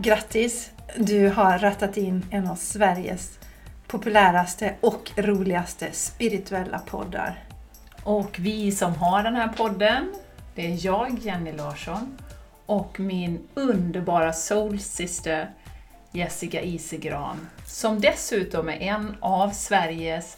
Grattis! 0.00 0.70
Du 0.96 1.28
har 1.28 1.58
rattat 1.58 1.96
in 1.96 2.26
en 2.30 2.48
av 2.48 2.54
Sveriges 2.54 3.38
populäraste 3.86 4.74
och 4.80 5.10
roligaste 5.16 5.92
spirituella 5.92 6.78
poddar. 6.78 7.44
Och 8.02 8.36
vi 8.38 8.72
som 8.72 8.94
har 8.94 9.22
den 9.22 9.34
här 9.34 9.48
podden, 9.48 10.14
det 10.54 10.66
är 10.66 10.86
jag, 10.86 11.18
Jenny 11.18 11.52
Larsson, 11.52 12.18
och 12.66 13.00
min 13.00 13.48
underbara 13.54 14.32
soulsyster 14.32 15.50
Jessica 16.12 16.62
Isegran, 16.62 17.48
som 17.66 18.00
dessutom 18.00 18.68
är 18.68 18.80
en 18.80 19.16
av 19.20 19.50
Sveriges 19.50 20.36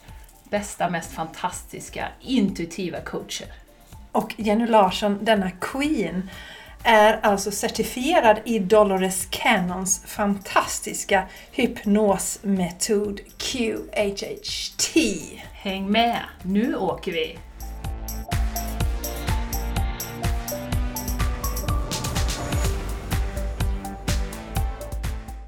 bästa, 0.51 0.91
mest 0.91 1.13
fantastiska 1.13 2.09
intuitiva 2.21 3.01
coacher. 3.01 3.53
Och 4.13 4.35
Jenny 4.37 4.67
Larsson, 4.67 5.19
denna 5.23 5.51
Queen, 5.51 6.31
är 6.85 7.21
alltså 7.23 7.51
certifierad 7.51 8.41
i 8.45 8.59
Dolores 8.59 9.27
Cannons 9.31 10.05
fantastiska 10.07 11.25
hypnosmetod 11.53 13.21
QHHT. 13.39 14.97
Häng 15.53 15.91
med, 15.91 16.21
nu 16.43 16.77
åker 16.77 17.13
vi! 17.13 17.39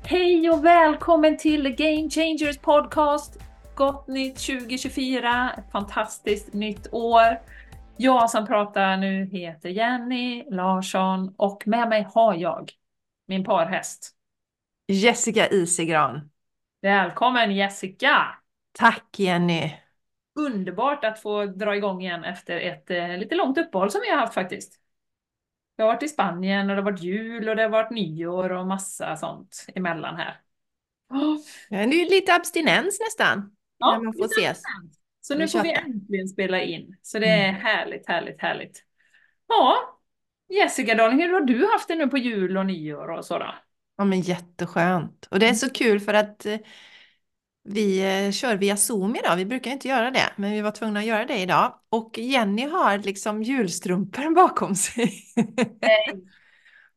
Hej 0.05 0.51
och 0.51 0.65
välkommen 0.65 1.38
till 1.38 1.69
Game 1.69 2.10
Changers 2.10 2.59
Podcast! 2.59 3.38
Gott 3.74 4.09
nytt 4.09 4.38
2024, 4.38 5.52
ett 5.59 5.73
fantastiskt 5.73 6.52
nytt 6.52 6.87
år. 6.93 7.38
Jag 8.02 8.30
som 8.30 8.47
pratar 8.47 8.97
nu 8.97 9.27
heter 9.27 9.69
Jenny 9.69 10.45
Larsson 10.51 11.34
och 11.37 11.62
med 11.66 11.88
mig 11.88 12.09
har 12.15 12.34
jag 12.34 12.73
min 13.27 13.45
parhäst. 13.45 14.16
Jessica 14.87 15.49
Isegran. 15.49 16.30
Välkommen 16.80 17.54
Jessica! 17.54 18.27
Tack 18.73 19.18
Jenny! 19.18 19.73
Underbart 20.35 21.04
att 21.04 21.18
få 21.18 21.45
dra 21.45 21.77
igång 21.77 22.02
igen 22.02 22.24
efter 22.24 22.60
ett 22.60 22.90
eh, 22.90 23.18
lite 23.18 23.35
långt 23.35 23.59
uppehåll 23.59 23.90
som 23.90 24.01
vi 24.01 24.10
har 24.10 24.18
haft 24.18 24.34
faktiskt. 24.34 24.80
Jag 25.77 25.84
har 25.84 25.93
varit 25.93 26.02
i 26.02 26.09
Spanien 26.09 26.71
och 26.71 26.77
det 26.77 26.82
har 26.82 26.90
varit 26.90 27.02
jul 27.02 27.49
och 27.49 27.57
det 27.57 27.62
har 27.62 27.71
varit 27.71 27.90
nyår 27.90 28.52
och 28.52 28.66
massa 28.66 29.16
sånt 29.16 29.66
emellan 29.74 30.16
här. 30.16 30.40
Oh. 31.10 31.37
Det 31.71 31.77
är 31.77 32.10
lite 32.10 32.34
abstinens 32.34 33.01
nästan. 33.01 33.57
Ja, 33.79 33.93
när 33.93 34.05
man 34.05 34.15
får 34.15 34.24
ses. 34.24 34.62
Så 35.23 35.34
nu 35.34 35.48
får 35.48 35.62
vi 35.62 35.73
äntligen 35.73 36.28
spela 36.28 36.60
in. 36.60 36.96
Så 37.02 37.18
det 37.18 37.28
är 37.28 37.48
mm. 37.48 37.60
härligt, 37.60 38.09
härligt, 38.09 38.40
härligt. 38.40 38.82
Ja, 39.48 39.76
Jessica 40.48 40.95
darling, 40.95 41.20
hur 41.20 41.32
har 41.32 41.40
du 41.40 41.66
haft 41.66 41.88
det 41.88 41.95
nu 41.95 42.09
på 42.09 42.18
jul 42.18 42.56
och 42.56 42.66
nyår 42.66 43.10
och 43.10 43.24
sådär? 43.24 43.54
Ja 43.96 44.04
men 44.04 44.20
jätteskönt. 44.20 45.28
Och 45.30 45.38
det 45.38 45.46
är 45.46 45.48
mm. 45.48 45.56
så 45.56 45.70
kul 45.70 46.00
för 46.00 46.15
att 46.15 46.46
eh, 46.46 46.59
vi 47.65 47.98
eh, 48.26 48.32
kör 48.32 48.56
via 48.56 48.76
Zoom 48.76 49.16
idag. 49.16 49.37
Vi 49.37 49.46
brukar 49.46 49.70
inte 49.70 49.88
göra 49.88 50.10
det, 50.10 50.32
men 50.37 50.52
vi 50.52 50.60
var 50.60 50.70
tvungna 50.70 51.00
att 51.00 51.06
göra 51.06 51.24
det 51.24 51.38
idag. 51.38 51.78
Och 51.88 52.18
Jenny 52.18 52.68
har 52.68 52.98
liksom 52.98 53.43
julstrumpor 53.43 54.34
bakom 54.34 54.74
sig. 54.74 55.12
Nej. 55.80 56.24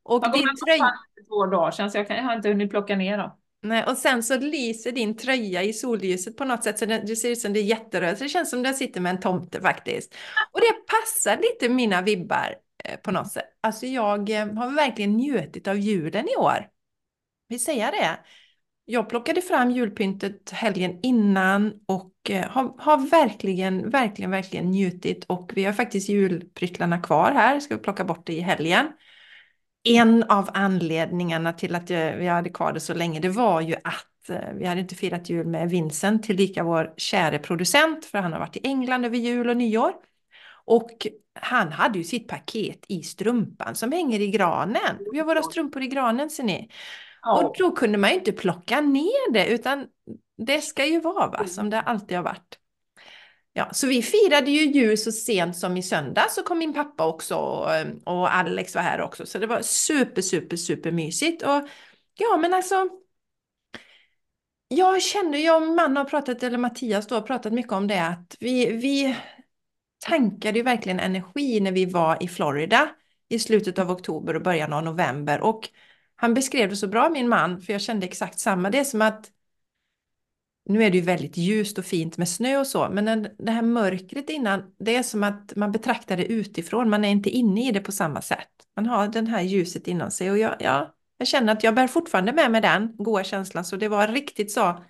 och 0.02 0.22
jag 0.24 0.32
din 0.32 0.48
tröja... 0.66 0.92
två 1.28 1.46
dagar 1.46 1.70
sedan 1.70 1.90
så 1.90 1.98
jag, 1.98 2.08
kan, 2.08 2.16
jag 2.16 2.24
har 2.24 2.36
inte 2.36 2.48
hunnit 2.48 2.70
plocka 2.70 2.96
ner 2.96 3.18
dem. 3.18 3.30
Nej, 3.68 3.84
och 3.84 3.96
sen 3.96 4.22
så 4.22 4.38
lyser 4.38 4.92
din 4.92 5.16
tröja 5.16 5.62
i 5.62 5.72
solljuset 5.72 6.36
på 6.36 6.44
något 6.44 6.64
sätt 6.64 6.78
så 6.78 6.86
det, 6.86 7.02
det 7.06 7.16
ser 7.16 7.30
ut 7.30 7.40
som 7.40 7.52
det 7.52 7.60
är 7.60 7.64
jätteröd, 7.64 8.18
Så 8.18 8.24
det 8.24 8.28
känns 8.28 8.50
som 8.50 8.62
du 8.62 8.74
sitter 8.74 9.00
med 9.00 9.10
en 9.10 9.20
tomte 9.20 9.60
faktiskt. 9.60 10.14
Och 10.52 10.60
det 10.60 10.72
passar 10.86 11.36
lite 11.36 11.74
mina 11.74 12.02
vibbar 12.02 12.54
eh, 12.84 12.96
på 12.96 13.10
något 13.10 13.32
sätt. 13.32 13.44
Alltså 13.60 13.86
jag 13.86 14.30
eh, 14.30 14.54
har 14.54 14.74
verkligen 14.74 15.12
njutit 15.12 15.68
av 15.68 15.78
julen 15.78 16.28
i 16.28 16.36
år. 16.36 16.68
Vi 17.48 17.58
säger 17.58 17.92
det. 17.92 18.18
Jag 18.84 19.08
plockade 19.08 19.42
fram 19.42 19.70
julpyntet 19.70 20.50
helgen 20.50 21.00
innan 21.02 21.72
och 21.86 22.12
eh, 22.30 22.50
har, 22.50 22.74
har, 22.78 23.10
verkligen, 23.10 23.90
verkligen, 23.90 24.30
verkligen 24.30 24.70
njutit. 24.70 25.24
Och 25.24 25.52
vi 25.54 25.64
har 25.64 25.72
faktiskt 25.72 26.08
julpryttlarna 26.08 27.02
kvar 27.02 27.32
här. 27.32 27.60
Ska 27.60 27.76
vi 27.76 27.82
plocka 27.82 28.04
bort 28.04 28.26
det 28.26 28.32
i 28.32 28.40
helgen 28.40 28.86
en 29.86 30.22
av 30.22 30.50
anledningarna 30.54 31.52
till 31.52 31.74
att 31.74 31.90
vi 31.90 32.26
hade 32.26 32.50
kvar 32.50 32.72
det 32.72 32.80
så 32.80 32.94
länge, 32.94 33.20
det 33.20 33.28
var 33.28 33.60
ju 33.60 33.74
att 33.74 34.28
eh, 34.28 34.52
vi 34.54 34.66
hade 34.66 34.80
inte 34.80 34.94
firat 34.94 35.30
jul 35.30 35.46
med 35.46 35.70
Vincent, 35.70 36.22
tillika 36.22 36.64
vår 36.64 36.94
käre 36.96 37.38
producent, 37.38 38.04
för 38.04 38.18
han 38.18 38.32
har 38.32 38.40
varit 38.40 38.56
i 38.56 38.60
England 38.62 39.04
över 39.04 39.16
jul 39.16 39.48
och 39.48 39.56
nyår. 39.56 39.92
Och 40.64 41.06
han 41.40 41.72
hade 41.72 41.98
ju 41.98 42.04
sitt 42.04 42.28
paket 42.28 42.84
i 42.88 43.02
strumpan 43.02 43.74
som 43.74 43.92
hänger 43.92 44.20
i 44.20 44.30
granen. 44.30 44.98
Vi 45.12 45.18
har 45.18 45.26
våra 45.26 45.42
strumpor 45.42 45.82
i 45.82 45.86
granen 45.86 46.30
ser 46.30 46.44
ni. 46.44 46.70
Ja. 47.22 47.44
Och 47.44 47.54
då 47.58 47.70
kunde 47.70 47.98
man 47.98 48.10
ju 48.10 48.16
inte 48.16 48.32
plocka 48.32 48.80
ner 48.80 49.32
det, 49.32 49.46
utan 49.46 49.86
det 50.38 50.60
ska 50.60 50.86
ju 50.86 51.00
vara 51.00 51.26
va, 51.26 51.46
som 51.46 51.70
det 51.70 51.80
alltid 51.80 52.16
har 52.16 52.24
varit. 52.24 52.58
Ja, 53.58 53.68
så 53.72 53.86
vi 53.86 54.02
firade 54.02 54.50
ju 54.50 54.72
jul 54.72 54.98
så 54.98 55.12
sent 55.12 55.56
som 55.56 55.76
i 55.76 55.82
söndag 55.82 56.26
så 56.30 56.42
kom 56.42 56.58
min 56.58 56.74
pappa 56.74 57.06
också 57.06 57.34
och, 57.36 57.74
ehm, 57.74 57.98
och 57.98 58.34
Alex 58.34 58.74
var 58.74 58.82
här 58.82 59.00
också. 59.00 59.26
Så 59.26 59.38
det 59.38 59.46
var 59.46 59.62
super, 59.62 60.22
super, 60.22 60.56
super 60.56 60.92
mysigt. 60.92 61.42
Och 61.42 61.68
ja, 62.18 62.36
men 62.36 62.54
alltså. 62.54 62.88
Jag 64.68 65.02
känner, 65.02 65.38
jag 65.38 65.62
och 65.62 65.68
man 65.68 65.96
har 65.96 66.04
pratat, 66.04 66.42
eller 66.42 66.58
Mattias 66.58 67.06
då 67.06 67.14
har 67.14 67.22
pratat 67.22 67.52
mycket 67.52 67.72
om 67.72 67.86
det, 67.86 68.06
att 68.06 68.36
vi, 68.40 68.66
vi 68.66 69.16
tankade 69.98 70.58
ju 70.58 70.62
verkligen 70.64 71.00
energi 71.00 71.60
när 71.60 71.72
vi 71.72 71.86
var 71.86 72.22
i 72.22 72.28
Florida 72.28 72.88
i 73.28 73.38
slutet 73.38 73.78
av 73.78 73.90
oktober 73.90 74.36
och 74.36 74.42
början 74.42 74.72
av 74.72 74.84
november. 74.84 75.40
Och 75.40 75.68
han 76.16 76.34
beskrev 76.34 76.68
det 76.70 76.76
så 76.76 76.88
bra, 76.88 77.08
min 77.10 77.28
man, 77.28 77.60
för 77.60 77.72
jag 77.72 77.82
kände 77.82 78.06
exakt 78.06 78.38
samma. 78.38 78.70
Det 78.70 78.78
är 78.78 78.84
som 78.84 79.02
att 79.02 79.30
nu 80.68 80.84
är 80.84 80.90
det 80.90 80.96
ju 80.96 81.04
väldigt 81.04 81.36
ljust 81.36 81.78
och 81.78 81.84
fint 81.84 82.18
med 82.18 82.28
snö 82.28 82.58
och 82.58 82.66
så, 82.66 82.88
men 82.92 83.28
det 83.38 83.50
här 83.50 83.62
mörkret 83.62 84.30
innan, 84.30 84.62
det 84.78 84.96
är 84.96 85.02
som 85.02 85.22
att 85.22 85.52
man 85.56 85.72
betraktar 85.72 86.16
det 86.16 86.24
utifrån, 86.24 86.90
man 86.90 87.04
är 87.04 87.08
inte 87.08 87.30
inne 87.30 87.68
i 87.68 87.72
det 87.72 87.80
på 87.80 87.92
samma 87.92 88.22
sätt. 88.22 88.48
Man 88.76 88.86
har 88.86 89.08
det 89.08 89.30
här 89.30 89.42
ljuset 89.42 89.88
inom 89.88 90.10
sig 90.10 90.30
och 90.30 90.38
jag, 90.38 90.56
ja, 90.60 90.94
jag 91.18 91.28
känner 91.28 91.52
att 91.52 91.64
jag 91.64 91.74
bär 91.74 91.86
fortfarande 91.86 92.32
med 92.32 92.50
mig 92.50 92.60
den 92.60 92.96
goda 92.96 93.24
känslan, 93.24 93.64
så 93.64 93.76
det 93.76 93.88
var 93.88 94.08
riktigt 94.08 94.52
så 94.52 94.84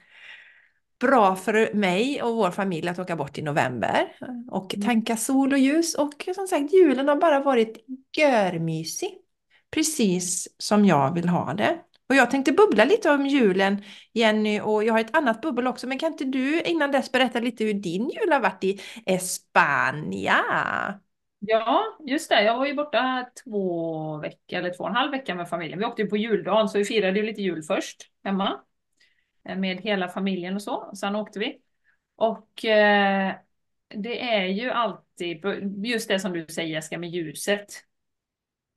bra 1.01 1.37
för 1.37 1.75
mig 1.75 2.23
och 2.23 2.37
vår 2.37 2.51
familj 2.51 2.89
att 2.89 2.99
åka 2.99 3.17
bort 3.17 3.39
i 3.39 3.43
november 3.43 4.09
och 4.51 4.75
mm. 4.75 4.87
tanka 4.87 5.17
sol 5.17 5.53
och 5.53 5.59
ljus 5.59 5.95
och 5.95 6.29
som 6.35 6.47
sagt 6.47 6.73
julen 6.73 7.09
har 7.09 7.17
bara 7.17 7.41
varit 7.41 7.85
görmysig. 8.17 9.11
Precis 9.71 10.49
som 10.59 10.85
jag 10.85 11.15
vill 11.15 11.29
ha 11.29 11.55
det. 11.55 11.79
Och 12.09 12.15
jag 12.15 12.31
tänkte 12.31 12.53
bubbla 12.53 12.85
lite 12.85 13.11
om 13.11 13.27
julen, 13.27 13.83
Jenny, 14.13 14.61
och 14.61 14.85
jag 14.85 14.93
har 14.93 15.01
ett 15.01 15.17
annat 15.17 15.41
bubbel 15.41 15.67
också. 15.67 15.87
Men 15.87 15.99
kan 15.99 16.13
inte 16.13 16.25
du 16.25 16.63
innan 16.63 16.91
dess 16.91 17.13
berätta 17.13 17.41
lite 17.41 17.65
hur 17.65 17.75
din 17.75 18.11
jul 18.11 18.33
har 18.33 18.41
varit 18.41 18.65
i 18.65 18.81
Espanja? 19.07 20.45
Ja, 21.39 21.83
just 22.07 22.29
det. 22.29 22.43
Jag 22.43 22.59
var 22.59 22.67
ju 22.67 22.75
borta 22.75 23.27
två 23.45 24.19
veckor, 24.19 24.59
eller 24.59 24.71
två 24.75 24.85
och 24.85 24.91
en 24.91 24.97
halv 24.97 25.11
vecka 25.11 25.35
med 25.35 25.49
familjen. 25.49 25.79
Vi 25.79 25.85
åkte 25.85 26.03
ju 26.03 26.09
på 26.09 26.17
juldagen, 26.17 26.69
så 26.69 26.79
vi 26.79 26.85
firade 26.85 27.19
ju 27.19 27.27
lite 27.27 27.43
jul 27.43 27.63
först 27.63 28.03
hemma. 28.25 28.61
Eh, 29.49 29.57
med 29.57 29.81
hela 29.81 30.09
familjen 30.09 30.55
och 30.55 30.63
så. 30.63 30.91
Sen 30.95 31.17
åkte 31.17 31.39
vi. 31.39 31.59
Och 32.17 32.65
eh, 32.65 33.35
det 33.89 34.35
är 34.35 34.47
ju 34.47 34.71
alltid, 34.71 35.45
just 35.85 36.09
det 36.09 36.21
som 36.21 36.33
du 36.33 36.47
säger 36.47 36.75
Jessica, 36.75 36.99
med 36.99 37.11
ljuset. 37.11 37.67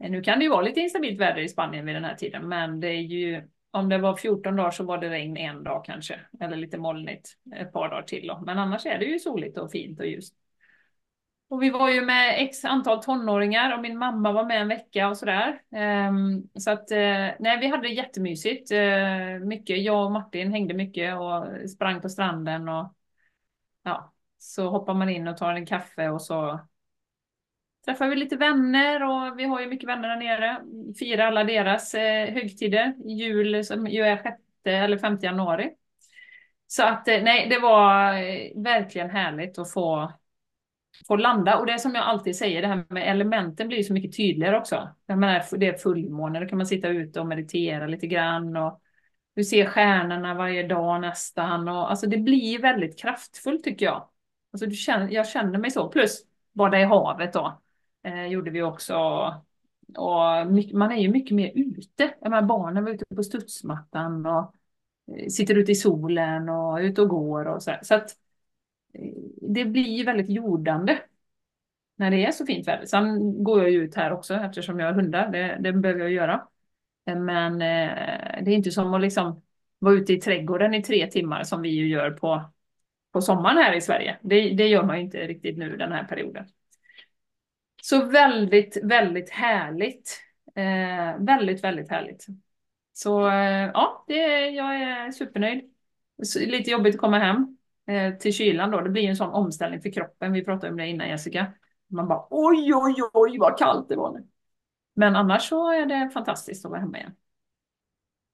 Eh, 0.04 0.12
nu 0.12 0.22
kan 0.22 0.40
det 0.40 0.44
ju 0.44 0.50
vara 0.50 0.62
lite 0.62 0.80
instabilt 0.80 1.20
väder 1.20 1.42
i 1.42 1.50
Spanien 1.50 1.86
vid 1.86 1.96
den 1.96 2.04
här 2.04 2.16
tiden, 2.16 2.48
men 2.48 2.80
det 2.80 2.88
är 2.88 3.02
ju 3.02 3.48
om 3.72 3.90
det 3.90 3.98
var 3.98 4.16
14 4.16 4.56
dagar 4.56 4.72
så 4.72 4.84
var 4.84 4.98
det 4.98 5.10
regn 5.10 5.38
en 5.38 5.64
dag 5.64 5.86
kanske, 5.86 6.20
eller 6.40 6.58
lite 6.58 6.78
molnigt 6.78 7.30
ett 7.56 7.74
par 7.74 7.90
dagar 7.90 8.02
till. 8.02 8.28
Då. 8.28 8.42
Men 8.46 8.60
annars 8.60 8.86
är 8.86 9.00
det 9.00 9.06
ju 9.06 9.20
soligt 9.20 9.58
och 9.58 9.72
fint 9.72 10.00
och 10.00 10.08
ljust. 10.08 10.36
Och 11.50 11.64
vi 11.64 11.70
var 11.70 11.90
ju 11.90 12.02
med 12.02 12.36
x 12.38 12.66
antal 12.66 13.04
tonåringar 13.04 13.76
och 13.76 13.82
min 13.82 13.98
mamma 13.98 14.32
var 14.32 14.46
med 14.46 14.62
en 14.62 14.68
vecka 14.68 15.10
och 15.10 15.18
sådär. 15.18 15.62
Um, 16.10 16.50
så 16.60 16.72
att, 16.72 16.92
eh, 16.92 17.28
nej, 17.40 17.60
vi 17.62 17.68
hade 17.68 17.88
det 17.88 17.94
jättemysigt. 17.94 18.72
Eh, 18.72 19.48
mycket, 19.48 19.82
jag 19.82 20.06
och 20.06 20.12
Martin 20.12 20.52
hängde 20.52 20.74
mycket 20.74 21.16
och 21.16 21.70
sprang 21.70 22.02
på 22.02 22.10
stranden 22.10 22.70
och 22.70 22.94
ja, 23.84 24.14
så 24.38 24.70
hoppar 24.70 24.94
man 24.94 25.10
in 25.10 25.28
och 25.28 25.38
tar 25.38 25.54
en 25.54 25.66
kaffe 25.66 26.10
och 26.10 26.22
så 26.22 26.60
träffar 27.90 28.10
vi 28.10 28.16
lite 28.16 28.36
vänner 28.36 29.04
och 29.04 29.40
vi 29.40 29.44
har 29.44 29.62
ju 29.62 29.68
mycket 29.68 29.90
vänner 29.90 30.10
där 30.10 30.16
nere. 30.16 30.62
Firar 31.00 31.26
alla 31.26 31.44
deras 31.44 31.94
eh, 31.94 32.34
högtider. 32.34 32.94
Jul 33.06 33.66
som 33.66 33.88
ju 33.88 34.02
är 34.02 34.18
6 34.18 34.36
eller 34.66 34.98
5 34.98 35.18
januari. 35.22 35.72
Så 36.68 36.84
att 36.84 37.08
eh, 37.08 37.24
nej, 37.24 37.50
det 37.50 37.60
var 37.60 38.14
eh, 38.14 38.64
verkligen 38.64 39.10
härligt 39.10 39.60
att 39.60 39.74
få, 39.74 40.14
få 41.08 41.16
landa. 41.16 41.58
Och 41.58 41.66
det 41.66 41.80
som 41.80 41.96
jag 41.96 42.04
alltid 42.04 42.36
säger, 42.36 42.62
det 42.62 42.68
här 42.68 42.86
med 42.90 43.12
elementen 43.12 43.68
blir 43.68 43.84
så 43.84 43.94
mycket 43.94 44.18
tydligare 44.18 44.58
också. 44.58 44.90
Jag 45.06 45.18
menar, 45.18 45.58
det 45.58 45.68
är 45.68 45.78
fullmåne, 45.78 46.40
då 46.40 46.46
kan 46.46 46.58
man 46.58 46.68
sitta 46.68 46.88
ute 46.88 47.20
och 47.20 47.28
meditera 47.28 47.88
lite 47.88 48.08
grann. 48.08 48.58
Och 48.58 48.82
du 49.36 49.44
ser 49.44 49.66
stjärnorna 49.66 50.34
varje 50.34 50.68
dag 50.68 51.02
nästan. 51.02 51.68
Och, 51.68 51.90
alltså 51.90 52.08
det 52.08 52.18
blir 52.18 52.62
väldigt 52.62 53.00
kraftfullt 53.00 53.64
tycker 53.64 53.86
jag. 53.86 54.10
Alltså 54.54 54.66
du 54.66 54.76
känner, 54.76 55.10
jag 55.12 55.28
känner 55.28 55.60
mig 55.60 55.72
så. 55.72 55.90
Plus 55.90 56.22
bada 56.54 56.80
i 56.80 56.84
havet 56.84 57.34
då 57.34 57.62
eh, 58.04 58.26
gjorde 58.26 58.52
vi 58.52 58.62
också 58.62 58.96
och 59.98 60.48
mycket, 60.52 60.76
man 60.76 60.92
är 60.92 60.98
ju 60.98 61.10
mycket 61.10 61.36
mer 61.36 61.52
ute. 61.56 62.14
Jag 62.22 62.30
menar, 62.30 62.48
barnen 62.48 62.84
var 62.84 62.92
ute 62.92 63.06
på 63.16 63.24
studsmattan 63.24 64.26
och 64.26 64.56
eh, 65.18 65.28
sitter 65.28 65.56
ute 65.56 65.72
i 65.72 65.76
solen 65.76 66.50
och 66.50 66.78
ute 66.78 67.02
och 67.02 67.10
går 67.10 67.46
och 67.46 67.64
så. 67.64 67.76
Så 67.82 67.96
att 67.96 68.10
eh, 68.94 69.14
det 69.42 69.66
blir 69.66 69.98
ju 69.98 70.04
väldigt 70.04 70.30
jordande 70.30 71.00
när 71.96 72.12
det 72.12 72.26
är 72.26 72.32
så 72.32 72.46
fint 72.46 72.68
väder. 72.68 72.86
Sen 72.86 73.44
går 73.44 73.62
jag 73.62 73.72
ju 73.72 73.84
ut 73.84 73.96
här 73.96 74.12
också 74.14 74.34
eftersom 74.34 74.80
jag 74.80 74.88
har 74.88 74.94
hundar. 74.94 75.32
Det, 75.32 75.58
det 75.60 75.74
behöver 75.74 76.02
jag 76.02 76.12
göra. 76.12 76.48
Eh, 77.06 77.20
men 77.20 77.54
eh, 77.54 78.44
det 78.44 78.52
är 78.52 78.56
inte 78.56 78.72
som 78.72 78.94
att 78.94 79.02
liksom 79.02 79.42
vara 79.80 79.94
ute 79.94 80.14
i 80.14 80.22
trädgården 80.22 80.74
i 80.74 80.84
tre 80.84 81.08
timmar 81.08 81.44
som 81.44 81.62
vi 81.62 81.70
ju 81.70 81.88
gör 81.88 82.12
på, 82.12 82.52
på 83.12 83.22
sommaren 83.22 83.58
här 83.58 83.74
i 83.74 83.82
Sverige. 83.82 84.18
Det, 84.22 84.50
det 84.50 84.68
gör 84.68 84.84
man 84.84 84.98
ju 84.98 85.04
inte 85.04 85.28
riktigt 85.28 85.58
nu 85.58 85.78
den 85.78 85.92
här 85.92 86.04
perioden. 86.04 86.46
Så 87.90 88.06
väldigt, 88.06 88.78
väldigt 88.84 89.30
härligt. 89.30 90.22
Eh, 90.56 91.26
väldigt, 91.26 91.64
väldigt 91.64 91.90
härligt. 91.90 92.26
Så 92.94 93.30
eh, 93.30 93.72
ja, 93.74 94.06
det, 94.08 94.50
jag 94.50 94.76
är 94.82 95.12
supernöjd. 95.12 95.74
Så, 96.24 96.40
lite 96.40 96.72
jobbigt 96.72 96.96
att 96.96 97.02
komma 97.02 97.20
hem 97.20 97.58
eh, 97.88 98.18
till 98.18 98.34
kylan 98.34 98.72
då. 98.72 98.82
Det 98.82 98.90
blir 98.90 99.10
en 99.10 99.16
sån 99.16 99.30
omställning 99.30 99.82
för 99.82 99.92
kroppen. 99.92 100.34
Vi 100.34 100.46
pratade 100.46 100.72
om 100.72 100.78
det 100.78 100.88
innan 100.88 101.10
Jessica. 101.10 101.54
Man 101.88 102.08
bara 102.08 102.28
oj, 102.30 102.74
oj, 102.74 102.96
oj, 103.14 103.38
vad 103.38 103.58
kallt 103.58 103.90
det 103.90 103.96
var 103.96 104.14
nu. 104.14 104.28
Men 104.94 105.16
annars 105.16 105.50
så 105.50 105.72
är 105.72 105.86
det 105.86 106.10
fantastiskt 106.10 106.66
att 106.66 106.72
vara 106.72 106.82
hemma 106.82 106.98
igen. 106.98 107.16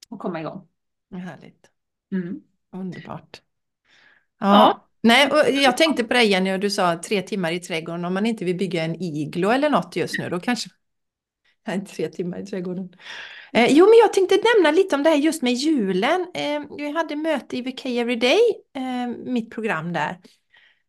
Och 0.08 0.18
komma 0.18 0.40
igång. 0.40 0.68
Härligt. 1.10 1.70
Mm. 2.12 2.42
Underbart. 2.70 3.42
Ja. 4.38 4.46
ja. 4.46 4.88
Nej, 5.06 5.30
och 5.30 5.50
jag 5.50 5.76
tänkte 5.76 6.04
på 6.04 6.14
det 6.14 6.22
Jenny 6.22 6.54
och 6.54 6.60
du 6.60 6.70
sa 6.70 6.98
tre 6.98 7.22
timmar 7.22 7.52
i 7.52 7.60
trädgården. 7.60 8.04
Om 8.04 8.14
man 8.14 8.26
inte 8.26 8.44
vill 8.44 8.56
bygga 8.56 8.84
en 8.84 9.02
iglo 9.02 9.50
eller 9.50 9.70
något 9.70 9.96
just 9.96 10.18
nu, 10.18 10.28
då 10.28 10.40
kanske... 10.40 10.70
Nej, 11.66 11.84
tre 11.84 12.08
timmar 12.08 12.38
i 12.38 12.46
trädgården. 12.46 12.88
Eh, 13.52 13.66
jo, 13.70 13.84
men 13.84 13.98
jag 13.98 14.12
tänkte 14.12 14.38
nämna 14.54 14.70
lite 14.70 14.96
om 14.96 15.02
det 15.02 15.10
här 15.10 15.16
just 15.16 15.42
med 15.42 15.52
julen. 15.52 16.26
Eh, 16.34 16.62
vi 16.76 16.90
hade 16.90 17.16
möte 17.16 17.56
i 17.56 17.62
VK 17.62 17.86
Everyday, 17.86 18.38
eh, 18.76 19.08
mitt 19.24 19.50
program 19.50 19.92
där, 19.92 20.16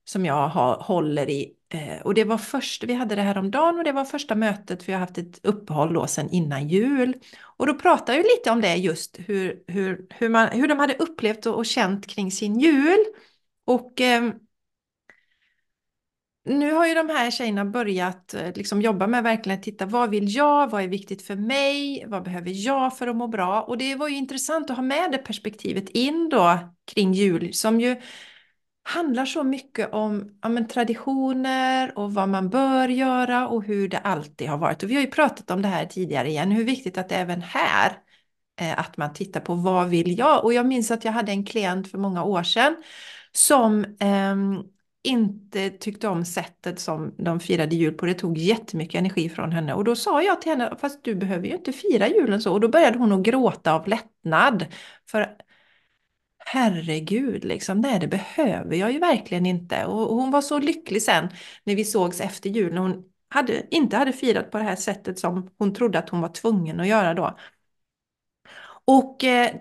som 0.05 0.25
jag 0.25 0.47
har, 0.47 0.75
håller 0.75 1.29
i. 1.29 1.53
Eh, 1.73 2.01
och 2.03 2.13
det 2.13 2.23
var 2.23 2.37
först, 2.37 2.83
vi 2.83 2.93
hade 2.93 3.15
det 3.15 3.21
här 3.21 3.37
om 3.37 3.51
dagen 3.51 3.77
och 3.77 3.83
det 3.83 3.91
var 3.91 4.05
första 4.05 4.35
mötet, 4.35 4.83
för 4.83 4.91
jag 4.91 4.99
har 4.99 5.05
haft 5.05 5.17
ett 5.17 5.39
uppehåll 5.45 5.93
då 5.93 6.07
sedan 6.07 6.29
innan 6.29 6.67
jul. 6.67 7.13
Och 7.57 7.67
då 7.67 7.73
pratade 7.73 8.17
vi 8.17 8.23
lite 8.23 8.51
om 8.51 8.61
det 8.61 8.75
just, 8.75 9.19
hur, 9.25 9.63
hur, 9.67 10.05
hur, 10.09 10.29
man, 10.29 10.47
hur 10.47 10.67
de 10.67 10.79
hade 10.79 10.95
upplevt 10.95 11.45
och, 11.45 11.55
och 11.55 11.65
känt 11.65 12.07
kring 12.07 12.31
sin 12.31 12.59
jul. 12.59 13.05
Och 13.67 14.01
eh, 14.01 14.31
nu 16.45 16.71
har 16.73 16.87
ju 16.87 16.93
de 16.93 17.09
här 17.09 17.31
tjejerna 17.31 17.65
börjat 17.65 18.33
eh, 18.33 18.53
liksom 18.55 18.81
jobba 18.81 19.07
med 19.07 19.23
verkligen 19.23 19.61
titta 19.61 19.85
vad 19.85 20.09
vill 20.09 20.35
jag, 20.35 20.69
vad 20.69 20.83
är 20.83 20.87
viktigt 20.87 21.21
för 21.21 21.35
mig, 21.35 22.05
vad 22.07 22.23
behöver 22.23 22.51
jag 22.65 22.97
för 22.97 23.07
att 23.07 23.15
må 23.15 23.27
bra? 23.27 23.61
Och 23.61 23.77
det 23.77 23.95
var 23.95 24.07
ju 24.07 24.15
intressant 24.15 24.69
att 24.69 24.75
ha 24.75 24.83
med 24.83 25.11
det 25.11 25.17
perspektivet 25.17 25.89
in 25.89 26.29
då 26.29 26.59
kring 26.85 27.13
jul 27.13 27.53
som 27.53 27.81
ju 27.81 28.01
handlar 28.83 29.25
så 29.25 29.43
mycket 29.43 29.93
om 29.93 30.39
ja, 30.41 30.49
men, 30.49 30.67
traditioner 30.67 31.97
och 31.97 32.13
vad 32.13 32.29
man 32.29 32.49
bör 32.49 32.87
göra 32.87 33.47
och 33.47 33.63
hur 33.63 33.89
det 33.89 33.99
alltid 33.99 34.49
har 34.49 34.57
varit. 34.57 34.83
Och 34.83 34.89
vi 34.89 34.95
har 34.95 35.01
ju 35.01 35.11
pratat 35.11 35.51
om 35.51 35.61
det 35.61 35.67
här 35.67 35.85
tidigare 35.85 36.29
igen, 36.29 36.51
hur 36.51 36.63
viktigt 36.63 36.97
att 36.97 37.09
det 37.09 37.15
även 37.15 37.41
här 37.41 37.97
eh, 38.61 38.79
att 38.79 38.97
man 38.97 39.13
tittar 39.13 39.39
på 39.39 39.55
vad 39.55 39.89
vill 39.89 40.19
jag? 40.19 40.43
Och 40.43 40.53
jag 40.53 40.65
minns 40.65 40.91
att 40.91 41.05
jag 41.05 41.11
hade 41.11 41.31
en 41.31 41.45
klient 41.45 41.91
för 41.91 41.97
många 41.97 42.23
år 42.23 42.43
sedan 42.43 42.75
som 43.37 43.85
eh, 43.99 44.35
inte 45.03 45.69
tyckte 45.69 46.07
om 46.07 46.25
sättet 46.25 46.79
som 46.79 47.15
de 47.17 47.39
firade 47.39 47.75
jul 47.75 47.93
på. 47.93 48.05
Det 48.05 48.13
tog 48.13 48.37
jättemycket 48.37 48.99
energi 48.99 49.29
från 49.29 49.51
henne. 49.51 49.73
Och 49.73 49.83
då 49.83 49.95
sa 49.95 50.21
jag 50.23 50.41
till 50.41 50.51
henne, 50.51 50.75
fast 50.81 51.03
du 51.03 51.15
behöver 51.15 51.47
ju 51.47 51.53
inte 51.53 51.73
fira 51.73 52.07
julen 52.07 52.41
så. 52.41 52.53
Och 52.53 52.59
då 52.59 52.67
började 52.69 52.97
hon 52.97 53.11
att 53.11 53.21
gråta 53.23 53.73
av 53.73 53.87
lättnad. 53.87 54.65
För 55.11 55.35
herregud, 56.39 57.45
liksom, 57.45 57.81
nej 57.81 57.99
det 57.99 58.07
behöver 58.07 58.75
jag 58.75 58.91
ju 58.91 58.99
verkligen 58.99 59.45
inte. 59.45 59.85
Och 59.85 60.15
hon 60.15 60.31
var 60.31 60.41
så 60.41 60.59
lycklig 60.59 61.01
sen 61.03 61.29
när 61.63 61.75
vi 61.75 61.85
sågs 61.85 62.21
efter 62.21 62.49
jul, 62.49 62.73
när 62.73 62.81
hon 62.81 63.03
hade, 63.29 63.75
inte 63.75 63.97
hade 63.97 64.13
firat 64.13 64.51
på 64.51 64.57
det 64.57 64.63
här 64.63 64.75
sättet 64.75 65.19
som 65.19 65.49
hon 65.57 65.73
trodde 65.73 65.99
att 65.99 66.09
hon 66.09 66.21
var 66.21 66.29
tvungen 66.29 66.79
att 66.79 66.87
göra 66.87 67.13
då. 67.13 67.37
Och 68.85 69.23
eh, 69.23 69.55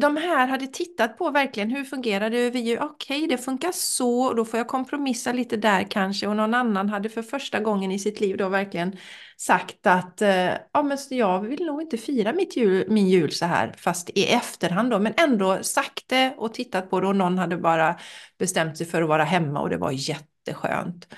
de 0.00 0.16
här 0.16 0.46
hade 0.46 0.66
tittat 0.66 1.18
på 1.18 1.30
verkligen 1.30 1.70
hur 1.70 1.84
fungerar 1.84 2.30
det 2.30 2.38
över 2.38 2.58
jul. 2.58 2.78
Okej, 2.82 3.24
okay, 3.24 3.36
det 3.36 3.42
funkar 3.42 3.72
så, 3.72 4.32
då 4.32 4.44
får 4.44 4.58
jag 4.58 4.68
kompromissa 4.68 5.32
lite 5.32 5.56
där 5.56 5.82
kanske. 5.90 6.26
Och 6.26 6.36
någon 6.36 6.54
annan 6.54 6.88
hade 6.88 7.08
för 7.08 7.22
första 7.22 7.60
gången 7.60 7.92
i 7.92 7.98
sitt 7.98 8.20
liv 8.20 8.36
då 8.36 8.48
verkligen 8.48 8.96
sagt 9.36 9.86
att 9.86 10.22
eh, 10.22 10.52
ja, 10.72 10.82
men 10.82 10.98
jag 11.10 11.40
vill 11.40 11.66
nog 11.66 11.82
inte 11.82 11.98
fira 11.98 12.32
mitt 12.32 12.56
jul, 12.56 12.84
min 12.90 13.08
jul 13.08 13.32
så 13.32 13.46
här, 13.46 13.74
fast 13.76 14.10
i 14.10 14.24
efterhand 14.24 14.90
då, 14.90 14.98
men 14.98 15.14
ändå 15.16 15.62
sagt 15.62 16.08
det 16.08 16.34
och 16.36 16.54
tittat 16.54 16.90
på 16.90 17.00
det 17.00 17.06
och 17.06 17.16
någon 17.16 17.38
hade 17.38 17.56
bara 17.56 17.96
bestämt 18.38 18.78
sig 18.78 18.86
för 18.86 19.02
att 19.02 19.08
vara 19.08 19.24
hemma 19.24 19.60
och 19.60 19.70
det 19.70 19.76
var 19.76 19.90
jätteskönt. 19.90 21.08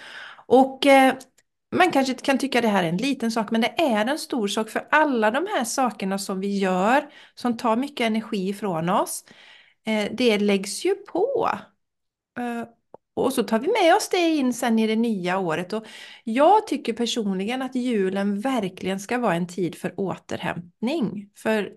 Och 0.47 0.87
eh, 0.87 1.15
man 1.77 1.93
kanske 1.93 2.15
kan 2.15 2.39
tycka 2.39 2.61
det 2.61 2.69
här 2.69 2.85
är 2.85 2.89
en 2.89 2.97
liten 2.97 3.31
sak, 3.31 3.51
men 3.51 3.61
det 3.61 3.81
är 3.81 4.07
en 4.07 4.19
stor 4.19 4.49
sak 4.49 4.71
för 4.71 4.89
alla 4.91 5.31
de 5.31 5.47
här 5.47 5.65
sakerna 5.65 6.19
som 6.19 6.41
vi 6.41 6.59
gör, 6.59 7.11
som 7.35 7.57
tar 7.57 7.77
mycket 7.77 8.07
energi 8.07 8.55
från 8.55 8.89
oss, 8.89 9.25
eh, 9.87 10.13
det 10.13 10.39
läggs 10.39 10.85
ju 10.85 10.95
på. 10.95 11.51
Eh, 12.39 12.69
och 13.15 13.33
så 13.33 13.43
tar 13.43 13.59
vi 13.59 13.69
med 13.83 13.95
oss 13.97 14.09
det 14.09 14.19
in 14.37 14.55
sen 14.55 14.79
i 14.79 14.87
det 14.87 14.97
nya 14.97 15.39
året. 15.39 15.73
Och 15.73 15.87
jag 16.25 16.67
tycker 16.67 16.93
personligen 16.93 17.63
att 17.63 17.75
julen 17.75 18.41
verkligen 18.41 19.01
ska 19.01 19.19
vara 19.19 19.35
en 19.35 19.47
tid 19.47 19.75
för 19.75 19.95
återhämtning. 20.01 21.31
För 21.35 21.73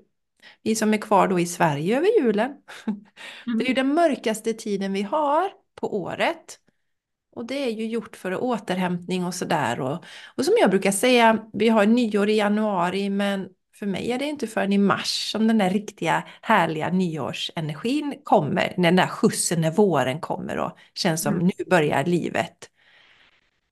vi 0.63 0.75
som 0.75 0.94
är 0.94 0.97
kvar 0.97 1.27
då 1.27 1.39
i 1.39 1.45
Sverige 1.45 1.97
över 1.97 2.19
julen. 2.19 2.51
Det 3.57 3.63
är 3.63 3.67
ju 3.67 3.73
den 3.73 3.94
mörkaste 3.94 4.53
tiden 4.53 4.94
vi 4.94 5.01
har 5.01 5.51
på 5.75 6.01
året. 6.01 6.60
Och 7.36 7.45
det 7.45 7.56
är 7.56 7.69
ju 7.69 7.86
gjort 7.86 8.16
för 8.16 8.44
återhämtning 8.44 9.25
och 9.25 9.36
sådär. 9.36 9.80
Och, 9.80 10.06
och 10.36 10.45
som 10.45 10.54
jag 10.60 10.69
brukar 10.69 10.92
säga, 10.92 11.45
vi 11.54 11.69
har 11.69 11.86
nyår 11.86 12.30
i 12.30 12.38
januari 12.38 13.10
men 13.10 13.50
för 13.75 13.86
mig 13.86 14.12
är 14.12 14.19
det 14.19 14.25
inte 14.25 14.48
förrän 14.48 14.74
i 14.74 14.78
mars 14.78 15.31
som 15.31 15.48
den 15.48 15.57
där 15.57 15.69
riktiga 15.69 16.24
härliga 16.42 16.89
nyårsenergin 16.89 18.16
kommer. 18.24 18.74
Den 18.78 18.95
där 18.95 19.07
skjutsen 19.07 19.62
när 19.62 19.72
våren 19.72 20.19
kommer 20.19 20.57
och 20.57 20.78
känns 20.94 21.22
som 21.22 21.33
mm. 21.33 21.45
nu 21.45 21.66
börjar 21.69 22.06
livet. 22.06 22.69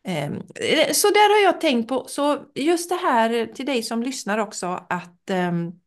Ehm, 0.03 0.41
så 0.91 1.07
där 1.07 1.37
har 1.39 1.43
jag 1.45 1.61
tänkt 1.61 1.87
på. 1.87 2.05
Så 2.07 2.45
just 2.55 2.89
det 2.89 2.95
här 2.95 3.45
till 3.45 3.65
dig 3.65 3.83
som 3.83 4.03
lyssnar 4.03 4.37
också 4.37 4.85
att 4.89 5.29
um, 5.31 5.79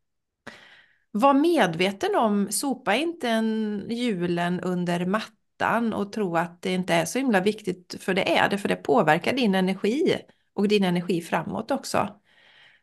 var 1.11 1.35
medveten 1.35 2.17
om, 2.17 2.50
sopa 2.50 2.95
inte 2.95 3.29
en 3.29 3.87
julen 3.91 4.61
under 4.61 5.07
mattan 5.07 5.41
ytan 5.62 5.92
och 5.92 6.12
tro 6.12 6.37
att 6.37 6.62
det 6.62 6.75
inte 6.75 6.95
är 6.95 7.04
så 7.04 7.19
himla 7.19 7.40
viktigt, 7.40 7.97
för 8.00 8.14
det 8.14 8.37
är 8.38 8.49
det, 8.49 8.59
för 8.59 8.69
det 8.69 8.76
påverkar 8.76 9.33
din 9.33 9.54
energi 9.54 10.19
och 10.54 10.69
din 10.69 10.85
energi 10.85 11.21
framåt 11.21 11.71
också. 11.71 12.09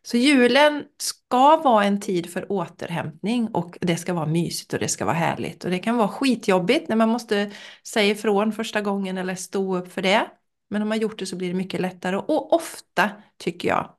Så 0.02 0.16
julen 0.16 0.84
ska 0.98 1.56
vara 1.56 1.84
en 1.84 2.00
tid 2.00 2.30
för 2.30 2.52
återhämtning 2.52 3.48
och 3.48 3.78
det 3.80 3.96
ska 3.96 4.14
vara 4.14 4.26
mysigt 4.26 4.72
och 4.72 4.78
det 4.78 4.88
ska 4.88 5.04
vara 5.04 5.14
härligt. 5.14 5.64
Och 5.64 5.70
det 5.70 5.78
kan 5.78 5.96
vara 5.96 6.08
skitjobbigt 6.08 6.88
när 6.88 6.96
man 6.96 7.08
måste 7.08 7.50
säga 7.86 8.12
ifrån 8.12 8.52
första 8.52 8.80
gången 8.80 9.18
eller 9.18 9.34
stå 9.34 9.76
upp 9.76 9.92
för 9.92 10.02
det. 10.02 10.26
Men 10.70 10.82
om 10.82 10.88
man 10.88 10.98
gjort 10.98 11.18
det 11.18 11.26
så 11.26 11.36
blir 11.36 11.48
det 11.48 11.54
mycket 11.54 11.80
lättare. 11.80 12.16
Och 12.16 12.52
ofta 12.52 13.10
tycker 13.36 13.68
jag 13.68 13.94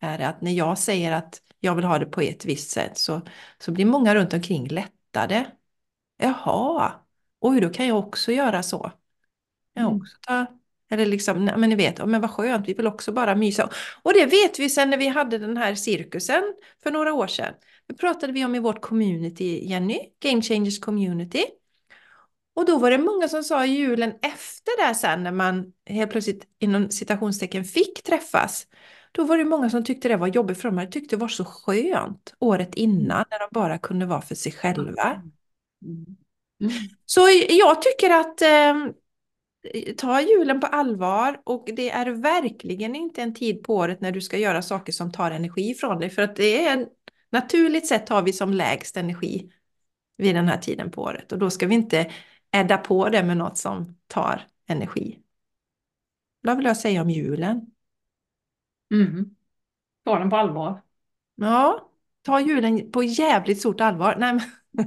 är 0.00 0.18
det 0.18 0.28
att 0.28 0.40
när 0.40 0.52
jag 0.52 0.78
säger 0.78 1.12
att 1.12 1.42
jag 1.60 1.74
vill 1.74 1.84
ha 1.84 1.98
det 1.98 2.06
på 2.06 2.20
ett 2.20 2.44
visst 2.44 2.70
sätt 2.70 2.98
så, 2.98 3.20
så 3.58 3.72
blir 3.72 3.84
många 3.84 4.14
runt 4.14 4.34
omkring 4.34 4.68
lättade. 4.68 5.46
Jaha, 6.18 6.92
oj 7.40 7.60
då 7.60 7.68
kan 7.68 7.86
jag 7.86 7.98
också 7.98 8.32
göra 8.32 8.62
så. 8.62 8.92
Jag 9.72 9.84
mm. 9.84 9.96
också 9.96 10.16
ta, 10.20 10.46
eller 10.90 11.06
liksom, 11.06 11.44
men 11.44 11.70
ni 11.70 11.74
vet, 11.74 12.06
men 12.06 12.20
vad 12.20 12.30
skönt, 12.30 12.68
vi 12.68 12.74
vill 12.74 12.86
också 12.86 13.12
bara 13.12 13.34
mysa. 13.34 13.70
Och 14.02 14.12
det 14.14 14.26
vet 14.26 14.58
vi 14.58 14.70
sen 14.70 14.90
när 14.90 14.96
vi 14.96 15.08
hade 15.08 15.38
den 15.38 15.56
här 15.56 15.74
cirkusen 15.74 16.42
för 16.82 16.90
några 16.90 17.12
år 17.12 17.26
sedan. 17.26 17.54
Det 17.86 17.94
pratade 17.94 18.32
vi 18.32 18.44
om 18.44 18.54
i 18.54 18.58
vårt 18.58 18.80
community, 18.80 19.66
Jenny, 19.66 19.98
Game 20.20 20.42
Changers 20.42 20.80
Community. 20.80 21.44
Och 22.54 22.66
då 22.66 22.78
var 22.78 22.90
det 22.90 22.98
många 22.98 23.28
som 23.28 23.44
sa 23.44 23.66
julen 23.66 24.10
efter 24.10 24.88
det 24.88 24.94
sen 24.94 25.22
när 25.22 25.32
man 25.32 25.72
helt 25.86 26.10
plötsligt 26.10 26.46
inom 26.58 26.90
citationstecken 26.90 27.64
fick 27.64 28.02
träffas. 28.02 28.66
Då 29.12 29.24
var 29.24 29.38
det 29.38 29.44
många 29.44 29.70
som 29.70 29.84
tyckte 29.84 30.08
det 30.08 30.16
var 30.16 30.26
jobbigt 30.26 30.60
för 30.60 30.70
de 30.70 30.90
tyckte 30.90 31.16
det 31.16 31.20
var 31.20 31.28
så 31.28 31.44
skönt 31.44 32.34
året 32.38 32.74
innan 32.74 33.24
när 33.30 33.38
de 33.38 33.48
bara 33.50 33.78
kunde 33.78 34.06
vara 34.06 34.20
för 34.20 34.34
sig 34.34 34.52
själva. 34.52 35.22
Mm. 35.84 36.16
Mm. 36.60 36.72
Så 37.06 37.20
jag 37.48 37.82
tycker 37.82 38.10
att 38.10 38.42
eh, 38.42 38.74
ta 39.96 40.20
julen 40.20 40.60
på 40.60 40.66
allvar 40.66 41.40
och 41.44 41.68
det 41.76 41.90
är 41.90 42.06
verkligen 42.10 42.94
inte 42.94 43.22
en 43.22 43.34
tid 43.34 43.62
på 43.62 43.74
året 43.74 44.00
när 44.00 44.12
du 44.12 44.20
ska 44.20 44.38
göra 44.38 44.62
saker 44.62 44.92
som 44.92 45.12
tar 45.12 45.30
energi 45.30 45.74
från 45.74 45.98
dig. 45.98 46.10
För 46.10 46.22
att 46.22 46.36
det 46.36 46.66
är 46.66 46.88
naturligt 47.30 47.86
sett 47.86 48.08
har 48.08 48.22
vi 48.22 48.32
som 48.32 48.52
lägst 48.52 48.96
energi 48.96 49.52
vid 50.16 50.34
den 50.34 50.48
här 50.48 50.58
tiden 50.58 50.90
på 50.90 51.02
året. 51.02 51.32
Och 51.32 51.38
då 51.38 51.50
ska 51.50 51.66
vi 51.66 51.74
inte 51.74 52.10
ädda 52.50 52.78
på 52.78 53.08
det 53.08 53.22
med 53.22 53.36
något 53.36 53.58
som 53.58 53.96
tar 54.06 54.46
energi. 54.66 55.18
Vad 56.40 56.56
vill 56.56 56.66
jag 56.66 56.76
säga 56.76 57.02
om 57.02 57.10
julen? 57.10 57.66
Mm. 58.94 59.34
ta 60.04 60.18
den 60.18 60.30
på 60.30 60.36
allvar. 60.36 60.82
Ja, 61.34 61.90
ta 62.22 62.40
julen 62.40 62.90
på 62.90 63.02
jävligt 63.02 63.60
stort 63.60 63.80
allvar. 63.80 64.16
Nej, 64.18 64.32
men... 64.34 64.86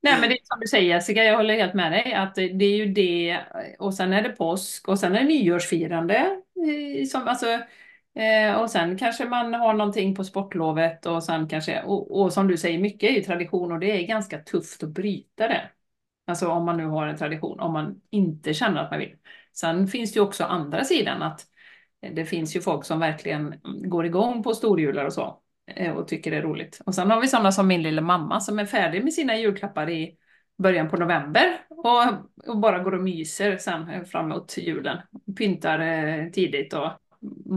Nej 0.00 0.20
men 0.20 0.28
det 0.28 0.34
är 0.34 0.38
som 0.44 0.60
du 0.60 0.66
säger 0.66 0.88
Jessica, 0.94 1.24
jag 1.24 1.36
håller 1.36 1.54
helt 1.54 1.74
med 1.74 1.92
dig 1.92 2.12
att 2.14 2.34
det 2.34 2.64
är 2.64 2.76
ju 2.76 2.86
det 2.92 3.38
och 3.78 3.94
sen 3.94 4.12
är 4.12 4.22
det 4.22 4.28
påsk 4.28 4.88
och 4.88 4.98
sen 4.98 5.14
är 5.14 5.18
det 5.20 5.24
nyårsfirande. 5.28 6.14
eh, 6.98 7.06
Som, 7.06 7.28
alltså, 7.28 7.46
eh, 8.14 8.54
och 8.60 8.70
sen 8.70 8.98
kanske 8.98 9.24
man 9.24 9.54
har 9.54 9.74
någonting 9.74 10.14
på 10.14 10.24
sportlovet 10.24 11.06
och 11.06 11.24
sen 11.24 11.48
kanske, 11.48 11.82
och, 11.82 12.20
och 12.20 12.32
som 12.32 12.48
du 12.48 12.56
säger, 12.56 12.78
mycket 12.78 13.10
är 13.10 13.14
ju 13.14 13.22
tradition 13.22 13.72
och 13.72 13.78
det 13.80 13.90
är 14.02 14.06
ganska 14.06 14.38
tufft 14.38 14.82
att 14.82 14.88
bryta 14.90 15.48
det. 15.48 15.70
Alltså 16.26 16.48
om 16.48 16.64
man 16.64 16.76
nu 16.76 16.86
har 16.86 17.06
en 17.06 17.16
tradition, 17.16 17.60
om 17.60 17.72
man 17.72 18.00
inte 18.10 18.54
känner 18.54 18.80
att 18.84 18.90
man 18.90 19.00
vill. 19.00 19.16
Sen 19.52 19.88
finns 19.88 20.12
det 20.12 20.18
ju 20.18 20.24
också 20.24 20.44
andra 20.44 20.84
sidan 20.84 21.22
att 21.22 21.46
det 22.14 22.24
finns 22.24 22.56
ju 22.56 22.60
folk 22.60 22.84
som 22.84 23.00
verkligen 23.00 23.54
går 23.90 24.06
igång 24.06 24.42
på 24.42 24.54
storjular 24.54 25.04
och 25.04 25.12
så 25.12 25.40
Eh, 25.78 25.92
och 25.92 26.08
tycker 26.08 26.30
det 26.30 26.36
är 26.36 26.42
roligt. 26.42 26.80
Och 26.86 26.94
sen 26.94 27.10
har 27.10 27.20
vi 27.20 27.28
sådana 27.28 27.52
som 27.52 27.66
min 27.66 27.82
lilla 27.82 28.02
mamma 28.02 28.40
som 28.40 28.58
är 28.58 28.66
färdig 28.66 29.04
med 29.04 29.12
sina 29.12 29.36
julklappar 29.36 29.90
i 29.90 30.16
början 30.58 30.88
på 30.88 30.96
november 30.96 31.60
och, 31.68 32.02
och 32.50 32.58
bara 32.58 32.78
går 32.78 32.94
och 32.94 33.02
myser 33.04 33.56
sen 33.56 34.06
framåt 34.06 34.56
julen. 34.58 34.98
Pyntar 35.38 35.78
eh, 35.78 36.30
tidigt 36.30 36.72
och 36.72 36.90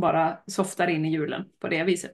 bara 0.01 0.37
softar 0.47 0.87
in 0.87 1.05
i 1.05 1.11
julen 1.11 1.45
på 1.59 1.67
det 1.67 1.83
viset. 1.83 2.11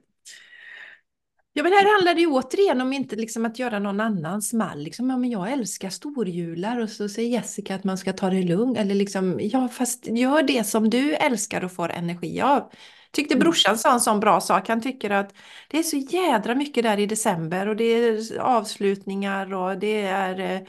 Ja, 1.52 1.62
men 1.62 1.72
här 1.72 1.94
handlar 1.94 2.14
det 2.14 2.20
ju 2.20 2.26
återigen 2.26 2.80
om 2.80 2.92
inte 2.92 3.16
liksom 3.16 3.44
att 3.44 3.58
göra 3.58 3.78
någon 3.78 4.00
annans 4.00 4.52
mall. 4.52 4.82
Liksom, 4.82 5.10
ja, 5.10 5.16
men 5.16 5.30
jag 5.30 5.52
älskar 5.52 5.90
storjular 5.90 6.80
och 6.80 6.90
så 6.90 7.08
säger 7.08 7.28
Jessica 7.28 7.74
att 7.74 7.84
man 7.84 7.98
ska 7.98 8.12
ta 8.12 8.30
det 8.30 8.42
lugnt. 8.42 8.78
Eller 8.78 8.94
liksom, 8.94 9.38
ja, 9.40 9.68
fast 9.68 10.06
gör 10.06 10.42
det 10.42 10.64
som 10.66 10.90
du 10.90 11.14
älskar 11.14 11.64
och 11.64 11.72
får 11.72 11.90
energi 11.90 12.40
av. 12.40 12.70
Tyckte 13.10 13.34
Mm. 13.34 13.40
brorsan 13.44 13.78
sa 13.78 13.92
en 13.92 14.00
sån 14.00 14.20
bra 14.20 14.40
sak. 14.40 14.68
Han 14.68 14.80
tycker 14.82 15.10
att 15.10 15.34
det 15.68 15.78
är 15.78 15.82
så 15.82 15.96
jädra 15.96 16.54
mycket 16.54 16.82
där 16.82 16.98
i 16.98 17.06
december 17.06 17.68
och 17.68 17.76
det 17.76 17.84
är 17.84 18.38
avslutningar 18.38 19.54
och 19.54 19.78
det 19.78 20.02
är... 20.02 20.38
Eh, 20.40 20.60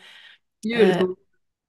Julbord. 0.63 1.17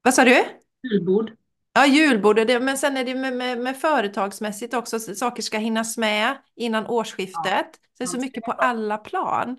vad 0.03 0.15
sa 0.15 0.25
du? 0.25 0.45
Julbord. 0.83 1.31
Ja, 1.73 1.87
julbord, 1.87 2.37
det, 2.37 2.61
men 2.61 2.79
sen 2.79 2.97
är 2.97 3.05
det 3.05 3.15
med, 3.15 3.33
med, 3.37 3.59
med 3.59 3.77
företagsmässigt 3.81 4.75
också, 4.75 5.00
så 5.00 5.15
saker 5.15 5.43
ska 5.43 5.59
hinnas 5.59 5.99
med 5.99 6.37
innan 6.57 6.87
årsskiftet. 6.87 7.67
Så 7.75 7.81
det 7.99 8.05
är 8.05 8.09
så 8.09 8.17
Ja. 8.17 8.21
mycket 8.21 8.45
på 8.45 8.53
alla 8.53 8.99
plan. 8.99 9.57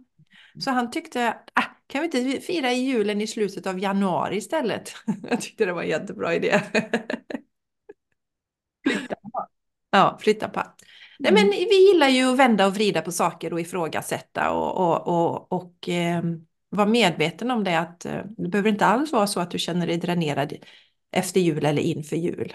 Så 0.60 0.72
han 0.72 0.92
tyckte, 0.92 1.38
ah, 1.54 1.64
kan 1.88 2.02
vi 2.02 2.06
inte 2.06 2.42
fira 2.42 2.72
julen 2.74 3.22
i 3.22 3.28
slutet 3.28 3.68
av 3.68 3.80
januari 3.80 4.38
istället? 4.38 4.94
Jag 5.30 5.42
tyckte 5.42 5.66
det 5.66 5.74
var 5.74 5.82
en 5.84 5.90
jättebra 5.90 6.36
idé. 6.36 6.62
Flytta. 8.88 9.16
Ja, 9.90 10.18
flytta 10.22 10.50
på. 10.50 10.64
Nej, 11.24 11.32
Mm. 11.32 11.48
men 11.48 11.50
vi 11.50 11.88
gillar 11.92 12.08
ju 12.08 12.24
att 12.32 12.38
vända 12.38 12.68
och 12.68 12.74
vrida 12.74 13.02
på 13.02 13.12
saker 13.12 13.54
och 13.54 13.62
ifrågasätta 13.62 14.52
och, 14.52 14.78
och, 14.78 15.08
och, 15.08 15.52
och 15.52 15.90
eh, 15.90 16.24
vara 16.70 16.88
medveten 16.88 17.52
om 17.52 17.64
det 17.64 17.80
att 17.80 18.06
eh, 18.06 18.22
det 18.38 18.48
behöver 18.50 18.70
inte 18.70 18.86
alls 18.86 19.12
vara 19.12 19.28
så 19.28 19.40
att 19.40 19.52
du 19.52 19.60
känner 19.60 19.88
dig 19.88 19.98
dränerad 19.98 20.54
efter 21.12 21.40
jul 21.40 21.66
eller 21.66 21.82
inför 21.82 22.16
jul. 22.16 22.54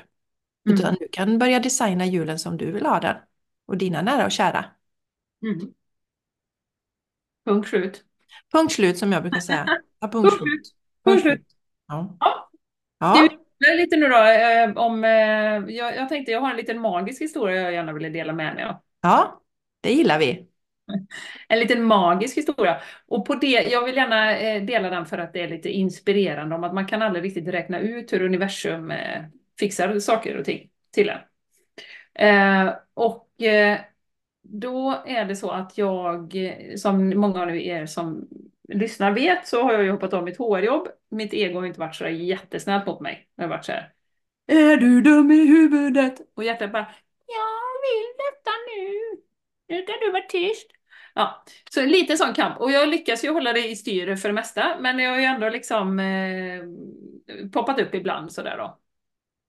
Mm. 0.69 0.79
Utan 0.79 0.95
du 1.01 1.09
kan 1.13 1.39
börja 1.39 1.61
designa 1.61 2.07
julen 2.07 2.39
som 2.39 2.57
du 2.57 2.73
vill 2.73 2.87
ha 2.87 3.01
den. 3.01 3.17
Och 3.67 3.77
dina 3.77 4.03
nära 4.03 4.25
och 4.25 4.33
kära. 4.33 4.65
Mm. 5.43 5.73
Punkt 7.45 7.69
slut. 7.69 8.05
Punkt 8.53 8.73
slut 8.73 8.99
som 8.99 9.13
jag 9.13 9.23
brukar 9.23 9.41
säga. 9.41 9.67
Ja, 10.01 10.09
punkt 10.09 10.29
Punkt 10.31 10.37
slut. 10.39 10.75
Punkt 11.05 11.23
slut. 11.23 11.47
Ja. 11.87 12.17
Ja. 12.21 12.51
Ja. 12.99 13.29
Göra 13.59 13.75
lite 13.75 13.97
nu 13.97 14.09
då 14.09 14.17
eh, 14.17 14.77
om, 14.77 15.05
eh, 15.05 15.75
jag, 15.77 15.97
jag 15.97 16.09
tänkte 16.09 16.33
jag 16.33 16.41
har 16.41 16.51
en 16.51 16.57
liten 16.57 16.81
magisk 16.81 17.23
historia 17.23 17.63
jag 17.63 17.73
gärna 17.73 17.93
ville 17.93 18.09
dela 18.09 18.33
med 18.33 18.55
mig 18.55 18.65
av. 18.65 18.77
ja, 19.03 19.43
det 19.81 19.93
gillar 19.93 20.19
vi. 20.19 20.47
En 21.49 21.59
liten 21.59 21.85
magisk 21.85 22.37
historia. 22.37 22.81
Och 23.07 23.27
på 23.27 23.35
det, 23.35 23.63
jag 23.71 23.85
vill 23.85 23.97
gärna 23.97 24.39
eh, 24.39 24.63
dela 24.63 24.91
den 24.91 25.07
för 25.07 25.19
att 25.19 25.33
det 25.33 25.41
är 25.41 25.49
lite 25.49 25.71
inspirerande 25.71 26.55
om 26.55 26.65
att 26.65 26.75
man 26.75 26.87
kan 26.87 27.03
aldrig 27.03 27.25
riktigt 27.25 27.49
räkna 27.49 27.81
ut 27.81 28.13
hur 28.13 28.23
universum 28.23 28.93
fixar 29.59 29.99
saker 29.99 30.37
och 30.37 30.45
ting 30.45 30.71
till 30.93 31.09
en. 31.09 31.19
Eh, 32.19 32.75
och 32.95 33.43
eh, 33.43 33.79
då 34.43 35.03
är 35.07 35.25
det 35.25 35.37
så 35.37 35.51
att 35.51 35.79
jag, 35.79 36.35
som 36.77 37.09
många 37.09 37.43
av 37.43 37.57
er 37.57 37.87
som 37.87 38.29
lyssnar 38.69 39.13
vet, 39.13 39.47
så 39.47 39.63
har 39.63 39.73
jag 39.73 39.85
ju 39.85 39.91
hoppat 39.91 40.13
av 40.13 40.25
mitt 40.25 40.39
HR-jobb. 40.39 40.89
Mitt 41.11 41.35
ego 41.35 41.59
har 41.59 41.67
inte 41.67 41.81
varit 41.81 41.95
så 41.95 42.05
där 42.05 42.11
jättesnällt 42.11 42.87
mot 42.87 43.01
mig. 43.01 43.29
Jag 43.37 43.45
har 43.45 43.49
varit 43.49 43.65
så 43.65 43.73
här. 43.73 43.93
Är 44.47 44.77
du 44.77 45.01
dum 45.01 45.31
i 45.31 45.47
huvudet? 45.47 46.15
Och 46.37 46.45
hjärtat 46.45 46.73
bara, 46.73 46.95
jag 47.27 47.67
vill 47.83 48.07
detta 48.17 48.51
nu. 48.69 49.21
Nu 49.69 49.83
kan 49.83 49.97
du 50.01 50.13
vara 50.13 50.23
tyst. 50.29 50.71
Ja, 51.15 51.45
så 51.71 51.81
en 51.81 51.89
liten 51.89 52.19
sån 52.19 52.35
kamp. 52.35 52.61
Och 52.61 52.71
jag 52.71 52.89
lyckas 52.89 53.25
ju 53.25 53.33
hålla 53.33 53.53
det 53.53 53.69
i 53.69 53.77
styr 53.77 54.17
för 54.17 54.29
det 54.29 54.35
mesta, 54.35 54.77
men 54.81 54.99
jag 54.99 55.11
har 55.11 55.19
ju 55.19 55.25
ändå 55.25 55.49
liksom 55.49 55.99
eh, 55.99 56.63
poppat 57.53 57.81
upp 57.81 57.95
ibland 57.95 58.33
sådär 58.33 58.57
då. 58.59 58.79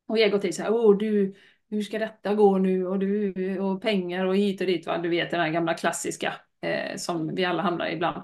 Och 0.08 0.18
egot 0.20 0.46
är 0.46 0.52
så 0.52 0.64
här, 0.64 0.74
åh 0.74 0.98
du, 0.98 1.36
hur 1.70 1.82
ska 1.82 2.00
detta 2.00 2.36
gå 2.36 2.58
nu? 2.58 2.88
Och, 2.88 3.00
du, 3.00 3.60
och 3.60 3.82
pengar 3.82 4.26
och 4.26 4.36
hit 4.36 4.62
och 4.62 4.68
dit, 4.68 4.88
va? 4.88 4.98
du 4.98 5.10
vet 5.10 5.32
den 5.32 5.40
här 5.40 5.50
gamla 5.50 5.74
klassiska 5.74 6.34
eh, 6.62 6.96
som 6.96 7.36
vi 7.36 7.46
alla 7.46 7.64
hamnar 7.64 7.88
i 7.88 7.94
ibland. 7.94 8.24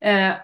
Eh, 0.00 0.34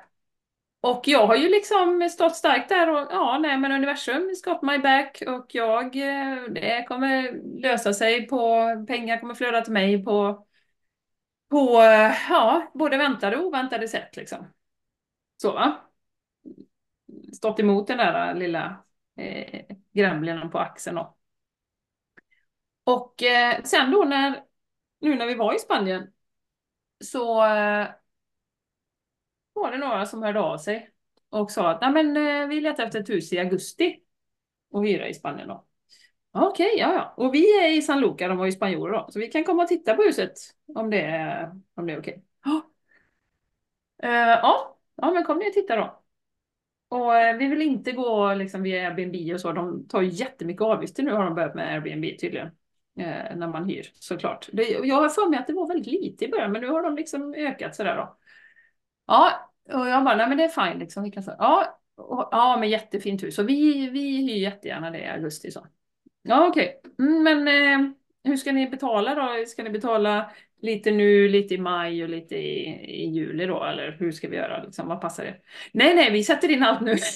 och 0.81 1.03
jag 1.09 1.27
har 1.27 1.37
ju 1.37 1.49
liksom 1.49 2.09
stått 2.11 2.37
starkt 2.37 2.69
där 2.69 2.91
och 2.91 3.09
ja, 3.11 3.39
nej 3.39 3.59
men 3.59 3.73
universum 3.73 4.31
is 4.31 4.43
got 4.43 4.63
my 4.63 4.79
back 4.79 5.23
och 5.27 5.47
jag, 5.55 5.97
eh, 5.97 6.43
det 6.51 6.85
kommer 6.89 7.33
lösa 7.63 7.93
sig 7.95 8.27
på, 8.29 8.67
pengar 8.89 9.21
kommer 9.21 9.35
flöda 9.35 9.61
till 9.61 9.73
mig 9.73 10.05
på, 10.05 10.47
på 11.51 11.81
eh, 11.83 12.13
ja, 12.31 12.71
både 12.75 12.97
väntade 12.97 13.37
och 13.37 13.47
oväntade 13.47 13.89
sätt 13.89 14.17
liksom. 14.17 14.47
Så 15.37 15.53
va? 15.53 15.77
Stått 17.33 17.61
emot 17.61 17.87
den 17.87 17.99
där 17.99 18.29
eh, 18.29 18.39
lilla 18.39 18.85
eh, 19.17 19.65
gremlingen 19.93 20.51
på 20.51 20.59
axeln 20.59 20.97
då. 20.97 21.17
Och 22.85 23.23
eh, 23.23 23.63
sen 23.63 23.91
då 23.91 24.05
när, 24.05 24.45
nu 25.01 25.15
när 25.15 25.27
vi 25.27 25.35
var 25.35 25.55
i 25.55 25.59
Spanien 25.59 26.13
så 27.05 27.45
eh, 27.47 27.89
var 29.53 29.71
det 29.71 29.79
några 29.79 30.07
som 30.07 30.23
hörde 30.23 30.41
av 30.41 30.59
sig 30.59 30.91
och 31.31 31.51
sa 31.51 31.71
att 31.71 31.81
Nej, 31.81 31.93
men, 31.93 32.17
eh, 32.17 32.49
vi 32.49 32.61
letar 32.61 32.85
efter 32.85 33.01
ett 33.01 33.11
hus 33.11 33.33
i 33.33 33.39
augusti 33.39 34.01
och 34.71 34.87
hyra 34.87 35.09
i 35.09 35.15
Spanien 35.15 35.49
då. 35.49 35.65
Okej, 36.35 36.75
ja, 36.79 36.93
ja. 36.95 37.15
Och 37.17 37.35
vi 37.35 37.59
är 37.59 37.69
i 37.79 37.83
San 37.83 38.01
Luca, 38.01 38.29
de 38.29 38.39
var 38.39 38.47
ju 38.47 38.53
spanjorer 38.53 38.93
då, 38.93 39.07
så 39.11 39.19
vi 39.19 39.29
kan 39.29 39.45
komma 39.45 39.63
och 39.63 39.69
titta 39.69 39.95
på 39.95 40.03
huset 40.03 40.33
om 40.75 40.91
det 40.91 41.01
är, 41.01 41.61
om 41.75 41.87
det 41.87 41.93
är 41.93 41.99
okej. 41.99 42.25
Ja. 42.45 42.63
Uh, 44.05 44.11
ja, 44.43 44.79
ja, 44.97 45.11
men 45.11 45.25
kom 45.25 45.39
ner 45.39 45.47
och 45.47 45.53
titta 45.53 45.77
då. 45.77 46.03
Och 46.89 47.13
uh, 47.13 47.39
vi 47.39 47.47
vill 47.47 47.63
inte 47.63 47.93
gå 47.93 48.35
liksom 48.35 48.63
via 48.63 48.89
Airbnb 48.89 49.35
och 49.35 49.41
så, 49.41 49.53
de 49.53 49.89
tar 49.89 50.03
ju 50.03 50.09
jättemycket 50.09 50.63
avgifter 50.63 51.03
nu 51.03 51.13
har 51.13 51.25
de 51.25 51.35
börjat 51.35 51.55
med 51.55 51.75
Airbnb 51.75 52.21
tydligen. 52.21 52.47
Uh, 52.99 53.37
när 53.37 53.49
man 53.49 53.65
hyr 53.65 53.93
såklart. 53.95 54.49
Det, 54.53 54.63
jag 54.63 54.97
har 54.97 55.09
för 55.09 55.31
mig 55.31 55.39
att 55.39 55.47
det 55.47 55.53
var 55.53 55.69
väldigt 55.69 55.87
lite 55.87 56.25
i 56.25 56.29
början, 56.29 56.53
men 56.53 56.61
nu 56.61 56.69
har 56.69 56.83
de 56.83 56.97
liksom 56.97 57.35
ökat 57.35 57.77
sådär 57.77 57.97
då. 57.97 58.17
Ja, 59.13 59.51
och 59.73 59.89
jag 59.89 60.05
bara, 60.05 60.17
nej 60.17 60.29
men 60.29 60.39
det 60.39 60.45
är 60.45 60.49
fine 60.49 60.79
liksom. 60.79 61.03
Vi 61.03 61.11
kan 61.11 61.23
ja, 61.27 61.81
och, 61.97 62.29
ja, 62.31 62.57
men 62.61 62.71
jättefint 62.71 63.23
hus. 63.23 63.35
Så 63.35 63.43
vi, 63.43 63.91
vi 63.91 64.17
hyr 64.17 64.37
jättegärna 64.37 64.91
det 64.91 64.99
i 64.99 65.07
augusti 65.07 65.51
så. 65.51 65.67
Ja, 66.23 66.47
okej. 66.49 66.81
Okay. 66.85 67.09
men 67.09 67.49
eh, 67.49 67.91
hur 68.25 68.37
ska 68.37 68.53
ni 68.53 68.71
betala 68.71 69.15
då? 69.15 69.45
Ska 69.47 69.63
ni 69.63 69.71
betala 69.71 70.31
lite 70.63 70.91
nu, 70.91 71.29
lite 71.29 71.55
i 71.55 71.59
maj 71.59 72.03
och 72.03 72.09
lite 72.09 72.37
i, 72.37 72.65
i 73.03 73.07
juli 73.07 73.47
då? 73.47 73.65
Eller 73.65 73.97
hur 73.99 74.13
ska 74.13 74.29
vi 74.29 74.37
göra? 74.37 74.63
Liksom, 74.65 74.89
vad 74.89 75.01
passar 75.01 75.25
det? 75.25 75.37
Nej, 75.73 75.95
nej, 75.95 76.13
vi 76.13 76.25
sätter 76.25 76.51
in 76.51 76.63
allt 76.63 76.81
nu. 76.81 76.97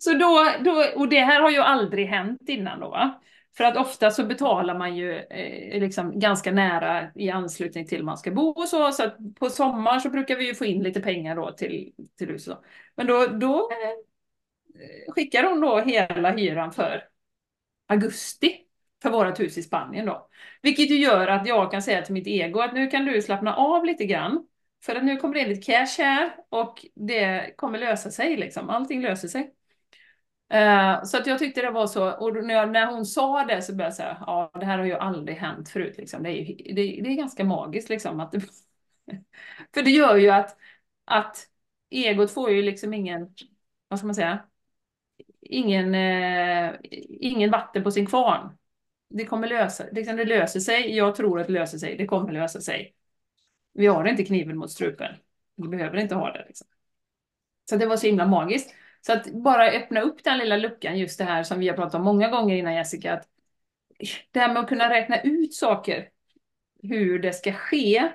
Så 0.00 0.12
då, 0.12 0.48
då, 0.64 0.84
och 0.96 1.08
det 1.08 1.20
här 1.20 1.40
har 1.40 1.50
ju 1.50 1.58
aldrig 1.58 2.06
hänt 2.06 2.48
innan 2.48 2.80
då 2.80 2.88
va? 2.88 3.22
För 3.56 3.64
att 3.64 3.76
ofta 3.76 4.10
så 4.10 4.24
betalar 4.24 4.78
man 4.78 4.96
ju 4.96 5.18
eh, 5.18 5.80
liksom 5.80 6.18
ganska 6.18 6.52
nära 6.52 7.10
i 7.14 7.30
anslutning 7.30 7.86
till 7.86 8.04
man 8.04 8.18
ska 8.18 8.30
bo 8.30 8.48
och 8.50 8.68
så. 8.68 8.92
Så 8.92 9.04
att 9.04 9.16
på 9.38 9.50
sommaren 9.50 10.00
så 10.00 10.10
brukar 10.10 10.36
vi 10.36 10.46
ju 10.46 10.54
få 10.54 10.64
in 10.64 10.82
lite 10.82 11.00
pengar 11.00 11.36
då 11.36 11.52
till, 11.52 11.92
till 12.18 12.28
huset. 12.28 12.58
Men 12.94 13.06
då, 13.06 13.26
då 13.26 13.70
eh, 13.70 15.12
skickar 15.12 15.44
hon 15.44 15.60
då 15.60 15.80
hela 15.80 16.30
hyran 16.30 16.72
för 16.72 17.08
augusti 17.86 18.58
för 19.02 19.10
vårt 19.10 19.40
hus 19.40 19.58
i 19.58 19.62
Spanien 19.62 20.06
då. 20.06 20.28
Vilket 20.62 20.90
ju 20.90 20.96
gör 20.96 21.28
att 21.28 21.46
jag 21.46 21.70
kan 21.70 21.82
säga 21.82 22.02
till 22.02 22.14
mitt 22.14 22.26
ego 22.26 22.60
att 22.60 22.74
nu 22.74 22.86
kan 22.86 23.04
du 23.04 23.22
slappna 23.22 23.54
av 23.54 23.84
lite 23.84 24.04
grann. 24.04 24.46
För 24.84 24.96
att 24.96 25.04
nu 25.04 25.16
kommer 25.16 25.34
det 25.34 25.40
in 25.40 25.48
lite 25.48 25.72
cash 25.72 26.02
här 26.02 26.36
och 26.48 26.86
det 26.94 27.54
kommer 27.56 27.78
lösa 27.78 28.10
sig 28.10 28.36
liksom. 28.36 28.70
Allting 28.70 29.02
löser 29.02 29.28
sig. 29.28 29.52
Uh, 30.54 31.04
så 31.04 31.16
att 31.18 31.26
jag 31.26 31.38
tyckte 31.38 31.62
det 31.62 31.70
var 31.70 31.86
så, 31.86 32.10
och 32.10 32.44
när, 32.44 32.54
jag, 32.54 32.70
när 32.72 32.86
hon 32.86 33.06
sa 33.06 33.44
det 33.44 33.62
så 33.62 33.72
började 33.72 33.86
jag 33.86 33.94
säga, 33.94 34.16
ja 34.26 34.50
det 34.60 34.66
här 34.66 34.78
har 34.78 34.84
ju 34.84 34.94
aldrig 34.94 35.36
hänt 35.36 35.68
förut 35.68 35.94
liksom. 35.98 36.22
Det 36.22 36.30
är, 36.30 36.44
ju, 36.44 36.54
det, 36.74 36.82
det 37.02 37.10
är 37.10 37.16
ganska 37.16 37.44
magiskt 37.44 37.88
liksom. 37.88 38.20
Att 38.20 38.32
det, 38.32 38.40
för 39.74 39.82
det 39.82 39.90
gör 39.90 40.16
ju 40.16 40.30
att, 40.30 40.56
att 41.04 41.36
egot 41.90 42.30
får 42.30 42.50
ju 42.50 42.62
liksom 42.62 42.94
ingen, 42.94 43.34
vad 43.88 43.98
ska 43.98 44.06
man 44.06 44.14
säga, 44.14 44.44
ingen, 45.40 45.94
eh, 45.94 46.74
ingen 47.08 47.50
vatten 47.50 47.84
på 47.84 47.90
sin 47.90 48.06
kvarn. 48.06 48.58
det 49.10 49.24
kommer 49.24 49.48
lösa 49.48 49.84
liksom 49.92 50.16
det 50.16 50.24
löser 50.24 50.60
sig. 50.60 50.96
Jag 50.96 51.14
tror 51.14 51.40
att 51.40 51.46
det 51.46 51.52
löser 51.52 51.78
sig. 51.78 51.96
Det 51.96 52.06
kommer 52.06 52.32
lösa 52.32 52.60
sig. 52.60 52.94
Vi 53.72 53.86
har 53.86 54.04
inte 54.04 54.24
kniven 54.24 54.56
mot 54.58 54.70
strupen. 54.70 55.14
Vi 55.56 55.68
behöver 55.68 55.96
inte 55.96 56.14
ha 56.14 56.32
det. 56.32 56.44
Liksom. 56.46 56.66
Så 57.70 57.76
det 57.76 57.86
var 57.86 57.96
så 57.96 58.06
himla 58.06 58.26
magiskt. 58.26 58.74
Så 59.06 59.12
att 59.12 59.32
bara 59.32 59.70
öppna 59.70 60.00
upp 60.00 60.24
den 60.24 60.38
lilla 60.38 60.56
luckan, 60.56 60.98
just 60.98 61.18
det 61.18 61.24
här 61.24 61.42
som 61.42 61.58
vi 61.58 61.68
har 61.68 61.76
pratat 61.76 61.94
om 61.94 62.02
många 62.02 62.28
gånger 62.28 62.56
innan 62.56 62.74
Jessica, 62.74 63.12
att 63.12 63.28
det 64.30 64.40
här 64.40 64.52
med 64.52 64.62
att 64.62 64.68
kunna 64.68 64.90
räkna 64.90 65.20
ut 65.20 65.54
saker, 65.54 66.08
hur 66.82 67.18
det 67.18 67.32
ska 67.32 67.52
ske 67.52 68.12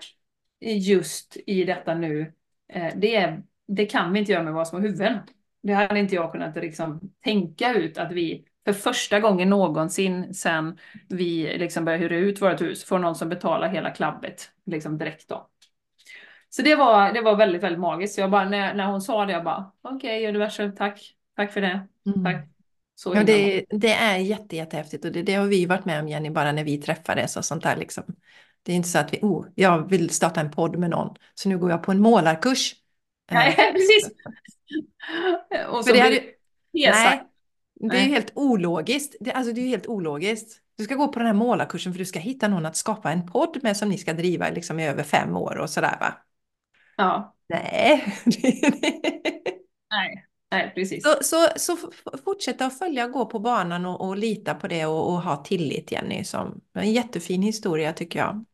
just 0.60 1.38
i 1.46 1.64
detta 1.64 1.96
nu, 1.96 2.34
eh, 2.74 2.94
det, 2.96 3.16
är, 3.16 3.44
det 3.68 3.86
kan 3.86 4.14
vi 4.14 4.20
inte 4.20 4.32
göra 4.32 4.44
med 4.44 4.54
våra 4.54 4.66
små 4.66 4.80
huvuden. 4.80 5.18
Det 5.64 5.74
hade 5.74 6.00
inte 6.00 6.16
jag 6.16 6.32
kunnat 6.32 6.56
liksom 6.56 7.14
tänka 7.24 7.74
ut 7.74 7.98
att 7.98 8.12
vi 8.12 8.46
för 8.66 8.74
första 8.74 9.20
gången 9.20 9.50
någonsin 9.50 10.34
sen 10.34 10.78
vi 11.10 11.58
liksom 11.58 11.86
började 11.86 12.04
hyra 12.04 12.18
ut 12.18 12.42
vårt 12.42 12.62
hus 12.62 12.84
får 12.84 13.00
någon 13.00 13.16
som 13.16 13.30
betalar 13.30 13.70
hela 13.70 13.92
klabbet 13.92 14.52
liksom 14.66 14.98
direkt 14.98 15.30
då. 15.30 15.50
Så 16.50 16.62
det 16.62 16.76
var, 16.76 17.14
det 17.14 17.22
var 17.22 17.36
väldigt, 17.36 17.64
väldigt 17.64 17.80
magiskt. 17.80 18.16
Så 18.16 18.22
jag 18.22 18.32
bara, 18.32 18.50
när, 18.50 18.74
när 18.74 18.86
hon 18.86 19.02
sa 19.02 19.26
det, 19.26 19.34
jag 19.34 19.44
bara, 19.44 19.72
okej 19.82 19.96
okay, 19.96 20.30
universum, 20.30 20.76
tack, 20.76 21.16
tack 21.36 21.54
för 21.54 21.62
det. 21.62 21.88
Mm. 22.06 22.24
Tack. 22.24 22.48
Så 22.96 23.16
ja, 23.16 23.24
det, 23.24 23.66
det, 23.70 23.94
är 23.94 24.18
jätte, 24.18 24.56
jättehäftigt 24.56 25.06
och 25.06 25.12
det, 25.12 25.22
det, 25.22 25.34
har 25.34 25.46
vi 25.46 25.66
varit 25.66 25.86
med 25.86 26.00
om 26.00 26.08
Jenny, 26.08 26.30
bara 26.30 26.52
när 26.52 26.64
vi 26.64 26.78
träffades 26.78 27.38
och 27.38 27.46
sånt 27.46 27.64
där 27.64 27.76
liksom. 27.76 28.04
Det 28.64 28.72
är 28.72 28.76
inte 28.76 28.90
så 28.90 29.00
att 29.00 29.14
vi, 29.14 29.20
oh, 29.22 29.46
jag 29.56 29.90
vill 29.90 30.10
starta 30.10 30.42
en 30.42 30.52
podd 30.52 30.76
med 30.76 30.90
någon, 30.90 31.16
så 31.34 31.50
nu 31.50 31.58
går 31.58 31.72
jag 31.72 31.84
på 31.84 31.92
en 31.92 32.02
målarkurs. 32.02 32.76
Nej, 33.32 33.56
precis. 33.74 34.12
och 35.70 35.86
så 35.86 35.90
För 35.90 35.94
det, 35.94 36.24
nej, 36.74 37.24
det 37.80 37.98
är 37.98 38.04
ju 38.04 38.10
helt 38.10 38.32
ologiskt. 38.36 39.16
Det, 39.20 39.32
alltså 39.32 39.54
det 39.54 39.62
är 39.62 39.68
helt 39.68 39.88
ologiskt. 39.88 40.62
Du 40.78 40.84
ska 40.84 40.96
gå 40.96 41.08
på 41.08 41.20
den 41.20 41.28
här 41.28 41.34
målarkursen 41.34 41.94
för 41.94 42.00
du 42.00 42.06
ska 42.06 42.20
hitta 42.20 42.48
någon 42.48 42.66
att 42.66 42.76
skapa 42.76 43.12
en 43.12 43.28
podd 43.28 43.60
med 43.64 43.78
som 43.78 43.90
ni 43.90 43.98
ska 43.98 44.14
driva 44.14 44.50
liksom 44.50 44.80
i 44.80 44.88
över 44.88 45.04
fem 45.04 45.38
år 45.38 45.58
och 45.58 45.70
sådär 45.70 45.98
va? 46.00 46.14
Ja. 46.98 47.36
Nej. 47.50 48.14
nej. 49.90 50.28
Nej, 50.52 50.72
precis. 50.76 51.04
Så, 51.04 51.16
så, 51.22 51.48
så 51.56 51.78
fortsätta 52.26 52.66
att 52.66 52.80
följa 52.80 53.08
gå 53.08 53.26
på 53.26 53.40
banan 53.40 53.86
och, 53.86 54.08
och 54.08 54.18
lita 54.18 54.56
på 54.56 54.68
det 54.68 54.86
och, 54.86 55.14
och, 55.14 55.22
ha 55.22 55.36
tillit 55.44 55.92
Jenny. 55.92 56.24
Som 56.24 56.62
en 56.74 56.94
jättefin 56.94 57.42
historia 57.42 57.94
tycker 57.94 58.20
jag. 58.20 58.46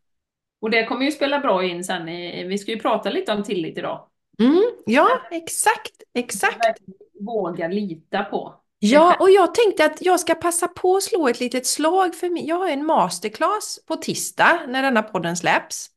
Och 0.61 0.69
det 0.69 0.85
kommer 0.85 1.05
ju 1.05 1.11
spela 1.11 1.39
bra 1.39 1.63
in 1.63 1.83
sen. 1.83 2.09
I, 2.09 2.47
vi 2.47 2.57
ska 2.57 2.71
ju 2.71 2.79
prata 2.79 3.09
lite 3.09 3.33
om 3.33 3.43
tillit 3.43 3.77
idag. 3.77 4.07
Mm, 4.39 4.63
ja, 4.85 5.21
exakt, 5.31 6.03
exakt. 6.13 6.77
Våga 7.19 7.67
lita 7.67 8.23
på. 8.23 8.59
Ja, 8.79 9.17
och 9.19 9.29
jag 9.29 9.55
tänkte 9.55 9.85
att 9.85 10.01
jag 10.01 10.19
ska 10.19 10.35
passa 10.35 10.67
på 10.67 10.95
att 10.95 11.03
slå 11.03 11.27
ett 11.27 11.39
litet 11.39 11.67
slag 11.67 12.15
för 12.15 12.29
mig. 12.29 12.47
Jag 12.47 12.55
har 12.55 12.69
en 12.69 12.85
masterclass 12.85 13.79
på 13.87 13.95
tisdag 13.95 14.59
när 14.67 14.81
denna 14.81 15.03
podden 15.03 15.37
släpps. 15.37 15.89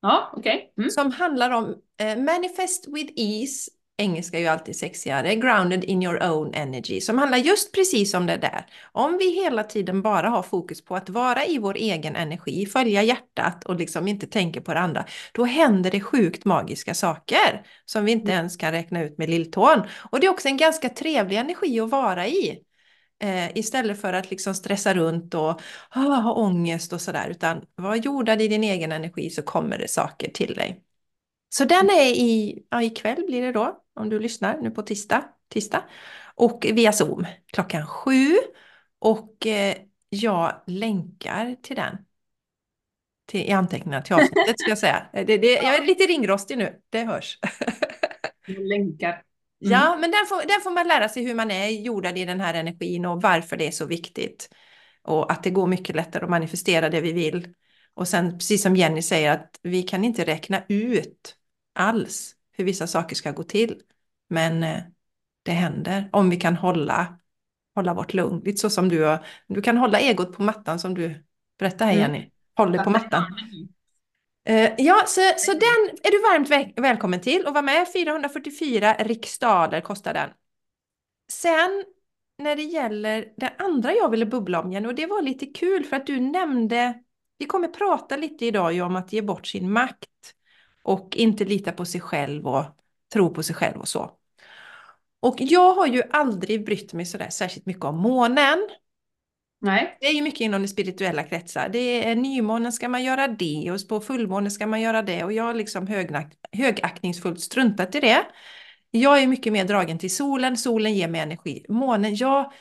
Ja, 0.00 0.30
okej. 0.32 0.56
Okay. 0.56 0.84
Mm. 0.84 0.90
Som 0.90 1.12
handlar 1.12 1.50
om 1.50 1.74
eh, 2.00 2.16
Manifest 2.16 2.88
with 2.88 3.12
Ease 3.16 3.70
engelska 3.98 4.36
är 4.36 4.40
ju 4.40 4.48
alltid 4.48 4.76
sexigare, 4.76 5.34
grounded 5.34 5.84
in 5.84 6.02
your 6.02 6.22
own 6.22 6.54
energy, 6.54 7.00
som 7.00 7.18
handlar 7.18 7.38
just 7.38 7.72
precis 7.72 8.14
om 8.14 8.26
det 8.26 8.36
där. 8.36 8.66
Om 8.92 9.18
vi 9.18 9.30
hela 9.30 9.64
tiden 9.64 10.02
bara 10.02 10.28
har 10.28 10.42
fokus 10.42 10.84
på 10.84 10.96
att 10.96 11.08
vara 11.08 11.46
i 11.46 11.58
vår 11.58 11.76
egen 11.76 12.16
energi, 12.16 12.66
följa 12.66 13.02
hjärtat 13.02 13.64
och 13.64 13.76
liksom 13.76 14.08
inte 14.08 14.26
tänker 14.26 14.60
på 14.60 14.74
det 14.74 14.80
andra, 14.80 15.04
då 15.32 15.44
händer 15.44 15.90
det 15.90 16.00
sjukt 16.00 16.44
magiska 16.44 16.94
saker 16.94 17.66
som 17.84 18.04
vi 18.04 18.12
inte 18.12 18.32
mm. 18.32 18.38
ens 18.38 18.56
kan 18.56 18.72
räkna 18.72 19.02
ut 19.02 19.18
med 19.18 19.30
lilltån. 19.30 19.82
Och 20.10 20.20
det 20.20 20.26
är 20.26 20.30
också 20.30 20.48
en 20.48 20.56
ganska 20.56 20.88
trevlig 20.88 21.36
energi 21.36 21.80
att 21.80 21.90
vara 21.90 22.26
i. 22.26 22.58
Eh, 23.20 23.56
istället 23.56 24.00
för 24.00 24.12
att 24.12 24.30
liksom 24.30 24.54
stressa 24.54 24.94
runt 24.94 25.34
och 25.34 25.60
ah, 25.90 26.00
ha 26.00 26.32
ångest 26.32 26.92
och 26.92 27.00
sådär, 27.00 27.28
utan 27.30 27.66
var 27.74 27.96
jordad 27.96 28.42
i 28.42 28.48
din 28.48 28.64
egen 28.64 28.92
energi 28.92 29.30
så 29.30 29.42
kommer 29.42 29.78
det 29.78 29.88
saker 29.88 30.30
till 30.30 30.54
dig. 30.54 30.84
Så 31.48 31.64
den 31.64 31.90
är 31.90 32.06
i, 32.06 32.62
ja, 32.70 32.82
ikväll 32.82 33.24
blir 33.26 33.42
det 33.42 33.52
då, 33.52 33.82
om 33.94 34.08
du 34.08 34.18
lyssnar 34.18 34.60
nu 34.60 34.70
på 34.70 34.82
tisdag, 34.82 35.24
tisdag. 35.48 35.84
Och 36.34 36.66
via 36.72 36.92
Zoom 36.92 37.26
klockan 37.52 37.86
sju. 37.86 38.36
Och 38.98 39.46
eh, 39.46 39.76
jag 40.08 40.62
länkar 40.66 41.56
till 41.62 41.76
den. 41.76 41.96
Till, 43.26 43.40
I 43.40 43.50
anteckningarna 43.52 44.02
till 44.02 44.14
avsnittet 44.14 44.60
ska 44.60 44.68
jag 44.68 44.78
säga. 44.78 45.06
Det, 45.12 45.24
det, 45.38 45.52
jag 45.52 45.74
är 45.74 45.86
lite 45.86 46.04
ringrostig 46.04 46.58
nu, 46.58 46.80
det 46.90 47.04
hörs. 47.04 47.38
länkar. 48.46 49.22
Mm. 49.60 49.72
Ja, 49.72 49.96
men 50.00 50.10
där 50.10 50.26
får, 50.26 50.36
där 50.36 50.60
får 50.60 50.70
man 50.70 50.88
lära 50.88 51.08
sig 51.08 51.24
hur 51.24 51.34
man 51.34 51.50
är 51.50 51.68
jordad 51.68 52.18
i 52.18 52.24
den 52.24 52.40
här 52.40 52.54
energin 52.54 53.06
och 53.06 53.22
varför 53.22 53.56
det 53.56 53.66
är 53.66 53.70
så 53.70 53.86
viktigt. 53.86 54.50
Och 55.02 55.32
att 55.32 55.42
det 55.42 55.50
går 55.50 55.66
mycket 55.66 55.96
lättare 55.96 56.24
att 56.24 56.30
manifestera 56.30 56.88
det 56.88 57.00
vi 57.00 57.12
vill. 57.12 57.54
Och 57.94 58.08
sen, 58.08 58.38
precis 58.38 58.62
som 58.62 58.76
Jenny 58.76 59.02
säger, 59.02 59.32
att 59.32 59.60
vi 59.62 59.82
kan 59.82 60.04
inte 60.04 60.24
räkna 60.24 60.62
ut 60.68 61.36
alls 61.74 62.34
hur 62.52 62.64
vissa 62.64 62.86
saker 62.86 63.16
ska 63.16 63.30
gå 63.30 63.42
till. 63.42 63.80
Men 64.28 64.62
eh, 64.62 64.78
det 65.42 65.52
händer 65.52 66.08
om 66.12 66.30
vi 66.30 66.36
kan 66.36 66.56
hålla, 66.56 67.18
hålla 67.74 67.94
vårt 67.94 68.14
lugn. 68.14 68.42
Lite 68.44 68.58
så 68.58 68.70
som 68.70 68.88
du, 68.88 69.18
du 69.46 69.62
kan 69.62 69.76
hålla 69.76 70.00
egot 70.00 70.36
på 70.36 70.42
mattan 70.42 70.78
som 70.78 70.94
du 70.94 71.24
berättar 71.58 71.86
här 71.86 71.92
mm. 71.92 72.02
Jenny. 72.02 72.18
Mm. 72.18 72.30
Håll 72.56 72.72
det 72.72 72.84
på 72.84 72.90
mattan. 72.90 73.24
Uh, 74.50 74.70
ja, 74.78 75.04
så, 75.06 75.20
så 75.36 75.52
den 75.52 75.98
är 76.02 76.10
du 76.10 76.18
varmt 76.22 76.50
väl 76.50 76.72
välkommen 76.76 77.20
till 77.20 77.46
och 77.46 77.54
vara 77.54 77.62
med. 77.62 77.92
444 77.92 78.94
riksdaler 78.98 79.80
kostar 79.80 80.14
den. 80.14 80.30
Sen 81.32 81.84
när 82.38 82.56
det 82.56 82.62
gäller 82.62 83.32
det 83.36 83.52
andra 83.58 83.94
jag 83.94 84.10
ville 84.10 84.26
bubbla 84.26 84.60
om 84.60 84.72
Jenny, 84.72 84.88
och 84.88 84.94
det 84.94 85.06
var 85.06 85.22
lite 85.22 85.46
kul 85.46 85.84
för 85.84 85.96
att 85.96 86.06
du 86.06 86.20
nämnde, 86.20 86.94
vi 87.38 87.46
kommer 87.46 87.68
prata 87.68 88.16
lite 88.16 88.46
idag 88.46 88.72
ju 88.72 88.82
om 88.82 88.96
att 88.96 89.12
ge 89.12 89.22
bort 89.22 89.46
sin 89.46 89.72
makt 89.72 90.34
och 90.82 91.16
inte 91.16 91.44
lita 91.44 91.72
på 91.72 91.84
sig 91.84 92.00
själv 92.00 92.46
och 92.46 92.64
tro 93.12 93.34
på 93.34 93.42
sig 93.42 93.54
själv 93.56 93.80
och 93.80 93.88
så. 93.88 94.10
Och 95.20 95.36
jag 95.38 95.74
har 95.74 95.86
ju 95.86 96.02
aldrig 96.10 96.64
brytt 96.64 96.92
mig 96.92 97.06
sådär 97.06 97.28
särskilt 97.30 97.66
mycket 97.66 97.84
om 97.84 97.96
månen. 97.96 98.68
Nej. 99.60 99.96
Det 100.00 100.06
är 100.06 100.12
ju 100.12 100.22
mycket 100.22 100.40
inom 100.40 100.62
det 100.62 100.68
spirituella 100.68 101.22
kretsar. 101.22 101.68
Det 101.68 102.08
är 102.08 102.16
nymånen 102.16 102.72
ska 102.72 102.88
man 102.88 103.04
göra 103.04 103.28
det 103.28 103.70
och 103.72 103.88
på 103.88 104.00
fullmånen 104.00 104.50
ska 104.50 104.66
man 104.66 104.80
göra 104.80 105.02
det 105.02 105.24
och 105.24 105.32
jag 105.32 105.44
har 105.44 105.54
liksom 105.54 105.86
högaktningsfullt 106.52 107.40
struntat 107.40 107.94
i 107.94 108.00
det. 108.00 108.26
Jag 108.90 109.22
är 109.22 109.26
mycket 109.26 109.52
mer 109.52 109.64
dragen 109.64 109.98
till 109.98 110.14
solen, 110.16 110.56
solen 110.56 110.94
ger 110.94 111.08
mig 111.08 111.20
energi. 111.20 111.64
Månen, 111.68 112.16
jag, 112.16 112.52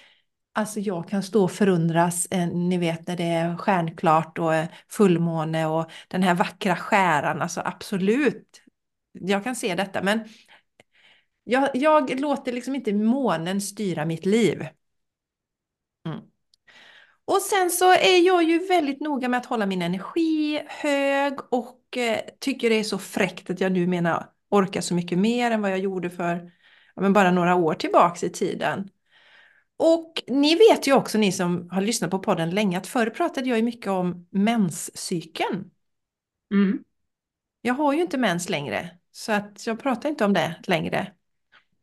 alltså 0.53 0.79
jag 0.79 1.09
kan 1.09 1.23
stå 1.23 1.43
och 1.43 1.51
förundras, 1.51 2.25
eh, 2.31 2.47
ni 2.47 2.77
vet 2.77 3.07
när 3.07 3.17
det 3.17 3.23
är 3.23 3.57
stjärnklart 3.57 4.39
och 4.39 4.55
eh, 4.55 4.67
fullmåne 4.89 5.65
och 5.65 5.91
den 6.07 6.23
här 6.23 6.35
vackra 6.35 6.75
skäran, 6.75 7.41
alltså 7.41 7.61
absolut. 7.65 8.61
Jag 9.11 9.43
kan 9.43 9.55
se 9.55 9.75
detta, 9.75 10.03
men 10.03 10.19
jag, 11.43 11.69
jag 11.73 12.19
låter 12.19 12.51
liksom 12.51 12.75
inte 12.75 12.93
månen 12.93 13.61
styra 13.61 14.05
mitt 14.05 14.25
liv. 14.25 14.67
Mm. 16.05 16.19
Och 17.27 17.41
sen 17.41 17.69
så 17.69 17.91
är 17.91 18.25
jag 18.25 18.43
ju 18.43 18.67
väldigt 18.67 19.01
noga 19.01 19.29
med 19.29 19.37
att 19.37 19.45
hålla 19.45 19.65
min 19.65 19.81
energi 19.81 20.61
hög 20.67 21.33
och 21.49 21.97
eh, 21.97 22.19
tycker 22.39 22.69
det 22.69 22.75
är 22.75 22.83
så 22.83 22.97
fräckt 22.97 23.49
att 23.49 23.59
jag 23.59 23.71
nu 23.71 23.87
menar 23.87 24.29
orkar 24.49 24.81
så 24.81 24.93
mycket 24.93 25.17
mer 25.17 25.51
än 25.51 25.61
vad 25.61 25.71
jag 25.71 25.79
gjorde 25.79 26.09
för 26.09 26.51
ja, 26.95 27.01
men 27.01 27.13
bara 27.13 27.31
några 27.31 27.55
år 27.55 27.73
tillbaks 27.73 28.23
i 28.23 28.29
tiden. 28.29 28.89
Och 29.77 30.23
ni 30.27 30.55
vet 30.55 30.87
ju 30.87 30.93
också, 30.93 31.17
ni 31.17 31.31
som 31.31 31.69
har 31.69 31.81
lyssnat 31.81 32.11
på 32.11 32.19
podden 32.19 32.49
länge, 32.49 32.77
att 32.77 32.87
förr 32.87 33.09
pratade 33.09 33.49
jag 33.49 33.57
ju 33.57 33.63
mycket 33.63 33.87
om 33.87 34.27
menscykeln. 34.29 35.71
Mm. 36.51 36.83
Jag 37.61 37.73
har 37.73 37.93
ju 37.93 38.01
inte 38.01 38.17
mens 38.17 38.49
längre, 38.49 38.89
så 39.11 39.31
att 39.31 39.67
jag 39.67 39.79
pratar 39.79 40.09
inte 40.09 40.25
om 40.25 40.33
det 40.33 40.55
längre. 40.63 41.13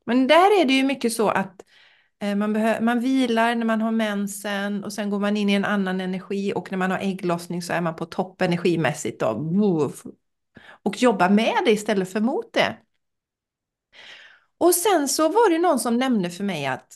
Men 0.07 0.26
där 0.26 0.61
är 0.61 0.64
det 0.64 0.72
ju 0.72 0.85
mycket 0.85 1.12
så 1.12 1.28
att 1.28 1.64
Eh, 2.18 2.37
man, 2.37 2.53
man 2.85 3.00
vilar 3.00 3.55
när 3.55 3.66
man 3.66 3.81
har 3.81 3.90
mensen 3.92 4.85
och 4.85 4.92
sen 4.92 5.11
går 5.11 5.20
man 5.20 5.37
in 5.37 5.50
i 5.50 5.53
en 5.53 5.64
annan 5.64 6.00
energi 6.00 6.53
och 6.55 6.70
när 6.70 6.79
man 6.79 6.90
har 6.90 6.98
ägglossning 6.98 7.62
så 7.62 7.72
är 7.72 7.81
man 7.81 7.96
på 7.96 8.07
topp 8.07 8.42
energimässigt 8.42 9.20
då. 9.20 9.53
Och 10.66 11.03
jobbar 11.03 11.29
med 11.29 11.55
det 11.64 11.70
istället 11.72 12.12
för 12.12 12.20
mot 12.20 12.53
det. 12.53 12.77
Och 14.59 14.74
sen 14.74 15.09
så 15.09 15.29
var 15.29 15.50
det 15.50 15.59
någon 15.59 15.81
som 15.81 15.96
nämnde 15.96 16.31
för 16.31 16.44
mig 16.44 16.66
att 16.66 16.94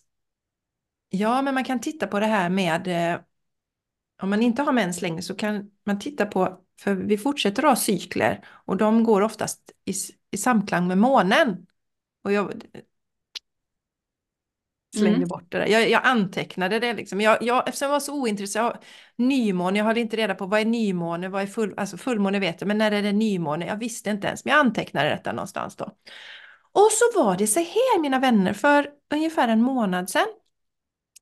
ja, 1.09 1.43
men 1.43 1.55
man 1.55 1.65
kan 1.65 1.81
titta 1.81 2.07
på 2.07 2.21
det 2.21 2.27
här 2.27 2.49
med 2.51 3.13
eh, 3.15 3.21
om 4.23 4.31
man 4.31 4.43
inte 4.43 4.63
har 4.63 4.73
mens 4.73 5.03
längre 5.03 5.23
så 5.23 5.35
kan 5.35 5.71
man 5.85 5.99
titta 5.99 6.27
på, 6.27 6.61
för 6.81 6.95
vi 6.95 7.19
fortsätter 7.19 7.63
ha 7.63 7.77
cykler 7.77 8.47
och 8.49 8.77
de 8.77 9.05
går 9.05 9.21
oftast 9.21 9.73
i, 9.85 9.93
i 10.31 10.37
samklang 10.37 10.89
med 10.89 10.99
månen. 10.99 11.67
Och 12.25 12.33
jag, 12.33 12.63
slängde 14.97 15.17
mm. 15.17 15.29
bort 15.29 15.53
det 15.53 15.59
där. 15.59 15.67
Jag, 15.67 15.91
jag 15.91 16.01
antecknade 16.05 16.79
det 16.79 16.93
liksom. 16.93 17.21
Jag, 17.21 17.43
jag, 17.43 17.69
eftersom 17.69 17.87
jag 17.87 17.93
var 17.93 18.01
så 18.01 18.21
ointresserad 18.21 18.67
av 18.67 18.77
nymåne, 19.17 19.79
jag 19.79 19.85
hade 19.85 20.01
inte 20.01 20.17
reda 20.17 20.35
på 20.35 20.47
vad 20.47 20.61
är 20.61 20.65
nymåne, 20.65 21.29
vad 21.29 21.43
är 21.43 21.47
full, 21.47 21.75
alltså 21.77 21.97
fullmåne 21.97 22.39
vet 22.39 22.61
jag, 22.61 22.69
men 22.69 22.79
när 22.79 22.93
är 22.93 23.03
det 23.03 23.13
nymåne? 23.13 23.67
Jag 23.67 23.77
visste 23.77 24.11
inte 24.11 24.27
ens, 24.27 24.45
men 24.45 24.53
jag 24.53 24.61
antecknade 24.61 25.09
detta 25.09 25.33
någonstans 25.33 25.77
då. 25.77 25.85
Och 26.73 26.89
så 26.91 27.23
var 27.23 27.37
det 27.37 27.47
så 27.47 27.61
här 27.61 28.01
mina 28.01 28.19
vänner, 28.19 28.53
för 28.53 28.91
ungefär 29.15 29.49
en 29.49 29.63
månad 29.63 30.11
sedan 30.11 30.27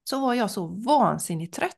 så 0.04 0.20
var 0.20 0.34
jag 0.34 0.50
så 0.50 0.66
vansinnigt 0.66 1.54
trött. 1.54 1.72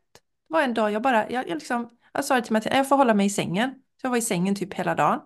Det 0.49 0.55
var 0.55 0.63
en 0.63 0.75
dag 0.75 0.93
jag 0.93 1.03
bara, 1.03 1.31
jag, 1.31 1.49
jag, 1.49 1.55
liksom, 1.55 1.91
jag 2.13 2.25
sa 2.25 2.41
till 2.41 2.53
mig 2.53 2.59
att 2.61 2.75
jag 2.75 2.89
får 2.89 2.97
hålla 2.97 3.15
mig 3.15 3.27
i 3.27 3.31
sängen. 3.31 3.71
Så 3.71 4.07
jag 4.07 4.11
var 4.11 4.17
i 4.17 4.23
sängen 4.23 4.55
typ 4.55 4.75
hela 4.75 4.95
dagen. 4.95 5.21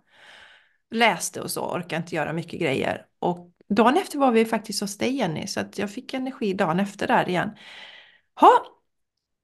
Läste 0.91 1.41
och 1.41 1.51
så, 1.51 1.77
orkade 1.77 1.97
inte 1.97 2.15
göra 2.15 2.33
mycket 2.33 2.61
grejer. 2.61 3.07
Och 3.19 3.52
dagen 3.75 3.97
efter 3.97 4.19
var 4.19 4.31
vi 4.31 4.45
faktiskt 4.45 4.81
hos 4.81 4.99
dig 4.99 5.17
Jenny, 5.17 5.47
så 5.47 5.61
att 5.61 5.79
jag 5.79 5.91
fick 5.91 6.15
energi 6.15 6.55
dagen 6.55 6.81
efter 6.81 7.07
där 7.07 7.29
igen. 7.29 7.51
Ha, 8.41 8.73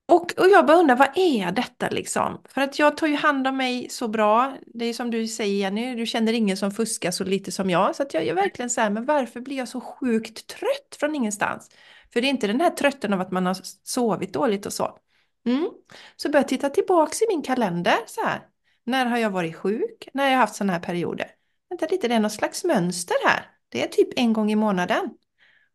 och, 0.09 0.39
och 0.39 0.49
jag 0.49 0.67
bara 0.67 0.77
undrar, 0.77 0.97
vad 0.97 1.19
är 1.19 1.53
detta 1.53 1.89
liksom? 1.89 2.43
För 2.49 2.61
att 2.61 2.79
jag 2.79 2.97
tar 2.97 3.07
ju 3.07 3.15
hand 3.15 3.47
om 3.47 3.57
mig 3.57 3.89
så 3.91 4.09
bra. 4.09 4.57
Det 4.67 4.85
är 4.85 4.93
som 4.93 5.11
du 5.11 5.27
säger 5.27 5.55
Jenny, 5.55 5.95
du 5.95 6.07
känner 6.07 6.33
ingen 6.33 6.57
som 6.57 6.71
fuskar 6.71 7.11
så 7.11 7.25
lite 7.25 7.53
som 7.53 7.71
jag. 7.71 7.97
Så 7.97 8.03
att 8.03 8.15
jag 8.15 8.27
är 8.27 8.35
verkligen 8.35 8.71
så 8.71 8.81
här, 8.81 8.91
men 8.91 9.05
varför 9.05 9.41
blir 9.41 9.57
jag 9.57 9.69
så 9.69 9.81
sjukt 9.81 10.47
trött 10.47 10.97
från 11.01 11.15
ingenstans? 11.15 11.71
För 12.13 12.21
det 12.21 12.27
är 12.27 12.31
inte 12.31 12.47
den 12.47 12.61
här 12.61 12.71
trötten 12.71 13.13
av 13.13 13.21
att 13.21 13.31
man 13.31 13.47
har 13.47 13.57
sovit 13.85 14.33
dåligt 14.33 14.67
och 14.67 14.73
så. 14.73 14.99
Mm. 15.47 15.69
Så 16.17 16.29
börjar 16.29 16.43
jag 16.43 16.49
titta 16.49 16.71
tillbaks 16.71 17.23
i 17.23 17.25
min 17.29 17.43
kalender 17.43 17.97
så 18.07 18.25
här. 18.25 18.41
När 18.85 19.07
har 19.07 19.19
jag 19.19 19.31
varit 19.31 19.57
sjuk? 19.57 20.09
När 20.15 20.25
har 20.25 20.31
jag 20.31 20.39
haft 20.39 20.55
sådana 20.55 20.73
här 20.73 20.81
perioder? 20.81 21.31
Vänta 21.71 21.87
lite, 21.87 22.09
det 22.09 22.15
är 22.15 22.21
något 22.21 22.33
slags 22.33 22.65
mönster 22.65 23.17
här. 23.25 23.58
Det 23.69 23.83
är 23.83 23.89
typ 23.89 24.09
en 24.17 24.33
gång 24.33 24.51
i 24.51 24.57
månaden. 24.57 25.11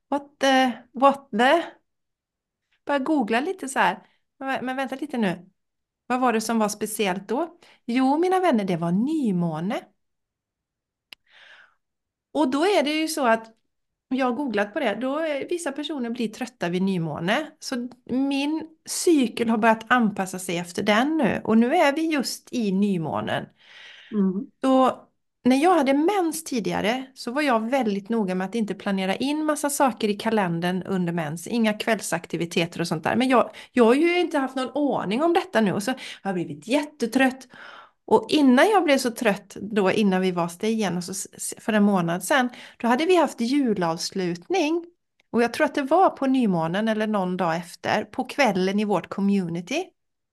What 0.10 0.40
the, 0.40 0.72
what 0.92 1.30
the? 1.32 1.64
Bara 2.86 3.00
googla 3.00 3.40
lite 3.40 3.70
så 3.70 3.80
här. 3.80 4.08
Men 4.40 4.76
vänta 4.76 4.96
lite 4.96 5.18
nu. 5.18 5.50
Vad 6.08 6.20
var 6.20 6.34
det 6.34 6.42
som 6.42 6.60
var 6.60 6.70
speciellt 6.70 7.28
då? 7.28 7.58
Jo, 7.86 8.18
mina 8.18 8.40
vänner, 8.40 8.64
det 8.64 8.78
var 8.78 8.92
nymåne. 8.92 9.82
Och 12.32 12.52
då 12.52 12.66
är 12.66 12.84
det 12.84 12.92
ju 12.92 13.08
så 13.08 13.28
att 13.28 13.52
jag 14.08 14.26
har 14.26 14.34
googlat 14.34 14.74
på 14.74 14.80
det, 14.80 14.98
då 15.02 15.20
är, 15.20 15.50
vissa 15.50 15.72
personer 15.72 16.10
blir 16.10 16.28
trötta 16.28 16.70
vid 16.70 16.82
nymåne. 16.82 17.52
Så 17.60 17.90
min 18.06 18.68
cykel 18.86 19.50
har 19.50 19.58
börjat 19.58 19.92
anpassa 19.92 20.40
sig 20.40 20.58
efter 20.58 20.84
den 20.84 21.18
nu. 21.18 21.42
Och 21.44 21.58
nu 21.58 21.76
är 21.76 21.96
vi 21.96 22.08
just 22.08 22.54
i 22.54 22.72
nymånen. 22.72 23.46
Mm. 24.12 24.48
Så 24.62 25.08
när 25.44 25.56
jag 25.56 25.76
hade 25.76 25.94
mens 25.94 26.44
tidigare 26.44 27.06
så 27.14 27.32
var 27.32 27.42
jag 27.42 27.70
väldigt 27.70 28.10
noga 28.10 28.36
med 28.36 28.46
att 28.46 28.56
inte 28.56 28.74
planera 28.74 29.16
in 29.16 29.46
massa 29.46 29.70
saker 29.70 30.08
i 30.08 30.14
kalendern 30.14 30.84
under 30.84 31.14
mens. 31.14 31.48
Inga 31.48 31.74
kvällsaktiviteter 31.74 32.82
och 32.82 32.88
sånt 32.88 33.04
där. 33.04 33.16
Men 33.16 33.30
jag, 33.30 33.52
jag 33.72 33.86
har 33.86 33.94
ju 33.94 34.20
inte 34.20 34.38
haft 34.38 34.56
någon 34.56 35.02
aning 35.02 35.24
om 35.24 35.34
detta 35.34 35.62
nu 35.62 35.74
och 35.74 35.84
så 35.84 35.92
har 35.92 35.98
jag 36.24 36.34
blivit 36.34 36.68
jättetrött. 36.68 37.48
Och 38.06 38.26
innan 38.30 38.70
jag 38.70 38.84
blev 38.84 38.98
så 38.98 39.12
trött 39.12 39.58
då 39.62 39.92
innan 39.92 40.22
vi 40.22 40.32
var 40.32 40.60
dig 40.60 40.72
igen 40.72 40.98
och 40.98 41.04
så, 41.04 41.14
för 41.58 41.74
en 41.74 41.84
månad 41.84 42.24
sedan, 42.24 42.50
då 42.78 42.88
hade 42.88 43.06
vi 43.06 43.16
haft 43.16 43.42
julavslutning. 43.42 44.86
Och 45.32 45.44
jag 45.44 45.54
tror 45.54 45.66
att 45.66 45.76
det 45.76 45.84
var 45.84 46.10
på 46.10 46.26
nymånen 46.26 46.88
eller 46.88 47.08
någon 47.08 47.38
dag 47.38 47.56
efter, 47.56 48.04
på 48.04 48.24
kvällen 48.24 48.80
i 48.80 48.86
vårt 48.86 49.10
community. 49.10 49.84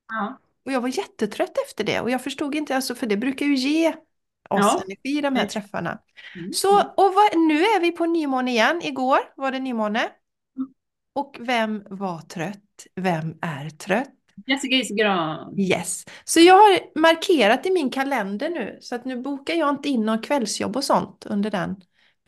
Ja. 0.09 0.39
Och 0.65 0.73
jag 0.73 0.81
var 0.81 0.89
jättetrött 0.89 1.59
efter 1.67 1.85
det 1.85 2.01
och 2.01 2.11
jag 2.11 2.23
förstod 2.25 2.55
inte, 2.55 2.77
alltså, 2.77 2.95
för 2.95 3.07
det 3.07 3.17
brukar 3.17 3.47
ju 3.47 3.55
ge 3.55 3.95
oss 4.51 4.61
ja. 4.61 4.83
energi 4.85 5.19
i 5.19 5.21
de 5.21 5.37
här 5.37 5.47
träffarna. 5.47 5.99
Mm. 6.37 6.53
Så, 6.53 6.81
och 6.81 7.15
vad, 7.15 7.39
nu 7.49 7.63
är 7.63 7.81
vi 7.81 7.93
på 7.93 8.07
nymåne 8.07 8.51
igen. 8.51 8.81
Igår 8.83 9.19
var 9.37 9.53
det 9.53 9.59
nymåne. 9.59 10.01
Mm. 10.01 10.69
Och 11.15 11.37
vem 11.41 11.85
var 11.91 12.21
trött? 12.21 12.87
Vem 12.95 13.35
är 13.41 13.71
trött? 13.71 14.15
Jessica 14.47 14.77
Isigran. 14.77 15.59
Yes. 15.59 16.05
Så 16.25 16.41
jag 16.41 16.55
har 16.55 16.99
markerat 17.01 17.67
i 17.67 17.71
min 17.71 17.91
kalender 17.91 18.49
nu. 18.49 18.79
Så 18.81 18.95
att 18.95 19.05
nu 19.05 19.23
bokar 19.23 19.55
jag 19.55 19.71
inte 19.71 19.89
in 19.89 20.07
någon 20.07 20.23
kvällsjobb 20.23 20.77
och 20.77 20.85
sånt 20.85 21.27
under 21.27 21.51
den 21.51 21.77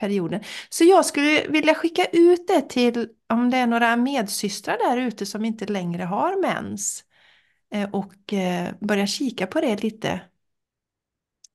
perioden. 0.01 0.41
Så 0.69 0.85
jag 0.85 1.07
skulle 1.07 1.47
vilja 1.49 1.75
skicka 1.75 2.05
ut 2.13 2.49
det 2.49 2.69
till 2.69 3.09
om 3.29 3.51
det 3.51 3.57
är 3.57 3.67
några 3.67 3.97
medsystrar 3.97 4.79
där 4.91 4.97
ute 4.97 5.27
som 5.27 5.45
inte 5.45 5.67
längre 5.67 6.03
har 6.03 6.41
mens. 6.43 7.05
Eh, 7.75 7.91
och 7.91 8.33
eh, 8.33 8.75
börja 8.81 9.07
kika 9.07 9.47
på 9.47 9.61
det 9.61 9.83
lite. 9.83 10.21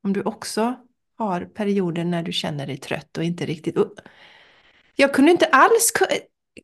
Om 0.08 0.14
du 0.14 0.22
också 0.22 0.76
har 1.18 1.46
perioder 1.46 2.04
när 2.04 2.24
du 2.24 2.32
känner 2.32 2.68
dig 2.68 2.78
trött 2.78 3.18
och 3.18 3.24
inte 3.24 3.46
riktigt... 3.46 3.78
Jag 4.96 5.14
kunde 5.14 5.32
inte 5.32 5.46
alls 5.46 5.92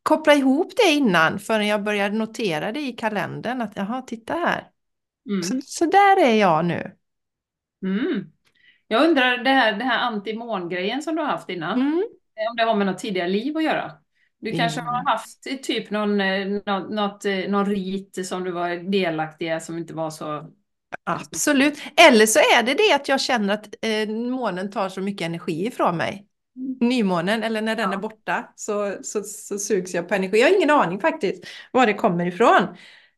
koppla 0.04 0.34
ihop 0.34 0.72
det 0.76 0.92
innan 0.92 1.40
förrän 1.40 1.68
jag 1.68 1.84
började 1.84 2.18
notera 2.18 2.72
det 2.72 2.80
i 2.80 2.92
kalendern 2.92 3.62
att 3.62 3.72
jaha, 3.76 4.02
titta 4.02 4.34
här. 4.34 4.68
Mm. 5.30 5.44
Så, 5.44 5.62
så 5.66 5.86
där 5.86 6.26
är 6.26 6.36
jag 6.36 6.66
nu. 6.66 6.92
Mm. 7.86 8.32
Jag 8.88 9.10
undrar 9.10 9.38
det 9.38 9.50
här, 9.50 9.74
det 9.74 9.84
här 9.84 10.00
antimon-grejen 10.00 11.02
som 11.02 11.16
du 11.16 11.22
har 11.22 11.30
haft 11.30 11.50
innan. 11.50 11.82
Mm. 11.82 12.04
Om 12.50 12.56
det 12.58 12.64
har 12.64 12.76
med 12.76 12.88
något 12.88 13.00
tidigare 13.00 13.30
liv 13.30 13.58
att 13.58 13.64
göra. 13.64 13.92
Du 14.40 14.52
kanske 14.52 14.82
har 14.82 15.12
haft 15.12 15.64
typ 15.64 15.90
någon, 15.90 16.22
eh, 16.22 16.48
något, 16.48 16.90
något, 16.90 17.26
eh, 17.26 17.50
någon 17.50 17.66
rit 17.66 18.28
som 18.28 18.44
du 18.44 18.52
var 18.52 18.92
delaktig 18.92 19.56
i 19.56 19.60
som 19.60 19.78
inte 19.78 19.94
var 19.94 20.10
så... 20.10 20.52
Absolut. 21.04 21.82
Eller 21.96 22.26
så 22.26 22.40
är 22.40 22.64
det 22.64 22.74
det 22.74 22.94
att 22.96 23.08
jag 23.08 23.22
känner 23.22 23.54
att 23.54 23.76
eh, 23.82 24.10
månen 24.10 24.72
tar 24.72 24.90
så 24.90 25.02
mycket 25.02 25.26
energi 25.26 25.68
ifrån 25.68 25.98
mig 25.98 26.28
nymånen 26.80 27.44
eller 27.44 27.62
när 27.62 27.76
den 27.76 27.92
ja. 27.92 27.98
är 27.98 28.02
borta 28.02 28.52
så, 28.56 28.98
så, 29.02 29.24
så 29.24 29.60
sugs 29.60 29.94
jag 29.94 30.08
på 30.10 30.16
energi. 30.16 30.40
Jag 30.40 30.48
har 30.50 30.56
ingen 30.56 30.70
aning 30.70 31.00
faktiskt 31.00 31.44
var 31.72 31.86
det 31.86 31.94
kommer 31.94 32.26
ifrån. 32.26 32.68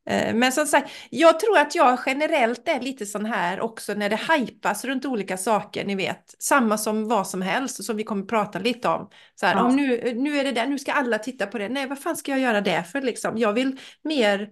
Eh, 0.09 0.35
men 0.35 0.51
som 0.51 0.65
sagt, 0.65 0.91
jag 1.09 1.39
tror 1.39 1.57
att 1.57 1.75
jag 1.75 1.99
generellt 2.05 2.67
är 2.67 2.79
lite 2.79 3.05
sån 3.05 3.25
här 3.25 3.59
också 3.59 3.93
när 3.93 4.09
det 4.09 4.19
hypas 4.33 4.85
runt 4.85 5.05
olika 5.05 5.37
saker, 5.37 5.85
ni 5.85 5.95
vet. 5.95 6.35
Samma 6.39 6.77
som 6.77 7.07
vad 7.07 7.27
som 7.27 7.41
helst, 7.41 7.83
som 7.83 7.97
vi 7.97 8.03
kommer 8.03 8.25
prata 8.25 8.59
lite 8.59 8.87
om. 8.87 9.09
Så 9.35 9.45
här, 9.45 9.55
ja. 9.55 9.63
om 9.63 9.75
nu, 9.75 10.13
nu 10.13 10.37
är 10.37 10.43
det 10.43 10.51
där, 10.51 10.67
nu 10.67 10.79
ska 10.79 10.91
alla 10.91 11.17
titta 11.17 11.47
på 11.47 11.57
det. 11.57 11.69
Nej, 11.69 11.87
vad 11.87 11.99
fan 11.99 12.15
ska 12.15 12.31
jag 12.31 12.39
göra 12.39 12.61
det 12.61 12.83
för 12.83 13.01
liksom? 13.01 13.37
Jag 13.37 13.53
vill 13.53 13.79
mer 14.03 14.49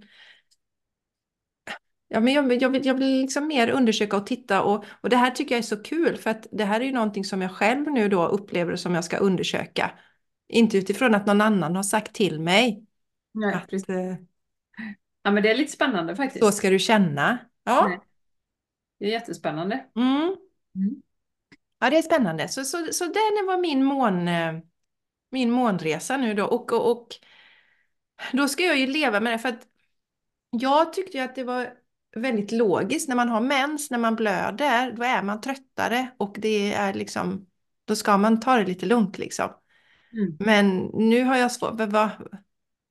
Ja, 2.13 2.19
men 2.19 2.33
jag, 2.33 2.61
jag, 2.61 2.69
vill, 2.69 2.85
jag 2.85 2.93
vill 2.93 3.21
liksom 3.21 3.47
mer 3.47 3.69
undersöka 3.69 4.17
och 4.17 4.25
titta 4.25 4.63
och, 4.63 4.85
och 5.01 5.09
det 5.09 5.17
här 5.17 5.31
tycker 5.31 5.55
jag 5.55 5.59
är 5.59 5.63
så 5.63 5.83
kul 5.83 6.17
för 6.17 6.29
att 6.29 6.47
det 6.51 6.65
här 6.65 6.81
är 6.81 6.85
ju 6.85 6.91
någonting 6.91 7.25
som 7.25 7.41
jag 7.41 7.51
själv 7.51 7.91
nu 7.91 8.09
då 8.09 8.27
upplever 8.27 8.75
som 8.75 8.95
jag 8.95 9.03
ska 9.03 9.17
undersöka. 9.17 9.91
Inte 10.47 10.77
utifrån 10.77 11.15
att 11.15 11.25
någon 11.25 11.41
annan 11.41 11.75
har 11.75 11.83
sagt 11.83 12.13
till 12.13 12.39
mig. 12.39 12.85
Nej, 13.33 13.53
att, 13.53 13.69
precis. 13.69 13.89
Eh, 13.89 14.15
ja, 15.23 15.31
men 15.31 15.43
det 15.43 15.51
är 15.51 15.55
lite 15.55 15.71
spännande 15.71 16.15
faktiskt. 16.15 16.45
Så 16.45 16.51
ska 16.51 16.69
du 16.69 16.79
känna. 16.79 17.37
Ja. 17.63 17.87
Nej. 17.87 17.99
Det 18.99 19.05
är 19.05 19.09
jättespännande. 19.09 19.85
Mm. 19.95 20.35
Mm. 20.75 21.01
Ja, 21.79 21.89
det 21.89 21.97
är 21.97 22.01
spännande. 22.01 22.47
Så, 22.47 22.63
så, 22.63 22.87
så 22.91 23.03
den 23.03 23.45
var 23.47 23.57
min, 23.61 23.83
mån, 23.83 24.27
eh, 24.27 24.53
min 25.31 25.51
månresa 25.51 26.17
nu 26.17 26.33
då. 26.33 26.45
Och, 26.45 26.73
och, 26.73 26.91
och 26.91 27.07
då 28.33 28.47
ska 28.47 28.63
jag 28.63 28.77
ju 28.77 28.87
leva 28.87 29.19
med 29.19 29.33
det 29.33 29.39
för 29.39 29.49
att 29.49 29.67
jag 30.49 30.93
tyckte 30.93 31.17
ju 31.17 31.23
att 31.23 31.35
det 31.35 31.43
var 31.43 31.82
väldigt 32.15 32.51
logiskt. 32.51 33.09
När 33.09 33.15
man 33.15 33.29
har 33.29 33.41
mens, 33.41 33.91
när 33.91 33.97
man 33.97 34.15
blöder, 34.15 34.91
då 34.91 35.03
är 35.03 35.23
man 35.23 35.41
tröttare 35.41 36.07
och 36.17 36.35
det 36.39 36.73
är 36.73 36.93
liksom, 36.93 37.47
då 37.85 37.95
ska 37.95 38.17
man 38.17 38.39
ta 38.39 38.55
det 38.55 38.65
lite 38.65 38.85
lugnt 38.85 39.17
liksom. 39.17 39.49
Mm. 40.13 40.35
Men 40.39 40.77
nu 40.93 41.23
har 41.23 41.37
jag 41.37 41.51
svårt, 41.51 41.79
va, 41.79 42.11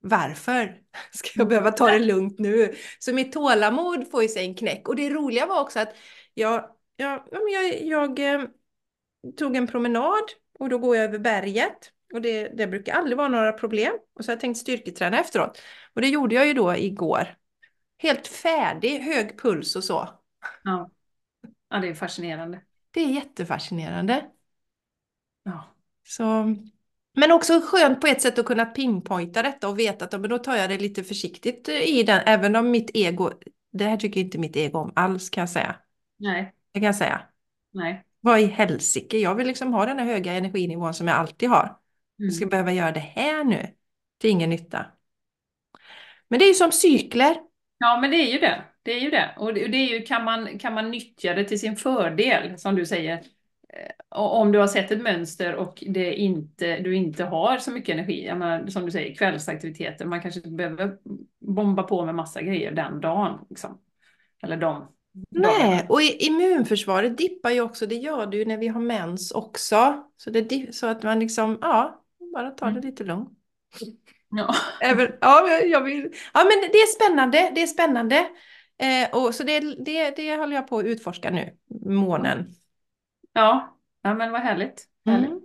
varför 0.00 0.76
ska 1.12 1.28
jag 1.34 1.48
behöva 1.48 1.72
ta 1.72 1.86
det 1.86 1.98
lugnt 2.04 2.38
nu? 2.38 2.74
Så 2.98 3.14
mitt 3.14 3.32
tålamod 3.32 4.10
får 4.10 4.22
ju 4.22 4.28
sig 4.28 4.44
en 4.44 4.54
knäck. 4.54 4.88
Och 4.88 4.96
det 4.96 5.10
roliga 5.10 5.46
var 5.46 5.60
också 5.60 5.80
att 5.80 5.96
jag, 6.34 6.64
jag, 6.96 7.22
jag, 7.30 7.82
jag 7.82 8.34
eh, 8.34 8.44
tog 9.36 9.56
en 9.56 9.66
promenad 9.66 10.24
och 10.58 10.68
då 10.68 10.78
går 10.78 10.96
jag 10.96 11.04
över 11.04 11.18
berget. 11.18 11.92
Och 12.12 12.22
det, 12.22 12.48
det 12.48 12.66
brukar 12.66 12.94
aldrig 12.94 13.16
vara 13.16 13.28
några 13.28 13.52
problem. 13.52 13.92
Och 14.14 14.24
så 14.24 14.30
har 14.30 14.34
jag 14.34 14.40
tänkt 14.40 14.58
styrketräna 14.58 15.20
efteråt. 15.20 15.62
Och 15.94 16.00
det 16.00 16.08
gjorde 16.08 16.34
jag 16.34 16.46
ju 16.46 16.54
då 16.54 16.76
igår 16.76 17.36
helt 18.02 18.26
färdig, 18.26 19.00
hög 19.00 19.38
puls 19.38 19.76
och 19.76 19.84
så. 19.84 20.08
Ja, 20.64 20.90
ja 21.68 21.78
det 21.78 21.88
är 21.88 21.94
fascinerande. 21.94 22.60
Det 22.90 23.00
är 23.00 23.08
jättefascinerande. 23.08 24.24
Ja. 25.42 25.74
Så, 26.04 26.56
men 27.14 27.32
också 27.32 27.60
skönt 27.64 28.00
på 28.00 28.06
ett 28.06 28.22
sätt 28.22 28.38
att 28.38 28.46
kunna 28.46 28.64
pinpointa 28.64 29.42
detta 29.42 29.68
och 29.68 29.78
veta 29.78 30.04
att 30.04 30.12
men 30.12 30.30
då 30.30 30.38
tar 30.38 30.56
jag 30.56 30.70
det 30.70 30.78
lite 30.78 31.04
försiktigt 31.04 31.68
i 31.68 32.02
den, 32.02 32.20
även 32.26 32.56
om 32.56 32.70
mitt 32.70 32.90
ego, 32.94 33.30
det 33.72 33.84
här 33.84 33.96
tycker 33.96 34.20
inte 34.20 34.38
mitt 34.38 34.56
ego 34.56 34.78
om 34.78 34.92
alls 34.96 35.30
kan 35.30 35.40
jag 35.40 35.50
säga. 35.50 35.76
Nej. 36.18 36.54
Det 36.72 36.80
kan 36.80 36.86
jag 36.86 36.96
säga. 36.96 37.22
Nej. 37.72 38.04
Vad 38.20 38.40
i 38.40 38.44
helsike, 38.44 39.18
jag 39.18 39.34
vill 39.34 39.46
liksom 39.46 39.72
ha 39.72 39.86
den 39.86 39.98
här 39.98 40.06
höga 40.06 40.32
energinivån 40.32 40.94
som 40.94 41.08
jag 41.08 41.16
alltid 41.16 41.48
har. 41.48 41.64
Mm. 41.64 41.78
Jag 42.16 42.32
ska 42.32 42.46
behöva 42.46 42.72
göra 42.72 42.92
det 42.92 43.00
här 43.00 43.44
nu 43.44 43.68
till 44.18 44.30
ingen 44.30 44.50
nytta. 44.50 44.86
Men 46.28 46.38
det 46.38 46.44
är 46.44 46.48
ju 46.48 46.54
som 46.54 46.72
cykler. 46.72 47.36
Ja, 47.82 47.98
men 48.00 48.10
det 48.10 48.16
är 48.16 48.32
ju 48.32 48.38
det. 48.38 48.62
Det 48.82 48.92
är 48.92 49.00
ju 49.00 49.10
det. 49.10 49.34
Och 49.38 49.54
det 49.54 49.76
är 49.76 49.98
ju, 49.98 50.02
kan 50.02 50.24
man, 50.24 50.58
kan 50.58 50.74
man 50.74 50.90
nyttja 50.90 51.34
det 51.34 51.44
till 51.44 51.60
sin 51.60 51.76
fördel, 51.76 52.58
som 52.58 52.74
du 52.74 52.86
säger. 52.86 53.14
Eh, 53.14 54.18
om 54.18 54.52
du 54.52 54.58
har 54.58 54.66
sett 54.66 54.90
ett 54.90 55.02
mönster 55.02 55.54
och 55.54 55.84
det 55.86 56.14
inte, 56.14 56.76
du 56.78 56.94
inte 56.94 57.24
har 57.24 57.58
så 57.58 57.70
mycket 57.70 57.92
energi, 57.92 58.26
menar, 58.26 58.66
som 58.66 58.84
du 58.84 58.90
säger, 58.90 59.14
kvällsaktiviteter, 59.14 60.04
man 60.04 60.22
kanske 60.22 60.40
inte 60.40 60.50
behöver 60.50 60.96
bomba 61.40 61.82
på 61.82 62.04
med 62.04 62.14
massa 62.14 62.42
grejer 62.42 62.72
den 62.72 63.00
dagen. 63.00 63.38
Liksom. 63.50 63.78
Eller 64.42 64.56
de 64.56 64.88
Nej, 65.30 65.86
och 65.88 66.02
immunförsvaret 66.02 67.18
dippar 67.18 67.50
ju 67.50 67.60
också, 67.60 67.86
det 67.86 67.94
gör 67.94 68.26
det 68.26 68.36
ju 68.36 68.44
när 68.44 68.56
vi 68.56 68.68
har 68.68 68.80
mens 68.80 69.30
också. 69.30 70.04
Så, 70.16 70.30
det, 70.30 70.74
så 70.74 70.86
att 70.86 71.02
man 71.02 71.18
liksom, 71.18 71.58
ja, 71.60 72.04
bara 72.34 72.50
tar 72.50 72.66
det 72.66 72.72
mm. 72.72 72.84
lite 72.84 73.04
lugnt. 73.04 73.38
Ja. 74.32 74.54
Även, 74.80 75.12
ja, 75.20 75.48
jag 75.48 75.80
vill, 75.80 76.12
ja, 76.34 76.44
men 76.44 76.70
det 76.72 76.78
är 76.78 76.86
spännande. 76.86 77.52
Det 77.54 77.62
är 77.62 77.66
spännande. 77.66 78.16
Eh, 78.78 79.10
och, 79.12 79.34
så 79.34 79.42
det, 79.42 79.60
det, 79.84 80.16
det 80.16 80.36
håller 80.36 80.56
jag 80.56 80.68
på 80.68 80.78
att 80.78 80.84
utforska 80.84 81.30
nu, 81.30 81.56
månen. 81.84 82.54
Ja, 83.32 83.78
ja 84.02 84.14
men 84.14 84.32
vad 84.32 84.40
härligt. 84.40 84.84
härligt. 85.06 85.30
Mm. 85.30 85.40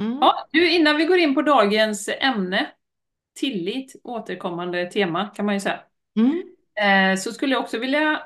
Mm. 0.00 0.18
Ja, 0.20 0.48
du, 0.50 0.70
innan 0.70 0.96
vi 0.96 1.04
går 1.04 1.18
in 1.18 1.34
på 1.34 1.42
dagens 1.42 2.08
ämne, 2.20 2.70
tillit, 3.40 3.96
återkommande 4.04 4.90
tema 4.90 5.28
kan 5.28 5.46
man 5.46 5.54
ju 5.54 5.60
säga. 5.60 5.80
Mm. 6.16 6.42
Eh, 6.74 7.18
så 7.18 7.32
skulle 7.32 7.52
jag 7.54 7.62
också 7.62 7.78
vilja 7.78 8.22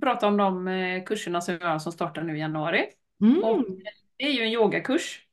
prata 0.00 0.26
om 0.26 0.36
de 0.36 0.68
eh, 0.68 1.04
kurserna 1.04 1.40
som 1.40 1.58
jag 1.60 1.68
har 1.68 1.78
som 1.78 1.92
startar 1.92 2.22
nu 2.22 2.36
i 2.36 2.40
januari. 2.40 2.86
Mm. 3.20 3.44
Och 3.44 3.64
det 4.16 4.24
är 4.24 4.32
ju 4.32 4.42
en 4.42 4.52
yogakurs. 4.52 5.26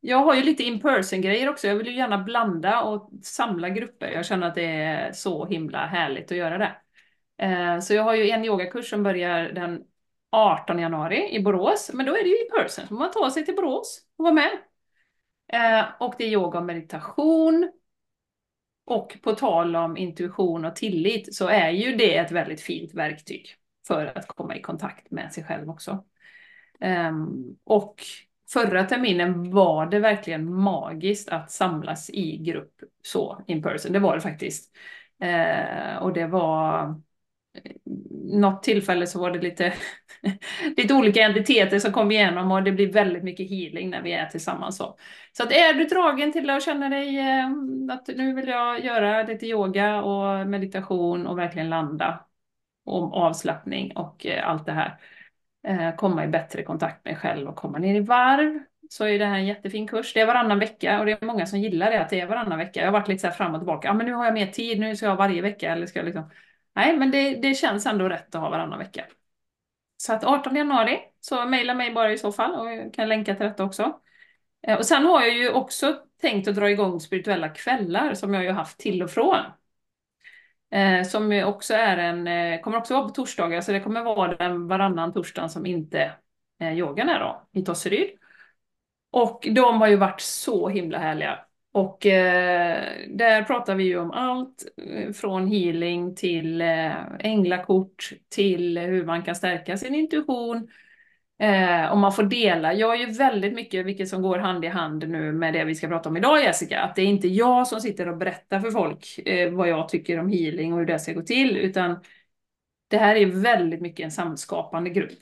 Jag 0.00 0.18
har 0.18 0.34
ju 0.34 0.42
lite 0.42 0.62
in-person 0.62 1.20
grejer 1.20 1.48
också. 1.48 1.66
Jag 1.66 1.76
vill 1.76 1.86
ju 1.86 1.96
gärna 1.96 2.18
blanda 2.18 2.82
och 2.82 3.10
samla 3.22 3.68
grupper. 3.68 4.10
Jag 4.10 4.26
känner 4.26 4.46
att 4.46 4.54
det 4.54 4.66
är 4.66 5.12
så 5.12 5.46
himla 5.46 5.86
härligt 5.86 6.32
att 6.32 6.38
göra 6.38 6.58
det. 6.58 6.76
Eh, 7.44 7.80
så 7.80 7.94
jag 7.94 8.02
har 8.02 8.14
ju 8.14 8.30
en 8.30 8.44
yogakurs 8.44 8.90
som 8.90 9.02
börjar 9.02 9.52
den 9.52 9.84
18 10.30 10.78
januari 10.78 11.36
i 11.36 11.42
Borås. 11.42 11.90
Men 11.94 12.06
då 12.06 12.16
är 12.16 12.22
det 12.22 12.28
ju 12.28 12.40
in 12.40 12.50
person. 12.56 12.86
Så 12.88 12.94
man 12.94 13.10
tar 13.10 13.30
sig 13.30 13.44
till 13.44 13.56
Borås 13.56 14.00
och 14.16 14.24
vara 14.24 14.34
med. 14.34 14.50
Eh, 15.52 15.84
och 16.00 16.14
det 16.18 16.24
är 16.24 16.28
yoga 16.28 16.58
och 16.58 16.64
meditation. 16.64 17.72
Och 18.84 19.18
på 19.22 19.32
tal 19.32 19.76
om 19.76 19.96
intuition 19.96 20.64
och 20.64 20.76
tillit 20.76 21.34
så 21.34 21.48
är 21.48 21.70
ju 21.70 21.96
det 21.96 22.16
ett 22.16 22.32
väldigt 22.32 22.60
fint 22.60 22.94
verktyg 22.94 23.54
för 23.86 24.18
att 24.18 24.26
komma 24.26 24.56
i 24.56 24.60
kontakt 24.60 25.10
med 25.10 25.32
sig 25.32 25.44
själv 25.44 25.70
också. 25.70 26.04
Ehm, 26.80 27.56
och 27.64 28.02
förra 28.52 28.84
terminen 28.84 29.50
var 29.50 29.86
det 29.86 29.98
verkligen 29.98 30.54
magiskt 30.54 31.28
att 31.28 31.50
samlas 31.50 32.10
i 32.10 32.36
grupp 32.36 32.74
så 33.02 33.42
in 33.46 33.62
person. 33.62 33.92
Det 33.92 33.98
var 33.98 34.14
det 34.14 34.20
faktiskt. 34.20 34.70
Eh, 35.22 35.96
och 35.96 36.12
det 36.12 36.26
var 36.26 36.88
eh, 37.54 37.72
något 38.32 38.62
tillfälle 38.62 39.06
så 39.06 39.20
var 39.20 39.30
det 39.30 39.38
lite, 39.38 39.72
lite 40.76 40.94
olika 40.94 41.22
entiteter 41.22 41.78
som 41.78 41.92
kom 41.92 42.10
igenom 42.10 42.52
och 42.52 42.62
det 42.62 42.72
blir 42.72 42.92
väldigt 42.92 43.24
mycket 43.24 43.50
healing 43.50 43.90
när 43.90 44.02
vi 44.02 44.12
är 44.12 44.26
tillsammans. 44.26 44.76
Så, 44.76 44.96
så 45.32 45.42
att 45.42 45.52
är 45.52 45.74
du 45.74 45.84
dragen 45.84 46.32
till 46.32 46.50
att 46.50 46.62
känna 46.62 46.88
dig 46.88 47.18
eh, 47.18 47.50
att 47.90 48.08
nu 48.08 48.34
vill 48.34 48.48
jag 48.48 48.84
göra 48.84 49.22
lite 49.22 49.46
yoga 49.46 50.02
och 50.02 50.46
meditation 50.46 51.26
och 51.26 51.38
verkligen 51.38 51.70
landa 51.70 52.26
om 52.84 53.12
avslappning 53.12 53.96
och 53.96 54.26
eh, 54.26 54.48
allt 54.48 54.66
det 54.66 54.72
här. 54.72 54.98
Eh, 55.66 55.94
komma 55.96 56.24
i 56.24 56.28
bättre 56.28 56.62
kontakt 56.62 57.04
med 57.04 57.18
själv 57.18 57.48
och 57.48 57.56
komma 57.56 57.78
ner 57.78 57.94
i 57.94 58.00
varv. 58.00 58.60
Så 58.88 59.04
är 59.04 59.18
det 59.18 59.24
här 59.24 59.34
en 59.34 59.46
jättefin 59.46 59.88
kurs. 59.88 60.14
Det 60.14 60.20
är 60.20 60.26
varannan 60.26 60.58
vecka 60.58 61.00
och 61.00 61.06
det 61.06 61.12
är 61.12 61.24
många 61.24 61.46
som 61.46 61.58
gillar 61.58 61.90
det 61.90 62.00
att 62.00 62.10
det 62.10 62.20
är 62.20 62.26
varannan 62.26 62.58
vecka. 62.58 62.80
Jag 62.80 62.86
har 62.86 62.92
varit 62.92 63.08
lite 63.08 63.20
så 63.20 63.26
här 63.26 63.34
fram 63.34 63.54
och 63.54 63.60
tillbaka. 63.60 63.88
Ja, 63.88 63.94
men 63.94 64.06
nu 64.06 64.12
har 64.12 64.24
jag 64.24 64.34
mer 64.34 64.46
tid. 64.46 64.80
Nu 64.80 64.96
ska 64.96 65.06
jag 65.06 65.16
varje 65.16 65.42
vecka 65.42 65.72
eller 65.72 65.86
ska 65.86 65.98
jag 65.98 66.06
liksom 66.06 66.30
Nej, 66.74 66.96
men 66.96 67.10
det, 67.10 67.34
det 67.34 67.54
känns 67.54 67.86
ändå 67.86 68.08
rätt 68.08 68.34
att 68.34 68.40
ha 68.40 68.50
varannan 68.50 68.78
vecka. 68.78 69.04
Så 69.96 70.12
att 70.12 70.24
18 70.24 70.56
januari, 70.56 71.00
så 71.20 71.46
mejla 71.46 71.74
mig 71.74 71.92
bara 71.92 72.12
i 72.12 72.18
så 72.18 72.32
fall 72.32 72.54
och 72.54 72.72
jag 72.72 72.94
kan 72.94 73.08
länka 73.08 73.34
till 73.34 73.46
detta 73.46 73.64
också. 73.64 74.00
Eh, 74.66 74.78
och 74.78 74.86
sen 74.86 75.04
har 75.04 75.20
jag 75.20 75.34
ju 75.34 75.50
också 75.50 75.96
tänkt 76.20 76.48
att 76.48 76.54
dra 76.54 76.70
igång 76.70 77.00
spirituella 77.00 77.48
kvällar 77.48 78.14
som 78.14 78.34
jag 78.34 78.44
ju 78.44 78.50
haft 78.50 78.78
till 78.78 79.02
och 79.02 79.10
från. 79.10 79.44
Eh, 80.70 81.02
Som 81.02 81.42
också 81.46 81.74
är 81.74 81.96
en, 81.96 82.26
eh, 82.26 82.60
kommer 82.60 82.76
också 82.78 82.94
vara 82.94 83.04
på 83.04 83.10
torsdagar, 83.10 83.60
så 83.60 83.72
det 83.72 83.80
kommer 83.80 84.02
vara 84.02 84.36
den 84.36 84.68
varannan 84.68 85.12
torsdag 85.12 85.48
som 85.48 85.66
inte 85.66 86.12
eh, 86.60 86.78
yogan 86.78 87.08
är 87.08 87.18
då, 87.20 87.46
i 87.52 87.62
Tosseryd. 87.64 88.10
Och 89.12 89.48
de 89.54 89.80
har 89.80 89.88
ju 89.88 89.96
varit 89.96 90.20
så 90.20 90.68
himla 90.68 90.98
härliga. 90.98 91.38
Och 91.72 92.06
eh, 92.06 92.84
där 93.08 93.42
pratar 93.42 93.74
vi 93.74 93.84
ju 93.84 93.98
om 93.98 94.10
allt 94.10 94.64
eh, 94.86 95.12
från 95.12 95.46
healing 95.46 96.14
till 96.14 96.60
eh, 96.60 96.94
änglakort 97.18 98.12
till 98.28 98.78
hur 98.78 99.04
man 99.04 99.22
kan 99.22 99.34
stärka 99.34 99.76
sin 99.76 99.94
intuition. 99.94 100.68
Eh, 101.40 101.92
och 101.92 101.98
man 101.98 102.12
får 102.12 102.22
dela. 102.22 102.74
Jag 102.74 102.94
är 102.94 103.06
ju 103.06 103.12
väldigt 103.12 103.54
mycket, 103.54 103.86
vilket 103.86 104.08
som 104.08 104.22
går 104.22 104.38
hand 104.38 104.64
i 104.64 104.68
hand 104.68 105.08
nu 105.08 105.32
med 105.32 105.54
det 105.54 105.64
vi 105.64 105.74
ska 105.74 105.88
prata 105.88 106.08
om 106.08 106.16
idag 106.16 106.42
Jessica, 106.42 106.80
att 106.80 106.96
det 106.96 107.02
är 107.02 107.06
inte 107.06 107.28
jag 107.28 107.66
som 107.66 107.80
sitter 107.80 108.08
och 108.08 108.16
berättar 108.16 108.60
för 108.60 108.70
folk 108.70 109.18
eh, 109.18 109.52
vad 109.52 109.68
jag 109.68 109.88
tycker 109.88 110.18
om 110.18 110.28
healing 110.28 110.72
och 110.72 110.78
hur 110.78 110.86
det 110.86 110.98
ska 110.98 111.12
gå 111.12 111.22
till, 111.22 111.56
utan 111.56 112.00
det 112.88 112.98
här 112.98 113.16
är 113.16 113.26
väldigt 113.26 113.80
mycket 113.80 114.04
en 114.04 114.10
samskapande 114.10 114.90
grupp. 114.90 115.18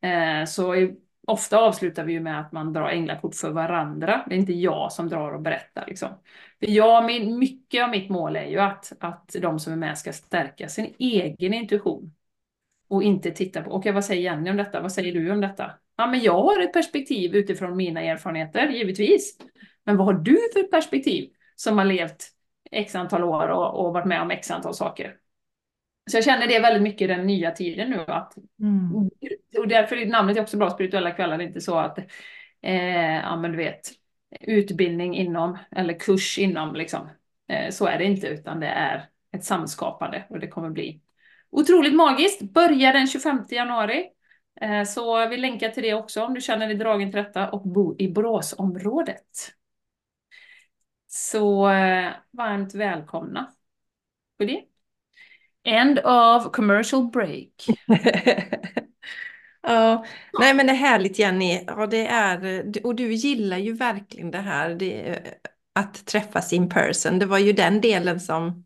Eh, 0.00 0.44
så 0.46 0.76
i, 0.76 0.96
ofta 1.26 1.58
avslutar 1.58 2.04
vi 2.04 2.12
ju 2.12 2.20
med 2.20 2.40
att 2.40 2.52
man 2.52 2.72
drar 2.72 2.88
änglakort 2.88 3.34
för 3.34 3.50
varandra. 3.50 4.24
Det 4.28 4.34
är 4.34 4.38
inte 4.38 4.52
jag 4.52 4.92
som 4.92 5.08
drar 5.08 5.32
och 5.32 5.42
berättar. 5.42 5.84
Liksom. 5.86 6.08
För 6.60 6.70
jag, 6.70 7.04
min, 7.04 7.38
mycket 7.38 7.84
av 7.84 7.90
mitt 7.90 8.10
mål 8.10 8.36
är 8.36 8.46
ju 8.46 8.58
att, 8.58 8.92
att 9.00 9.36
de 9.40 9.58
som 9.58 9.72
är 9.72 9.76
med 9.76 9.98
ska 9.98 10.12
stärka 10.12 10.68
sin 10.68 10.94
egen 10.98 11.54
intuition. 11.54 12.15
Och 12.88 13.02
inte 13.02 13.30
titta 13.30 13.62
på, 13.62 13.70
okej 13.70 13.92
vad 13.92 14.04
säger 14.04 14.22
Jenny 14.22 14.50
om 14.50 14.56
detta? 14.56 14.80
Vad 14.80 14.92
säger 14.92 15.12
du 15.12 15.30
om 15.30 15.40
detta? 15.40 15.70
Ja, 15.96 16.06
men 16.06 16.20
jag 16.20 16.42
har 16.42 16.60
ett 16.62 16.72
perspektiv 16.72 17.34
utifrån 17.34 17.76
mina 17.76 18.00
erfarenheter, 18.00 18.68
givetvis. 18.68 19.38
Men 19.84 19.96
vad 19.96 20.06
har 20.06 20.14
du 20.14 20.38
för 20.52 20.62
perspektiv 20.62 21.30
som 21.56 21.78
har 21.78 21.84
levt 21.84 22.24
x 22.70 22.94
antal 22.94 23.24
år 23.24 23.48
och, 23.48 23.86
och 23.86 23.92
varit 23.92 24.06
med 24.06 24.22
om 24.22 24.30
x 24.30 24.50
antal 24.50 24.74
saker? 24.74 25.16
Så 26.10 26.16
jag 26.16 26.24
känner 26.24 26.46
det 26.46 26.58
väldigt 26.60 26.82
mycket 26.82 27.02
i 27.02 27.06
den 27.06 27.26
nya 27.26 27.50
tiden 27.50 27.90
nu. 27.90 28.04
Att, 28.08 28.34
Mm. 28.60 29.10
och 29.58 29.68
därför 29.68 29.96
är 29.96 30.06
namnet 30.06 30.38
också 30.38 30.56
bra, 30.56 30.70
spirituella 30.70 31.10
kvällar. 31.10 31.38
Det 31.38 31.44
är 31.44 31.48
inte 31.48 31.60
så 31.60 31.78
att, 31.78 31.98
eh, 32.62 33.16
ja 33.16 33.36
men 33.36 33.50
du 33.50 33.56
vet, 33.56 33.90
utbildning 34.40 35.16
inom, 35.16 35.58
eller 35.70 35.98
kurs 35.98 36.38
inom 36.38 36.74
liksom. 36.74 37.08
Eh, 37.48 37.70
så 37.70 37.86
är 37.86 37.98
det 37.98 38.04
inte, 38.04 38.26
utan 38.26 38.60
det 38.60 38.66
är 38.66 39.08
ett 39.32 39.44
samskapande 39.44 40.24
och 40.30 40.40
det 40.40 40.48
kommer 40.48 40.70
bli 40.70 41.00
otroligt 41.60 41.94
magiskt. 41.94 42.42
Börjar 42.42 42.92
den 42.92 43.06
25 43.06 43.44
januari. 43.48 44.04
Eh, 44.60 44.84
så 44.84 45.28
vi 45.28 45.36
länkar 45.36 45.68
till 45.68 45.82
det 45.82 45.94
också 45.94 46.24
om 46.24 46.34
du 46.34 46.40
känner 46.40 46.66
dig 46.66 46.76
dragen 46.76 47.12
till 47.12 47.22
detta 47.22 47.50
och 47.50 47.68
bor 47.68 48.02
i 48.02 48.08
Boråsområdet. 48.08 49.52
Så 51.06 51.70
eh, 51.70 52.12
varmt 52.30 52.74
välkomna 52.74 53.52
på 54.38 54.44
det. 54.44 54.62
End 55.64 55.98
of 55.98 56.52
commercial 56.52 57.10
break. 57.10 57.66
Ja, 59.68 60.04
nej 60.38 60.54
men 60.54 60.66
det 60.66 60.72
är 60.72 60.76
härligt 60.76 61.18
Jenny. 61.18 61.64
Ja, 61.66 61.86
det 61.86 62.06
är, 62.06 62.72
och 62.86 62.94
du 62.94 63.12
gillar 63.12 63.58
ju 63.58 63.72
verkligen 63.72 64.30
det 64.30 64.38
här, 64.38 64.74
det, 64.74 65.22
att 65.72 66.06
träffas 66.06 66.52
in 66.52 66.68
person. 66.68 67.18
Det 67.18 67.26
var 67.26 67.38
ju 67.38 67.52
den 67.52 67.80
delen 67.80 68.20
som 68.20 68.65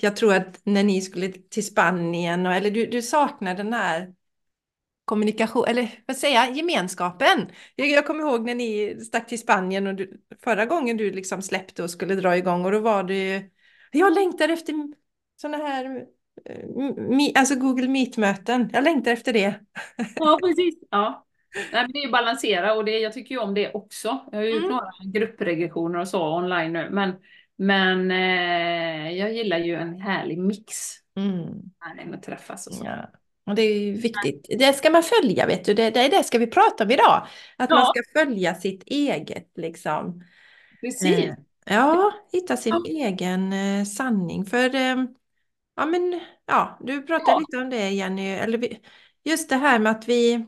jag 0.00 0.16
tror 0.16 0.34
att 0.34 0.60
när 0.64 0.82
ni 0.82 1.00
skulle 1.00 1.28
till 1.28 1.66
Spanien, 1.66 2.46
och, 2.46 2.52
eller 2.54 2.70
du, 2.70 2.86
du 2.86 3.02
saknar 3.02 3.54
den 3.54 3.72
här 3.72 4.14
kommunikation, 5.04 5.64
eller 5.68 5.90
vad 6.06 6.16
säger 6.16 6.34
jag, 6.34 6.56
gemenskapen. 6.56 7.48
Jag, 7.76 7.88
jag 7.88 8.06
kommer 8.06 8.20
ihåg 8.20 8.46
när 8.46 8.54
ni 8.54 9.00
stack 9.00 9.26
till 9.26 9.38
Spanien 9.38 9.86
och 9.86 9.94
du, 9.94 10.20
förra 10.44 10.66
gången 10.66 10.96
du 10.96 11.10
liksom 11.10 11.42
släppte 11.42 11.82
och 11.82 11.90
skulle 11.90 12.14
dra 12.14 12.36
igång 12.36 12.64
och 12.64 12.72
då 12.72 12.80
var 12.80 13.02
det 13.02 13.14
ju, 13.14 13.50
jag 13.92 14.14
längtar 14.14 14.48
efter 14.48 14.74
sådana 15.36 15.64
här 15.66 16.04
eh, 16.44 17.32
alltså 17.34 17.54
Google 17.54 17.88
Meet-möten. 17.88 18.70
Jag 18.72 18.84
längtar 18.84 19.10
efter 19.10 19.32
det. 19.32 19.54
Ja, 20.14 20.38
precis. 20.42 20.74
Ja. 20.90 21.26
Nej, 21.72 21.82
men 21.82 21.92
det 21.92 21.98
är 21.98 22.06
ju 22.06 22.10
balansera 22.10 22.74
och 22.74 22.84
det, 22.84 22.98
jag 22.98 23.12
tycker 23.12 23.34
ju 23.34 23.40
om 23.40 23.54
det 23.54 23.72
också. 23.74 24.28
Jag 24.32 24.38
har 24.38 24.44
ju 24.44 24.56
Mm. 24.56 24.70
några 24.70 24.90
gruppregressioner 25.12 25.98
och 25.98 26.08
så 26.08 26.36
online 26.36 26.72
nu, 26.72 26.88
men, 26.90 27.14
men 27.60 28.10
eh, 28.10 29.12
jag 29.18 29.32
gillar 29.32 29.58
ju 29.58 29.74
en 29.74 30.00
härlig 30.00 30.38
mix. 30.38 30.72
Mm. 31.16 32.14
Att 32.14 32.22
träffas 32.22 32.66
och 32.66 32.74
så. 32.74 32.84
Ja. 32.84 33.10
Och 33.46 33.54
det 33.54 33.62
är 33.62 33.80
ju 33.80 33.92
viktigt. 33.92 34.46
Det 34.58 34.72
ska 34.72 34.90
man 34.90 35.02
följa, 35.02 35.46
vet 35.46 35.64
du. 35.64 35.74
Det, 35.74 35.90
det 35.90 36.00
är 36.00 36.10
det 36.10 36.24
ska 36.24 36.38
vi 36.38 36.46
prata 36.46 36.84
om 36.84 36.90
idag. 36.90 37.26
Att 37.56 37.70
man 37.70 37.78
Ja. 37.78 37.92
ska 37.96 38.20
följa 38.20 38.54
sitt 38.54 38.82
eget, 38.86 39.50
liksom. 39.56 40.24
Precis. 40.80 41.18
Eh, 41.18 41.34
Ja, 41.64 42.12
hitta 42.32 42.56
sin 42.56 42.72
Ja. 42.72 43.06
egen 43.06 43.52
eh, 43.52 43.84
sanning. 43.84 44.44
För, 44.46 44.74
eh, 44.74 44.96
ja 45.76 45.86
men, 45.86 46.20
ja, 46.46 46.78
du 46.80 47.02
pratade 47.02 47.30
Ja. 47.30 47.38
lite 47.38 47.56
om 47.56 47.70
det 47.70 47.90
Jenny, 47.90 48.28
eller 48.28 48.58
vi, 48.58 48.80
just 49.24 49.48
det 49.48 49.56
här 49.56 49.78
med 49.78 49.92
att 49.92 50.08
vi 50.08 50.46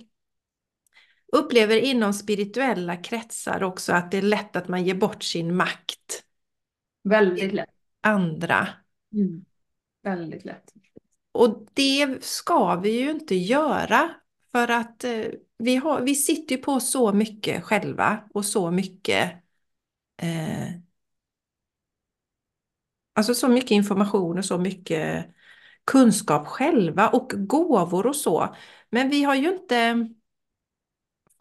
upplever 1.33 1.77
inom 1.77 2.13
spirituella 2.13 2.97
kretsar 2.97 3.63
också 3.63 3.93
att 3.93 4.11
det 4.11 4.19
är 4.19 4.23
lätt 4.23 4.57
att 4.57 4.69
man 4.69 4.85
ger 4.85 4.95
bort 4.95 5.23
sin 5.23 5.57
makt 5.57 6.23
Väldigt 7.03 7.53
lätt. 7.53 7.71
andra. 8.01 8.69
Mm. 9.15 9.45
Väldigt 10.03 10.45
lätt. 10.45 10.73
Och 11.33 11.67
det 11.75 12.25
ska 12.25 12.77
vi 12.77 13.01
ju 13.01 13.11
inte 13.11 13.35
göra 13.35 14.11
för 14.53 14.69
att 14.71 15.05
eh, 15.05 15.25
vi, 15.59 15.77
har, 15.77 16.01
vi 16.01 16.15
sitter 16.15 16.57
ju 16.57 16.63
på 16.63 16.81
så 16.81 17.13
mycket 17.13 17.65
själva 17.65 18.19
och 18.35 18.45
så 18.45 18.71
mycket 18.71 19.33
eh, 20.23 20.69
alltså 23.15 23.35
så 23.35 23.49
mycket 23.49 23.71
information 23.71 24.39
och 24.39 24.45
så 24.45 24.59
mycket 24.59 25.27
kunskap 25.85 26.47
själva 26.47 27.09
och 27.09 27.33
gåvor 27.37 28.07
och 28.07 28.17
så. 28.17 28.57
Men 28.91 29.11
vi 29.11 29.23
har 29.23 29.35
ju 29.35 29.55
inte 29.55 30.09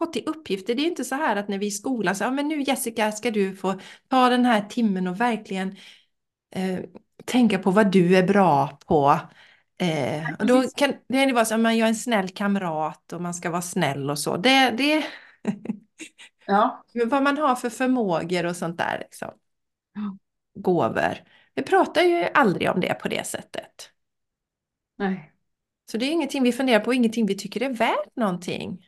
fått 0.06 0.16
i 0.16 0.24
uppgifter. 0.26 0.74
Det 0.74 0.82
är 0.82 0.86
inte 0.86 1.04
så 1.04 1.14
här 1.14 1.36
att 1.36 1.48
när 1.48 1.58
vi 1.58 1.66
är 1.66 1.68
i 1.68 1.72
skolan 1.72 2.16
så, 2.16 2.24
ja 2.24 2.30
men 2.30 2.48
nu 2.48 2.62
Jessica 2.62 3.12
ska 3.12 3.30
du 3.30 3.56
få 3.56 3.74
ta 4.08 4.28
den 4.28 4.44
här 4.44 4.60
timmen 4.60 5.06
och 5.06 5.20
verkligen 5.20 5.76
eh, 6.54 6.78
tänka 7.24 7.58
på 7.58 7.70
vad 7.70 7.92
du 7.92 8.16
är 8.16 8.26
bra 8.26 8.78
på. 8.86 9.18
Eh, 9.78 10.34
och 10.38 10.46
då 10.46 10.62
kan 10.76 10.92
det 11.08 11.32
vara 11.32 11.44
så 11.44 11.54
att 11.54 11.60
man 11.60 11.76
gör 11.76 11.86
en 11.86 11.94
snäll 11.94 12.28
kamrat 12.28 13.12
och 13.12 13.22
man 13.22 13.34
ska 13.34 13.50
vara 13.50 13.62
snäll 13.62 14.10
och 14.10 14.18
så. 14.18 14.36
Det, 14.36 14.70
det 14.70 15.04
Ja. 16.46 16.84
vad 16.92 17.22
man 17.22 17.38
har 17.38 17.54
för 17.54 17.70
förmågor 17.70 18.46
och 18.46 18.56
sånt 18.56 18.78
där. 18.78 18.98
Liksom. 18.98 19.30
Gåvor. 20.54 21.14
Vi 21.54 21.62
pratar 21.62 22.02
ju 22.02 22.24
aldrig 22.34 22.70
om 22.70 22.80
det 22.80 22.94
på 22.94 23.08
det 23.08 23.26
sättet. 23.26 23.90
Nej. 24.98 25.32
Så 25.90 25.98
det 25.98 26.06
är 26.06 26.10
ingenting 26.10 26.42
vi 26.42 26.52
funderar 26.52 26.80
på, 26.80 26.94
ingenting 26.94 27.26
vi 27.26 27.34
tycker 27.34 27.62
är 27.62 27.70
värt 27.70 28.16
någonting. 28.16 28.86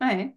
Nej. 0.00 0.36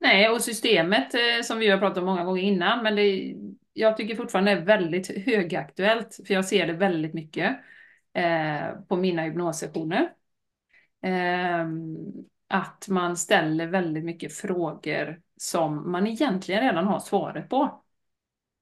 Nej, 0.00 0.28
och 0.28 0.40
systemet 0.42 1.14
eh, 1.14 1.42
som 1.44 1.58
vi 1.58 1.68
har 1.68 1.78
pratat 1.78 1.98
om 1.98 2.04
många 2.04 2.24
gånger 2.24 2.42
innan, 2.42 2.82
men 2.82 2.96
det, 2.96 3.34
jag 3.72 3.96
tycker 3.96 4.16
fortfarande 4.16 4.50
är 4.50 4.60
väldigt 4.60 5.26
högaktuellt, 5.26 6.20
för 6.26 6.34
jag 6.34 6.44
ser 6.44 6.66
det 6.66 6.72
väldigt 6.72 7.14
mycket 7.14 7.56
eh, 8.12 8.72
på 8.88 8.96
mina 8.96 9.22
hypnossessioner. 9.22 10.12
Eh, 11.02 11.66
att 12.48 12.88
man 12.88 13.16
ställer 13.16 13.66
väldigt 13.66 14.04
mycket 14.04 14.32
frågor 14.32 15.20
som 15.36 15.92
man 15.92 16.06
egentligen 16.06 16.62
redan 16.62 16.86
har 16.86 17.00
svaret 17.00 17.48
på. 17.48 17.82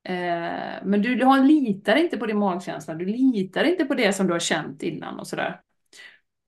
Eh, 0.05 0.85
men 0.85 1.03
du, 1.03 1.14
du 1.14 1.24
har, 1.24 1.44
litar 1.44 1.96
inte 1.96 2.16
på 2.16 2.27
din 2.27 2.38
magkänsla, 2.38 2.94
du 2.94 3.05
litar 3.05 3.64
inte 3.64 3.85
på 3.85 3.94
det 3.94 4.12
som 4.12 4.27
du 4.27 4.33
har 4.33 4.40
känt 4.40 4.83
innan 4.83 5.18
och 5.18 5.27
sådär. 5.27 5.61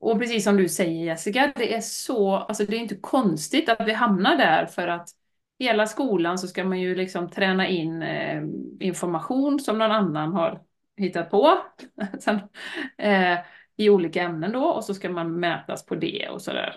Och 0.01 0.19
precis 0.19 0.45
som 0.45 0.57
du 0.57 0.69
säger 0.69 1.05
Jessica, 1.05 1.53
det 1.57 1.75
är 1.75 1.81
så, 1.81 2.35
alltså 2.35 2.65
det 2.65 2.77
är 2.77 2.81
inte 2.81 2.97
konstigt 2.97 3.69
att 3.69 3.89
vi 3.89 3.93
hamnar 3.93 4.37
där 4.37 4.67
för 4.67 4.89
att 4.89 5.09
hela 5.59 5.87
skolan 5.87 6.39
så 6.39 6.49
ska 6.49 6.65
man 6.65 6.81
ju 6.81 6.95
liksom 6.95 7.31
träna 7.31 7.69
in 7.69 8.03
eh, 8.03 8.43
information 8.81 9.61
som 9.61 9.79
någon 9.79 9.93
annan 9.93 10.33
har 10.33 10.63
hittat 10.97 11.31
på 11.31 11.59
Sen, 12.21 12.41
eh, 12.99 13.39
i 13.77 13.91
olika 13.91 14.23
ämnen 14.23 14.53
då 14.53 14.65
och 14.65 14.85
så 14.85 14.95
ska 14.95 15.11
man 15.11 15.41
mätas 15.41 15.87
på 15.87 15.95
det 15.95 16.29
och 16.29 16.43
sådär. 16.43 16.77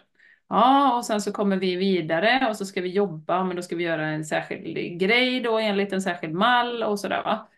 Ja, 0.50 0.98
och 0.98 1.06
sen 1.06 1.22
så 1.22 1.32
kommer 1.32 1.58
vi 1.58 1.76
vidare 1.76 2.48
och 2.50 2.56
så 2.58 2.66
ska 2.66 2.82
vi 2.82 2.90
jobba, 2.90 3.44
men 3.44 3.56
då 3.56 3.62
ska 3.62 3.76
vi 3.76 3.84
göra 3.84 4.08
en 4.08 4.26
särskild 4.26 5.00
grej 5.00 5.40
då 5.40 5.58
enligt 5.58 5.94
en 5.94 6.02
särskild 6.02 6.34
mall 6.34 6.84
och 6.84 7.00
sådär 7.00 7.24
va. 7.24 7.50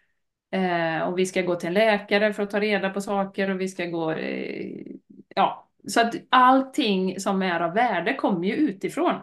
Eh, 0.51 1.07
och 1.07 1.19
vi 1.19 1.25
ska 1.25 1.41
gå 1.41 1.55
till 1.55 1.67
en 1.67 1.73
läkare 1.73 2.33
för 2.33 2.43
att 2.43 2.51
ta 2.51 2.59
reda 2.59 2.89
på 2.89 3.01
saker 3.01 3.49
och 3.49 3.61
vi 3.61 3.67
ska 3.67 3.85
gå, 3.85 4.11
eh, 4.11 4.94
ja, 5.35 5.69
så 5.87 6.01
att 6.01 6.15
allting 6.29 7.19
som 7.19 7.41
är 7.41 7.59
av 7.59 7.73
värde 7.73 8.13
kommer 8.13 8.47
ju 8.47 8.53
utifrån. 8.53 9.21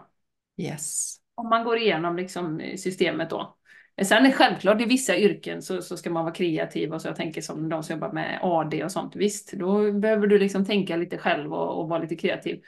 Yes. 0.57 1.17
Om 1.35 1.49
man 1.49 1.65
går 1.65 1.79
igenom 1.79 2.17
liksom 2.17 2.63
systemet 2.77 3.31
då. 3.31 3.57
Sen 4.03 4.27
är 4.27 4.33
självklart 4.33 4.81
i 4.81 4.85
vissa 4.85 5.17
yrken 5.17 5.63
så, 5.63 5.83
så 5.83 5.97
ska 5.97 6.11
man 6.11 6.25
vara 6.25 6.35
kreativ 6.35 6.93
och 6.93 7.03
så 7.03 7.09
jag 7.09 7.17
tänker 7.17 7.41
som 7.41 7.69
de 7.69 7.83
som 7.83 7.95
jobbar 7.95 8.13
med 8.13 8.39
AD 8.43 8.85
och 8.85 8.93
sånt. 8.93 9.17
Visst, 9.17 9.53
då 9.53 9.93
behöver 9.93 10.27
du 10.27 10.39
liksom 10.39 10.65
tänka 10.65 10.97
lite 10.97 11.19
själv 11.19 11.55
och, 11.55 11.81
och 11.81 11.89
vara 11.89 12.03
lite 12.03 12.17
kreativ. 12.17 12.63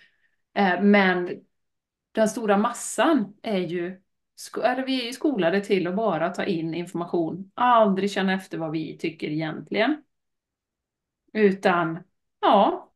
Eh, 0.54 0.82
men 0.82 1.30
den 2.12 2.28
stora 2.28 2.56
massan 2.56 3.34
är 3.42 3.58
ju, 3.58 4.00
är 4.62 4.86
vi 4.86 5.02
är 5.02 5.06
ju 5.06 5.12
skolade 5.12 5.60
till 5.60 5.86
att 5.86 5.96
bara 5.96 6.30
ta 6.30 6.44
in 6.44 6.74
information, 6.74 7.50
aldrig 7.54 8.10
känna 8.10 8.32
efter 8.32 8.58
vad 8.58 8.70
vi 8.70 8.98
tycker 8.98 9.28
egentligen. 9.28 10.02
Utan, 11.32 11.98
ja, 12.40 12.92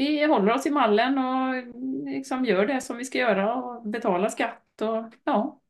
vi 0.00 0.24
håller 0.26 0.52
oss 0.52 0.66
i 0.66 0.70
mallen 0.70 1.18
och 1.18 1.54
liksom 2.04 2.44
gör 2.44 2.66
det 2.66 2.80
som 2.80 2.96
vi 2.96 3.04
ska 3.04 3.18
göra 3.18 3.54
och 3.54 3.88
betalar 3.88 4.28
skatt 4.28 4.80
och 4.80 5.12
ja. 5.24 5.60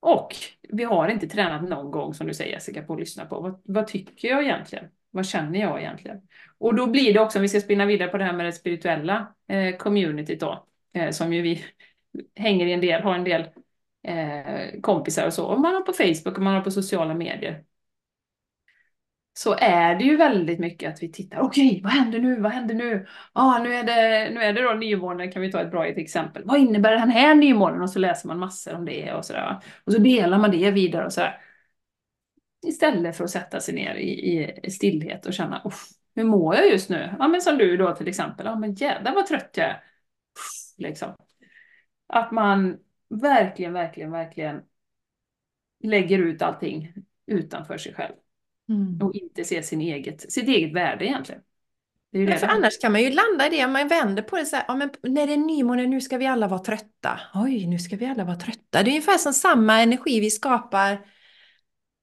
Och 0.00 0.34
vi 0.68 0.84
har 0.84 1.08
inte 1.08 1.28
tränat 1.28 1.68
någon 1.68 1.90
gång, 1.90 2.14
som 2.14 2.26
du 2.26 2.34
säger 2.34 2.52
Jessica, 2.52 2.82
på 2.82 2.92
att 2.92 3.00
lyssna 3.00 3.26
på 3.26 3.40
vad, 3.40 3.60
vad 3.64 3.86
tycker 3.86 4.28
jag 4.28 4.42
egentligen? 4.42 4.84
Vad 5.10 5.26
känner 5.26 5.60
jag 5.60 5.80
egentligen? 5.80 6.20
Och 6.58 6.74
då 6.74 6.86
blir 6.86 7.14
det 7.14 7.20
också, 7.20 7.38
om 7.38 7.42
vi 7.42 7.48
ska 7.48 7.60
spinna 7.60 7.86
vidare 7.86 8.08
på 8.08 8.18
det 8.18 8.24
här 8.24 8.32
med 8.32 8.46
det 8.46 8.52
spirituella 8.52 9.34
eh, 9.48 9.76
communityt 9.76 10.40
då, 10.40 10.66
eh, 10.92 11.10
som 11.10 11.32
ju 11.32 11.42
vi 11.42 11.64
hänger 12.36 12.66
i 12.66 12.72
en 12.72 12.80
del, 12.80 13.02
har 13.02 13.14
en 13.14 13.24
del 13.24 13.48
eh, 14.02 14.80
kompisar 14.80 15.26
och 15.26 15.32
så, 15.32 15.46
och 15.46 15.60
man 15.60 15.74
har 15.74 15.82
på 15.82 15.92
Facebook 15.92 16.36
och 16.36 16.42
man 16.42 16.54
har 16.54 16.60
på 16.60 16.70
sociala 16.70 17.14
medier. 17.14 17.64
Så 19.32 19.56
är 19.58 19.94
det 19.94 20.04
ju 20.04 20.16
väldigt 20.16 20.58
mycket 20.58 20.92
att 20.92 21.02
vi 21.02 21.12
tittar, 21.12 21.40
okej, 21.40 21.68
okay, 21.68 21.82
vad 21.82 21.92
händer 21.92 22.18
nu, 22.18 22.40
vad 22.40 22.52
händer 22.52 22.74
nu? 22.74 23.06
Ja, 23.34 23.42
ah, 23.42 23.58
nu 23.58 23.74
är 23.74 23.84
det, 23.84 24.30
nu 24.34 24.40
är 24.40 24.52
det 24.52 24.62
då 24.62 24.74
nymånen, 24.74 25.32
kan 25.32 25.42
vi 25.42 25.52
ta 25.52 25.60
ett 25.60 25.70
bra 25.70 25.86
exempel. 25.86 26.42
Vad 26.44 26.58
innebär 26.58 26.92
den 26.92 27.10
här 27.10 27.34
nymånen? 27.34 27.82
Och 27.82 27.90
så 27.90 27.98
läser 27.98 28.28
man 28.28 28.38
massor 28.38 28.74
om 28.74 28.84
det 28.84 29.12
och 29.12 29.24
sådär. 29.24 29.60
Och 29.84 29.92
så 29.92 29.98
delar 29.98 30.38
man 30.38 30.50
det 30.50 30.70
vidare 30.70 31.06
och 31.06 31.12
sådär. 31.12 31.40
Istället 32.66 33.16
för 33.16 33.24
att 33.24 33.30
sätta 33.30 33.60
sig 33.60 33.74
ner 33.74 33.94
i, 33.94 34.52
i 34.62 34.70
stillhet 34.70 35.26
och 35.26 35.32
känna, 35.32 35.70
hur 36.14 36.24
mår 36.24 36.54
jag 36.54 36.68
just 36.68 36.90
nu? 36.90 37.14
Ja, 37.18 37.28
men 37.28 37.40
som 37.40 37.58
du 37.58 37.76
då 37.76 37.94
till 37.94 38.08
exempel, 38.08 38.46
ja 38.46 38.56
men 38.56 38.74
jädrar 38.74 39.14
vad 39.14 39.26
trött 39.26 39.50
jag 39.54 39.66
är. 39.66 39.82
Liksom. 40.78 41.14
Att 42.08 42.32
man 42.32 42.78
verkligen, 43.08 43.72
verkligen, 43.72 44.10
verkligen 44.10 44.62
lägger 45.82 46.18
ut 46.18 46.42
allting 46.42 46.92
utanför 47.26 47.78
sig 47.78 47.94
själv. 47.94 48.14
Mm. 48.70 49.02
Och 49.02 49.14
inte 49.14 49.44
ser 49.44 49.62
sin 49.62 49.80
eget, 49.80 50.32
sitt 50.32 50.48
eget 50.48 50.72
värde 50.72 51.04
egentligen. 51.04 51.40
Det 52.12 52.18
är 52.18 52.26
det 52.26 52.38
för 52.38 52.46
annars 52.46 52.78
kan 52.78 52.92
man 52.92 53.02
ju 53.02 53.10
landa 53.10 53.46
i 53.46 53.50
det, 53.50 53.66
man 53.66 53.88
vänder 53.88 54.22
på 54.22 54.36
det 54.36 54.46
så 54.46 54.56
här, 54.56 54.64
ja, 54.68 54.76
men 54.76 54.90
när 55.02 55.26
det 55.26 55.32
är 55.32 55.36
nymåne, 55.36 55.86
nu 55.86 56.00
ska 56.00 56.18
vi 56.18 56.26
alla 56.26 56.48
vara 56.48 56.60
trötta. 56.60 57.20
Oj, 57.34 57.66
nu 57.66 57.78
ska 57.78 57.96
vi 57.96 58.06
alla 58.06 58.24
vara 58.24 58.36
trötta. 58.36 58.82
Det 58.82 58.90
är 58.90 58.92
ungefär 58.92 59.18
som 59.18 59.32
samma 59.32 59.80
energi 59.80 60.20
vi 60.20 60.30
skapar 60.30 61.06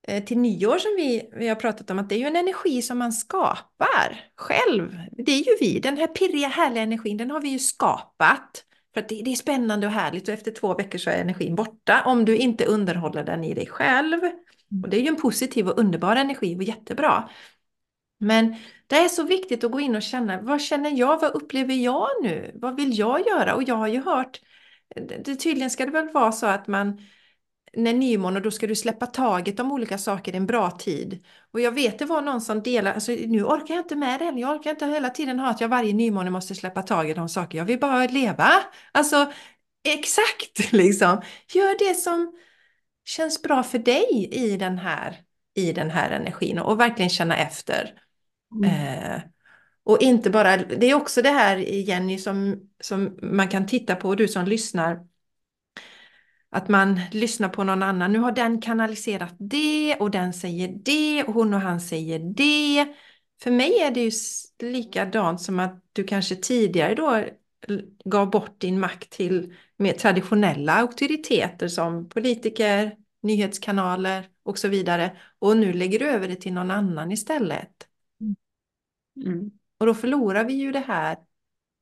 eh, 0.08 0.24
till 0.24 0.38
nyår 0.38 0.78
som 0.78 0.92
vi, 0.98 1.30
vi 1.34 1.48
har 1.48 1.56
pratat 1.56 1.92
om, 1.92 2.00
att 2.00 2.10
det 2.10 2.16
är 2.16 2.20
ju 2.20 2.26
en 2.26 2.36
energi 2.36 2.82
som 2.82 2.98
man 2.98 3.14
skapar 3.14 4.26
själv. 4.36 5.00
Det 5.12 5.32
är 5.32 5.38
ju 5.38 5.58
vi, 5.60 5.80
den 5.80 5.98
här 5.98 6.08
pirriga 6.08 6.48
härliga 6.48 6.84
energin, 6.84 7.18
den 7.18 7.32
har 7.32 7.42
vi 7.42 7.50
ju 7.50 7.60
skapat. 7.60 8.64
För 8.94 9.02
att 9.02 9.10
det, 9.10 9.22
det 9.26 9.32
är 9.32 9.36
spännande 9.36 9.88
och 9.88 9.94
härligt 9.94 10.28
och 10.28 10.34
efter 10.34 10.52
två 10.52 10.74
veckor 10.74 10.98
så 11.00 11.10
är 11.10 11.22
energin 11.22 11.56
borta 11.56 12.02
om 12.06 12.26
du 12.26 12.38
inte 12.38 12.66
underhåller 12.66 13.24
den 13.24 13.44
i 13.44 13.54
dig 13.54 13.68
själv. 13.68 14.20
Och 14.84 14.90
det 14.90 14.98
är 14.98 15.02
ju 15.02 15.08
en 15.08 15.22
positiv 15.22 15.68
och 15.68 15.80
underbar 15.80 16.16
energi 16.16 16.58
och 16.58 16.64
jättebra. 16.64 17.30
Men 18.20 18.56
det 18.88 18.96
är 18.96 19.08
så 19.08 19.24
viktigt 19.24 19.64
att 19.64 19.72
gå 19.72 19.80
in 19.80 19.96
och 19.96 20.02
känna, 20.02 20.42
vad 20.42 20.62
känner 20.62 20.92
jag, 21.00 21.22
vad 21.22 21.32
upplever 21.32 21.74
jag 21.74 22.08
nu, 22.22 22.52
vad 22.56 22.76
vill 22.76 22.98
jag 23.00 23.28
göra? 23.28 23.56
Och 23.56 23.64
jag 23.64 23.76
har 23.76 23.88
ju 23.88 24.02
hört, 24.02 24.42
det, 24.96 25.36
tydligen 25.36 25.70
ska 25.70 25.86
det 25.86 25.92
väl 25.92 26.10
vara 26.10 26.32
så 26.32 26.46
att 26.46 26.68
man, 26.68 27.02
när 27.74 27.94
nymåne, 27.94 28.40
då 28.40 28.52
ska 28.52 28.68
du 28.68 28.76
släppa 28.76 29.06
taget 29.06 29.60
om 29.60 29.72
olika 29.72 29.98
saker 29.98 30.34
i 30.34 30.38
en 30.38 30.46
bra 30.46 30.72
tid. 30.72 31.26
Och 31.52 31.62
jag 31.62 31.72
vet 31.72 32.00
det 32.00 32.06
var 32.06 32.22
någon 32.22 32.42
som 32.42 32.64
delade, 32.64 32.94
alltså 32.96 33.12
nu 33.12 33.44
orkar 33.44 33.74
jag 33.74 33.84
inte 33.84 33.96
med 33.96 34.20
det 34.20 34.26
heller, 34.26 34.40
jag 34.40 34.56
orkar 34.56 34.70
inte 34.72 34.86
hela 34.86 35.10
tiden 35.10 35.40
ha 35.40 35.50
att 35.50 35.62
jag 35.62 35.70
varje 35.70 35.94
nymåne 35.94 36.30
måste 36.30 36.56
släppa 36.56 36.84
taget 36.84 37.18
om 37.18 37.30
saker, 37.30 37.58
jag 37.58 37.66
vill 37.66 37.80
bara 37.80 38.08
leva. 38.08 38.50
Alltså 38.92 39.32
exakt 39.84 40.72
liksom, 40.72 41.22
gör 41.54 41.90
det 41.90 41.96
som 41.96 42.34
känns 43.08 43.42
bra 43.42 43.64
för 43.64 43.80
dig 43.80 44.30
i 44.32 44.58
den 44.58 44.78
här, 44.78 45.22
i 45.54 45.72
den 45.74 45.90
här 45.90 46.12
energin 46.12 46.60
och 46.60 46.80
verkligen 46.80 47.10
känna 47.10 47.38
efter. 47.38 47.94
Mm. 48.56 48.70
Eh, 48.70 49.22
och 49.84 50.02
inte 50.02 50.30
bara, 50.30 50.58
det 50.58 50.90
är 50.90 50.94
också 50.94 51.22
det 51.22 51.30
här 51.30 51.58
Jenny 51.58 52.18
som, 52.18 52.70
som 52.82 53.20
man 53.22 53.48
kan 53.48 53.66
titta 53.66 53.96
på, 53.96 54.16
du 54.16 54.28
som 54.28 54.46
lyssnar, 54.46 55.00
att 56.50 56.68
man 56.68 57.02
lyssnar 57.12 57.50
på 57.50 57.64
någon 57.64 57.84
annan. 57.84 58.12
Nu 58.12 58.20
har 58.20 58.32
den 58.32 58.62
kanaliserat 58.62 59.36
det 59.40 59.96
och 60.00 60.12
den 60.12 60.34
säger 60.34 60.68
det 60.68 61.24
och 61.24 61.34
hon 61.34 61.54
och 61.54 61.62
han 61.62 61.82
säger 61.82 62.20
det. 62.20 62.94
För 63.44 63.52
mig 63.52 63.80
är 63.80 63.92
det 63.92 64.02
ju 64.02 64.12
likadant 64.72 65.42
som 65.42 65.60
att 65.60 65.84
du 65.94 66.04
kanske 66.04 66.36
tidigare 66.36 66.96
då 66.96 67.24
gav 68.06 68.30
bort 68.30 68.60
din 68.60 68.80
makt 68.80 69.10
till 69.10 69.56
mer 69.78 69.94
traditionella 69.94 70.74
auktoriteter 70.74 71.68
som 71.68 72.10
politiker, 72.10 72.98
nyhetskanaler 73.22 74.30
och 74.44 74.58
så 74.58 74.68
vidare. 74.68 75.18
Och 75.40 75.58
nu 75.58 75.74
lägger 75.74 76.00
du 76.00 76.06
över 76.06 76.28
det 76.28 76.36
till 76.36 76.54
någon 76.54 76.72
annan 76.72 77.12
istället. 77.12 77.88
Mm. 79.26 79.52
Och 79.78 79.86
då 79.86 79.94
förlorar 79.94 80.46
vi 80.46 80.54
ju 80.54 80.72
det 80.72 80.84
här 80.88 81.18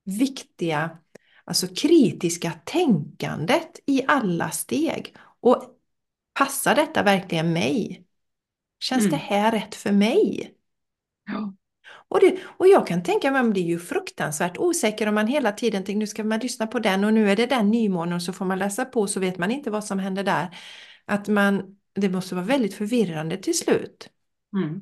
viktiga, 0.04 0.98
alltså 1.44 1.68
kritiska 1.68 2.52
tänkandet 2.66 3.80
i 3.86 4.06
alla 4.08 4.52
steg. 4.52 5.16
Och 5.40 5.64
passar 6.34 6.76
detta 6.76 7.04
verkligen 7.04 7.54
mig? 7.54 8.06
Känns 8.80 9.04
mm. 9.04 9.12
det 9.12 9.18
här 9.18 9.52
rätt 9.52 9.76
för 9.76 9.92
mig? 9.92 10.54
Ja. 11.26 11.54
Och, 12.16 12.22
det, 12.22 12.38
och 12.58 12.68
jag 12.68 12.88
kan 12.88 13.04
tänka 13.04 13.32
mig 13.32 13.42
att 13.42 13.54
det 13.54 13.60
är 13.60 13.64
ju 13.64 13.80
fruktansvärt 13.80 14.58
osäker 14.58 15.08
om 15.08 15.16
man 15.16 15.28
hela 15.28 15.52
tiden 15.52 15.84
tänker 15.84 16.00
nu 16.00 16.08
ska 16.08 16.24
man 16.24 16.40
lyssna 16.40 16.68
på 16.68 16.80
den 16.80 17.04
och 17.04 17.14
nu 17.14 17.32
är 17.32 17.36
det 17.36 17.46
den 17.46 17.72
nymånen 17.72 18.14
och 18.14 18.22
så 18.22 18.34
får 18.34 18.46
man 18.46 18.60
läsa 18.60 18.86
på 18.86 19.08
så 19.08 19.20
vet 19.20 19.38
man 19.38 19.52
inte 19.52 19.72
vad 19.72 19.84
som 19.84 20.00
händer 20.00 20.24
där. 20.24 20.48
Att 21.06 21.28
man, 21.28 21.78
det 21.96 22.10
måste 22.10 22.36
vara 22.36 22.46
väldigt 22.46 22.74
förvirrande 22.74 23.38
till 23.38 23.58
slut. 23.58 24.10
Mm. 24.56 24.82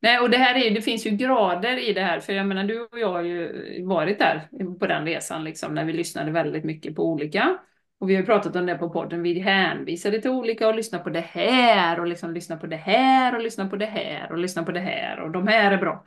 Nej, 0.00 0.18
och 0.18 0.30
det 0.30 0.36
här 0.36 0.54
är, 0.54 0.70
det 0.70 0.82
finns 0.82 1.06
ju 1.06 1.10
grader 1.10 1.88
i 1.88 1.92
det 1.92 2.02
här, 2.02 2.20
för 2.20 2.32
jag 2.32 2.46
menar 2.46 2.64
du 2.64 2.80
och 2.80 2.98
jag 2.98 3.12
har 3.12 3.22
ju 3.22 3.52
varit 3.84 4.18
där 4.18 4.48
på 4.78 4.86
den 4.86 5.04
resan 5.04 5.44
liksom, 5.44 5.74
när 5.74 5.84
vi 5.84 5.92
lyssnade 5.92 6.30
väldigt 6.30 6.64
mycket 6.64 6.94
på 6.96 7.08
olika 7.08 7.58
och 7.98 8.10
vi 8.10 8.16
har 8.16 8.22
pratat 8.22 8.56
om 8.56 8.66
det 8.66 8.74
på 8.74 8.90
podden, 8.90 9.22
vi 9.22 9.40
hänvisade 9.40 10.20
till 10.20 10.30
olika 10.30 10.68
och 10.68 10.74
lyssna 10.74 10.98
på 10.98 11.10
det 11.10 11.20
här 11.20 12.00
och 12.00 12.06
liksom 12.06 12.34
lyssna 12.34 12.56
på 12.56 12.66
det 12.66 12.76
här 12.76 13.34
och 13.34 13.42
lyssna 13.42 13.68
på 13.68 13.76
det 13.76 13.86
här 13.86 14.32
och 14.32 14.38
lyssna 14.38 14.62
på 14.62 14.72
det 14.72 14.80
här 14.80 15.20
och 15.20 15.30
de 15.30 15.48
här 15.48 15.72
är 15.72 15.78
bra. 15.78 16.04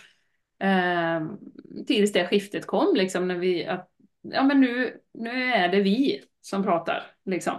Eh, 0.63 1.27
tills 1.87 2.13
det 2.13 2.27
skiftet 2.27 2.67
kom 2.67 2.95
liksom 2.95 3.27
när 3.27 3.37
vi, 3.37 3.65
att, 3.65 3.89
ja 4.21 4.43
men 4.43 4.61
nu, 4.61 4.93
nu 5.13 5.43
är 5.43 5.69
det 5.69 5.81
vi 5.81 6.21
som 6.41 6.63
pratar 6.63 7.03
liksom. 7.25 7.53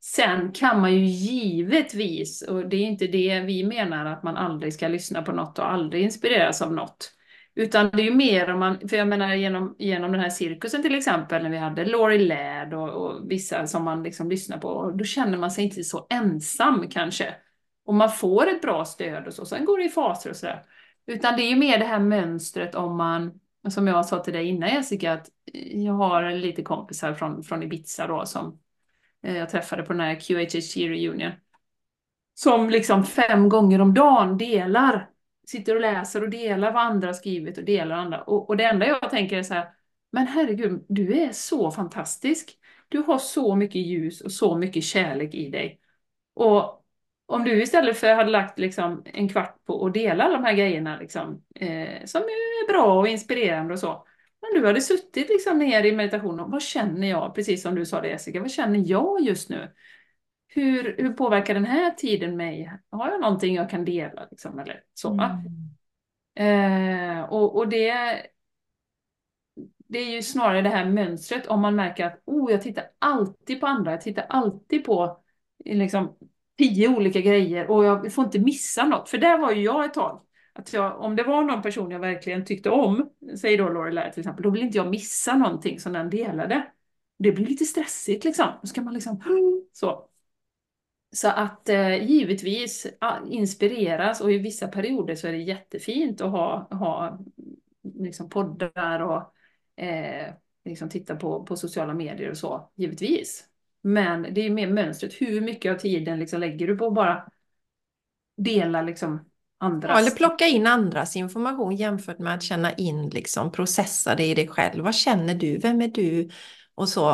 Sen 0.00 0.52
kan 0.52 0.80
man 0.80 0.94
ju 0.94 1.04
givetvis, 1.04 2.42
och 2.42 2.68
det 2.68 2.76
är 2.76 2.86
inte 2.86 3.06
det 3.06 3.40
vi 3.40 3.64
menar 3.64 4.06
att 4.06 4.22
man 4.22 4.36
aldrig 4.36 4.74
ska 4.74 4.88
lyssna 4.88 5.22
på 5.22 5.32
något 5.32 5.58
och 5.58 5.72
aldrig 5.72 6.02
inspireras 6.02 6.62
av 6.62 6.72
något. 6.72 7.12
Utan 7.58 7.90
det 7.90 8.02
är 8.02 8.04
ju 8.04 8.14
mer 8.14 8.50
om 8.50 8.60
man, 8.60 8.88
för 8.88 8.96
jag 8.96 9.08
menar 9.08 9.34
genom, 9.34 9.74
genom 9.78 10.12
den 10.12 10.20
här 10.20 10.30
cirkusen 10.30 10.82
till 10.82 10.94
exempel, 10.94 11.42
när 11.42 11.50
vi 11.50 11.56
hade 11.56 11.84
Laurie 11.84 12.26
Ladd 12.26 12.74
och, 12.74 12.88
och 12.88 13.30
vissa 13.30 13.66
som 13.66 13.84
man 13.84 14.02
liksom 14.02 14.30
lyssnar 14.30 14.58
på, 14.58 14.90
då 14.90 15.04
känner 15.04 15.38
man 15.38 15.50
sig 15.50 15.64
inte 15.64 15.84
så 15.84 16.06
ensam 16.10 16.88
kanske. 16.90 17.34
Och 17.84 17.94
man 17.94 18.10
får 18.10 18.48
ett 18.48 18.62
bra 18.62 18.84
stöd 18.84 19.26
och 19.26 19.34
så, 19.34 19.46
sen 19.46 19.64
går 19.64 19.78
det 19.78 19.84
i 19.84 19.88
faser 19.88 20.30
och 20.30 20.36
sådär. 20.36 20.62
Utan 21.06 21.36
det 21.36 21.42
är 21.42 21.48
ju 21.48 21.56
mer 21.56 21.78
det 21.78 21.84
här 21.84 21.98
mönstret 21.98 22.74
om 22.74 22.96
man, 22.96 23.40
som 23.70 23.86
jag 23.86 24.06
sa 24.06 24.18
till 24.18 24.32
dig 24.32 24.46
innan 24.46 24.68
Jessica, 24.68 25.12
att 25.12 25.28
jag 25.72 25.92
har 25.92 26.30
lite 26.30 26.62
kompisar 26.62 27.14
från, 27.14 27.42
från 27.42 27.62
Ibiza 27.62 28.06
då 28.06 28.26
som 28.26 28.58
eh, 29.22 29.36
jag 29.36 29.48
träffade 29.48 29.82
på 29.82 29.92
den 29.92 30.02
här 30.02 30.14
QHHG 30.14 30.90
reunion. 30.90 31.32
Som 32.34 32.70
liksom 32.70 33.04
fem 33.04 33.48
gånger 33.48 33.80
om 33.80 33.94
dagen 33.94 34.38
delar 34.38 35.08
sitter 35.48 35.74
och 35.74 35.80
läser 35.80 36.22
och 36.22 36.30
delar 36.30 36.72
vad 36.72 36.82
andra 36.82 37.08
har 37.08 37.12
skrivit 37.12 37.58
och 37.58 37.64
delar 37.64 37.96
andra. 37.96 38.22
Och, 38.22 38.48
och 38.48 38.56
det 38.56 38.64
enda 38.64 38.86
jag 38.86 39.10
tänker 39.10 39.38
är 39.38 39.42
så 39.42 39.54
här, 39.54 39.70
men 40.12 40.26
herregud, 40.26 40.84
du 40.88 41.20
är 41.20 41.32
så 41.32 41.70
fantastisk. 41.70 42.58
Du 42.88 42.98
har 42.98 43.18
så 43.18 43.56
mycket 43.56 43.82
ljus 43.86 44.20
och 44.20 44.32
så 44.32 44.56
mycket 44.58 44.84
kärlek 44.84 45.34
i 45.34 45.50
dig. 45.50 45.80
Och 46.34 46.84
om 47.26 47.44
du 47.44 47.62
istället 47.62 47.98
för 47.98 48.14
hade 48.14 48.30
lagt 48.30 48.58
liksom 48.58 49.02
en 49.04 49.28
kvart 49.28 49.64
på 49.64 49.86
att 49.86 49.94
dela 49.94 50.24
alla 50.24 50.36
de 50.36 50.44
här 50.44 50.54
grejerna 50.54 50.98
liksom, 50.98 51.44
eh, 51.54 52.04
som 52.04 52.22
är 52.22 52.72
bra 52.72 52.98
och 52.98 53.08
inspirerande 53.08 53.72
och 53.72 53.80
så. 53.80 54.06
Men 54.40 54.60
du 54.62 54.66
hade 54.66 54.80
suttit 54.80 55.28
liksom 55.28 55.58
ner 55.58 55.84
i 55.84 55.92
meditation 55.92 56.40
och 56.40 56.50
vad 56.50 56.62
känner 56.62 57.08
jag, 57.08 57.34
precis 57.34 57.62
som 57.62 57.74
du 57.74 57.86
sa 57.86 58.00
det 58.00 58.08
Jessica, 58.08 58.40
vad 58.40 58.50
känner 58.50 58.82
jag 58.86 59.20
just 59.20 59.50
nu? 59.50 59.70
Hur, 60.48 60.96
hur 60.98 61.12
påverkar 61.12 61.54
den 61.54 61.64
här 61.64 61.90
tiden 61.90 62.36
mig? 62.36 62.72
Har 62.90 63.08
jag 63.08 63.20
någonting 63.20 63.54
jag 63.54 63.70
kan 63.70 63.84
dela? 63.84 64.28
Liksom, 64.30 64.58
eller 64.58 64.82
så. 64.94 65.12
Mm. 65.12 65.68
Eh, 66.34 67.22
och, 67.22 67.56
och 67.56 67.68
det, 67.68 67.94
det 69.88 69.98
är 69.98 70.10
ju 70.14 70.22
snarare 70.22 70.62
det 70.62 70.68
här 70.68 70.84
mönstret 70.84 71.46
om 71.46 71.60
man 71.60 71.76
märker 71.76 72.06
att 72.06 72.22
oh, 72.24 72.52
jag 72.52 72.62
tittar 72.62 72.84
alltid 72.98 73.60
på 73.60 73.66
andra, 73.66 73.90
jag 73.90 74.00
tittar 74.00 74.26
alltid 74.28 74.84
på 74.84 75.20
liksom, 75.64 76.16
tio 76.58 76.88
olika 76.88 77.20
grejer 77.20 77.70
och 77.70 77.84
jag 77.84 78.12
får 78.12 78.24
inte 78.24 78.38
missa 78.38 78.84
något. 78.84 79.08
För 79.08 79.18
där 79.18 79.38
var 79.38 79.52
ju 79.52 79.62
jag 79.62 79.84
ett 79.84 79.94
tag. 79.94 80.22
Att 80.52 80.72
jag, 80.72 81.00
om 81.00 81.16
det 81.16 81.22
var 81.22 81.42
någon 81.42 81.62
person 81.62 81.90
jag 81.90 82.00
verkligen 82.00 82.44
tyckte 82.44 82.70
om, 82.70 83.10
säg 83.40 83.56
då 83.56 83.68
Lorelai 83.68 84.12
till 84.12 84.20
exempel, 84.20 84.42
då 84.42 84.50
vill 84.50 84.62
inte 84.62 84.78
jag 84.78 84.90
missa 84.90 85.36
någonting 85.36 85.80
som 85.80 85.92
den 85.92 86.10
delade. 86.10 86.66
Det 87.18 87.32
blir 87.32 87.46
lite 87.46 87.64
stressigt 87.64 88.24
liksom. 88.24 88.46
Då 88.60 88.66
ska 88.66 88.82
man 88.82 88.94
liksom 88.94 89.22
så. 89.72 90.07
Så 91.12 91.28
att 91.28 91.68
eh, 91.68 92.04
givetvis 92.04 92.86
inspireras 93.30 94.20
och 94.20 94.32
i 94.32 94.38
vissa 94.38 94.68
perioder 94.68 95.14
så 95.14 95.26
är 95.26 95.32
det 95.32 95.38
jättefint 95.38 96.20
att 96.20 96.30
ha, 96.30 96.68
ha 96.70 97.18
liksom 97.94 98.28
poddar 98.28 99.00
och 99.00 99.34
eh, 99.84 100.32
liksom 100.64 100.88
titta 100.88 101.16
på, 101.16 101.44
på 101.44 101.56
sociala 101.56 101.94
medier 101.94 102.30
och 102.30 102.36
så, 102.36 102.70
givetvis. 102.74 103.44
Men 103.82 104.26
det 104.34 104.40
är 104.40 104.50
mer 104.50 104.72
mönstret, 104.72 105.12
hur 105.12 105.40
mycket 105.40 105.72
av 105.74 105.78
tiden 105.78 106.18
liksom 106.18 106.40
lägger 106.40 106.66
du 106.66 106.76
på 106.76 106.86
att 106.86 106.94
bara 106.94 107.28
dela 108.36 108.82
liksom 108.82 109.30
andras... 109.58 109.90
Ja, 109.90 109.98
eller 109.98 110.16
plocka 110.16 110.46
in 110.46 110.66
andras 110.66 111.16
information 111.16 111.76
jämfört 111.76 112.18
med 112.18 112.34
att 112.34 112.42
känna 112.42 112.72
in, 112.72 113.08
liksom 113.08 113.52
processa 113.52 114.14
det 114.14 114.26
i 114.26 114.34
dig 114.34 114.48
själv. 114.48 114.84
Vad 114.84 114.94
känner 114.94 115.34
du? 115.34 115.58
Vem 115.58 115.82
är 115.82 115.88
du? 115.88 116.28
Och 116.74 116.88
så. 116.88 117.10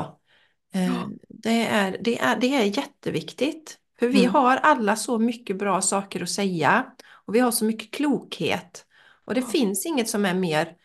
Eh, 0.74 0.86
ja. 0.86 1.10
Det, 1.28 1.66
är, 1.66 1.96
det, 2.00 2.18
är, 2.18 2.40
det 2.40 2.54
är 2.54 2.64
jätteviktigt. 2.64 3.78
För 4.04 4.08
vi 4.08 4.20
mm. 4.20 4.34
har 4.34 4.56
alla 4.56 4.96
så 4.96 5.18
mycket 5.18 5.58
bra 5.58 5.80
saker 5.80 6.22
att 6.22 6.30
säga 6.30 6.86
och 7.26 7.34
vi 7.34 7.40
har 7.40 7.50
så 7.50 7.64
mycket 7.64 7.90
klokhet. 7.90 8.86
Och 9.24 9.34
det 9.34 9.40
ja. 9.40 9.46
finns 9.46 9.86
inget 9.86 10.08
som 10.08 10.24
är 10.24 10.34
mer 10.34 10.76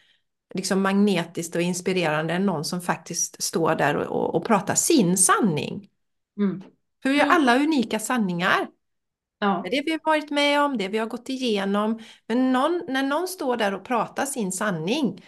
liksom 0.53 0.81
magnetiskt 0.81 1.55
och 1.55 1.61
inspirerande 1.61 2.33
än 2.33 2.45
någon 2.45 2.65
som 2.65 2.81
faktiskt 2.81 3.43
står 3.43 3.75
där 3.75 3.95
och, 3.95 4.05
och, 4.05 4.35
och 4.35 4.45
pratar 4.45 4.75
sin 4.75 5.17
sanning. 5.17 5.89
Mm. 6.37 6.63
För 7.03 7.09
vi 7.09 7.19
har 7.19 7.27
alla 7.27 7.55
unika 7.55 7.99
sanningar. 7.99 8.67
Ja. 9.39 9.63
Det 9.71 9.83
vi 9.85 9.91
har 9.91 10.01
varit 10.03 10.29
med 10.29 10.61
om, 10.61 10.77
det 10.77 10.87
vi 10.87 10.97
har 10.97 11.07
gått 11.07 11.29
igenom. 11.29 11.99
Men 12.27 12.51
någon, 12.53 12.81
när 12.87 13.03
någon 13.03 13.27
står 13.27 13.57
där 13.57 13.73
och 13.73 13.85
pratar 13.85 14.25
sin 14.25 14.51
sanning 14.51 15.25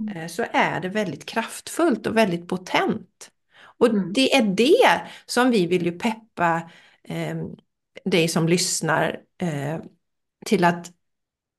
mm. 0.00 0.16
eh, 0.16 0.28
så 0.28 0.44
är 0.52 0.80
det 0.80 0.88
väldigt 0.88 1.26
kraftfullt 1.26 2.06
och 2.06 2.16
väldigt 2.16 2.48
potent. 2.48 3.30
Och 3.78 3.88
mm. 3.88 4.12
det 4.12 4.34
är 4.34 4.42
det 4.42 5.00
som 5.26 5.50
vi 5.50 5.66
vill 5.66 5.86
ju 5.86 5.92
peppa 5.92 6.70
eh, 7.10 7.36
dig 8.04 8.28
som 8.28 8.48
lyssnar 8.48 9.22
eh, 9.38 9.80
till 10.46 10.64
att 10.64 10.92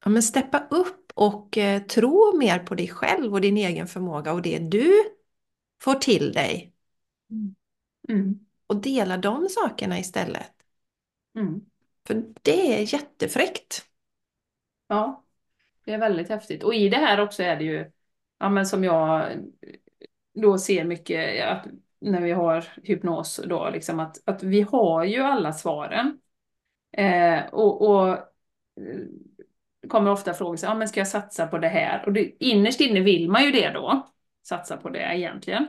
ja, 0.03 0.09
men 0.09 0.23
steppa 0.23 0.67
upp 0.69 1.11
och 1.13 1.57
eh, 1.57 1.81
tro 1.81 2.37
mer 2.37 2.59
på 2.59 2.75
dig 2.75 2.87
själv 2.87 3.33
och 3.33 3.41
din 3.41 3.57
egen 3.57 3.87
förmåga 3.87 4.33
och 4.33 4.41
det 4.41 4.59
du 4.59 4.93
får 5.83 5.95
till 5.95 6.31
dig. 6.31 6.73
Mm. 7.29 7.55
Mm. 8.09 8.39
Och 8.67 8.81
dela 8.81 9.17
de 9.17 9.49
sakerna 9.49 9.99
istället. 9.99 10.51
Mm. 11.35 11.61
För 12.07 12.23
det 12.41 12.79
är 12.79 12.93
jättefräckt. 12.93 13.85
Ja, 14.87 15.25
det 15.85 15.93
är 15.93 15.97
väldigt 15.97 16.29
häftigt. 16.29 16.63
Och 16.63 16.75
i 16.75 16.89
det 16.89 16.97
här 16.97 17.19
också 17.19 17.43
är 17.43 17.55
det 17.55 17.63
ju, 17.63 17.91
ja 18.39 18.49
men 18.49 18.65
som 18.65 18.83
jag 18.83 19.37
då 20.33 20.57
ser 20.57 20.83
mycket, 20.83 21.43
att 21.47 21.67
när 22.01 22.21
vi 22.21 22.31
har 22.31 22.65
hypnos 22.83 23.41
då, 23.45 23.69
liksom 23.69 23.99
att, 23.99 24.17
att 24.25 24.43
vi 24.43 24.61
har 24.61 25.03
ju 25.03 25.21
alla 25.21 25.53
svaren. 25.53 26.19
Eh, 26.97 27.45
och, 27.51 27.89
och 27.89 28.09
eh, 28.09 28.19
kommer 29.87 30.11
ofta 30.11 30.33
frågor 30.33 30.55
så 30.55 30.67
ah, 30.67 30.75
men 30.75 30.87
ska 30.87 30.99
jag 30.99 31.07
satsa 31.07 31.47
på 31.47 31.57
det 31.57 31.67
här? 31.67 32.05
Och 32.05 32.13
det, 32.13 32.43
innerst 32.43 32.81
inne 32.81 32.99
vill 32.99 33.29
man 33.29 33.43
ju 33.43 33.51
det 33.51 33.69
då, 33.69 34.07
satsa 34.43 34.77
på 34.77 34.89
det 34.89 35.15
egentligen. 35.15 35.67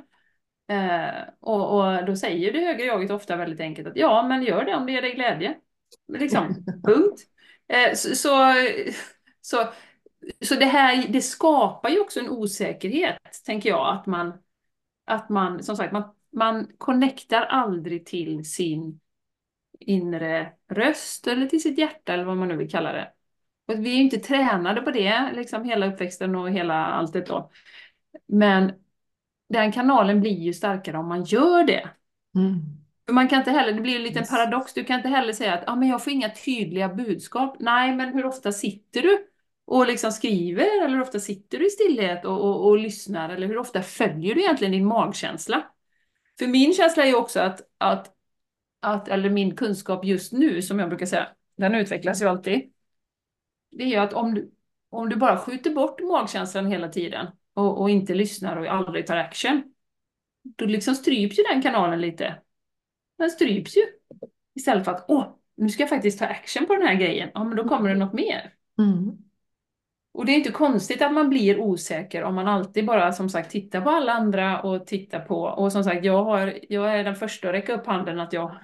Eh, 0.68 1.22
och, 1.40 1.78
och 1.78 2.06
då 2.06 2.16
säger 2.16 2.52
det 2.52 2.58
högre 2.60 2.84
jaget 2.84 3.10
ofta 3.10 3.36
väldigt 3.36 3.60
enkelt 3.60 3.88
att 3.88 3.96
ja, 3.96 4.22
men 4.28 4.42
gör 4.42 4.64
det 4.64 4.74
om 4.74 4.86
det 4.86 4.92
ger 4.92 5.02
dig 5.02 5.14
glädje. 5.14 5.54
Liksom, 6.12 6.64
punkt. 6.84 7.20
Eh, 7.68 7.94
så, 7.94 8.16
så, 8.16 8.54
så, 9.40 9.68
så 10.40 10.54
det 10.54 10.66
här, 10.66 11.06
det 11.08 11.20
skapar 11.20 11.88
ju 11.88 12.00
också 12.00 12.20
en 12.20 12.30
osäkerhet, 12.30 13.18
tänker 13.46 13.68
jag, 13.68 13.96
att 13.96 14.06
man, 14.06 14.32
att 15.06 15.28
man, 15.28 15.62
som 15.62 15.76
sagt, 15.76 15.92
man 15.92 16.14
man 16.32 16.68
connectar 16.78 17.42
aldrig 17.42 18.06
till 18.06 18.44
sin 18.44 19.00
inre 19.80 20.52
röst 20.68 21.26
eller 21.26 21.46
till 21.46 21.62
sitt 21.62 21.78
hjärta 21.78 22.14
eller 22.14 22.24
vad 22.24 22.36
man 22.36 22.48
nu 22.48 22.56
vill 22.56 22.70
kalla 22.70 22.92
det. 22.92 23.12
Och 23.66 23.86
vi 23.86 23.96
är 23.96 24.00
inte 24.00 24.18
tränade 24.18 24.80
på 24.80 24.90
det, 24.90 25.32
liksom 25.32 25.64
hela 25.64 25.92
uppväxten 25.92 26.34
och 26.34 26.50
hela 26.50 26.86
allt 26.86 27.12
det 27.12 27.20
då. 27.20 27.50
Men 28.26 28.72
den 29.48 29.72
kanalen 29.72 30.20
blir 30.20 30.38
ju 30.38 30.52
starkare 30.52 30.98
om 30.98 31.08
man 31.08 31.24
gör 31.24 31.64
det. 31.64 31.88
Mm. 32.34 32.60
För 33.06 33.12
man 33.12 33.28
kan 33.28 33.38
inte 33.38 33.50
heller, 33.50 33.72
det 33.72 33.80
blir 33.80 33.96
en 33.96 34.02
liten 34.02 34.22
yes. 34.22 34.30
paradox, 34.30 34.74
du 34.74 34.84
kan 34.84 34.96
inte 34.96 35.08
heller 35.08 35.32
säga 35.32 35.54
att 35.54 35.68
ah, 35.68 35.76
men 35.76 35.88
jag 35.88 36.04
får 36.04 36.12
inga 36.12 36.30
tydliga 36.30 36.88
budskap. 36.88 37.56
Nej, 37.60 37.96
men 37.96 38.12
hur 38.12 38.26
ofta 38.26 38.52
sitter 38.52 39.02
du 39.02 39.26
och 39.64 39.86
liksom 39.86 40.12
skriver 40.12 40.84
eller 40.84 40.94
hur 40.94 41.02
ofta 41.02 41.20
sitter 41.20 41.58
du 41.58 41.66
i 41.66 41.70
stillhet 41.70 42.24
och, 42.24 42.40
och, 42.40 42.66
och 42.66 42.78
lyssnar 42.78 43.28
eller 43.28 43.46
hur 43.46 43.58
ofta 43.58 43.82
följer 43.82 44.34
du 44.34 44.40
egentligen 44.40 44.72
din 44.72 44.86
magkänsla? 44.86 45.62
För 46.38 46.46
min 46.46 46.74
känsla 46.74 47.02
är 47.02 47.06
ju 47.06 47.14
också 47.14 47.40
att, 47.40 47.60
att, 47.78 48.14
att, 48.80 49.08
eller 49.08 49.30
min 49.30 49.56
kunskap 49.56 50.04
just 50.04 50.32
nu, 50.32 50.62
som 50.62 50.78
jag 50.78 50.88
brukar 50.88 51.06
säga, 51.06 51.28
den 51.56 51.74
utvecklas 51.74 52.22
ju 52.22 52.26
alltid. 52.26 52.72
Det 53.70 53.84
är 53.84 53.88
ju 53.88 53.96
att 53.96 54.12
om 54.12 54.34
du, 54.34 54.52
om 54.90 55.08
du 55.08 55.16
bara 55.16 55.38
skjuter 55.38 55.74
bort 55.74 56.00
magkänslan 56.00 56.66
hela 56.66 56.88
tiden 56.88 57.26
och, 57.54 57.80
och 57.80 57.90
inte 57.90 58.14
lyssnar 58.14 58.56
och 58.56 58.66
aldrig 58.66 59.06
tar 59.06 59.16
action, 59.16 59.62
då 60.42 60.64
liksom 60.64 60.94
stryps 60.94 61.38
ju 61.38 61.42
den 61.42 61.62
kanalen 61.62 62.00
lite. 62.00 62.42
Den 63.18 63.30
stryps 63.30 63.76
ju. 63.76 63.82
Istället 64.54 64.84
för 64.84 64.92
att, 64.92 65.04
åh, 65.08 65.36
nu 65.56 65.68
ska 65.68 65.82
jag 65.82 65.90
faktiskt 65.90 66.18
ta 66.18 66.26
action 66.26 66.66
på 66.66 66.74
den 66.74 66.86
här 66.86 66.94
grejen. 66.94 67.30
Ja, 67.34 67.44
men 67.44 67.56
då 67.56 67.68
kommer 67.68 67.88
det 67.88 67.94
något 67.94 68.12
mer. 68.12 68.54
Mm. 68.78 69.18
Och 70.14 70.26
det 70.26 70.32
är 70.32 70.36
inte 70.36 70.52
konstigt 70.52 71.02
att 71.02 71.12
man 71.12 71.28
blir 71.28 71.60
osäker 71.60 72.22
om 72.24 72.34
man 72.34 72.48
alltid 72.48 72.86
bara 72.86 73.12
som 73.12 73.28
sagt 73.28 73.50
tittar 73.50 73.80
på 73.80 73.90
alla 73.90 74.12
andra 74.12 74.60
och 74.60 74.86
tittar 74.86 75.20
på, 75.20 75.42
och 75.42 75.72
som 75.72 75.84
sagt 75.84 76.04
jag, 76.04 76.24
har, 76.24 76.58
jag 76.68 76.98
är 76.98 77.04
den 77.04 77.16
första 77.16 77.48
att 77.48 77.54
räcka 77.54 77.74
upp 77.74 77.86
handen 77.86 78.20
att 78.20 78.32
jag, 78.32 78.56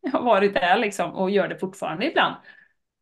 jag 0.00 0.10
har 0.12 0.22
varit 0.22 0.54
där 0.54 0.78
liksom 0.78 1.12
och 1.12 1.30
gör 1.30 1.48
det 1.48 1.58
fortfarande 1.58 2.10
ibland. 2.10 2.34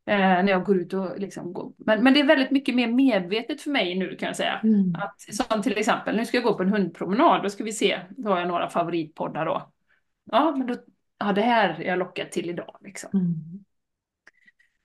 Eh, 0.07 0.19
när 0.19 0.49
jag 0.49 0.65
går 0.65 0.77
ut 0.77 0.93
och 0.93 1.19
liksom 1.19 1.53
går. 1.53 1.73
Men, 1.77 2.05
men 2.05 2.15
det 2.15 2.21
är 2.21 2.27
väldigt 2.27 2.51
mycket 2.51 2.75
mer 2.75 2.89
medvetet 2.89 3.61
för 3.61 3.71
mig 3.71 3.99
nu 3.99 4.17
kan 4.17 4.27
jag 4.27 4.37
säga. 4.37 4.61
Mm. 4.63 4.95
Att, 4.95 5.21
som 5.21 5.63
till 5.63 5.79
exempel, 5.79 6.17
nu 6.17 6.27
ska 6.27 6.37
jag 6.37 6.45
gå 6.45 6.55
på 6.55 6.63
en 6.63 6.73
hundpromenad, 6.73 7.43
då 7.43 7.51
ska 7.51 7.65
vi 7.65 7.73
se, 7.73 8.01
då 8.11 8.31
har 8.31 8.39
jag 8.39 8.49
några 8.49 8.69
favoritpoddar 8.69 9.47
då. 9.47 9.73
ja, 10.25 10.55
men 10.57 10.67
då, 10.67 10.75
ja, 11.19 11.33
det 11.33 11.43
här 11.43 11.81
är 11.81 11.89
jag 11.89 11.99
lockad 11.99 12.31
till 12.31 12.51
idag. 12.51 12.77
Liksom. 12.81 13.11
Mm. 13.15 13.65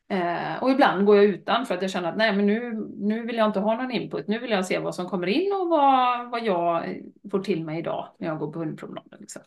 Eh, 0.10 0.64
och 0.64 0.72
ibland 0.72 1.06
går 1.06 1.16
jag 1.16 1.26
utan 1.26 1.66
för 1.66 1.76
att 1.76 1.82
jag 1.82 1.92
känner 1.92 2.10
att 2.10 2.18
nej, 2.18 2.32
men 2.36 2.46
nu, 2.46 2.88
nu 2.98 3.26
vill 3.26 3.36
jag 3.38 3.48
inte 3.50 3.60
ha 3.60 3.76
någon 3.76 3.92
input. 3.92 4.28
Nu 4.28 4.40
vill 4.40 4.52
jag 4.52 4.66
se 4.66 4.80
vad 4.80 4.96
som 4.96 5.10
kommer 5.10 5.28
in 5.28 5.54
och 5.54 5.70
vad, 5.70 6.30
vad 6.30 6.44
jag 6.44 6.98
får 7.32 7.40
till 7.40 7.64
mig 7.64 7.80
idag 7.80 8.08
när 8.20 8.28
jag 8.28 8.40
går 8.40 8.52
på 8.52 8.60
hundpromenaden. 8.60 9.20
Liksom. 9.20 9.42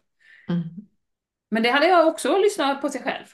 Mm. 0.49 0.63
Men 1.51 1.63
det 1.63 1.71
hade 1.71 1.87
jag 1.87 2.09
också 2.09 2.39
lyssnat 2.39 2.81
på 2.81 2.89
sig 2.89 3.03
själv. 3.03 3.25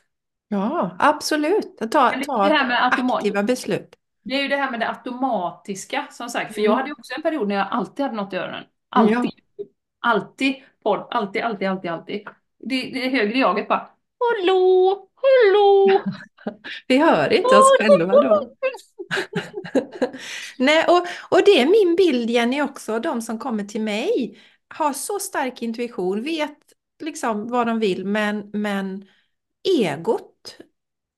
Ja, 0.48 0.96
absolut. 0.98 1.78
Ta, 1.78 1.86
ta 1.86 2.48
det 2.48 2.54
här 2.54 2.68
med 2.68 2.84
automat- 2.84 3.16
aktiva 3.16 3.42
beslut. 3.42 3.96
Det 4.22 4.34
är 4.34 4.42
ju 4.42 4.48
det 4.48 4.56
här 4.56 4.70
med 4.70 4.80
det 4.80 4.88
automatiska 4.88 6.06
som 6.10 6.28
sagt. 6.28 6.54
För 6.54 6.60
Mm. 6.60 6.70
jag 6.70 6.76
hade 6.76 6.88
ju 6.88 6.92
också 6.92 7.14
en 7.16 7.22
period 7.22 7.48
när 7.48 7.54
jag 7.54 7.66
alltid 7.70 8.04
hade 8.06 8.16
något 8.16 8.32
i 8.32 8.36
öronen. 8.36 8.64
Alltid. 8.88 9.16
Ja. 9.16 9.64
Alltid 10.00 10.54
podd. 10.82 11.06
Alltid, 11.10 11.42
alltid, 11.42 11.68
alltid, 11.68 11.90
alltid. 11.90 12.28
Det, 12.58 12.90
det 12.94 13.08
högre 13.08 13.38
jaget 13.38 13.68
bara 13.68 13.88
Hallå, 14.20 15.08
hallå. 15.14 16.00
Vi 16.86 16.98
hör 16.98 17.32
inte 17.32 17.56
oss 17.56 17.70
själva 17.78 18.22
då. 18.22 18.52
Nej, 20.58 20.84
och, 20.88 21.06
och 21.30 21.44
det 21.44 21.60
är 21.60 21.66
min 21.66 21.96
bild 21.96 22.30
Jenny 22.30 22.62
också, 22.62 22.98
de 22.98 23.22
som 23.22 23.38
kommer 23.38 23.64
till 23.64 23.80
mig 23.80 24.38
har 24.68 24.92
så 24.92 25.18
stark 25.18 25.62
intuition, 25.62 26.22
vet 26.22 26.58
liksom 27.02 27.48
vad 27.48 27.66
de 27.66 27.78
vill 27.78 28.04
men, 28.04 28.50
men 28.52 29.04
egot 29.68 30.58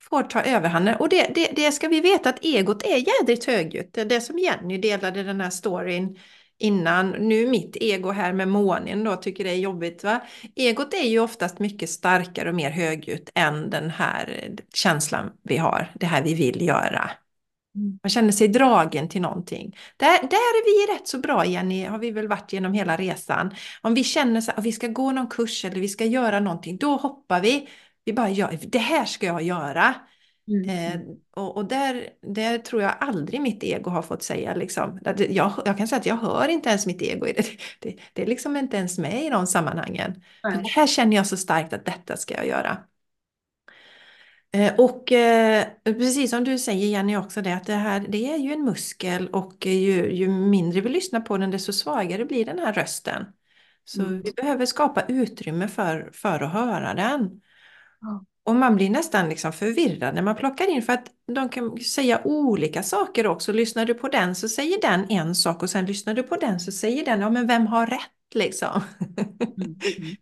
får 0.03 0.23
ta 0.23 0.43
överhanden. 0.43 0.97
Och 0.99 1.09
det, 1.09 1.31
det, 1.35 1.53
det 1.57 1.73
ska 1.73 1.89
vi 1.89 2.01
veta 2.01 2.29
att 2.29 2.45
egot 2.45 2.83
är 2.83 2.97
jädrigt 2.97 3.45
högljutt. 3.45 3.95
Det 3.95 4.01
är 4.01 4.05
det 4.05 4.21
som 4.21 4.39
Jenny 4.39 4.79
delade 4.79 5.23
den 5.23 5.41
här 5.41 5.51
storyn 5.51 6.19
innan. 6.59 7.11
Nu 7.11 7.47
mitt 7.47 7.77
ego 7.81 8.11
här 8.11 8.33
med 8.33 8.49
månen 8.49 9.05
då 9.05 9.17
tycker 9.17 9.45
det 9.45 9.51
är 9.51 9.57
jobbigt 9.57 10.05
va. 10.05 10.21
Egot 10.57 10.95
är 10.95 11.09
ju 11.09 11.21
oftast 11.21 11.59
mycket 11.59 11.91
starkare 11.91 12.49
och 12.49 12.55
mer 12.55 12.71
högljutt 12.71 13.31
än 13.35 13.71
den 13.71 13.91
här 13.91 14.51
känslan 14.75 15.31
vi 15.43 15.57
har, 15.57 15.93
det 15.95 16.07
här 16.07 16.23
vi 16.23 16.35
vill 16.35 16.63
göra. 16.63 17.11
Man 18.03 18.11
känner 18.11 18.33
sig 18.33 18.49
dragen 18.49 19.09
till 19.09 19.21
någonting. 19.21 19.77
Där, 19.97 20.23
där 20.23 20.37
är 20.37 20.89
vi 20.89 20.95
rätt 20.95 21.09
så 21.09 21.19
bra, 21.19 21.47
Jenny, 21.47 21.85
har 21.85 21.99
vi 21.99 22.11
väl 22.11 22.29
varit 22.29 22.53
genom 22.53 22.73
hela 22.73 22.97
resan. 22.97 23.55
Om 23.83 23.95
vi 23.95 24.05
känner 24.05 24.41
så 24.41 24.53
att 24.53 24.65
vi 24.65 24.73
ska 24.73 24.87
gå 24.87 25.13
någon 25.13 25.27
kurs 25.27 25.65
eller 25.65 25.81
vi 25.81 25.89
ska 25.89 26.05
göra 26.05 26.41
någonting, 26.41 26.77
då 26.77 26.97
hoppar 26.97 27.41
vi. 27.41 27.69
Vi 28.05 28.13
bara 28.13 28.31
gör, 28.31 28.59
det 28.63 28.79
här 28.79 29.05
ska 29.05 29.27
jag 29.27 29.43
göra. 29.43 29.95
Eh, 30.67 30.95
Mm. 30.95 31.17
och 31.37 31.57
och 31.57 31.65
där, 31.69 32.09
där 32.23 32.59
tror 32.59 32.83
jag 32.83 32.95
aldrig 33.01 33.41
mitt 33.41 33.63
ego 33.65 33.91
har 33.91 34.03
fått 34.03 34.23
säga 34.23 34.55
liksom. 34.55 34.99
Jag, 35.31 35.53
jag 35.65 35.79
kan 35.79 35.89
säga 35.89 35.99
att 36.01 36.07
jag 36.07 36.17
hör 36.17 36.49
inte 36.49 36.69
ens 36.69 36.87
mitt 36.87 37.03
ego 37.03 37.27
det. 37.27 37.47
Det, 37.81 37.97
det 38.13 38.23
är 38.23 38.27
liksom 38.27 38.57
inte 38.57 38.77
ens 38.77 38.99
med 38.99 39.25
i 39.25 39.31
de 39.31 39.47
sammanhangen. 39.47 40.23
Nej. 40.45 40.63
det 40.63 40.69
här 40.69 40.87
känner 40.87 41.17
jag 41.17 41.27
så 41.27 41.37
starkt 41.37 41.73
att 41.73 41.85
detta 41.87 42.17
ska 42.17 42.35
jag 42.35 42.47
göra. 42.47 42.79
Eh, 44.53 44.75
Och 44.79 45.13
eh, 45.13 45.67
precis 45.85 46.31
som 46.31 46.45
du 46.45 46.59
säger 46.59 46.87
Jenny 46.89 47.17
också 47.17 47.43
det 47.43 47.55
att 47.55 47.67
det 47.67 47.75
här 47.75 48.01
det 48.09 48.33
är 48.33 48.37
ju 48.39 48.53
en 48.53 48.65
muskel 48.65 49.29
och 49.29 49.67
ju, 49.67 50.13
ju 50.13 50.29
mindre 50.29 50.81
vi 50.81 50.89
lyssnar 50.89 51.21
på 51.21 51.39
den 51.39 51.51
desto 51.51 51.73
svagare 51.73 52.25
blir 52.25 52.45
den 52.45 52.59
här 52.59 52.73
rösten. 52.73 53.25
Så 53.85 54.03
Mm. 54.03 54.23
vi 54.23 54.33
behöver 54.33 54.67
skapa 54.67 55.03
utrymme 55.09 55.69
för, 55.69 56.11
för 56.15 56.41
att 56.43 56.53
höra 56.53 56.95
den. 56.95 57.41
Och 58.49 58.57
man 58.57 58.77
blir 58.77 58.91
nästan 58.91 59.29
liksom 59.29 59.53
förvirrad 59.53 60.15
när 60.15 60.23
man 60.23 60.37
plockar 60.37 60.71
in 60.71 60.83
för 60.83 60.93
att 60.93 61.07
de 61.33 61.49
kan 61.49 61.79
säga 61.79 62.21
olika 62.25 62.83
saker 62.83 63.27
också. 63.27 63.53
Lyssnar 63.53 63.85
du 63.85 63.95
på 63.95 64.09
den 64.09 64.35
så 64.35 64.49
säger 64.49 64.81
den 64.81 65.11
en 65.11 65.35
sak 65.35 65.63
och 65.63 65.71
sen 65.71 65.87
lyssnar 65.87 66.15
du 66.15 66.23
på 66.23 66.37
den 66.37 66.61
så 66.61 66.73
säger 66.73 67.05
den, 67.05 67.21
ja 67.21 67.31
men 67.31 67.47
vem 67.47 67.67
har 67.67 67.87
rätt 67.87 68.35
liksom? 68.35 68.83
Mm. 69.01 69.29
Mm. 69.59 70.17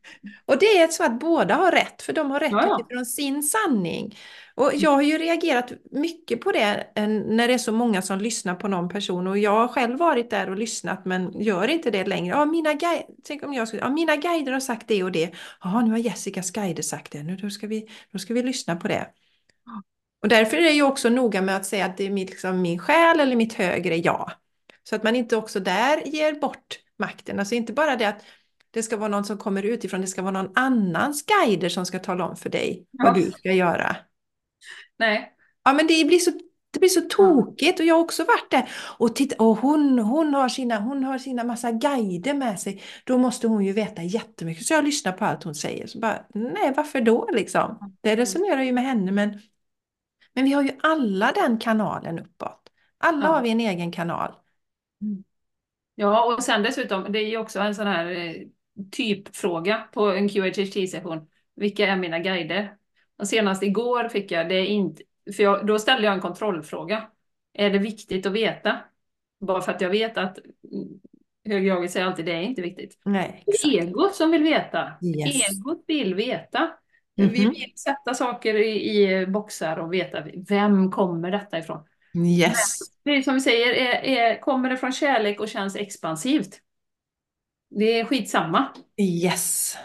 Och 0.46 0.58
det 0.58 0.66
är 0.66 0.88
så 0.88 1.04
att 1.04 1.20
båda 1.20 1.54
har 1.54 1.72
rätt, 1.72 2.02
för 2.02 2.12
de 2.12 2.30
har 2.30 2.40
rätt 2.40 2.52
ja. 2.52 2.78
utifrån 2.80 3.06
sin 3.06 3.42
sanning. 3.42 4.16
Och 4.56 4.70
jag 4.74 4.90
har 4.90 5.02
ju 5.02 5.18
reagerat 5.18 5.72
mycket 5.90 6.40
på 6.40 6.52
det 6.52 6.86
eh, 6.94 7.08
när 7.08 7.48
det 7.48 7.54
är 7.54 7.58
så 7.58 7.72
många 7.72 8.02
som 8.02 8.18
lyssnar 8.18 8.54
på 8.54 8.68
någon 8.68 8.88
person 8.88 9.26
och 9.26 9.38
jag 9.38 9.50
har 9.50 9.68
själv 9.68 9.98
varit 9.98 10.30
där 10.30 10.50
och 10.50 10.56
lyssnat 10.56 11.04
men 11.04 11.40
gör 11.40 11.68
inte 11.68 11.90
det 11.90 12.04
längre. 12.06 12.36
Ja, 12.36 12.44
mina, 12.44 12.72
guide, 12.74 13.02
tänk 13.24 13.42
om 13.44 13.52
jag 13.54 13.68
skulle, 13.68 13.82
ja, 13.82 13.90
mina 13.90 14.16
guider 14.16 14.52
har 14.52 14.60
sagt 14.60 14.88
det 14.88 15.02
och 15.04 15.12
det. 15.12 15.30
Ja, 15.62 15.80
nu 15.82 15.90
har 15.90 15.98
Jessicas 15.98 16.50
guider 16.50 16.82
sagt 16.82 17.12
det, 17.12 17.22
nu 17.22 17.36
då 17.36 17.50
ska 17.50 17.66
vi, 17.66 17.88
då 18.12 18.18
ska 18.18 18.34
vi 18.34 18.42
lyssna 18.42 18.76
på 18.76 18.88
det. 18.88 19.06
Och 20.22 20.28
därför 20.28 20.56
är 20.56 20.62
det 20.62 20.70
ju 20.70 20.82
också 20.82 21.08
noga 21.08 21.42
med 21.42 21.56
att 21.56 21.66
säga 21.66 21.86
att 21.86 21.96
det 21.96 22.06
är 22.06 22.10
mitt, 22.10 22.30
liksom, 22.30 22.62
min 22.62 22.78
själ 22.78 23.20
eller 23.20 23.36
mitt 23.36 23.54
högre 23.54 23.96
jag. 23.96 24.30
Så 24.82 24.96
att 24.96 25.02
man 25.02 25.16
inte 25.16 25.36
också 25.36 25.60
där 25.60 26.02
ger 26.06 26.32
bort 26.32 26.78
makten. 26.98 27.38
Alltså 27.38 27.54
inte 27.54 27.72
bara 27.72 27.96
det 27.96 28.04
att 28.08 28.22
det 28.70 28.82
ska 28.82 28.96
vara 28.96 29.08
någon 29.08 29.24
som 29.24 29.38
kommer 29.38 29.62
utifrån, 29.62 30.00
det 30.00 30.06
ska 30.06 30.22
vara 30.22 30.42
någon 30.42 30.52
annans 30.54 31.24
guider 31.26 31.68
som 31.68 31.86
ska 31.86 31.98
tala 31.98 32.24
om 32.28 32.36
för 32.36 32.50
dig 32.50 32.86
vad 32.92 33.18
Ja. 33.18 33.22
du 33.24 33.30
ska 33.30 33.52
göra. 33.52 33.96
Nej. 34.98 35.32
Ja, 35.64 35.72
men 35.72 35.86
det 35.86 36.04
blir 36.06 36.18
så, 36.18 36.30
det 36.70 36.78
blir 36.78 36.88
så 36.88 37.00
tokigt 37.00 37.80
och 37.80 37.86
jag 37.86 37.94
har 37.94 38.02
också 38.02 38.24
varit 38.24 38.50
där. 38.50 38.70
Och, 38.98 39.16
titta, 39.16 39.44
och 39.44 39.56
hon, 39.56 39.98
hon, 39.98 40.34
har 40.34 40.48
sina, 40.48 40.78
hon 40.78 41.04
har 41.04 41.18
sina 41.18 41.44
massa 41.44 41.72
guider 41.72 42.34
med 42.34 42.60
sig. 42.60 42.82
Då 43.04 43.18
måste 43.18 43.46
hon 43.48 43.64
ju 43.64 43.72
veta 43.72 44.02
jättemycket. 44.02 44.66
Så 44.66 44.74
jag 44.74 44.84
lyssnar 44.84 45.12
på 45.12 45.24
allt 45.24 45.42
hon 45.44 45.54
säger. 45.54 45.86
Så 45.86 45.98
bara, 45.98 46.26
nej, 46.34 46.72
varför 46.76 47.00
då 47.00 47.28
liksom? 47.32 47.94
Det 48.00 48.16
resonerar 48.16 48.62
ju 48.62 48.72
med 48.72 48.84
henne, 48.84 49.12
men, 49.12 49.40
men 50.32 50.44
vi 50.44 50.52
har 50.52 50.62
ju 50.62 50.70
alla 50.82 51.32
den 51.32 51.58
kanalen 51.58 52.18
uppåt. 52.18 52.62
Alla 52.98 53.26
Ja. 53.26 53.32
har 53.32 53.42
vi 53.42 53.50
en 53.50 53.60
egen 53.60 53.92
kanal. 53.92 54.32
Ja, 55.94 56.34
och 56.34 56.42
sen 56.42 56.62
dessutom, 56.62 57.12
det 57.12 57.18
är 57.18 57.28
ju 57.28 57.36
också 57.38 57.60
en 57.60 57.74
sån 57.74 57.86
här 57.86 58.06
eh, 58.06 58.34
typfråga 58.92 59.88
på 59.92 60.10
en 60.10 60.28
QHHT-session. 60.28 61.26
Vilka 61.54 61.86
är 61.86 61.96
mina 61.96 62.18
guider? 62.18 62.76
Och 63.18 63.28
senast 63.28 63.62
igår 63.62 64.08
fick 64.08 64.30
jag, 64.30 64.48
det 64.48 64.66
inte, 64.66 65.02
för 65.36 65.42
jag, 65.42 65.66
då 65.66 65.78
ställde 65.78 66.06
jag 66.06 66.14
en 66.14 66.20
kontrollfråga. 66.20 67.08
Är 67.54 67.70
det 67.70 67.78
viktigt 67.78 68.26
att 68.26 68.32
veta? 68.32 68.78
Bara 69.40 69.60
för 69.62 69.72
att 69.72 69.80
jag 69.80 69.90
vet 69.90 70.18
att 70.18 70.38
mm, 70.38 70.88
högjaget 71.48 71.90
säger 71.90 72.06
alltid 72.06 72.26
det 72.26 72.32
är 72.32 72.40
inte 72.42 72.62
viktigt. 72.62 72.98
Nej, 73.04 73.44
exakt. 73.46 73.74
egot 73.74 74.14
som 74.14 74.30
vill 74.30 74.42
veta. 74.42 74.92
Yes. 75.02 75.50
Egot 75.50 75.84
vill 75.86 76.14
veta. 76.14 76.70
Vi 77.14 77.22
Mhm. 77.24 77.32
vill 77.32 77.72
sätta 77.76 78.14
saker 78.14 78.54
i, 78.54 79.02
i 79.02 79.26
boxar 79.26 79.76
och 79.76 79.92
veta 79.94 80.24
vem 80.48 80.90
kommer 80.90 81.30
detta 81.30 81.58
ifrån. 81.58 81.84
Yes. 82.38 82.78
Det 83.04 83.10
är 83.10 83.22
som 83.22 83.34
vi 83.34 83.40
säger, 83.40 83.72
är, 83.72 84.04
är, 84.18 84.40
kommer 84.40 84.70
det 84.70 84.76
från 84.76 84.92
kärlek 84.92 85.40
och 85.40 85.48
känns 85.48 85.76
expansivt? 85.76 86.60
Det 87.70 88.00
är 88.00 88.04
skitsamma 88.04 88.68
Yes. 89.00 89.76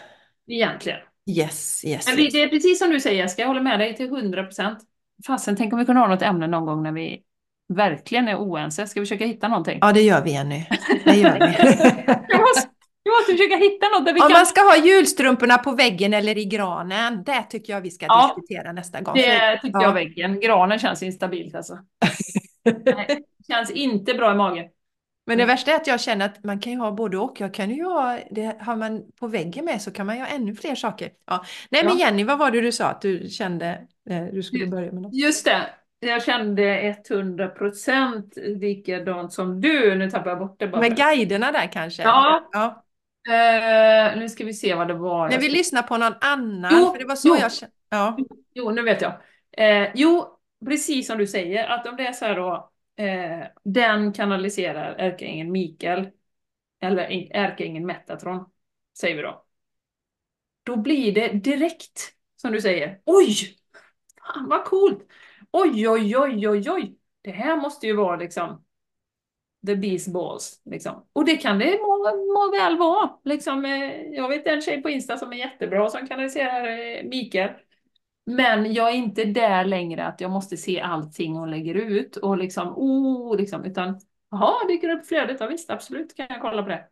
egentligen. 0.46 0.98
Yes, 1.30 1.84
yes, 1.84 2.06
Men 2.06 2.16
det 2.16 2.42
är 2.42 2.48
precis 2.48 2.78
som 2.78 2.90
du 2.90 3.00
säger, 3.00 3.22
Jessica, 3.22 3.42
jag 3.42 3.48
håller 3.48 3.60
med 3.60 3.78
dig 3.80 3.96
till 3.96 4.06
100 4.06 4.44
procent. 4.44 4.78
Fasen, 5.26 5.56
tänk 5.56 5.72
om 5.72 5.78
vi 5.78 5.84
kunde 5.84 6.00
ha 6.00 6.08
något 6.08 6.22
ämne 6.22 6.46
någon 6.46 6.66
gång 6.66 6.82
när 6.82 6.92
vi 6.92 7.22
verkligen 7.74 8.28
är 8.28 8.36
oense. 8.36 8.86
Ska 8.86 9.00
vi 9.00 9.06
försöka 9.06 9.26
hitta 9.26 9.48
någonting? 9.48 9.78
Ja, 9.80 9.92
det 9.92 10.00
gör 10.02 10.22
vi 10.24 10.32
Jenny. 10.32 10.64
Det 11.04 11.14
gör 11.14 11.32
vi. 11.40 12.38
Måste, 12.38 12.68
vi 13.04 13.10
måste 13.10 13.32
försöka 13.32 13.56
hitta 13.56 13.88
något 13.88 14.06
där 14.06 14.12
vi 14.14 14.20
Om 14.20 14.28
kan... 14.28 14.32
man 14.32 14.46
ska 14.46 14.60
ha 14.60 14.76
julstrumporna 14.76 15.58
på 15.58 15.72
väggen 15.72 16.14
eller 16.14 16.38
i 16.38 16.44
granen, 16.44 17.22
det 17.24 17.42
tycker 17.42 17.72
jag 17.72 17.80
vi 17.80 17.90
ska 17.90 18.06
Ja. 18.06 18.34
diskutera 18.36 18.72
nästa 18.72 19.00
gång. 19.00 19.14
Det 19.14 19.58
tycker 19.62 19.78
Ja. 19.80 19.82
jag 19.82 19.92
väggen. 19.92 20.40
Granen 20.40 20.78
känns 20.78 21.02
instabilt 21.02 21.54
alltså. 21.54 21.78
Nej, 22.84 23.24
känns 23.48 23.70
inte 23.70 24.14
bra 24.14 24.32
i 24.32 24.36
magen. 24.36 24.64
Men 25.26 25.38
det 25.38 25.44
värsta 25.44 25.70
är 25.70 25.76
att 25.76 25.86
jag 25.86 26.00
känner 26.00 26.26
att 26.26 26.44
man 26.44 26.60
kan 26.60 26.72
ju 26.72 26.78
ha 26.78 26.92
både 26.92 27.18
och. 27.18 27.40
Jag 27.40 27.54
kan 27.54 27.70
ju 27.70 27.84
ha, 27.84 28.18
det 28.30 28.56
har 28.60 28.76
man 28.76 29.02
på 29.20 29.26
väggen 29.26 29.64
med 29.64 29.82
så 29.82 29.90
kan 29.90 30.06
man 30.06 30.16
ju 30.16 30.22
ha 30.22 30.28
ännu 30.28 30.54
fler 30.54 30.74
saker. 30.74 31.10
Ja. 31.26 31.44
Nej 31.70 31.84
men. 31.84 31.98
Jenny, 31.98 32.24
vad 32.24 32.38
var 32.38 32.50
det 32.50 32.60
du 32.60 32.72
sa 32.72 32.86
att 32.86 33.00
du 33.00 33.28
kände 33.28 33.86
eh, 34.10 34.24
du 34.32 34.42
skulle 34.42 34.66
börja 34.66 34.92
med 34.92 35.02
något? 35.02 35.14
Just 35.14 35.44
det. 35.44 35.66
Jag 36.00 36.24
kände 36.24 36.96
100 37.08 37.48
procent 37.48 38.34
likadant 38.36 39.32
som 39.32 39.60
du. 39.60 39.94
Nu 39.94 40.10
tappar 40.10 40.30
jag 40.30 40.38
bort 40.38 40.56
det 40.58 40.68
bara. 40.68 40.80
Med 40.80 40.96
guiderna 40.96 41.52
där 41.52 41.72
kanske? 41.72 42.02
Ja. 42.02 42.48
ja. 42.52 42.84
Eh, 43.28 44.18
nu 44.18 44.28
ska 44.28 44.44
vi 44.44 44.54
se 44.54 44.74
vad 44.74 44.88
det 44.88 44.94
var. 44.94 45.28
När 45.28 45.38
vi 45.38 45.48
lyssnar 45.48 45.82
på 45.82 45.96
någon 45.96 46.14
annan, 46.20 46.72
Jo, 46.76 46.92
för 46.92 46.98
det 46.98 47.04
var 47.04 47.16
så 47.16 47.28
jo. 47.28 47.36
jag 47.40 47.52
kände. 47.52 47.74
Ja. 47.90 48.16
Jo, 48.54 48.70
nu 48.70 48.82
vet 48.82 49.02
jag. 49.02 49.12
Eh, 49.56 49.88
jo, 49.94 50.26
precis 50.66 51.06
som 51.06 51.18
du 51.18 51.26
säger, 51.26 51.68
att 51.68 51.86
om 51.86 51.96
det 51.96 52.06
är 52.06 52.12
så 52.12 52.24
här 52.24 52.36
då, 52.36 52.71
eh, 52.96 53.46
den 53.64 54.12
kanaliserar 54.12 54.94
ärkeängeln 54.94 55.52
Mikael, 55.52 56.10
eller 56.80 57.30
ärkeängeln 57.36 57.86
Metatron, 57.86 58.44
säger 58.98 59.16
vi 59.16 59.22
då. 59.22 59.44
Då 60.62 60.76
blir 60.76 61.14
det 61.14 61.28
direkt, 61.28 62.14
som 62.36 62.52
du 62.52 62.60
säger, 62.60 63.00
oj! 63.04 63.34
Fan 64.18 64.48
vad 64.48 64.64
coolt! 64.64 65.06
Oj, 65.50 65.88
oj, 65.88 66.16
oj, 66.16 66.48
oj, 66.48 66.70
oj! 66.70 66.96
Det 67.22 67.30
här 67.30 67.56
måste 67.56 67.86
ju 67.86 67.96
vara 67.96 68.16
liksom 68.16 68.64
the 69.66 69.76
beast 69.76 70.12
balls. 70.12 70.60
Liksom. 70.64 71.06
Och 71.12 71.24
det 71.24 71.36
kan 71.36 71.58
det 71.58 71.78
må, 71.78 71.98
må 72.34 72.50
väl 72.50 72.78
vara. 72.78 73.10
Liksom, 73.24 73.64
eh, 73.64 74.02
jag 74.02 74.28
vet 74.28 74.46
en 74.46 74.62
tjej 74.62 74.82
på 74.82 74.90
Insta 74.90 75.16
som 75.16 75.32
är 75.32 75.36
jättebra 75.36 75.88
som 75.88 76.06
kanaliserar 76.06 76.68
eh, 76.68 77.04
Mikael. 77.04 77.50
Men 78.24 78.72
jag 78.72 78.88
är 78.88 78.94
inte 78.94 79.24
där 79.24 79.64
längre 79.64 80.06
att 80.06 80.20
jag 80.20 80.30
måste 80.30 80.56
se 80.56 80.80
allting 80.80 81.36
hon 81.36 81.50
lägger 81.50 81.74
ut 81.74 82.16
och 82.16 82.38
liksom, 82.38 82.68
oh, 82.76 83.36
liksom, 83.36 83.64
utan 83.64 84.00
jaha, 84.30 84.66
dyker 84.68 84.88
det 84.88 84.94
upp 84.94 85.06
flödet? 85.06 85.36
Ja 85.40 85.46
visst, 85.46 85.70
absolut 85.70 86.16
kan 86.16 86.26
jag 86.30 86.40
kolla 86.40 86.62
på 86.62 86.68
det. 86.68 86.88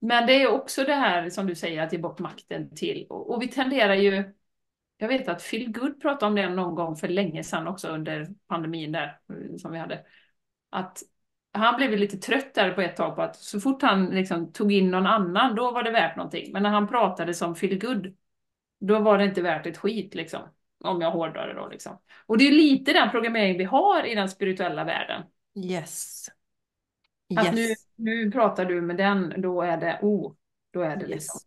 Men 0.00 0.26
det 0.26 0.42
är 0.42 0.50
också 0.50 0.84
det 0.84 0.94
här 0.94 1.30
som 1.30 1.46
du 1.46 1.54
säger, 1.54 1.82
att 1.82 1.92
ge 1.92 1.98
bort 1.98 2.18
makten 2.18 2.74
till. 2.74 3.06
Och, 3.08 3.30
och 3.30 3.42
vi 3.42 3.48
tenderar 3.48 3.94
ju, 3.94 4.34
jag 4.96 5.08
vet 5.08 5.28
att 5.28 5.50
Phil 5.50 5.72
Good 5.72 6.00
pratade 6.00 6.26
om 6.26 6.34
det 6.34 6.48
någon 6.48 6.74
gång 6.74 6.96
för 6.96 7.08
länge 7.08 7.44
sedan 7.44 7.66
också 7.66 7.88
under 7.88 8.28
pandemin 8.48 8.92
där 8.92 9.20
eh, 9.30 9.56
som 9.56 9.72
vi 9.72 9.78
hade. 9.78 10.04
Att 10.70 11.02
han 11.52 11.76
blev 11.76 11.90
lite 11.90 12.16
trött 12.16 12.54
där 12.54 12.70
på 12.70 12.80
ett 12.80 12.96
tag 12.96 13.16
på 13.16 13.22
att 13.22 13.36
så 13.36 13.60
fort 13.60 13.82
han 13.82 14.06
liksom 14.06 14.52
tog 14.52 14.72
in 14.72 14.90
någon 14.90 15.06
annan, 15.06 15.54
då 15.54 15.70
var 15.70 15.82
det 15.82 15.90
värt 15.90 16.16
någonting. 16.16 16.52
Men 16.52 16.62
när 16.62 16.70
han 16.70 16.88
pratade 16.88 17.34
som 17.34 17.54
Phil 17.54 17.78
Good, 17.78 18.14
då 18.80 18.98
var 18.98 19.18
det 19.18 19.24
inte 19.24 19.42
värt 19.42 19.66
ett 19.66 19.78
skit 19.78 20.14
liksom. 20.14 20.40
Om 20.84 21.00
jag 21.00 21.10
hårdrar 21.10 21.48
det 21.48 21.54
då 21.54 21.68
liksom. 21.68 21.98
Och 22.26 22.38
det 22.38 22.48
är 22.48 22.52
lite 22.52 22.92
den 22.92 23.10
programmering 23.10 23.58
vi 23.58 23.64
har 23.64 24.06
i 24.06 24.14
den 24.14 24.28
spirituella 24.28 24.84
världen. 24.84 25.22
Yes. 25.64 26.26
Att 27.36 27.54
nu, 27.54 27.74
nu 27.96 28.30
pratar 28.30 28.64
du 28.64 28.80
med 28.80 28.96
den, 28.96 29.34
då 29.42 29.62
är 29.62 29.76
det 29.76 29.98
oh, 30.02 30.32
då 30.72 30.82
är 30.82 30.96
det 30.96 31.02
yes. 31.02 31.10
liksom. 31.10 31.40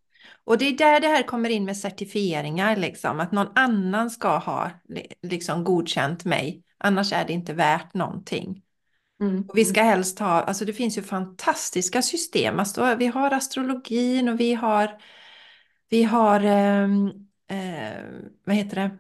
Och 0.44 0.58
det 0.58 0.66
är 0.66 0.78
där 0.78 1.00
det 1.00 1.08
här 1.08 1.24
kommer 1.24 1.50
in 1.50 1.66
med 1.66 1.78
certifieringar, 1.78 2.76
liksom. 2.76 3.20
Att 3.20 3.32
någon 3.32 3.52
annan 3.56 4.10
ska 4.10 4.38
ha 4.38 4.72
liksom, 5.22 5.64
godkänt 5.64 6.26
mig. 6.26 6.64
Annars 6.78 7.14
är 7.14 7.26
det 7.26 7.34
inte 7.34 7.54
värt 7.54 7.94
någonting. 7.94 8.64
Mm. 9.22 9.46
Och 9.48 9.58
vi 9.58 9.66
ska 9.66 9.82
helst 9.82 10.20
ha, 10.20 10.42
alltså 10.42 10.66
det 10.66 10.74
finns 10.74 10.98
ju 10.98 11.02
fantastiska 11.02 12.02
system. 12.02 12.60
Alltså, 12.60 12.96
vi 12.96 13.08
har 13.08 13.32
astrologin 13.32 14.30
och 14.30 14.40
vi 14.40 14.54
har, 14.54 15.02
vi 15.90 16.04
har 16.04 16.40
eh, 16.44 16.84
eh, 17.50 18.04
vad 18.44 18.56
heter 18.56 18.76
det? 18.76 18.98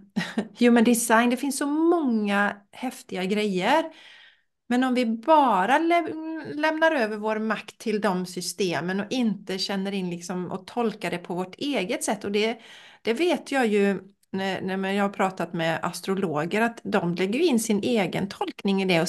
Human 0.66 0.84
design. 0.84 1.30
Det 1.30 1.38
finns 1.38 1.58
så 1.58 1.66
många 1.68 2.56
häftiga 2.72 3.26
grejer. 3.26 3.86
Men 4.70 4.84
om 4.84 4.94
vi 4.94 5.06
bara 5.06 5.78
lä 5.78 6.08
lämnar 6.54 6.92
över 6.92 7.18
vår 7.18 7.40
makt 7.40 7.78
till 7.78 8.02
de 8.02 8.26
systemen 8.26 9.00
och 9.00 9.06
inte 9.10 9.58
känner 9.58 9.92
in 9.92 10.10
liksom 10.10 10.52
och 10.52 10.68
tolkar 10.68 11.12
det 11.12 11.18
på 11.18 11.36
vårt 11.36 11.56
eget 11.56 12.04
sätt. 12.04 12.24
Och 12.24 12.32
det, 12.32 12.60
det 13.02 13.14
vet 13.14 13.52
jag 13.52 13.68
ju 13.68 14.00
när, 14.32 14.78
när 14.78 14.92
jag 14.92 15.04
har 15.04 15.10
pratat 15.10 15.54
med 15.54 15.80
astrologer 15.84 16.62
att 16.62 16.82
de 16.84 17.16
lägger 17.16 17.40
in 17.40 17.60
sin 17.60 17.84
egen 17.84 18.30
tolkning 18.30 18.82
i 18.82 18.86
det 18.86 19.02
och 19.02 19.08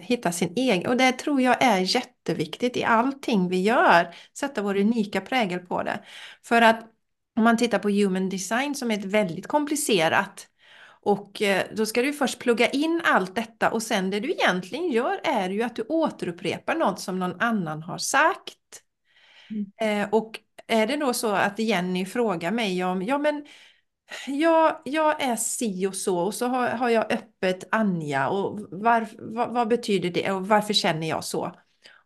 hittar 0.00 0.30
sin 0.30 0.52
egen. 0.56 0.90
Och 0.90 0.96
det 0.96 1.12
tror 1.12 1.40
jag 1.40 1.62
är 1.62 1.78
jätteviktigt 1.96 2.76
i 2.76 2.84
allting 2.84 3.48
vi 3.48 3.62
gör. 3.62 4.14
Sätta 4.38 4.62
vår 4.62 4.76
unika 4.76 5.20
prägel 5.20 5.58
på 5.58 5.82
det. 5.82 6.00
För 6.42 6.62
att 6.62 6.89
om 7.40 7.44
man 7.44 7.56
tittar 7.56 7.78
på 7.78 7.90
human 7.90 8.28
design 8.28 8.74
som 8.74 8.90
är 8.90 8.98
ett 8.98 9.04
väldigt 9.04 9.46
komplicerat 9.46 10.46
och 11.02 11.42
eh, 11.42 11.64
då 11.76 11.86
ska 11.86 12.02
du 12.02 12.12
först 12.12 12.38
plugga 12.38 12.68
in 12.68 13.02
allt 13.04 13.34
detta 13.34 13.70
och 13.70 13.82
sen 13.82 14.10
det 14.10 14.20
du 14.20 14.30
egentligen 14.30 14.90
gör 14.90 15.20
är 15.24 15.50
ju 15.50 15.62
att 15.62 15.76
du 15.76 15.82
återupprepar 15.88 16.74
något 16.74 17.00
som 17.00 17.18
någon 17.18 17.40
annan 17.40 17.82
har 17.82 17.98
sagt. 17.98 18.82
Mm. 19.50 20.02
Eh, 20.02 20.08
och 20.12 20.40
är 20.66 20.86
det 20.86 20.96
då 20.96 21.12
så 21.12 21.32
att 21.32 21.58
Jenny 21.58 22.06
frågar 22.06 22.50
mig 22.50 22.84
om, 22.84 23.02
ja 23.02 23.18
men 23.18 23.46
jag, 24.26 24.82
jag 24.84 25.22
är 25.22 25.36
si 25.36 25.86
och 25.86 25.96
så 25.96 26.18
och 26.18 26.34
så 26.34 26.46
har, 26.46 26.68
har 26.68 26.88
jag 26.88 27.12
öppet 27.12 27.68
Anja 27.70 28.28
och 28.28 28.60
var, 28.70 29.08
vad, 29.18 29.54
vad 29.54 29.68
betyder 29.68 30.10
det 30.10 30.30
och 30.30 30.48
varför 30.48 30.74
känner 30.74 31.08
jag 31.08 31.24
så? 31.24 31.56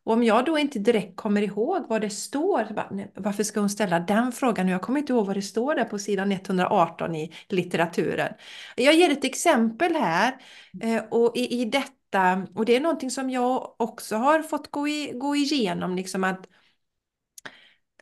Och 0.05 0.13
om 0.13 0.23
jag 0.23 0.45
då 0.45 0.59
inte 0.59 0.79
direkt 0.79 1.17
kommer 1.17 1.43
ihåg 1.43 1.85
vad 1.89 2.01
det 2.01 2.11
står, 2.11 2.69
varför 3.15 3.43
ska 3.43 3.61
hon 3.61 3.71
ställa 3.71 4.01
den 4.01 4.33
frågan? 4.33 4.69
Jag 4.69 4.83
kommer 4.83 5.01
inte 5.01 5.13
ihåg 5.13 5.27
vad 5.27 5.37
det 5.37 5.43
står 5.43 5.75
där 5.75 5.85
på 5.85 5.99
sidan 5.99 6.33
118 6.33 7.15
i 7.15 7.33
litteraturen. 7.49 8.33
Jag 8.77 8.95
ger 8.95 9.11
ett 9.11 9.25
exempel 9.25 9.95
här 9.95 10.37
eh, 10.83 11.05
och 11.11 11.37
i, 11.37 11.61
i 11.61 11.65
detta, 11.65 12.47
och 12.55 12.65
det 12.65 12.77
är 12.77 12.81
någonting 12.81 13.11
som 13.11 13.31
jag 13.31 13.75
också 13.79 14.17
har 14.17 14.43
fått 14.43 14.71
gå, 14.71 14.89
i, 14.89 15.13
gå 15.15 15.37
igenom, 15.37 15.97
liksom 15.97 16.25
att 16.25 16.47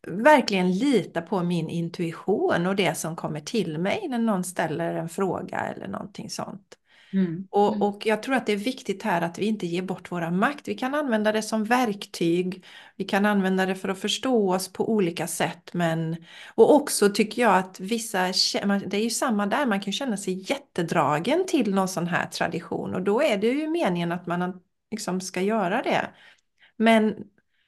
verkligen 0.06 0.72
lita 0.72 1.22
på 1.22 1.42
min 1.42 1.68
intuition 1.68 2.66
och 2.66 2.76
det 2.76 2.94
som 2.94 3.16
kommer 3.16 3.40
till 3.40 3.78
mig 3.78 4.08
när 4.08 4.18
någon 4.18 4.44
ställer 4.44 4.94
en 4.94 5.08
fråga 5.08 5.58
eller 5.58 5.88
någonting 5.88 6.30
sånt. 6.30 6.78
Mm. 7.12 7.48
Och, 7.50 7.68
mm. 7.68 7.82
och 7.82 8.06
jag 8.06 8.22
tror 8.22 8.34
att 8.34 8.46
det 8.46 8.52
är 8.52 8.56
viktigt 8.56 9.02
här 9.02 9.22
att 9.22 9.38
vi 9.38 9.44
inte 9.44 9.66
ger 9.66 9.82
bort 9.82 10.12
våra 10.12 10.30
makt. 10.30 10.68
Vi 10.68 10.74
kan 10.74 10.94
använda 10.94 11.32
det 11.32 11.42
som 11.42 11.64
verktyg. 11.64 12.64
Vi 12.96 13.04
kan 13.04 13.26
använda 13.26 13.66
det 13.66 13.74
för 13.74 13.88
att 13.88 13.98
förstå 13.98 14.54
oss 14.54 14.72
på 14.72 14.92
olika 14.92 15.26
sätt. 15.26 15.70
Men, 15.74 16.16
och 16.54 16.74
också 16.74 17.08
tycker 17.08 17.42
jag 17.42 17.56
att 17.56 17.80
vissa, 17.80 18.18
det 18.86 18.96
är 18.96 19.04
ju 19.04 19.10
samma 19.10 19.46
där, 19.46 19.66
man 19.66 19.80
kan 19.80 19.92
känna 19.92 20.16
sig 20.16 20.50
jättedragen 20.50 21.46
till 21.46 21.74
någon 21.74 21.88
sån 21.88 22.06
här 22.06 22.26
tradition. 22.26 22.94
Och 22.94 23.02
då 23.02 23.22
är 23.22 23.36
det 23.36 23.46
ju 23.46 23.68
meningen 23.68 24.12
att 24.12 24.26
man 24.26 24.60
liksom 24.90 25.20
ska 25.20 25.40
göra 25.40 25.82
det. 25.82 26.10
Men 26.76 27.14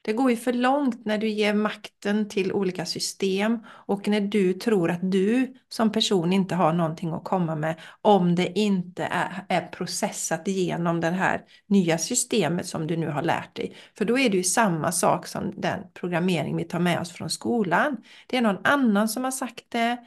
det 0.07 0.13
går 0.13 0.31
ju 0.31 0.37
för 0.37 0.53
långt 0.53 1.05
när 1.05 1.19
du 1.19 1.29
ger 1.29 1.55
makten 1.55 2.29
till 2.29 2.53
olika 2.53 2.87
system 2.87 3.59
och 3.69 4.09
när 4.09 4.21
du 4.21 4.53
tror 4.53 4.91
att 4.91 5.11
du 5.13 5.55
som 5.69 5.93
person 5.93 6.33
inte 6.33 6.55
har 6.55 6.73
någonting 6.73 7.13
att 7.13 7.25
komma 7.25 7.55
med 7.57 7.81
om 8.03 8.35
det 8.35 8.59
inte 8.59 9.05
är, 9.05 9.47
är 9.49 9.67
processat 9.67 10.49
genom 10.49 11.01
det 11.01 11.11
här 11.11 11.43
nya 11.67 11.99
systemet 11.99 12.67
som 12.67 12.87
du 12.87 12.97
nu 12.97 13.09
har 13.09 13.23
lärt 13.23 13.57
dig. 13.57 13.77
För 13.99 14.05
då 14.05 14.19
är 14.19 14.31
det 14.31 14.37
ju 14.37 14.43
samma 14.43 14.93
sak 14.93 15.27
som 15.27 15.61
den 15.61 15.81
programmering 15.95 16.57
vi 16.57 16.65
tar 16.65 16.81
med 16.81 17.01
oss 17.01 17.13
från 17.13 17.31
skolan. 17.31 17.97
Det 18.27 18.37
är 18.37 18.43
någon 18.43 18.67
annan 18.67 19.09
som 19.09 19.25
har 19.25 19.31
sagt 19.31 19.65
det. 19.69 19.99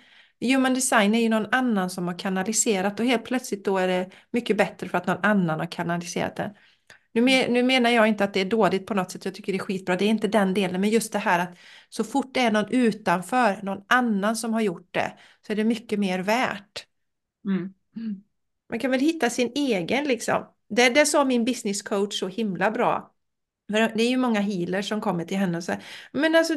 Human 0.41 0.73
design 0.73 1.15
är 1.15 1.19
ju 1.19 1.29
någon 1.29 1.53
annan 1.53 1.89
som 1.89 2.07
har 2.07 2.19
kanaliserat 2.19 2.99
och 2.99 3.05
helt 3.05 3.25
plötsligt 3.25 3.65
då 3.65 3.77
är 3.77 3.87
det 3.87 4.09
mycket 4.31 4.57
bättre 4.57 4.89
för 4.89 4.97
att 4.97 5.07
någon 5.07 5.23
annan 5.23 5.59
har 5.59 5.71
kanaliserat 5.71 6.35
det. 6.35 6.53
Nu, 7.17 7.21
men, 7.21 7.53
nu 7.53 7.63
menar 7.63 7.89
jag 7.89 8.07
inte 8.07 8.23
att 8.23 8.33
det 8.33 8.41
är 8.41 8.45
dåligt 8.45 8.85
på 8.85 8.93
något 8.93 9.11
sätt, 9.11 9.25
jag 9.25 9.33
tycker 9.35 9.53
det 9.53 9.57
är 9.57 9.63
skitbra, 9.63 9.95
det 9.95 10.05
är 10.05 10.09
inte 10.09 10.27
den 10.27 10.53
delen, 10.53 10.81
men 10.81 10.89
just 10.89 11.13
det 11.13 11.19
här 11.19 11.39
att 11.39 11.57
så 11.89 12.03
fort 12.03 12.33
det 12.33 12.39
är 12.39 12.51
någon 12.51 12.71
utanför, 12.71 13.59
någon 13.63 13.83
annan 13.87 14.35
som 14.35 14.53
har 14.53 14.61
gjort 14.61 14.93
det, 14.93 15.17
så 15.47 15.51
är 15.51 15.55
det 15.55 15.63
mycket 15.63 15.99
mer 15.99 16.19
värt. 16.19 16.85
Mm. 17.45 17.73
Man 18.69 18.79
kan 18.79 18.91
väl 18.91 18.99
hitta 18.99 19.29
sin 19.29 19.51
egen 19.55 20.03
liksom. 20.03 20.45
Det, 20.69 20.89
det 20.89 21.05
sa 21.05 21.25
min 21.25 21.45
business 21.45 21.81
coach 21.81 22.19
så 22.19 22.27
himla 22.27 22.71
bra. 22.71 23.13
För 23.71 23.91
det 23.95 24.03
är 24.03 24.09
ju 24.09 24.17
många 24.17 24.39
healers 24.39 24.89
som 24.89 25.01
kommer 25.01 25.25
till 25.25 25.37
henne 25.37 25.57
och 25.57 25.63
säger, 25.63 25.83
men 26.11 26.35
alltså 26.35 26.53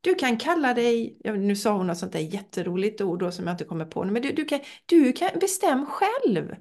du 0.00 0.14
kan 0.14 0.36
kalla 0.36 0.74
dig, 0.74 1.18
nu 1.24 1.56
sa 1.56 1.76
hon 1.76 1.86
något 1.86 1.98
sånt 1.98 2.12
där 2.12 2.20
jätteroligt 2.20 3.00
ord 3.00 3.18
då 3.18 3.30
som 3.30 3.46
jag 3.46 3.54
inte 3.54 3.64
kommer 3.64 3.84
på 3.84 4.04
men 4.04 4.22
du, 4.22 4.32
du, 4.32 4.44
kan, 4.44 4.60
du 4.86 5.12
kan 5.12 5.38
bestäm 5.40 5.86
själv. 5.86 6.54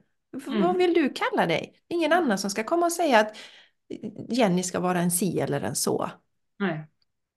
Mm. 0.48 0.62
Vad 0.62 0.78
vill 0.78 0.94
du 0.94 1.14
kalla 1.14 1.46
dig? 1.48 1.74
Ingen 1.88 2.14
annan 2.14 2.38
som 2.38 2.50
ska 2.50 2.64
komma 2.64 2.86
och 2.86 2.92
säga 2.92 3.20
att 3.20 3.38
Jenny 4.30 4.64
ska 4.64 4.80
vara 4.80 5.00
en 5.00 5.12
si 5.12 5.40
eller 5.40 5.62
en 5.62 5.76
så. 5.76 6.12
Nej. 6.60 6.88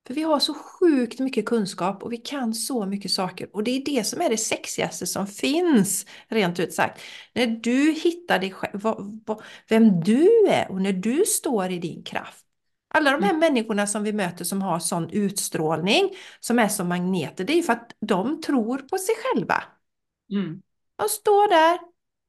För 0.07 0.15
vi 0.15 0.23
har 0.23 0.39
så 0.39 0.55
sjukt 0.55 1.19
mycket 1.19 1.47
kunskap 1.47 2.03
och 2.03 2.13
vi 2.13 2.17
kan 2.17 2.55
så 2.55 2.87
mycket 2.87 3.11
saker. 3.11 3.49
Och 3.53 3.65
det 3.65 3.71
är 3.71 3.85
det 3.85 4.05
som 4.05 4.21
är 4.21 4.31
det 4.31 4.37
sexigaste 4.37 5.07
som 5.07 5.27
finns, 5.27 6.07
rent 6.29 6.61
ut 6.61 6.75
sagt. 6.75 7.01
När 7.35 7.47
du 7.47 7.93
hittar 7.93 8.39
dig 8.39 8.51
själv, 8.51 8.81
vem 9.69 10.01
du 10.01 10.29
är 10.49 10.71
och 10.71 10.83
när 10.83 10.93
du 10.93 11.25
står 11.27 11.71
i 11.71 11.79
din 11.79 12.03
kraft. 12.03 12.45
Alla 12.95 13.11
de 13.11 13.23
här 13.23 13.31
mm. 13.31 13.41
människorna 13.41 13.87
som 13.87 14.03
vi 14.03 14.13
möter 14.13 14.45
som 14.45 14.63
har 14.63 14.79
sån 14.79 15.11
utstrålning, 15.11 16.11
som 16.41 16.59
är 16.59 16.69
som 16.69 16.89
magneter, 16.89 17.45
det 17.45 17.59
är 17.59 17.63
för 17.63 17.73
att 17.73 17.97
de 18.01 18.41
tror 18.41 18.79
på 18.79 18.99
sig 18.99 19.15
själva. 19.25 19.65
Mm. 20.33 20.63
De 20.97 21.09
står 21.09 21.49
där, 21.49 21.79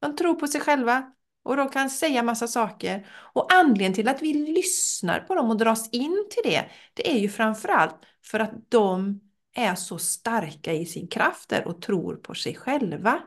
de 0.04 0.16
tror 0.16 0.34
på 0.34 0.46
sig 0.46 0.60
själva 0.60 1.12
och 1.42 1.56
de 1.56 1.68
kan 1.68 1.90
säga 1.90 2.22
massa 2.22 2.48
saker. 2.48 3.06
Och 3.10 3.52
anledningen 3.52 3.94
till 3.94 4.08
att 4.08 4.22
vi 4.22 4.34
lyssnar 4.34 5.20
på 5.20 5.34
dem 5.34 5.50
och 5.50 5.56
dras 5.56 5.88
in 5.92 6.26
till 6.30 6.50
det, 6.50 6.70
det 6.94 7.10
är 7.10 7.18
ju 7.18 7.28
framförallt 7.28 7.96
för 8.22 8.40
att 8.40 8.70
de 8.70 9.20
är 9.52 9.74
så 9.74 9.98
starka 9.98 10.72
i 10.72 10.86
sin 10.86 11.08
krafter 11.08 11.68
och 11.68 11.82
tror 11.82 12.16
på 12.16 12.34
sig 12.34 12.54
själva. 12.54 13.22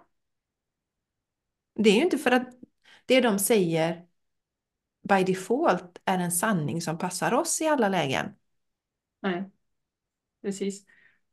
Det 1.76 1.90
är 1.90 1.96
ju 1.96 2.02
inte 2.02 2.18
för 2.18 2.32
att 2.32 2.50
det 3.06 3.22
de 3.22 3.40
säger 3.40 4.06
by 5.10 5.24
default 5.24 6.02
är 6.06 6.20
en 6.20 6.32
sanning 6.32 6.82
som 6.82 6.98
passar 6.98 7.34
oss 7.34 7.62
i 7.62 7.68
alla 7.68 7.90
lägen. 7.90 8.36
Nej, 9.22 9.52
precis. 10.42 10.86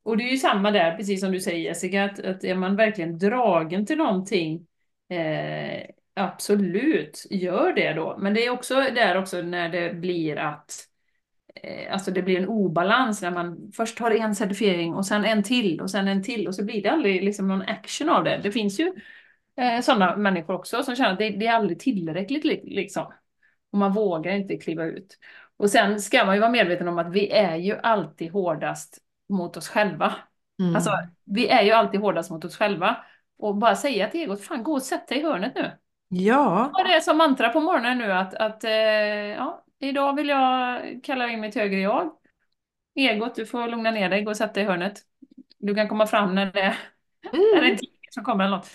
Och 0.02 0.16
det 0.16 0.24
är 0.24 0.30
ju 0.30 0.38
samma 0.38 0.70
där, 0.70 0.96
precis 0.96 1.20
som 1.20 1.32
du 1.32 1.40
säger 1.40 1.58
Jessica, 1.58 2.04
att, 2.04 2.18
att 2.18 2.44
är 2.44 2.54
man 2.54 2.76
verkligen 2.76 3.18
dragen 3.18 3.86
till 3.86 3.98
någonting 3.98 4.66
Eh, 5.14 5.86
absolut, 6.14 7.26
gör 7.30 7.72
det 7.72 7.92
då. 7.92 8.16
Men 8.18 8.34
det 8.34 8.46
är 8.46 8.50
också 8.50 8.74
där 8.74 9.18
också 9.18 9.42
när 9.42 9.68
det 9.68 9.94
blir 9.94 10.36
att 10.36 10.72
eh, 11.62 11.92
Alltså 11.92 12.10
det 12.10 12.22
blir 12.22 12.38
en 12.38 12.48
obalans 12.48 13.22
när 13.22 13.30
man 13.30 13.72
först 13.76 13.98
har 13.98 14.10
en 14.10 14.34
certifiering 14.34 14.94
och 14.94 15.06
sen 15.06 15.24
en 15.24 15.42
till 15.42 15.80
och 15.80 15.90
sen 15.90 16.08
en 16.08 16.22
till 16.22 16.48
och 16.48 16.54
så 16.54 16.64
blir 16.64 16.82
det 16.82 16.90
aldrig 16.90 17.24
liksom 17.24 17.48
någon 17.48 17.62
action 17.62 18.08
av 18.08 18.24
det. 18.24 18.40
Det 18.42 18.52
finns 18.52 18.80
ju 18.80 18.94
eh, 19.56 19.80
sådana 19.80 20.16
människor 20.16 20.54
också 20.54 20.82
som 20.82 20.96
känner 20.96 21.12
att 21.12 21.18
det, 21.18 21.30
det 21.30 21.46
är 21.46 21.52
aldrig 21.52 21.78
tillräckligt 21.78 22.64
liksom. 22.64 23.12
Och 23.72 23.78
man 23.78 23.92
vågar 23.92 24.32
inte 24.32 24.56
kliva 24.56 24.84
ut. 24.84 25.18
Och 25.56 25.70
sen 25.70 26.00
ska 26.00 26.24
man 26.24 26.34
ju 26.34 26.40
vara 26.40 26.50
medveten 26.50 26.88
om 26.88 26.98
att 26.98 27.12
vi 27.12 27.30
är 27.30 27.56
ju 27.56 27.76
alltid 27.76 28.32
hårdast 28.32 28.98
mot 29.28 29.56
oss 29.56 29.68
själva. 29.68 30.14
Mm. 30.60 30.74
Alltså, 30.74 30.90
vi 31.24 31.48
är 31.48 31.62
ju 31.62 31.70
alltid 31.70 32.00
hårdast 32.00 32.30
mot 32.30 32.44
oss 32.44 32.56
själva. 32.56 32.96
Och 33.38 33.56
bara 33.56 33.76
säga 33.76 34.10
till 34.10 34.20
egot, 34.20 34.40
fan 34.44 34.62
gå 34.62 34.72
och 34.72 34.82
sätt 34.82 35.08
dig 35.08 35.18
i 35.18 35.22
hörnet 35.22 35.54
nu. 35.54 35.72
Ja. 36.10 36.72
Ha 36.72 36.82
det 36.84 37.00
som 37.02 37.18
mantra 37.18 37.48
på 37.48 37.60
morgonen 37.60 37.98
nu 37.98 38.12
att, 38.12 38.34
att 38.34 38.64
eh, 38.64 38.70
ja, 38.72 39.64
idag 39.78 40.16
vill 40.16 40.28
jag 40.28 40.80
kalla 41.04 41.28
in 41.28 41.40
mitt 41.40 41.54
högre 41.54 41.80
jag. 41.80 42.10
Egot, 42.94 43.34
du 43.34 43.46
får 43.46 43.68
lugna 43.68 43.90
ner 43.90 44.08
dig, 44.10 44.22
gå 44.22 44.30
och 44.30 44.36
sätta 44.36 44.52
dig 44.52 44.62
i 44.62 44.66
hörnet. 44.66 45.02
Du 45.58 45.74
kan 45.74 45.88
komma 45.88 46.06
fram 46.06 46.34
när 46.34 46.52
det 46.52 46.60
är 46.60 46.78
Mm. 47.32 47.64
en 47.64 47.76
tidning 47.78 47.98
som 48.10 48.24
kommer 48.24 48.44
eller 48.44 48.56
något. 48.56 48.70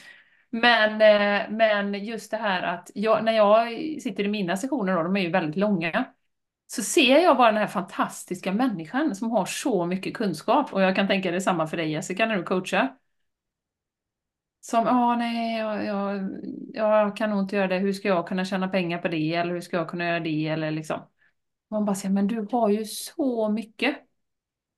Men, 0.49 1.01
eh, 1.01 1.49
men 1.51 2.05
just 2.05 2.31
det 2.31 2.37
här 2.37 2.61
att 2.63 2.91
jag, 2.95 3.23
när 3.23 3.31
jag 3.33 3.67
sitter 4.01 4.23
i 4.23 4.27
mina 4.27 4.57
sessioner, 4.57 4.95
då, 4.95 5.03
de 5.03 5.15
är 5.17 5.21
ju 5.21 5.29
väldigt 5.31 5.55
långa, 5.55 6.05
så 6.67 6.81
ser 6.83 7.19
jag 7.19 7.37
bara 7.37 7.51
den 7.51 7.61
här 7.61 7.67
fantastiska 7.67 8.51
människan 8.53 9.15
som 9.15 9.31
har 9.31 9.45
så 9.45 9.85
mycket 9.85 10.13
kunskap. 10.17 10.73
Och 10.73 10.81
jag 10.81 10.95
kan 10.95 11.07
tänka 11.07 11.31
det 11.31 11.37
är 11.37 11.39
samma 11.41 11.67
för 11.67 11.77
dig 11.77 11.91
Jessica 11.91 12.25
när 12.25 12.37
du 12.37 12.43
coachar. 12.43 12.95
Som, 14.69 14.85
ja 14.85 15.15
nej, 15.15 15.57
jag, 15.59 15.85
jag, 15.85 16.29
jag 16.73 17.17
kan 17.17 17.29
nog 17.29 17.39
inte 17.39 17.55
göra 17.55 17.67
det. 17.67 17.77
Hur 17.77 17.93
ska 17.93 18.07
jag 18.07 18.27
kunna 18.27 18.45
tjäna 18.45 18.67
pengar 18.67 18.97
på 18.97 19.07
det? 19.07 19.33
Eller 19.35 19.53
hur 19.53 19.61
ska 19.61 19.77
jag 19.77 19.89
kunna 19.89 20.05
göra 20.07 20.19
det? 20.19 20.47
Eller 20.47 20.71
liksom. 20.71 20.99
Man 21.69 21.85
bara 21.85 21.95
säger, 21.95 22.13
men 22.13 22.27
du 22.27 22.47
har 22.51 22.69
ju 22.69 22.85
så 22.85 23.49
mycket. 23.49 23.97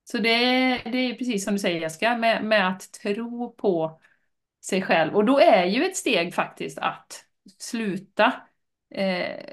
Så 0.03 0.17
det, 0.17 0.29
det 0.77 0.97
är 0.97 1.13
precis 1.13 1.45
som 1.45 1.53
du 1.53 1.59
säger 1.59 1.81
Jessica, 1.81 2.17
med, 2.17 2.43
med 2.43 2.67
att 2.67 2.91
tro 2.91 3.55
på 3.55 4.01
sig 4.65 4.81
själv. 4.81 5.15
Och 5.15 5.25
då 5.25 5.39
är 5.39 5.65
ju 5.65 5.83
ett 5.85 5.95
steg 5.95 6.33
faktiskt 6.33 6.77
att 6.77 7.25
sluta 7.59 8.33
eh, 8.95 9.45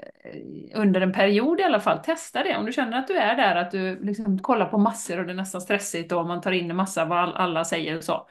under 0.75 1.01
en 1.01 1.13
period 1.13 1.59
i 1.59 1.63
alla 1.63 1.79
fall. 1.79 1.99
Testa 2.03 2.43
det. 2.43 2.57
Om 2.57 2.65
du 2.65 2.71
känner 2.71 2.99
att 2.99 3.07
du 3.07 3.13
är 3.17 3.35
där, 3.35 3.55
att 3.55 3.71
du 3.71 4.03
liksom 4.03 4.39
kollar 4.39 4.65
på 4.65 4.77
massor 4.77 5.19
och 5.19 5.25
det 5.25 5.31
är 5.31 5.35
nästan 5.35 5.61
stressigt 5.61 6.11
och 6.11 6.27
man 6.27 6.41
tar 6.41 6.51
in 6.51 6.69
en 6.69 6.75
massa 6.77 7.05
vad 7.05 7.35
alla 7.35 7.65
säger 7.65 7.97
och 7.97 8.03
så. 8.03 8.27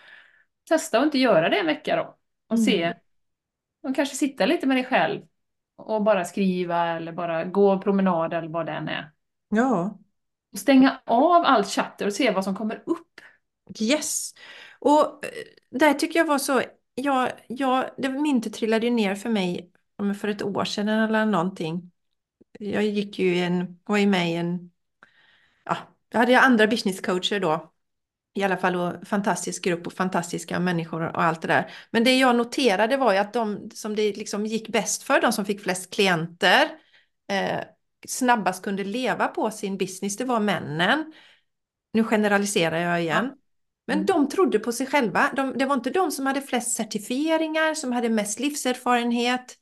Testa 0.68 0.98
att 0.98 1.04
inte 1.04 1.18
göra 1.18 1.48
det 1.48 1.58
en 1.58 1.66
vecka 1.66 1.96
då. 1.96 2.18
Och 2.48 2.60
se, 2.60 2.94
och 3.82 3.94
kanske 3.96 4.16
sitta 4.16 4.46
lite 4.46 4.66
med 4.66 4.76
dig 4.76 4.84
själv 4.84 5.22
och 5.76 6.02
bara 6.02 6.24
skriva 6.24 6.86
eller 6.86 7.12
bara 7.12 7.44
gå 7.44 7.80
promenad 7.80 8.34
eller 8.34 8.48
vad 8.48 8.66
det 8.66 8.72
än 8.72 8.88
är. 8.88 9.12
Ja, 9.50 9.98
Och 10.52 10.58
stänga 10.58 11.00
av 11.04 11.44
allt 11.44 11.66
chatter 11.68 12.06
och 12.06 12.12
se 12.12 12.30
vad 12.30 12.44
som 12.44 12.54
kommer 12.56 12.82
upp. 12.86 13.20
yes. 13.80 14.34
Och 14.78 15.24
eh, 15.24 15.30
där 15.70 15.94
tycker 15.94 16.18
jag 16.18 16.26
var 16.26 16.38
så, 16.38 16.62
jag, 16.94 17.32
jag, 17.48 17.90
det 17.96 18.08
myntet 18.08 18.54
trillade 18.54 18.86
ju 18.86 18.92
ner 18.92 19.14
för 19.14 19.30
mig 19.30 19.72
för 20.20 20.28
ett 20.28 20.42
år 20.42 20.64
sedan 20.64 20.88
eller 20.88 21.26
någonting. 21.26 21.90
Jag 22.58 22.84
gick 22.84 23.18
ju 23.18 23.36
i 23.36 23.40
en, 23.40 23.80
var 23.84 23.96
ju 23.98 24.06
med 24.06 24.30
i 24.30 24.34
en, 24.34 24.70
ja, 25.64 25.76
jag 26.10 26.18
hade 26.18 26.32
ju 26.32 26.38
andra 26.38 26.66
businesscoacher 26.66 27.40
då. 27.40 27.72
I 28.34 28.42
alla 28.42 28.56
fall 28.56 28.76
och 28.76 29.06
fantastisk 29.08 29.64
grupp 29.64 29.86
och 29.86 29.92
fantastiska 29.92 30.60
människor 30.60 31.02
och 31.02 31.22
allt 31.22 31.42
det 31.42 31.48
där. 31.48 31.70
Men 31.90 32.04
det 32.04 32.18
jag 32.18 32.36
noterade 32.36 32.96
var 32.96 33.12
ju 33.12 33.18
att 33.18 33.32
de 33.32 33.70
som 33.74 33.96
det 33.96 34.16
liksom 34.16 34.46
gick 34.46 34.68
bäst 34.68 35.02
för, 35.02 35.20
de 35.20 35.32
som 35.32 35.44
fick 35.44 35.60
flest 35.62 35.94
klienter, 35.94 36.68
eh, 37.30 37.60
snabbast 38.08 38.62
kunde 38.64 38.84
leva 38.84 39.28
på 39.28 39.50
sin 39.50 39.78
business, 39.78 40.16
det 40.16 40.24
var 40.24 40.40
männen. 40.40 41.12
Nu 41.92 42.04
generaliserar 42.04 42.78
jag 42.78 43.02
igen. 43.02 43.32
Men 43.86 43.96
Mm. 43.96 44.06
de 44.06 44.28
trodde 44.28 44.58
på 44.58 44.72
sig 44.72 44.86
själva. 44.86 45.30
De, 45.36 45.58
det 45.58 45.66
var 45.66 45.74
inte 45.74 45.90
de 45.90 46.10
som 46.10 46.26
hade 46.26 46.42
flest 46.42 46.76
certifieringar, 46.76 47.74
som 47.74 47.92
hade 47.92 48.08
mest 48.08 48.40
livserfarenhet. 48.40 49.56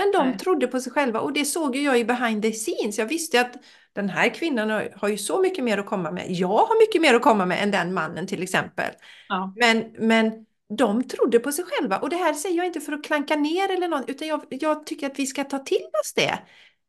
Men 0.00 0.12
de 0.12 0.28
Nej. 0.28 0.38
trodde 0.38 0.66
på 0.66 0.80
sig 0.80 0.92
själva 0.92 1.20
och 1.20 1.32
det 1.32 1.44
såg 1.44 1.76
ju 1.76 1.82
jag 1.82 1.98
i 1.98 2.04
behind 2.04 2.42
the 2.42 2.52
scenes. 2.52 2.98
Jag 2.98 3.06
visste 3.06 3.40
att 3.40 3.56
den 3.92 4.08
här 4.08 4.34
kvinnan 4.34 4.88
har, 4.96 5.08
ju 5.08 5.18
så 5.18 5.40
mycket 5.40 5.64
mer 5.64 5.78
att 5.78 5.86
komma 5.86 6.10
med. 6.10 6.26
Jag 6.28 6.48
har 6.48 6.80
mycket 6.80 7.02
mer 7.02 7.14
att 7.14 7.22
komma 7.22 7.46
med 7.46 7.62
än 7.62 7.70
den 7.70 7.94
mannen 7.94 8.26
till 8.26 8.42
exempel. 8.42 8.90
Ja. 9.28 9.54
Men, 9.56 9.84
men 9.98 10.32
de 10.78 11.04
trodde 11.04 11.38
på 11.38 11.52
sig 11.52 11.64
själva. 11.64 11.98
Och 11.98 12.10
det 12.10 12.16
här 12.16 12.34
säger 12.34 12.56
jag 12.56 12.66
inte 12.66 12.80
för 12.80 12.92
att 12.92 13.04
klanka 13.04 13.36
ner 13.36 13.72
eller 13.72 13.88
något, 13.88 14.08
utan 14.08 14.28
jag, 14.28 14.42
jag 14.48 14.86
tycker 14.86 15.06
att 15.06 15.18
vi 15.18 15.26
ska 15.26 15.44
ta 15.44 15.58
till 15.58 15.86
oss 16.02 16.12
det. 16.14 16.38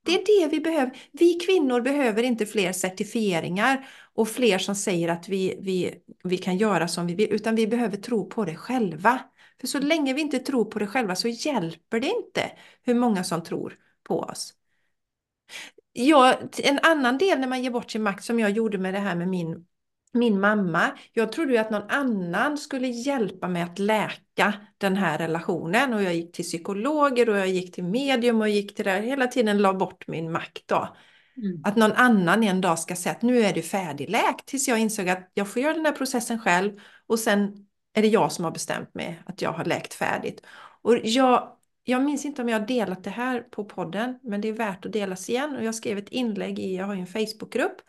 Det 0.06 0.14
är 0.14 0.42
det 0.42 0.48
vi 0.52 0.60
behöver. 0.60 0.98
Vi 1.12 1.34
kvinnor 1.34 1.82
behöver 1.82 2.24
inte 2.24 2.46
fler 2.46 2.72
certifieringar 2.72 3.88
och 4.14 4.30
fler 4.30 4.58
som 4.58 4.76
säger 4.76 5.10
att 5.10 5.30
vi, 5.30 5.60
vi, 5.62 5.96
vi 6.24 6.38
kan 6.38 6.58
göra 6.58 6.88
som 6.88 7.08
vi 7.08 7.16
vill, 7.16 7.34
utan 7.34 7.56
vi 7.56 7.68
behöver 7.68 7.98
tro 7.98 8.30
på 8.30 8.46
det 8.46 8.56
själva. 8.56 9.20
För 9.62 9.68
så 9.68 9.80
länge 9.80 10.14
vi 10.14 10.22
inte 10.22 10.40
tror 10.40 10.66
på 10.66 10.80
det 10.80 10.88
själva 10.88 11.16
så 11.16 11.28
hjälper 11.28 12.00
det 12.00 12.08
inte 12.08 12.52
hur 12.84 12.94
många 12.94 13.24
som 13.24 13.44
tror 13.44 13.78
på 14.04 14.20
oss. 14.20 14.54
Ja, 15.94 16.40
en 16.58 16.80
annan 16.84 17.18
del 17.18 17.40
när 17.40 17.48
man 17.48 17.64
ger 17.64 17.72
bort 17.72 17.92
sin 17.92 18.04
makt 18.04 18.24
som 18.24 18.40
jag 18.40 18.52
gjorde 18.52 18.78
med 18.78 18.94
det 18.94 19.00
här 19.00 19.16
med 19.16 19.28
min, 19.28 19.66
min 20.14 20.40
mamma. 20.40 20.92
Jag 21.14 21.32
trodde 21.32 21.52
ju 21.52 21.58
att 21.58 21.70
någon 21.70 21.90
annan 21.90 22.58
skulle 22.58 22.88
hjälpa 22.88 23.48
mig 23.48 23.62
att 23.62 23.80
läka 23.80 24.54
den 24.78 24.96
här 24.96 25.18
relationen 25.18 25.94
och 25.94 26.04
jag 26.04 26.16
gick 26.16 26.32
till 26.32 26.46
psykologer 26.46 27.30
och 27.30 27.38
jag 27.38 27.48
gick 27.48 27.76
till 27.76 27.84
medium 27.84 28.42
och 28.42 28.50
gick 28.50 28.76
till 28.76 28.86
det 28.86 28.92
här. 28.92 29.02
Hela 29.02 29.28
tiden 29.28 29.58
la 29.58 29.74
bort 29.74 30.08
min 30.08 30.32
makt 30.32 30.64
då. 30.66 30.96
Mm. 31.38 31.62
Att 31.64 31.76
någon 31.76 31.92
annan 31.92 32.44
en 32.44 32.62
dag 32.62 32.80
ska 32.80 32.96
säga 32.96 33.16
att 33.16 33.22
nu 33.22 33.40
är 33.40 33.54
du 33.54 33.62
färdigläkt 33.62 34.46
tills 34.46 34.68
jag 34.68 34.80
insåg 34.80 35.10
att 35.10 35.32
jag 35.34 35.48
får 35.48 35.62
göra 35.62 35.74
den 35.74 35.86
här 35.86 35.92
processen 35.92 36.40
själv 36.40 36.80
och 37.08 37.20
sen 37.20 37.66
är 37.94 38.02
det 38.02 38.08
jag 38.08 38.32
som 38.32 38.46
har 38.46 38.52
bestämt 38.52 38.94
mig 38.94 39.24
att 39.26 39.42
jag 39.42 39.52
har 39.52 39.66
läkt 39.66 39.94
färdigt. 39.94 40.42
Och 40.82 40.98
jag, 41.04 41.58
jag 41.84 42.04
minns 42.04 42.26
inte 42.26 42.42
om 42.42 42.50
jag 42.50 42.60
har 42.60 42.68
delat 42.68 43.04
det 43.04 43.10
här 43.10 43.40
på 43.40 43.66
podden, 43.66 44.20
men 44.24 44.42
det 44.42 44.48
är 44.48 44.54
värt 44.54 44.86
att 44.86 44.94
delas 44.94 45.30
igen. 45.30 45.56
Och 45.56 45.64
jag 45.64 45.76
skrev 45.76 45.98
ett 45.98 46.10
inlägg 46.10 46.60
i, 46.60 46.76
jag 46.76 46.86
har 46.86 46.94
ju 46.94 47.02
en 47.02 47.08
Facebookgrupp, 47.08 47.82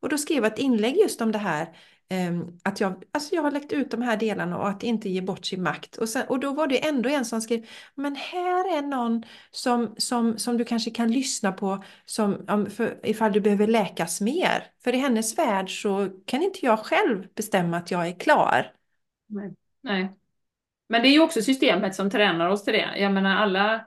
och 0.00 0.08
då 0.08 0.18
skrev 0.18 0.44
jag 0.44 0.52
ett 0.52 0.58
inlägg 0.58 0.96
just 0.96 1.20
om 1.20 1.32
det 1.32 1.38
här, 1.38 1.76
ehm, 2.10 2.58
att 2.64 2.80
jag, 2.80 3.04
alltså 3.12 3.34
jag 3.34 3.42
har 3.42 3.50
läckt 3.50 3.72
ut 3.72 3.90
de 3.90 4.02
här 4.02 4.16
delarna 4.16 4.58
och 4.58 4.68
att 4.68 4.82
inte 4.82 5.08
ge 5.08 5.20
bort 5.20 5.46
sin 5.46 5.62
makt. 5.62 5.96
Och, 5.96 6.08
sen, 6.08 6.26
och 6.28 6.40
då 6.40 6.52
var 6.52 6.66
det 6.66 6.86
ändå 6.88 7.08
en 7.08 7.24
som 7.24 7.40
skrev, 7.40 7.66
men 7.94 8.16
här 8.16 8.78
är 8.78 8.82
någon 8.82 9.22
som, 9.50 9.94
som, 9.98 10.38
som 10.38 10.56
du 10.56 10.64
kanske 10.64 10.90
kan 10.90 11.12
lyssna 11.12 11.52
på 11.52 11.84
som, 12.04 12.44
om, 12.48 12.70
för, 12.70 13.00
ifall 13.02 13.32
du 13.32 13.40
behöver 13.40 13.66
läkas 13.66 14.20
mer. 14.20 14.70
För 14.84 14.94
i 14.94 14.98
hennes 14.98 15.38
värld 15.38 15.82
så 15.82 16.08
kan 16.26 16.42
inte 16.42 16.58
jag 16.66 16.78
själv 16.78 17.26
bestämma 17.34 17.76
att 17.76 17.90
jag 17.90 18.08
är 18.08 18.20
klar. 18.20 18.72
Nej. 19.28 19.54
Nej. 19.80 20.12
Men 20.88 21.02
det 21.02 21.08
är 21.08 21.12
ju 21.12 21.20
också 21.20 21.42
systemet 21.42 21.94
som 21.94 22.10
tränar 22.10 22.48
oss 22.48 22.64
till 22.64 22.72
det. 22.72 22.98
Jag 22.98 23.12
menar 23.12 23.36
alla, 23.36 23.84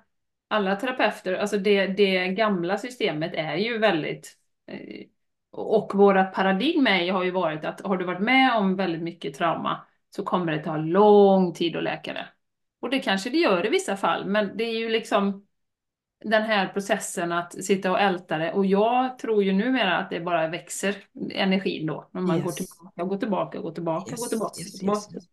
alla 0.47 0.75
terapeuter, 0.75 1.33
alltså 1.33 1.57
det, 1.57 1.87
det 1.87 2.27
gamla 2.27 2.77
systemet 2.77 3.33
är 3.33 3.55
ju 3.55 3.77
väldigt 3.77 4.37
eh, 4.67 5.05
och 5.51 5.95
vårat 5.95 6.33
paradigm 6.33 6.87
är, 6.87 7.11
har 7.11 7.23
ju 7.23 7.31
varit 7.31 7.65
att 7.65 7.81
har 7.81 7.97
du 7.97 8.05
varit 8.05 8.21
med 8.21 8.55
om 8.55 8.75
väldigt 8.75 9.01
mycket 9.01 9.33
trauma 9.33 9.85
så 10.09 10.23
kommer 10.23 10.51
det 10.51 10.63
ta 10.63 10.77
lång 10.77 11.53
tid 11.53 11.75
att 11.75 11.83
läka 11.83 12.13
det. 12.13 12.27
Och 12.79 12.89
det 12.89 12.99
kanske 12.99 13.29
det 13.29 13.37
gör 13.37 13.65
i 13.65 13.69
vissa 13.69 13.97
fall, 13.97 14.25
men 14.25 14.57
det 14.57 14.63
är 14.63 14.79
ju 14.79 14.89
liksom 14.89 15.47
den 16.23 16.41
här 16.43 16.67
processen 16.67 17.31
att 17.31 17.63
sitta 17.65 17.91
och 17.91 17.99
älta 17.99 18.37
det. 18.37 18.53
Och 18.53 18.65
jag 18.65 19.19
tror 19.19 19.43
ju 19.43 19.53
numera 19.53 19.97
att 19.97 20.09
det 20.09 20.19
bara 20.19 20.47
växer 20.47 20.95
energin 21.31 21.85
då. 21.87 22.09
När 22.11 22.21
man 22.21 22.35
Yes. 22.35 22.45
går 22.45 22.51
tillbaka 22.51 23.01
och 23.03 23.09
går 23.09 23.17
tillbaka 23.17 23.57
och 23.57 23.63
går 23.63 23.71
tillbaka 23.71 24.11
Yes, 24.11 24.19
går 24.19 24.27
tillbaka. 24.27 24.61
yes, 24.61 24.73
och 24.73 24.79
tillbaka. 24.79 25.13
yes. 25.13 25.23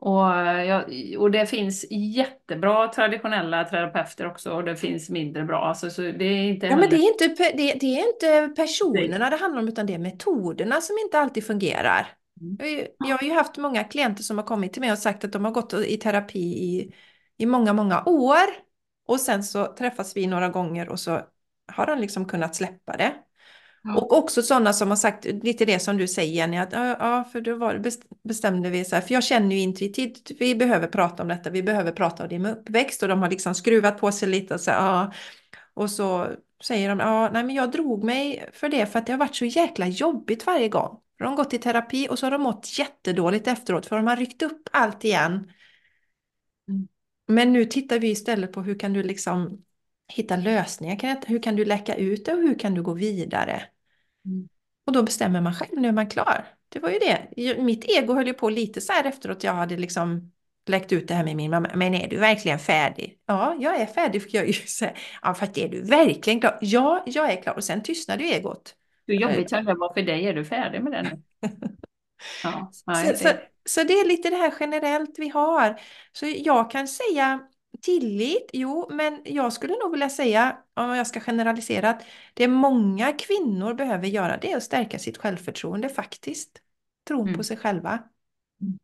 Och, 0.00 0.20
jag, 0.66 0.84
och 1.18 1.30
det 1.30 1.46
finns 1.46 1.86
jättebra 1.90 2.88
traditionella 2.88 3.64
terapeuter 3.64 4.26
också 4.26 4.52
och 4.52 4.64
det 4.64 4.76
finns 4.76 5.10
mindre 5.10 5.44
bra. 5.44 5.64
Alltså, 5.64 5.90
så 5.90 6.02
det 6.02 6.24
är 6.24 6.48
inte 6.48 6.66
Ja, 6.66 6.76
men 6.76 6.90
det 6.90 6.96
är 6.96 7.24
inte, 7.24 7.28
det, 7.56 7.72
det 7.80 7.86
är 8.00 8.08
inte 8.08 8.54
personerna 8.62 9.30
det 9.30 9.36
handlar 9.36 9.62
om, 9.62 9.68
utan 9.68 9.86
det 9.86 9.94
är 9.94 9.98
metoderna 9.98 10.80
som 10.80 10.96
inte 11.04 11.18
alltid 11.18 11.44
fungerar. 11.46 12.06
Mm. 12.40 12.56
Jag 12.58 12.66
har 12.66 12.70
ju- 12.70 12.86
Jag 12.98 13.18
har 13.18 13.26
ju 13.28 13.32
haft 13.34 13.56
många 13.56 13.84
klienter 13.84 14.22
som 14.22 14.38
har 14.38 14.44
kommit 14.44 14.72
till 14.72 14.80
mig 14.82 14.92
och 14.92 14.98
sagt 14.98 15.24
att 15.24 15.32
de 15.32 15.44
har 15.44 15.52
gått 15.52 15.74
i 15.74 15.96
terapi 15.96 16.38
i, 16.40 16.94
i 17.38 17.46
många, 17.46 17.72
många 17.72 18.02
år. 18.06 18.67
Och 19.08 19.20
sen 19.20 19.44
så 19.44 19.66
träffas 19.66 20.16
vi 20.16 20.26
några 20.26 20.48
gånger 20.48 20.88
och 20.88 21.00
så 21.00 21.20
har 21.72 21.86
de 21.86 21.98
liksom 21.98 22.24
kunnat 22.24 22.54
släppa 22.54 22.96
det. 22.96 23.12
Ja. 23.82 23.96
Och 23.96 24.18
också 24.18 24.42
sådana 24.42 24.72
som 24.72 24.88
har 24.88 24.96
sagt 24.96 25.24
lite 25.24 25.64
det 25.64 25.78
som 25.78 25.96
du 25.96 26.08
säger 26.08 26.32
Jenny, 26.32 26.56
att 26.56 26.72
ja, 26.72 27.24
för 27.32 27.40
då 27.40 27.56
var, 27.56 27.74
best- 27.74 28.08
bestämde 28.24 28.70
vi 28.70 28.84
så 28.84 28.94
här, 28.94 29.02
för 29.02 29.14
jag 29.14 29.24
känner 29.24 29.56
ju 29.56 29.62
intuitivt, 29.62 30.30
vi 30.38 30.54
behöver 30.54 30.88
prata 30.88 31.22
om 31.22 31.28
detta, 31.28 31.50
vi 31.50 31.62
behöver 31.62 31.92
prata 31.92 32.22
om 32.22 32.28
din 32.28 32.46
uppväxt 32.46 33.02
och 33.02 33.08
de 33.08 33.22
har 33.22 33.30
liksom 33.30 33.54
skruvat 33.54 33.98
på 33.98 34.12
sig 34.12 34.28
lite 34.28 34.54
och 34.54 34.60
så, 34.60 34.70
ja, 34.70 35.12
och 35.74 35.90
så 35.90 36.26
säger 36.62 36.88
de, 36.88 37.00
ja, 37.00 37.30
nej 37.32 37.44
men 37.44 37.54
jag 37.54 37.70
drog 37.70 38.04
mig 38.04 38.50
för 38.52 38.68
det 38.68 38.86
för 38.86 38.98
att 38.98 39.06
det 39.06 39.12
har 39.12 39.18
varit 39.18 39.36
så 39.36 39.44
jäkla 39.44 39.86
jobbigt 39.86 40.46
varje 40.46 40.68
gång. 40.68 41.00
De 41.18 41.24
har 41.24 41.36
gått 41.36 41.54
i 41.54 41.58
terapi 41.58 42.08
och 42.10 42.18
så 42.18 42.26
har 42.26 42.30
de 42.30 42.42
mått 42.42 42.78
jättedåligt 42.78 43.46
efteråt 43.46 43.86
för 43.86 43.96
de 43.96 44.06
har 44.06 44.16
ryckt 44.16 44.42
upp 44.42 44.68
allt 44.72 45.04
igen. 45.04 45.50
Mm. 46.68 46.88
Men 47.28 47.52
nu 47.52 47.64
tittar 47.64 47.98
vi 47.98 48.10
istället 48.10 48.52
på 48.52 48.62
hur 48.62 48.78
kan 48.78 48.92
du 48.92 49.02
liksom 49.02 49.64
hitta 50.12 50.36
lösningar, 50.36 51.26
hur 51.26 51.42
kan 51.42 51.56
du 51.56 51.64
läcka 51.64 51.94
ut 51.96 52.24
det 52.24 52.32
och 52.32 52.38
hur 52.38 52.58
kan 52.58 52.74
du 52.74 52.82
gå 52.82 52.94
vidare? 52.94 53.62
Mm. 54.26 54.48
Och 54.86 54.92
då 54.92 55.02
bestämmer 55.02 55.40
man 55.40 55.54
själv, 55.54 55.80
nu 55.80 55.88
är 55.88 55.92
man 55.92 56.08
klar. 56.08 56.44
Det 56.68 56.78
var 56.78 56.90
ju 56.90 56.98
det. 56.98 57.28
Mitt 57.62 57.84
ego 57.84 58.14
höll 58.14 58.26
ju 58.26 58.34
på 58.34 58.50
lite 58.50 58.80
så 58.80 58.92
här 58.92 59.04
efteråt 59.04 59.44
jag 59.44 59.52
hade 59.52 59.76
liksom 59.76 60.32
läckt 60.66 60.92
ut 60.92 61.08
det 61.08 61.14
här 61.14 61.24
med 61.24 61.36
min 61.36 61.50
mamma. 61.50 61.70
Men 61.74 61.94
är 61.94 62.08
du 62.08 62.16
verkligen 62.16 62.58
färdig? 62.58 63.18
Ja, 63.26 63.56
jag 63.60 63.80
är 63.80 63.86
färdig. 63.86 64.22
För 64.22 64.30
jag 64.36 64.46
ju 64.46 64.52
säga. 64.52 64.94
Ja, 65.22 65.34
fast 65.34 65.58
är 65.58 65.68
du 65.68 65.82
verkligen 65.82 66.40
klar? 66.40 66.58
Ja, 66.60 67.02
jag 67.06 67.32
är 67.32 67.42
klar. 67.42 67.54
Och 67.54 67.64
sen 67.64 67.82
tystnade 67.82 68.24
ju 68.24 68.30
egot. 68.30 68.74
Hur 69.06 69.14
jobbigt 69.14 69.50
kan 69.50 69.64
det 69.64 69.74
vara 69.74 69.94
för 69.94 70.02
dig? 70.02 70.26
Är 70.26 70.34
du 70.34 70.44
färdig 70.44 70.82
med 70.82 70.92
det 70.92 71.02
nu? 71.02 71.22
Ja, 72.42 72.70
Så, 72.72 73.16
så, 73.16 73.28
så 73.68 73.82
det 73.84 73.92
är 73.92 74.08
lite 74.08 74.30
det 74.30 74.36
här 74.36 74.54
generellt 74.60 75.18
vi 75.18 75.28
har. 75.28 75.80
Så 76.12 76.26
jag 76.26 76.70
kan 76.70 76.88
säga 76.88 77.40
tillit, 77.80 78.50
jo, 78.52 78.88
men 78.90 79.20
jag 79.24 79.52
skulle 79.52 79.74
nog 79.82 79.90
vilja 79.90 80.08
säga, 80.10 80.58
om 80.74 80.90
jag 80.90 81.06
ska 81.06 81.20
generalisera, 81.20 81.90
att 81.90 82.02
det 82.34 82.48
många 82.48 83.12
kvinnor 83.12 83.74
behöver 83.74 84.06
göra 84.06 84.36
det 84.36 84.52
är 84.52 84.56
att 84.56 84.62
stärka 84.62 84.98
sitt 84.98 85.18
självförtroende 85.18 85.88
faktiskt. 85.88 86.62
Tron 87.08 87.24
på 87.24 87.28
Mm. 87.28 87.44
sig 87.44 87.56
själva. 87.56 87.90
Mm. 88.60 88.78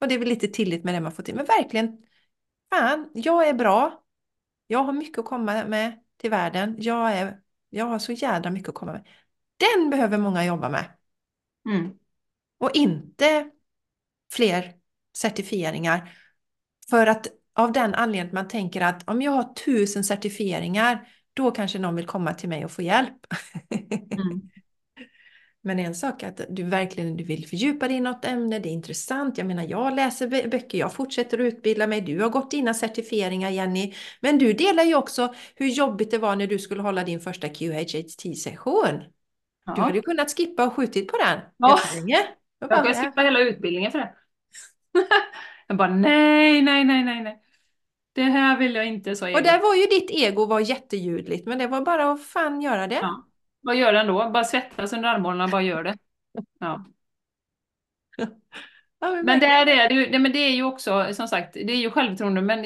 Och 0.00 0.08
det 0.08 0.14
är 0.14 0.18
väl 0.18 0.28
lite 0.28 0.48
tillit 0.48 0.84
med 0.84 0.94
det 0.94 1.00
man 1.00 1.12
får 1.12 1.22
till. 1.22 1.34
Men 1.34 1.44
verkligen, 1.46 1.98
fan, 2.70 3.10
jag 3.14 3.48
är 3.48 3.54
bra. 3.54 4.02
Jag 4.66 4.84
har 4.84 4.92
mycket 4.92 5.18
att 5.18 5.24
komma 5.24 5.64
med 5.64 6.00
till 6.16 6.30
världen. 6.30 6.76
Jag, 6.78 7.12
är, 7.12 7.40
jag 7.70 7.84
har 7.84 7.98
så 7.98 8.12
jädra 8.12 8.50
mycket 8.50 8.68
att 8.68 8.74
komma 8.74 8.92
med. 8.92 9.06
Den 9.56 9.90
behöver 9.90 10.18
många 10.18 10.44
jobba 10.44 10.68
med. 10.68 10.84
Mm. 11.66 11.98
Och 12.62 12.70
inte 12.74 13.50
fler 14.32 14.72
certifieringar. 15.16 16.12
För 16.90 17.06
att 17.06 17.26
av 17.54 17.72
den 17.72 17.94
anledningen 17.94 18.26
att 18.26 18.32
man 18.32 18.48
tänker 18.48 18.80
att 18.80 19.08
om 19.08 19.22
jag 19.22 19.32
har 19.32 19.54
tusen 19.54 20.04
certifieringar, 20.04 21.08
då 21.34 21.50
kanske 21.50 21.78
någon 21.78 21.96
vill 21.96 22.06
komma 22.06 22.34
till 22.34 22.48
mig 22.48 22.64
och 22.64 22.70
få 22.70 22.82
hjälp. 22.82 23.16
Mm. 23.70 24.40
Men 25.62 25.78
en 25.78 25.94
sak 25.94 26.22
är 26.22 26.28
att 26.28 26.40
du 26.48 26.62
verkligen 26.62 27.16
du 27.16 27.24
vill 27.24 27.46
fördjupa 27.48 27.88
dig 27.88 27.96
i 27.96 28.00
något 28.00 28.24
ämne, 28.24 28.58
det 28.58 28.68
är 28.68 28.72
intressant. 28.72 29.38
Jag 29.38 29.46
menar, 29.46 29.62
jag 29.62 29.94
läser 29.94 30.28
bö- 30.28 30.50
böcker, 30.50 30.78
jag 30.78 30.92
fortsätter 30.92 31.38
att 31.38 31.52
utbilda 31.54 31.86
mig. 31.86 32.00
Du 32.00 32.20
har 32.20 32.30
gått 32.30 32.50
dina 32.50 32.74
certifieringar, 32.74 33.50
Jenny. 33.50 33.94
Men 34.20 34.38
du 34.38 34.52
delar 34.52 34.84
ju 34.84 34.94
också 34.94 35.34
hur 35.54 35.66
jobbigt 35.66 36.10
det 36.10 36.18
var 36.18 36.36
när 36.36 36.46
du 36.46 36.58
skulle 36.58 36.82
hålla 36.82 37.04
din 37.04 37.20
första 37.20 37.48
QHHT-session. 37.48 39.02
Du 39.64 39.80
hade 39.80 39.90
Ja. 39.90 39.94
ju 39.94 40.02
kunnat 40.02 40.36
skippa 40.36 40.66
och 40.66 40.72
skjutit 40.72 41.08
på 41.08 41.16
den 41.16 41.40
Ja. 41.56 41.80
Jag 42.62 42.84
bara, 42.84 42.94
ska 42.94 43.04
skippa 43.04 43.20
hela 43.20 43.40
utbildningen 43.40 43.92
för 43.92 43.98
det. 43.98 44.14
Jag 45.66 45.76
bara 45.76 45.94
nej, 45.94 46.62
nej, 46.62 46.84
nej, 46.84 47.04
nej, 47.04 47.22
nej. 47.22 47.42
Det 48.12 48.22
här 48.22 48.58
vill 48.58 48.74
jag 48.74 48.86
inte, 48.86 49.16
sa 49.16 49.26
Och 49.26 49.42
där 49.42 49.60
var 49.60 49.74
ju 49.74 49.86
ditt 49.86 50.10
ego 50.10 50.46
var 50.46 50.60
jätteljudligt, 50.60 51.46
men 51.46 51.58
det 51.58 51.66
var 51.66 51.80
bara 51.80 52.12
att 52.12 52.22
fan 52.22 52.60
göra 52.60 52.86
det. 52.86 52.98
Ja. 53.02 53.26
Vad 53.60 53.76
gör 53.76 53.92
den 53.92 54.06
då? 54.06 54.30
Bara 54.30 54.44
svettas 54.44 54.92
under 54.92 55.08
armhålorna, 55.08 55.48
bara 55.48 55.62
gör 55.62 55.84
det. 55.84 55.96
Ja. 56.58 56.84
Men 59.24 59.40
det 59.40 59.46
är 59.46 59.66
det, 59.66 60.10
nej, 60.10 60.18
men 60.18 60.32
det 60.32 60.38
är 60.38 60.50
ju 60.50 60.62
också, 60.62 61.14
som 61.14 61.28
sagt, 61.28 61.54
det 61.54 61.72
är 61.72 61.76
ju 61.76 61.90
självförtroende, 61.90 62.42
men 62.42 62.62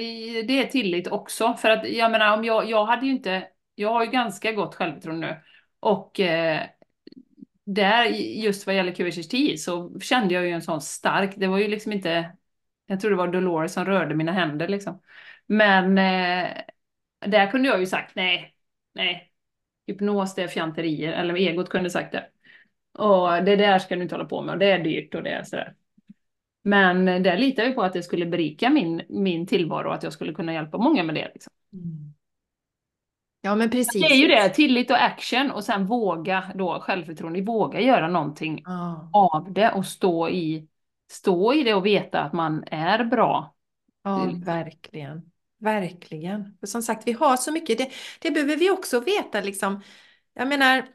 det 0.47 0.63
är 0.63 0.67
tillit 0.67 1.09
också. 1.09 1.55
För 1.55 1.71
att 1.71 1.89
jag 1.89 2.11
menar, 2.11 2.37
om 2.37 2.45
jag, 2.45 2.71
jag 2.71 2.85
hade 2.85 3.07
ju 3.07 3.13
inte, 3.13 3.49
jag 3.75 3.89
har 3.89 4.05
ju 4.05 4.11
ganska 4.11 4.53
gott 4.53 4.75
självförtroende 4.75 5.27
nu. 5.27 5.37
Och 5.81 6.21
eh, 6.21 6.63
där, 7.67 8.05
just 8.05 8.67
vad 8.67 8.77
gäller 8.77 8.93
QHT 8.95 9.61
så 9.61 10.01
kände 10.01 10.35
jag 10.35 10.45
ju 10.45 10.51
en 10.51 10.63
sån 10.63 10.81
stark, 10.81 11.35
det 11.37 11.47
var 11.47 11.59
ju 11.59 11.69
liksom 11.69 11.93
inte, 11.93 12.37
jag 12.87 13.01
tror 13.01 13.11
det 13.11 13.17
var 13.17 13.29
Dolores 13.29 13.73
som 13.73 13.85
rörde 13.85 14.15
mina 14.15 14.33
händer 14.33 14.69
liksom. 14.69 15.01
Men 15.47 15.99
eh, 15.99 16.49
där 17.27 17.51
kunde 17.51 17.69
jag 17.69 17.81
ju 17.81 17.87
sagt 17.87 18.15
nej, 18.15 18.55
nej, 18.95 19.33
hypnos 19.87 20.35
det 20.35 20.43
är 20.43 20.49
fjanterier, 20.49 21.13
eller 21.13 21.35
egot 21.35 21.69
kunde 21.69 21.91
sagt 21.91 22.13
det. 22.13 22.31
Och 22.93 23.45
det 23.45 23.57
där 23.57 23.79
ska 23.79 23.97
du 23.97 24.03
inte 24.03 24.15
hålla 24.15 24.29
på 24.29 24.43
med, 24.43 24.53
och 24.53 24.59
det 24.59 24.71
är 24.71 24.85
dyrt 24.85 25.15
och 25.15 25.23
det 25.23 25.31
är 25.31 25.45
sådär. 25.45 25.75
Men 26.63 27.09
eh, 27.09 27.23
där 27.23 27.39
litar 27.39 27.65
vi 27.65 27.75
på 27.75 27.83
att 27.83 27.93
det 27.93 28.03
skulle 28.03 28.27
berika 28.27 28.71
min, 28.71 29.03
min 29.09 29.47
tillvaro 29.47 29.89
och 29.89 29.95
att 29.95 30.03
jag 30.03 30.13
skulle 30.13 30.35
kunna 30.35 30.55
hjälpa 30.55 30.79
många 30.79 31.03
med 31.03 31.15
det. 31.15 31.31
Liksom. 31.35 31.53
Mm. 31.73 32.16
Ja, 33.41 33.55
men 33.55 33.71
precis. 33.71 34.01
Det 34.09 34.15
är 34.15 34.17
ju 34.17 34.29
det, 34.29 34.49
tillit 34.49 34.91
och 34.91 35.03
action 35.05 35.51
och 35.51 35.65
sen 35.65 35.87
våga 35.87 36.53
då 36.55 36.81
självförtroende, 36.81 37.43
våga 37.43 37.81
göra 37.81 38.09
någonting 38.09 38.65
Ja, 38.65 39.13
av 39.13 39.53
det 39.53 39.73
och 39.73 39.87
stå 39.87 40.29
i, 40.29 40.69
stå 41.13 41.53
i 41.55 41.63
det 41.63 41.75
och 41.75 41.87
veta 41.87 42.21
att 42.21 42.33
man 42.33 42.65
är 42.71 43.05
bra. 43.05 43.55
ja, 44.05 44.31
verkligen. 44.45 45.33
Verkligen. 45.59 46.57
För 46.61 46.67
som 46.67 46.83
sagt, 46.83 47.07
vi 47.09 47.13
har 47.13 47.37
så 47.37 47.53
mycket. 47.53 47.79
Det, 47.79 47.91
det 48.21 48.31
behöver 48.31 48.57
vi 48.57 48.71
också 48.71 49.01
veta 49.01 49.41
liksom. 49.41 49.83
Jag 50.35 50.49
menar, 50.49 50.89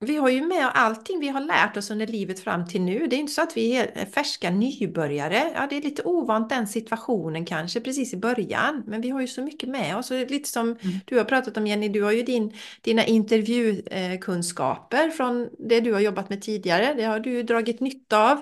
vi 0.00 0.16
har 0.16 0.28
ju 0.28 0.46
med 0.46 0.70
allting 0.74 1.20
vi 1.20 1.28
har 1.28 1.40
lärt 1.40 1.76
oss 1.76 1.90
under 1.90 2.06
livet 2.06 2.40
fram 2.40 2.66
till 2.66 2.82
nu. 2.82 3.06
Det 3.06 3.16
är 3.16 3.20
inte 3.20 3.32
så 3.32 3.42
att 3.42 3.56
vi 3.56 3.76
är 3.76 4.06
färska 4.06 4.50
nybörjare. 4.50 5.52
Ja, 5.54 5.66
det 5.70 5.76
är 5.76 5.82
lite 5.82 6.02
ovant 6.02 6.50
den 6.50 6.66
situationen 6.66 7.46
kanske 7.46 7.80
precis 7.80 8.14
i 8.14 8.16
början. 8.16 8.82
Men 8.86 9.00
vi 9.00 9.10
har 9.10 9.20
ju 9.20 9.26
så 9.26 9.42
mycket 9.42 9.68
med 9.68 9.96
oss. 9.96 10.10
Lite 10.10 10.48
som 10.48 10.68
Mm. 10.68 10.78
du 11.04 11.16
har 11.16 11.24
pratat 11.24 11.56
om 11.56 11.66
Jenny, 11.66 11.88
du 11.88 12.02
har 12.02 12.12
ju 12.12 12.22
din, 12.22 12.52
dina 12.80 13.04
intervjukunskaper 13.04 15.10
från 15.10 15.48
det 15.58 15.80
du 15.80 15.92
har 15.92 16.00
jobbat 16.00 16.30
med 16.30 16.42
tidigare. 16.42 16.94
Det 16.94 17.04
har 17.04 17.20
du 17.20 17.30
ju 17.30 17.42
dragit 17.42 17.80
nytta 17.80 18.32
av 18.32 18.38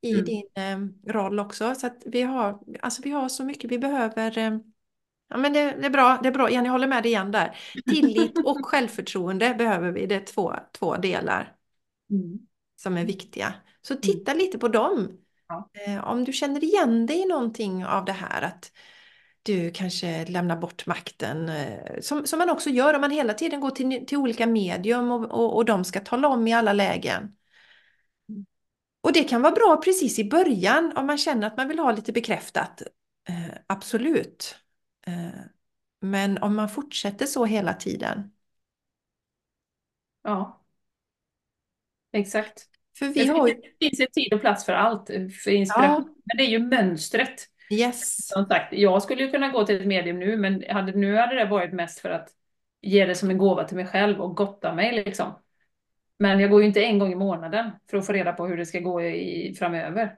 i 0.00 0.12
Mm. 0.12 0.24
din 0.24 0.42
eh, 0.54 0.78
roll 1.12 1.40
också. 1.40 1.74
Så 1.74 1.86
att 1.86 2.02
vi 2.06 2.22
har, 2.22 2.58
alltså 2.80 3.02
vi 3.02 3.10
har 3.10 3.28
så 3.28 3.44
mycket 3.44 3.70
vi 3.70 3.78
behöver. 3.78 4.60
Ja, 5.28 5.36
men 5.36 5.52
det, 5.52 5.60
det 5.80 5.86
är 5.86 5.90
bra, 5.90 6.18
det 6.22 6.28
är 6.28 6.32
bra. 6.32 6.50
Jenny, 6.50 6.68
håller 6.68 6.86
med 6.86 7.02
dig 7.02 7.12
igen 7.12 7.30
där. 7.30 7.56
Tillit 7.90 8.38
och 8.44 8.66
självförtroende 8.66 9.54
behöver 9.54 9.92
vi. 9.92 10.06
Det 10.06 10.14
är 10.14 10.24
två, 10.24 10.54
två 10.78 10.96
delar 10.96 11.54
Mm. 12.10 12.38
som 12.76 12.96
är 12.96 13.04
viktiga. 13.04 13.54
Så 13.82 13.94
titta 13.94 14.34
lite 14.34 14.58
på 14.58 14.68
dem. 14.68 15.08
Ja. 15.48 15.70
Eh, 15.86 16.04
om 16.08 16.24
du 16.24 16.32
känner 16.32 16.64
igen 16.64 17.06
dig 17.06 17.18
i 17.22 17.26
någonting 17.26 17.84
av 17.86 18.04
det 18.04 18.12
här 18.12 18.42
att 18.42 18.72
du 19.42 19.70
kanske 19.70 20.24
lämnar 20.26 20.56
bort 20.56 20.86
makten, 20.86 21.48
eh, 21.48 22.00
som, 22.00 22.26
som 22.26 22.38
man 22.38 22.50
också 22.50 22.70
gör 22.70 22.94
om 22.94 23.00
man 23.00 23.10
hela 23.10 23.34
tiden 23.34 23.60
går 23.60 23.70
till, 23.70 24.06
till 24.06 24.18
olika 24.18 24.46
medium 24.46 25.10
och, 25.10 25.30
och, 25.30 25.56
och 25.56 25.64
de 25.64 25.84
ska 25.84 26.00
tala 26.00 26.28
om 26.28 26.46
i 26.46 26.54
alla 26.54 26.72
lägen. 26.72 27.32
Och 29.00 29.12
det 29.12 29.24
kan 29.24 29.42
vara 29.42 29.52
bra 29.52 29.80
precis 29.84 30.18
i 30.18 30.24
början 30.24 30.92
om 30.96 31.06
man 31.06 31.18
känner 31.18 31.46
att 31.46 31.56
man 31.56 31.68
vill 31.68 31.78
ha 31.78 31.92
lite 31.92 32.12
bekräftat. 32.12 32.82
Eh, 33.28 33.54
absolut. 33.66 34.56
Eh, 35.08 35.40
men 36.00 36.38
om 36.38 36.56
man 36.56 36.68
fortsätter 36.68 37.26
så 37.26 37.44
hela 37.44 37.74
tiden. 37.74 38.32
Ja. 40.22 40.64
Exakt. 42.12 42.66
För 42.98 43.06
vi 43.06 43.24
Det 43.24 43.32
har 43.32 43.48
ju... 43.48 43.54
finns 43.80 44.00
en 44.00 44.06
tid 44.12 44.34
och 44.34 44.40
plats 44.40 44.64
för 44.64 44.72
allt, 44.72 45.06
för 45.44 45.50
inspiration. 45.50 46.14
Men 46.24 46.36
det 46.36 46.42
är 46.42 46.48
ju 46.48 46.58
mönstret. 46.58 47.46
Yes. 47.70 48.26
Som 48.26 48.46
sagt, 48.46 48.72
jag 48.72 49.02
skulle 49.02 49.22
ju 49.22 49.30
kunna 49.30 49.48
gå 49.48 49.66
till 49.66 49.80
ett 49.80 49.86
medium 49.86 50.18
nu, 50.18 50.36
men 50.36 50.64
hade, 50.70 50.92
nu 50.92 51.16
hade 51.16 51.34
det 51.34 51.44
varit 51.44 51.72
mest 51.72 51.98
för 51.98 52.10
att 52.10 52.28
ge 52.80 53.06
det 53.06 53.14
som 53.14 53.30
en 53.30 53.38
gåva 53.38 53.64
till 53.64 53.76
mig 53.76 53.86
själv 53.86 54.20
och 54.20 54.36
gotta 54.36 54.74
mig 54.74 54.92
liksom. 54.92 55.38
Men 56.18 56.40
jag 56.40 56.50
går 56.50 56.60
ju 56.60 56.66
inte 56.66 56.84
en 56.84 56.98
gång 56.98 57.12
i 57.12 57.14
månaden 57.14 57.70
för 57.90 57.96
att 57.96 58.06
få 58.06 58.12
reda 58.12 58.32
på 58.32 58.46
hur 58.46 58.56
det 58.56 58.66
ska 58.66 58.80
gå 58.80 59.02
i, 59.02 59.54
framöver. 59.58 60.16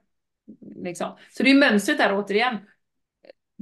Liksom. 0.77 1.17
Så 1.31 1.43
det 1.43 1.51
är 1.51 1.55
mönstret 1.55 1.99
där 1.99 2.19
återigen. 2.19 2.57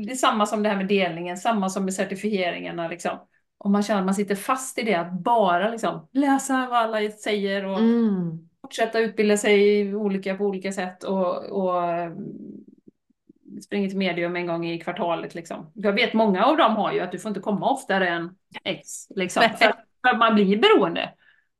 Det 0.07 0.13
är 0.13 0.17
samma 0.17 0.47
som 0.47 0.63
det 0.63 0.69
här 0.69 0.77
med 0.77 0.89
delningen, 0.89 1.37
samma 1.37 1.69
som 1.69 1.85
med 1.85 1.95
certifieringarna. 1.95 2.89
Liksom. 2.89 3.19
Om 3.59 3.73
man 3.73 3.83
känner 3.83 4.01
att 4.01 4.07
man 4.07 4.15
sitter 4.15 4.35
fast 4.35 4.79
i 4.79 4.83
det, 4.83 4.95
att 4.95 5.13
bara 5.13 5.71
liksom, 5.71 6.09
läsa 6.13 6.67
vad 6.71 6.79
alla 6.79 7.11
säger 7.11 7.65
och 7.65 7.79
Mm. 7.79 8.49
fortsätta 8.63 8.99
utbilda 8.99 9.37
sig 9.37 9.95
olika 9.95 10.35
på 10.35 10.45
olika 10.45 10.73
sätt 10.73 11.05
och, 11.05 11.45
och 11.45 11.83
springer 13.65 13.89
till 13.89 13.99
medium 13.99 14.37
en 14.37 14.47
gång 14.47 14.67
i 14.67 14.81
kvartalet. 14.81 15.35
Liksom. 15.35 15.71
Jag 15.75 15.93
vet 15.93 16.15
många 16.15 16.45
av 16.45 16.57
dem 16.57 16.77
har 16.77 16.93
ju 16.93 17.01
att 17.01 17.13
du 17.13 17.19
får 17.19 17.29
inte 17.29 17.41
komma 17.41 17.71
oftare 17.71 18.09
än 18.09 18.31
X. 18.65 19.07
Liksom, 19.11 19.43
för, 19.43 19.75
för 20.07 20.17
man 20.17 20.35
blir 20.35 20.59
beroende 20.59 21.11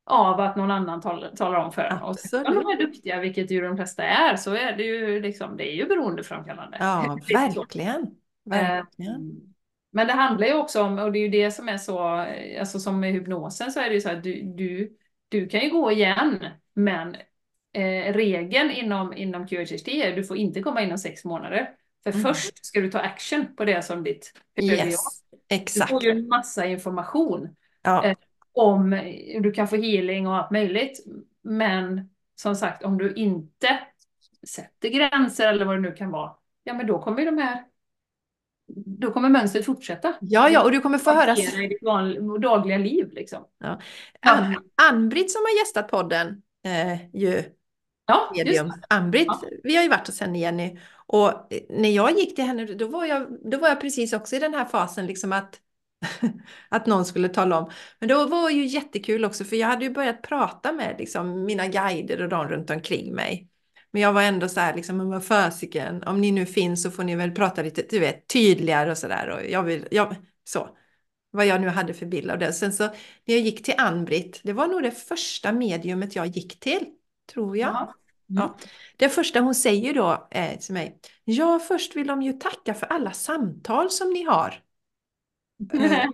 av 0.05 0.39
att 0.39 0.55
någon 0.55 0.71
annan 0.71 1.01
tal, 1.01 1.25
talar 1.35 1.59
om 1.59 1.71
för 1.71 1.81
en. 1.81 1.97
Och 1.97 2.19
sen 2.19 2.47
om 2.47 2.55
de 2.55 2.59
är 2.59 2.77
duktiga, 2.77 3.19
vilket 3.19 3.51
ju 3.51 3.61
de 3.61 3.75
flesta 3.75 4.03
är, 4.03 4.35
så 4.35 4.53
är 4.55 4.77
det 4.77 4.83
ju, 4.83 5.21
liksom, 5.21 5.57
det 5.57 5.71
är 5.71 5.75
ju 5.75 5.85
beroendeframkallande. 5.85 6.77
Ja, 6.79 7.17
verkligen. 7.33 8.15
Verkligen. 8.49 9.13
Eh, 9.15 9.49
Men 9.91 10.07
det 10.07 10.13
handlar 10.13 10.47
ju 10.47 10.53
också 10.53 10.81
om, 10.83 10.99
och 10.99 11.11
det 11.11 11.19
är 11.19 11.21
ju 11.21 11.29
det 11.29 11.51
som 11.51 11.69
är 11.69 11.77
så, 11.77 11.99
alltså 12.59 12.79
som 12.79 12.99
med 12.99 13.11
hypnosen 13.13 13.71
så 13.71 13.79
är 13.79 13.89
det 13.89 13.95
ju 13.95 14.01
så 14.01 14.09
att 14.09 14.23
du, 14.23 14.41
du, 14.43 14.97
du 15.29 15.47
kan 15.47 15.59
ju 15.61 15.69
gå 15.69 15.91
igen, 15.91 16.45
men 16.73 17.15
eh, 17.73 18.13
regeln 18.13 18.71
inom, 18.71 19.13
inom 19.13 19.47
QHHT 19.47 19.87
är 19.87 20.09
att 20.09 20.15
du 20.15 20.23
får 20.23 20.37
inte 20.37 20.61
komma 20.61 20.81
inom 20.81 20.97
sex 20.97 21.25
månader. 21.25 21.75
För 22.03 22.11
Mm. 22.11 22.23
först 22.23 22.65
ska 22.65 22.81
du 22.81 22.91
ta 22.91 22.99
action 22.99 23.55
på 23.55 23.65
det 23.65 23.81
som 23.85 24.03
ditt 24.03 24.33
jag. 24.55 24.65
Yes, 24.65 25.23
Du 25.33 25.55
exakt. 25.55 25.89
får 25.89 26.03
ju 26.03 26.09
en 26.11 26.27
massa 26.27 26.65
information 26.65 27.55
Ja, 27.81 28.05
eh, 28.05 28.17
om 28.53 28.89
du 29.41 29.51
kan 29.51 29.67
få 29.67 29.75
healing 29.75 30.27
och 30.27 30.35
allt 30.35 30.51
möjligt. 30.51 31.05
Men 31.41 32.09
som 32.35 32.55
sagt, 32.55 32.83
om 32.83 32.97
du 32.97 33.13
inte 33.13 33.79
sätter 34.47 34.89
gränser 34.89 35.47
eller 35.47 35.65
vad 35.65 35.75
det 35.75 35.81
nu 35.81 35.91
kan 35.91 36.11
vara, 36.11 36.35
ja 36.63 36.73
men 36.73 36.87
då 36.87 37.01
kommer 37.01 37.19
ju 37.19 37.25
de 37.25 37.37
här 37.37 37.63
då 38.75 39.11
kommer 39.11 39.29
mönstret 39.29 39.65
fortsätta. 39.65 40.13
ja, 40.21 40.49
ja, 40.49 40.63
och 40.63 40.71
du 40.71 40.79
kommer 40.79 40.97
få 40.97 41.11
höra 41.11 41.35
i 41.37 41.67
ditt 41.67 41.83
vanliga, 41.83 42.21
dagliga 42.21 42.77
liv 42.77 43.09
liksom. 43.11 43.43
Ja. 43.59 43.79
Ann- 44.27 44.55
Ann-Britt 44.89 45.31
som 45.31 45.41
har 45.41 45.59
gästat 45.59 45.87
podden, 45.91 46.41
eh, 46.65 47.15
ju, 47.15 47.43
Ja, 48.05 48.31
medium. 48.35 48.73
Ann-Britt, 48.89 49.27
Ja. 49.27 49.41
vi 49.63 49.75
har 49.75 49.83
ju 49.83 49.89
varit 49.89 50.07
hos 50.07 50.19
henne 50.19 50.39
Jenny. 50.39 50.79
Och 51.05 51.53
eh, 51.53 51.61
när 51.69 51.89
jag 51.89 52.17
gick 52.19 52.35
till 52.35 52.45
henne, 52.45 52.65
då 52.65 52.87
var 52.87 53.05
jag, 53.05 53.27
då 53.51 53.57
var 53.57 53.67
jag 53.67 53.81
precis 53.81 54.13
också 54.13 54.35
i 54.35 54.39
den 54.39 54.53
här 54.53 54.65
fasen, 54.65 55.05
liksom 55.05 55.33
att, 55.33 55.59
att 56.69 56.85
någon 56.85 57.05
skulle 57.05 57.29
tala 57.29 57.59
om. 57.59 57.71
Men 57.99 58.09
det 58.09 58.25
var 58.25 58.49
ju 58.49 58.65
jättekul 58.65 59.25
också, 59.25 59.43
för 59.43 59.55
jag 59.55 59.67
hade 59.67 59.85
ju 59.85 59.91
börjat 59.91 60.21
prata 60.21 60.71
med 60.71 60.95
liksom, 60.99 61.45
mina 61.45 61.67
guider 61.67 62.21
och 62.21 62.29
de 62.29 62.47
runt 62.47 62.69
omkring 62.69 63.13
mig. 63.15 63.49
Men 63.91 64.01
jag 64.01 64.13
var 64.13 64.21
ändå 64.21 64.49
så 64.49 64.59
här, 64.59 64.75
liksom, 64.75 64.97
men 64.97 65.09
vad 65.09 65.25
fasiken, 65.25 66.03
om 66.03 66.21
ni 66.21 66.31
nu 66.31 66.45
finns 66.45 66.83
så 66.83 66.91
får 66.91 67.03
ni 67.03 67.15
väl 67.15 67.31
prata 67.31 67.61
lite, 67.61 67.85
du 67.89 67.99
vet, 67.99 68.27
tydligare 68.27 68.91
och 68.91 68.97
sådär. 68.97 69.29
Och 69.29 69.49
jag 69.49 69.63
vill, 69.63 69.87
jag, 69.91 70.15
så. 70.43 70.69
Vad 71.31 71.45
jag 71.45 71.61
nu 71.61 71.67
hade 71.67 71.93
för 71.93 72.05
bild 72.05 72.31
av 72.31 72.39
det. 72.39 72.53
Sen 72.53 72.73
så 72.73 72.83
när 72.83 73.35
jag 73.35 73.39
gick 73.39 73.63
till 73.63 73.73
Ann-Britt, 73.77 74.41
det 74.43 74.53
var 74.53 74.67
nog 74.67 74.83
det 74.83 74.91
första 74.91 75.51
mediumet 75.51 76.15
jag 76.15 76.27
gick 76.27 76.59
till, 76.59 76.85
tror 77.33 77.57
jag. 77.57 77.69
Ja. 77.69 77.95
Mm. 78.29 78.49
Det 78.97 79.09
första 79.09 79.39
hon 79.39 79.55
säger 79.55 79.93
då 79.93 80.27
eh, 80.31 80.59
till 80.59 80.73
mig, 80.73 80.99
ja 81.23 81.59
först 81.59 81.95
vill 81.95 82.07
de 82.07 82.21
ju 82.21 82.33
tacka 82.33 82.73
för 82.73 82.85
alla 82.85 83.11
samtal 83.11 83.89
som 83.89 84.09
ni 84.09 84.23
har. 84.23 84.63
Eh, 85.73 86.05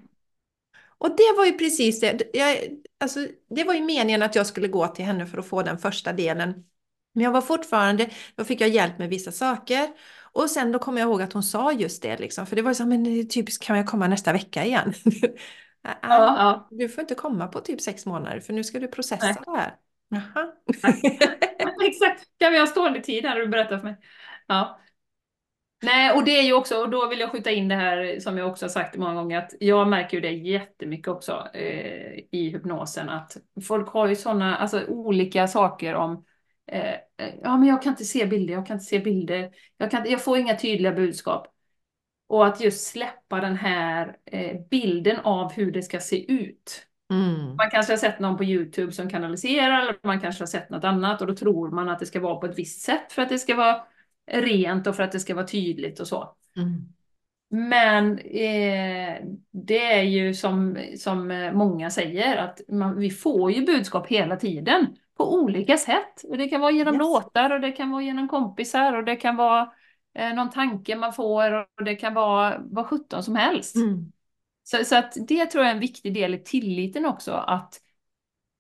och 0.98 1.10
det 1.10 1.34
var 1.38 1.46
ju 1.46 1.52
precis 1.58 2.00
det. 2.00 2.22
Jag, 2.34 2.58
alltså, 2.98 3.28
det 3.50 3.64
var 3.64 3.74
ju 3.74 3.82
meningen 3.82 4.22
att 4.22 4.36
jag 4.36 4.48
skulle 4.48 4.68
gå 4.68 4.88
till 4.88 5.06
henne 5.06 5.26
för 5.28 5.38
att 5.38 5.48
få 5.48 5.62
den 5.62 5.78
första 5.78 6.14
delen. 6.14 6.64
Men 7.16 7.24
jag 7.24 7.32
var 7.32 7.42
fortfarande, 7.42 8.10
då 8.36 8.44
fick 8.44 8.62
jag 8.62 8.70
hjälp 8.70 9.00
med 9.00 9.10
vissa 9.10 9.32
saker. 9.32 9.90
Och 10.34 10.50
sen 10.50 10.72
då 10.72 10.80
kommer 10.80 11.02
jag 11.02 11.08
ihåg 11.08 11.22
att 11.22 11.34
hon 11.34 11.44
sa 11.44 11.72
just 11.72 12.02
det 12.02 12.18
liksom. 12.18 12.46
För 12.46 12.56
det 12.56 12.62
var 12.62 12.72
ju 12.72 12.76
så, 12.76 12.86
men 12.86 13.30
typiskt, 13.30 13.64
kan 13.64 13.78
jag 13.78 13.88
komma 13.88 14.08
nästa 14.08 14.34
vecka 14.34 14.66
igen? 14.66 14.94
Ja, 15.86 15.98
ja. 16.02 16.68
Du 16.72 16.90
får 16.90 17.02
inte 17.02 17.16
komma 17.16 17.48
på 17.48 17.60
typ 17.60 17.82
sex 17.82 18.06
månader 18.06 18.40
för 18.40 18.54
nu 18.54 18.64
ska 18.64 18.80
du 18.80 18.88
processa 18.88 19.26
Nej. 19.26 19.36
det 19.46 19.52
här. 19.52 19.76
Jaha. 20.10 20.52
Exakt. 21.88 22.28
Kan 22.40 22.52
vi 22.52 22.60
ha 22.60 22.68
stående 22.68 23.02
tid 23.02 23.26
här 23.26 23.36
och 23.36 23.46
du 23.46 23.48
berättar 23.48 23.78
för 23.78 23.84
mig? 23.84 23.98
Ja. 24.48 24.80
Nej, 25.84 26.12
och 26.12 26.24
det 26.24 26.32
är 26.40 26.44
ju 26.44 26.54
också, 26.54 26.76
och 26.76 26.90
då 26.90 27.08
vill 27.08 27.20
jag 27.20 27.32
skjuta 27.32 27.52
in 27.52 27.68
det 27.68 27.76
här 27.76 28.20
som 28.20 28.38
jag 28.38 28.50
också 28.50 28.66
har 28.66 28.70
sagt 28.70 28.98
många 28.98 29.14
gånger, 29.14 29.38
att 29.38 29.54
jag 29.60 29.88
märker 29.88 30.18
ju 30.18 30.22
det 30.22 30.32
jättemycket 30.32 31.08
också 31.08 31.48
eh, 31.54 32.20
i 32.32 32.50
hypnosen, 32.50 33.10
att 33.10 33.38
folk 33.68 33.90
har 33.90 34.08
ju 34.08 34.16
sådana, 34.16 34.58
alltså 34.58 34.86
olika 34.86 35.48
saker 35.48 35.96
om 35.96 36.26
eh, 36.72 36.96
ja 37.42 37.58
men 37.58 37.70
jag 37.70 37.82
kan 37.82 37.94
inte 37.94 38.06
se 38.06 38.26
bilder, 38.26 38.54
jag 38.54 38.68
kan 38.68 38.74
inte 38.74 38.86
se 38.86 39.00
bilder, 39.00 39.52
jag, 39.78 39.92
kan, 39.92 40.10
jag 40.10 40.24
får 40.24 40.38
inga 40.38 40.58
tydliga 40.58 40.92
budskap. 40.92 41.48
Och 42.28 42.48
att 42.48 42.62
just 42.62 42.88
släppa 42.88 43.40
den 43.40 43.56
här 43.56 44.18
eh, 44.26 44.60
bilden 44.70 45.20
av 45.20 45.52
hur 45.52 45.72
det 45.72 45.84
ska 45.84 46.00
se 46.00 46.32
ut. 46.32 46.88
Mm. 47.12 47.56
Man 47.56 47.70
kanske 47.72 47.94
har 47.94 47.98
sett 47.98 48.20
någon 48.20 48.38
på 48.38 48.44
YouTube 48.44 48.92
som 48.92 49.10
kanaliserar, 49.10 49.82
eller 49.82 49.96
man 50.04 50.22
kanske 50.22 50.42
har 50.42 50.48
sett 50.48 50.70
något 50.70 50.84
annat 50.84 51.22
och 51.22 51.28
då 51.28 51.36
tror 51.36 51.72
man 51.72 51.90
att 51.90 52.00
det 52.00 52.06
ska 52.06 52.20
vara 52.20 52.36
på 52.36 52.46
ett 52.46 52.60
visst 52.60 52.82
sätt 52.82 53.12
för 53.12 53.22
att 53.22 53.30
det 53.30 53.40
ska 53.40 53.56
vara 53.56 53.84
rent 54.32 54.88
och 54.88 54.96
för 54.96 55.04
att 55.04 55.12
det 55.12 55.20
ska 55.20 55.36
vara 55.36 55.48
tydligt 55.48 56.00
och 56.00 56.08
så. 56.08 56.36
Mm. 56.58 56.96
Men 57.50 58.20
eh, 58.20 59.26
det 59.52 59.94
är 59.94 60.04
ju 60.04 60.34
som, 60.34 60.78
som 60.98 61.32
eh, 61.32 61.54
många 61.54 61.90
säger 61.90 62.38
att 62.38 62.62
man, 62.68 63.00
vi 63.00 63.10
får 63.10 63.52
ju 63.52 63.66
budskap 63.66 64.08
hela 64.08 64.36
tiden 64.36 64.88
på 65.18 65.34
olika 65.34 65.78
sätt. 65.78 66.24
Och 66.30 66.38
det 66.38 66.48
kan 66.48 66.62
vara 66.62 66.72
genom 66.72 66.94
Yes. 66.94 67.00
låtar 67.00 67.50
och 67.50 67.60
det 67.62 67.72
kan 67.72 67.92
vara 67.92 68.02
genom 68.02 68.28
kompisar 68.28 68.94
och 68.94 69.04
det 69.04 69.16
kan 69.16 69.36
vara 69.36 69.74
eh, 70.16 70.34
någon 70.34 70.50
tanke 70.50 70.96
man 70.96 71.14
får 71.14 71.52
och 71.78 71.84
det 71.86 71.96
kan 71.96 72.14
vara 72.14 72.58
vad 72.60 72.86
sjutton 72.86 73.24
som 73.24 73.36
helst. 73.36 73.76
Mm. 73.76 74.12
Så, 74.64 74.86
så 74.86 74.96
att 74.96 75.14
det 75.28 75.46
tror 75.46 75.64
jag 75.64 75.72
är 75.72 75.76
en 75.76 75.80
viktig 75.82 76.14
del 76.14 76.34
i 76.34 76.40
tilliten 76.44 77.06
också, 77.06 77.32
att, 77.32 77.82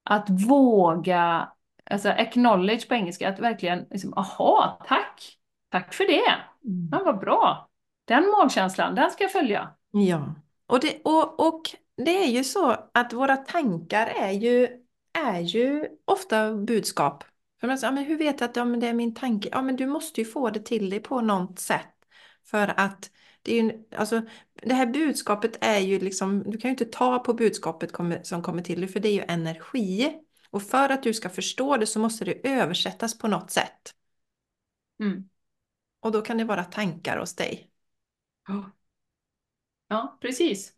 att 0.03 0.29
våga, 0.29 1.49
alltså 1.91 2.09
acknowledge 2.09 2.87
på 2.87 2.93
engelska, 2.93 3.29
att 3.29 3.39
verkligen, 3.39 3.85
liksom, 3.91 4.13
aha, 4.13 4.79
tack, 4.87 5.37
tack 5.69 5.93
för 5.93 6.03
det, 6.03 6.35
Mm. 6.65 6.89
ja, 6.91 7.01
vad 7.05 7.19
bra, 7.19 7.69
den 8.05 8.23
magkänslan, 8.41 8.95
den 8.95 9.11
ska 9.11 9.23
jag 9.23 9.31
följa. 9.31 9.69
Ja, 9.91 10.35
och 10.67 10.79
det, 10.79 11.01
och, 11.03 11.47
och 11.47 11.61
det 11.97 12.23
är 12.23 12.27
ju 12.27 12.43
så 12.43 12.75
att 12.93 13.13
våra 13.13 13.37
tankar 13.37 14.07
är 14.07 14.31
ju, 14.31 14.67
är 15.15 15.39
ju 15.39 15.87
ofta 16.05 16.53
budskap. 16.53 17.23
För 17.59 17.67
man 17.67 17.77
säger, 17.77 17.91
ja, 17.91 17.95
men 17.95 18.05
hur 18.05 18.17
vet 18.17 18.39
jag 18.39 18.49
att 18.49 18.55
ja, 18.55 18.65
men 18.65 18.79
det 18.79 18.87
är 18.87 18.93
min 18.93 19.15
tanke? 19.15 19.49
Ja, 19.51 19.61
men 19.61 19.75
du 19.75 19.87
måste 19.87 20.21
ju 20.21 20.25
få 20.25 20.49
det 20.49 20.59
till 20.59 20.89
dig 20.89 20.99
på 20.99 21.21
något 21.21 21.59
sätt. 21.59 21.91
För 22.43 22.79
att 22.79 23.11
det 23.41 23.59
är 23.59 23.63
ju, 23.63 23.83
alltså, 23.95 24.21
det 24.61 24.73
här 24.73 24.85
budskapet 24.85 25.57
är 25.61 25.79
ju 25.79 25.99
liksom, 25.99 26.43
du 26.43 26.57
kan 26.57 26.69
ju 26.69 26.71
inte 26.71 26.85
ta 26.85 27.19
på 27.19 27.33
budskapet 27.33 27.91
som 28.23 28.41
kommer 28.41 28.61
till 28.61 28.79
dig, 28.79 28.89
för 28.89 28.99
det 28.99 29.09
är 29.09 29.13
ju 29.13 29.23
energi. 29.27 30.19
Och 30.49 30.63
för 30.63 30.89
att 30.89 31.03
du 31.03 31.13
ska 31.13 31.29
förstå 31.29 31.77
det 31.77 31.85
så 31.85 31.99
måste 31.99 32.25
det 32.25 32.47
översättas 32.47 33.17
på 33.17 33.27
något 33.27 33.51
sätt. 33.51 33.95
Mm. 34.99 35.29
Och 35.99 36.11
då 36.11 36.21
kan 36.21 36.37
det 36.37 36.43
vara 36.43 36.63
tankar 36.63 37.17
hos 37.17 37.35
dig. 37.35 37.71
Ja, 39.87 40.17
precis. 40.21 40.73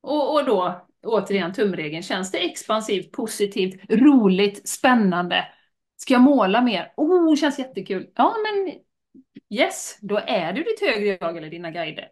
Och, 0.00 0.34
och 0.34 0.44
då, 0.44 0.86
återigen 1.02 1.52
tumregeln, 1.52 2.02
känns 2.02 2.30
det 2.30 2.38
expansivt, 2.38 3.12
positivt, 3.12 3.80
roligt, 3.90 4.68
spännande? 4.68 5.44
Ska 5.96 6.12
jag 6.14 6.22
måla 6.22 6.62
mer? 6.62 6.92
Oh, 6.96 7.36
känns 7.36 7.58
jättekul. 7.58 8.10
Ja, 8.14 8.34
men 8.42 8.74
yes, 9.50 9.98
då 10.00 10.20
är 10.26 10.52
du 10.52 10.62
ditt 10.62 10.80
högre 10.80 11.18
jag 11.20 11.36
eller 11.36 11.50
dina 11.50 11.70
guider. 11.70 12.08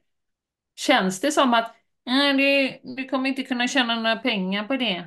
Känns 0.77 1.21
det 1.21 1.33
som 1.33 1.55
att 1.55 1.75
"Nej, 2.07 2.35
du, 2.35 2.79
du 2.97 3.09
kommer 3.09 3.29
inte 3.29 3.43
kunna 3.43 3.69
tjäna 3.69 3.95
några 3.95 4.17
pengar 4.17 4.65
på 4.65 4.77
det, 4.77 5.05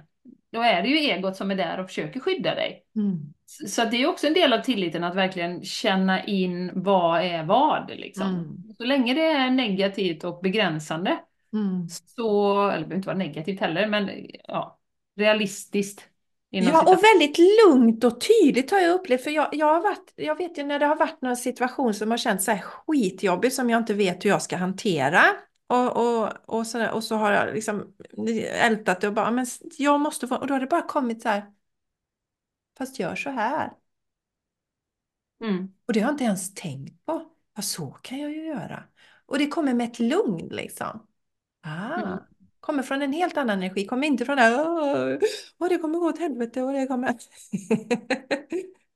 då 0.51 0.61
är 0.61 0.81
det 0.81 0.88
ju 0.88 0.97
egot 0.97 1.36
som 1.36 1.51
är 1.51 1.55
där 1.55 1.79
och 1.79 1.88
försöker 1.88 2.19
skydda 2.19 2.55
dig. 2.55 2.84
Mm. 2.95 3.34
Så 3.45 3.67
så 3.67 3.86
det 3.86 4.03
är 4.03 4.07
också 4.07 4.27
en 4.27 4.34
del 4.34 4.53
av 4.53 4.59
tilliten 4.61 5.03
att 5.03 5.15
verkligen 5.15 5.63
känna 5.63 6.23
in 6.23 6.71
vad 6.73 7.21
är 7.21 7.43
vad. 7.43 7.91
Liksom. 7.95 8.27
Mm. 8.27 8.73
Så 8.77 8.84
länge 8.84 9.13
det 9.13 9.25
är 9.25 9.49
negativt 9.49 10.23
och 10.23 10.39
begränsande, 10.43 11.19
Mm. 11.54 11.88
så, 11.89 12.62
eller 12.62 12.80
det 12.80 12.86
behöver 12.86 12.95
inte 12.95 13.08
vara 13.08 13.18
negativt 13.18 13.60
heller, 13.60 13.88
men 13.88 14.10
ja, 14.43 14.80
realistiskt. 15.16 16.10
Ja, 16.49 16.82
och 16.82 17.04
väldigt 17.04 17.38
lugnt 17.38 18.04
och 18.04 18.22
tydligt 18.22 18.72
har 18.72 18.80
jag 18.80 18.93
upplevt. 18.93 19.24
För 19.24 19.32
jag, 19.32 19.49
jag, 19.51 19.66
har 19.66 19.82
varit, 19.82 20.14
jag 20.16 20.38
vet 20.38 20.58
ju 20.58 20.64
när 20.64 20.80
det 20.80 20.86
har 20.86 20.95
varit 20.95 21.22
någon 21.22 21.38
situation 21.38 21.93
som 21.93 22.12
har 22.12 22.18
känts 22.18 22.45
så 22.45 22.51
här 22.51 22.62
skitjobbig 22.62 23.54
som 23.54 23.70
jag 23.70 23.78
inte 23.82 23.93
vet 23.93 24.26
hur 24.26 24.30
jag 24.30 24.41
ska 24.41 24.58
hantera. 24.58 25.22
Och, 25.68 25.97
och, 25.97 26.30
och, 26.45 26.68
så, 26.68 26.91
och 26.91 27.04
så 27.04 27.16
har 27.16 27.32
jag 27.32 27.54
liksom 27.54 27.93
ältat 28.54 29.01
det 29.01 29.08
och 29.08 29.14
bara, 29.14 29.32
men 29.32 29.45
jag 29.78 29.99
måste 29.99 30.28
få, 30.28 30.36
och 30.36 30.47
då 30.47 30.54
har 30.54 30.60
det 30.60 30.68
bara 30.68 30.82
kommit 30.82 31.22
så 31.22 31.30
här, 31.30 31.43
fast 32.78 32.99
gör 32.99 33.16
så 33.16 33.30
här. 33.30 33.72
Mm. 35.43 35.74
Och 35.88 35.93
det 35.93 35.99
har 35.99 36.08
jag 36.08 36.14
inte 36.14 36.24
ens 36.24 36.54
tänkt 36.54 37.06
på. 37.06 37.30
Ja, 37.56 37.62
så 37.62 37.88
kan 37.88 38.20
jag 38.20 38.32
ju 38.32 38.45
göra. 38.45 38.84
Och 39.26 39.38
det 39.38 39.47
kommer 39.47 39.74
med 39.74 39.89
ett 39.89 39.99
lugn 39.99 40.47
liksom. 40.51 41.08
Ah, 41.64 42.01
Mm. 42.01 42.20
kommer 42.59 42.84
från 42.84 43.01
en 43.01 43.14
helt 43.14 43.38
annan 43.38 43.57
energi, 43.59 43.86
kommer 43.86 44.07
inte 44.07 44.26
från 44.26 44.36
det 44.38 44.41
här, 44.43 44.59
"Åh, 44.59 45.18
åh, 45.59 45.70
det 45.70 45.78
kommer 45.78 45.99
gå 45.99 46.09
åt 46.09 46.20
helvete 46.20 46.61
och 46.61 46.74
det 46.74 46.88
kommer... 46.88 47.09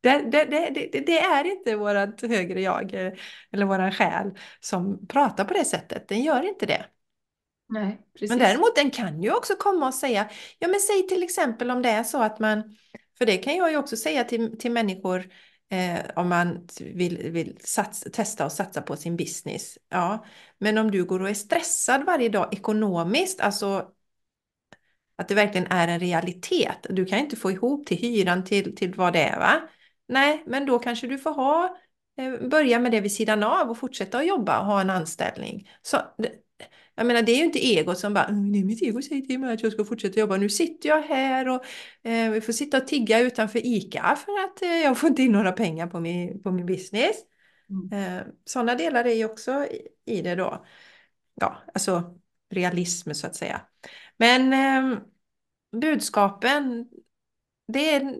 det, 0.01 0.19
det, 0.31 0.45
det, 0.45 0.99
det, 1.05 1.19
är 1.19 1.43
inte 1.43 1.75
vårat 1.75 2.21
högre 2.21 2.61
jag 2.61 2.93
eh, 2.93 3.13
eller 3.51 3.65
våran 3.65 3.91
själ 3.91 4.31
som 4.59 5.07
pratar 5.07 5.45
på 5.45 5.53
det 5.53 5.65
sättet. 5.65 6.07
Den 6.07 6.21
gör 6.21 6.49
inte 6.49 6.65
det. 6.65 6.85
Nej, 7.69 8.01
precis. 8.13 8.29
Men 8.29 8.39
däremot 8.39 8.75
den 8.75 8.91
kan 8.91 9.23
ju 9.23 9.31
också 9.33 9.53
komma 9.55 9.87
och 9.87 9.93
säga, 9.93 10.29
ja 10.59 10.67
men 10.67 10.79
säg 10.79 11.07
till 11.07 11.23
exempel 11.23 11.71
om 11.71 11.81
det 11.81 11.89
är 11.89 12.03
så 12.03 12.21
att 12.21 12.39
man, 12.39 12.77
för 13.17 13.25
det 13.25 13.37
kan 13.37 13.55
jag 13.55 13.71
ju 13.71 13.77
också 13.77 13.97
säga 13.97 14.23
till, 14.23 14.57
till 14.59 14.71
människor 14.71 15.25
eh, 15.69 15.99
om 16.15 16.29
man 16.29 16.67
vill, 16.79 17.31
vill 17.31 17.57
satsa, 17.59 18.09
testa 18.09 18.45
och 18.45 18.51
satsa 18.51 18.81
på 18.81 18.95
sin 18.95 19.17
business. 19.17 19.77
Ja, 19.89 20.25
men 20.57 20.77
om 20.77 20.91
du 20.91 21.05
går 21.05 21.19
och 21.21 21.29
är 21.29 21.33
stressad 21.33 22.05
varje 22.05 22.29
dag 22.29 22.53
ekonomiskt, 22.53 23.41
alltså 23.41 23.91
att 25.15 25.27
det 25.27 25.35
verkligen 25.35 25.67
är 25.67 25.87
en 25.87 25.99
realitet. 25.99 26.85
Du 26.89 27.05
kan 27.05 27.19
inte 27.19 27.35
få 27.35 27.51
ihop 27.51 27.85
till 27.85 27.97
hyran 27.97 28.43
till, 28.43 28.75
till 28.75 28.93
vad 28.93 29.13
det 29.13 29.23
är 29.23 29.39
va? 29.39 29.69
Nej, 30.07 30.43
men 30.47 30.65
då 30.65 30.79
kanske 30.79 31.07
du 31.07 31.17
får 31.17 31.31
ha, 31.33 31.77
eh, 32.17 32.47
börja 32.49 32.79
med 32.79 32.91
det 32.91 33.01
vid 33.01 33.11
sidan 33.11 33.43
av 33.43 33.69
och 33.69 33.77
fortsätta 33.77 34.17
att 34.17 34.27
jobba 34.27 34.59
och 34.59 34.65
ha 34.65 34.81
en 34.81 34.89
anställning. 34.89 35.69
Så, 35.81 35.97
jag 36.97 37.07
menar, 37.07 37.21
det 37.21 37.31
är 37.31 37.37
ju 37.37 37.43
inte 37.43 37.65
egot 37.65 37.99
som 37.99 38.13
bara, 38.13 38.25
"Mm, 38.25 38.51
det 38.51 38.59
är 38.59 38.63
mitt 38.63 38.81
ego 38.83 39.01
säger 39.01 39.21
till 39.21 39.39
mig 39.39 39.53
att 39.53 39.63
jag 39.63 39.71
ska 39.73 39.85
fortsätta 39.85 40.19
jobba. 40.19 40.37
Nu 40.37 40.49
sitter 40.49 40.89
jag 40.89 41.01
här 41.01 41.49
och 41.49 41.65
eh, 42.09 42.31
vi 42.31 42.41
får 42.41 42.53
sitta 42.53 42.77
och 42.77 42.87
tigga 42.87 43.19
utanför 43.19 43.59
ICA 43.65 44.15
för 44.15 44.31
att 44.45 44.61
eh, 44.61 44.69
jag 44.69 44.97
får 44.97 45.09
inte 45.09 45.21
in 45.23 45.31
några 45.31 45.51
pengar 45.51 45.87
på 45.87 45.99
min, 45.99 46.43
på 46.43 46.51
min 46.51 46.65
business. 46.65 47.15
Mm. 47.69 48.17
Eh, 48.17 48.23
sådana 48.45 48.75
delar 48.75 49.05
är 49.05 49.13
ju 49.13 49.25
också 49.25 49.51
i, 49.65 49.87
i 50.05 50.21
det 50.21 50.35
då. 50.35 50.65
Ja, 51.35 51.57
alltså 51.73 52.19
realism 52.49 53.11
så 53.13 53.27
att 53.27 53.35
säga. 53.35 53.61
Men 54.17 54.53
eh, 54.53 54.99
budskapen, 55.81 56.89
det 57.67 57.89
är, 57.89 58.15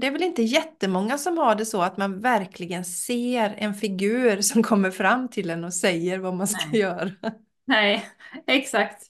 det 0.00 0.06
är 0.06 0.10
väl 0.10 0.22
inte 0.22 0.42
jättemånga 0.42 1.18
som 1.18 1.38
har 1.38 1.54
det 1.54 1.66
så 1.66 1.82
att 1.82 1.96
man 1.96 2.20
verkligen 2.20 2.84
ser 2.84 3.54
en 3.58 3.74
figur 3.74 4.40
som 4.40 4.62
kommer 4.62 4.90
fram 4.90 5.28
till 5.28 5.50
en 5.50 5.64
och 5.64 5.74
säger 5.74 6.18
vad 6.18 6.34
man 6.34 6.48
ska 6.48 6.68
Nej. 6.72 6.80
göra. 6.80 7.10
Nej, 7.68 8.04
exakt. 8.46 9.02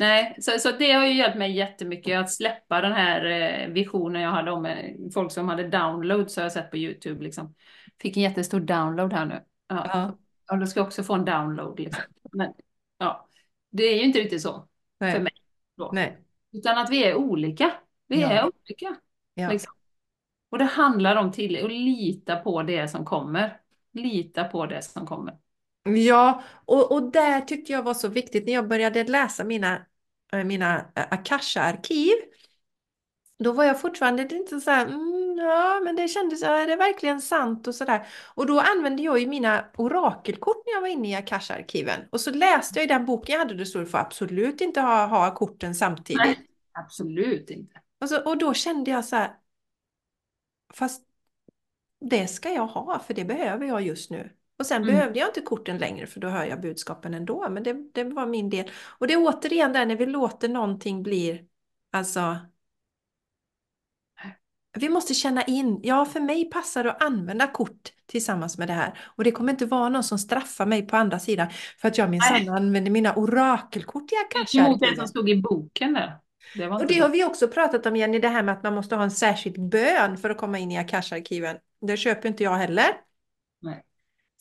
Nej, 0.00 0.36
så, 0.40 0.50
så 0.58 0.70
det 0.72 0.92
har 0.92 1.06
ju 1.06 1.14
hjälpt 1.14 1.38
mig 1.38 1.52
jättemycket 1.56 2.20
att 2.20 2.32
släppa 2.32 2.80
den 2.80 2.92
här 2.92 3.24
eh, 3.24 3.68
visionen 3.68 4.22
jag 4.22 4.30
hade 4.30 4.50
om 4.50 4.66
eh, 4.66 4.94
folk 5.14 5.32
som 5.32 5.48
hade 5.48 5.68
downloads 5.68 6.36
har 6.36 6.42
jag 6.42 6.52
sett 6.52 6.70
på 6.70 6.76
YouTube 6.76 7.24
liksom. 7.24 7.54
Fick 8.02 8.16
en 8.16 8.22
jättestor 8.22 8.60
download 8.60 9.12
här 9.12 9.26
nu. 9.26 9.44
Ja, 9.68 9.86
Ja, 9.88 10.18
ja 10.48 10.56
då 10.56 10.66
ska 10.66 10.80
jag 10.80 10.86
också 10.86 11.02
få 11.02 11.14
en 11.14 11.24
download 11.24 11.80
liksom. 11.80 12.02
Men 12.32 12.52
ja, 12.98 13.28
det 13.70 13.82
är 13.82 13.96
ju 13.96 14.02
inte 14.04 14.18
riktigt 14.18 14.42
så 14.42 14.68
för 14.98 15.06
nej, 15.06 15.20
mig 15.20 15.32
då. 15.76 15.90
nej, 15.94 16.18
Utan 16.52 16.78
att 16.78 16.90
vi 16.90 17.04
är 17.04 17.14
olika. 17.14 17.72
Vi 18.06 18.20
Ja. 18.20 18.30
är 18.30 18.44
olika. 18.44 18.96
ja. 19.34 19.50
Liksom. 19.52 19.72
Och 20.50 20.58
det 20.58 20.64
handlar 20.64 21.16
om 21.16 21.32
tillit 21.32 21.62
och 21.62 21.70
lita 21.70 22.36
på 22.36 22.62
det 22.62 22.88
som 22.88 23.04
kommer. 23.04 23.60
Lita 23.92 24.44
på 24.44 24.66
det 24.66 24.82
som 24.82 25.06
kommer. 25.06 25.38
Ja, 25.82 26.42
och, 26.64 26.92
och 26.92 27.12
där 27.12 27.40
tyckte 27.40 27.72
jag 27.72 27.82
var 27.82 27.94
så 27.94 28.08
viktigt 28.08 28.46
när 28.46 28.52
jag 28.52 28.68
började 28.68 29.04
läsa 29.04 29.44
mina, 29.44 29.86
eh, 30.32 30.44
mina 30.44 30.78
eh, 30.78 31.06
Akasha-arkiv. 31.10 32.12
Då 33.38 33.52
var 33.52 33.64
jag 33.64 33.80
fortfarande 33.80 34.28
lite 34.28 34.60
så 34.60 34.70
här, 34.70 34.86
mm, 34.86 35.38
ja 35.38 35.80
men 35.84 35.96
det 35.96 36.08
kändes, 36.08 36.42
är 36.42 36.66
det 36.66 36.76
verkligen 36.76 37.20
sant 37.20 37.66
och 37.66 37.74
sådär. 37.74 38.06
Och 38.34 38.46
då 38.46 38.60
använde 38.60 39.02
jag 39.02 39.18
ju 39.18 39.26
mina 39.26 39.64
orakelkort 39.76 40.62
när 40.66 40.72
jag 40.74 40.80
var 40.80 40.88
inne 40.88 41.10
i 41.10 41.14
Akasha-arkiven. 41.14 42.00
Och 42.10 42.20
så 42.20 42.30
läste 42.30 42.78
jag 42.78 42.84
i 42.84 42.88
den 42.88 43.06
boken 43.06 43.32
jag 43.32 43.38
hade, 43.38 43.54
det 43.54 43.66
stod 43.66 43.90
får 43.90 43.98
absolut 43.98 44.60
inte 44.60 44.80
ha, 44.80 45.06
ha 45.06 45.34
korten 45.34 45.74
samtidigt. 45.74 46.38
Nej, 46.38 46.46
absolut 46.72 47.50
inte. 47.50 47.80
Och, 48.00 48.08
så, 48.08 48.22
och 48.30 48.38
då 48.38 48.54
kände 48.54 48.90
jag 48.90 49.04
så 49.04 49.16
här, 49.16 49.36
fast 50.74 51.02
det 52.00 52.28
ska 52.28 52.50
jag 52.50 52.66
ha, 52.66 52.98
för 52.98 53.14
det 53.14 53.24
behöver 53.24 53.66
jag 53.66 53.82
just 53.82 54.10
nu. 54.10 54.36
Och 54.60 54.66
sen 54.66 54.82
Mm. 54.82 54.94
behövde 54.94 55.18
jag 55.18 55.28
inte 55.28 55.40
korten 55.40 55.78
längre 55.78 56.06
för 56.06 56.20
då 56.20 56.28
hör 56.28 56.44
jag 56.44 56.60
budskapen 56.60 57.14
ändå. 57.14 57.48
Men 57.50 57.62
det, 57.62 57.72
det 57.94 58.04
var 58.04 58.26
min 58.26 58.50
del. 58.50 58.70
Och 58.98 59.06
det 59.06 59.14
är 59.14 59.18
återigen 59.18 59.72
där 59.72 59.86
när 59.86 59.96
vi 59.96 60.06
låter 60.06 60.48
någonting 60.48 61.02
bli, 61.02 61.44
alltså. 61.92 62.36
Vi 64.78 64.88
måste 64.88 65.14
känna 65.14 65.42
in, 65.42 65.80
ja 65.82 66.04
för 66.04 66.20
mig 66.20 66.44
passar 66.50 66.84
det 66.84 66.90
att 66.92 67.02
använda 67.02 67.46
kort 67.46 67.92
tillsammans 68.06 68.58
med 68.58 68.68
det 68.68 68.72
här. 68.74 68.98
Och 69.16 69.24
det 69.24 69.32
kommer 69.32 69.52
inte 69.52 69.66
vara 69.66 69.88
någon 69.88 70.04
som 70.04 70.18
straffar 70.18 70.66
mig 70.66 70.86
på 70.86 70.96
andra 70.96 71.18
sidan 71.18 71.46
för 71.78 71.88
att 71.88 71.98
jag 71.98 72.10
minsann 72.10 72.48
använder 72.48 72.90
mina 72.90 73.14
orakelkort 73.14 74.12
i 74.12 74.58
Emot 74.58 74.80
det 74.80 74.96
som 74.96 75.08
stod 75.08 75.30
i 75.30 75.42
boken 75.42 75.92
där. 75.92 76.18
Det 76.54 76.68
Och 76.68 76.86
det 76.86 76.98
har 76.98 77.08
vi 77.08 77.24
också 77.24 77.48
pratat 77.48 77.86
om 77.86 77.96
Jenny, 77.96 78.18
det 78.18 78.28
här 78.28 78.42
med 78.42 78.54
att 78.54 78.62
man 78.62 78.74
måste 78.74 78.96
ha 78.96 79.02
en 79.02 79.10
särskild 79.10 79.68
bön 79.68 80.16
för 80.16 80.30
att 80.30 80.38
komma 80.38 80.58
in 80.58 80.70
i 80.70 80.78
Akasha-arkiven. 80.78 81.56
Det 81.80 81.96
köper 81.96 82.28
inte 82.28 82.44
jag 82.44 82.56
heller. 82.56 83.09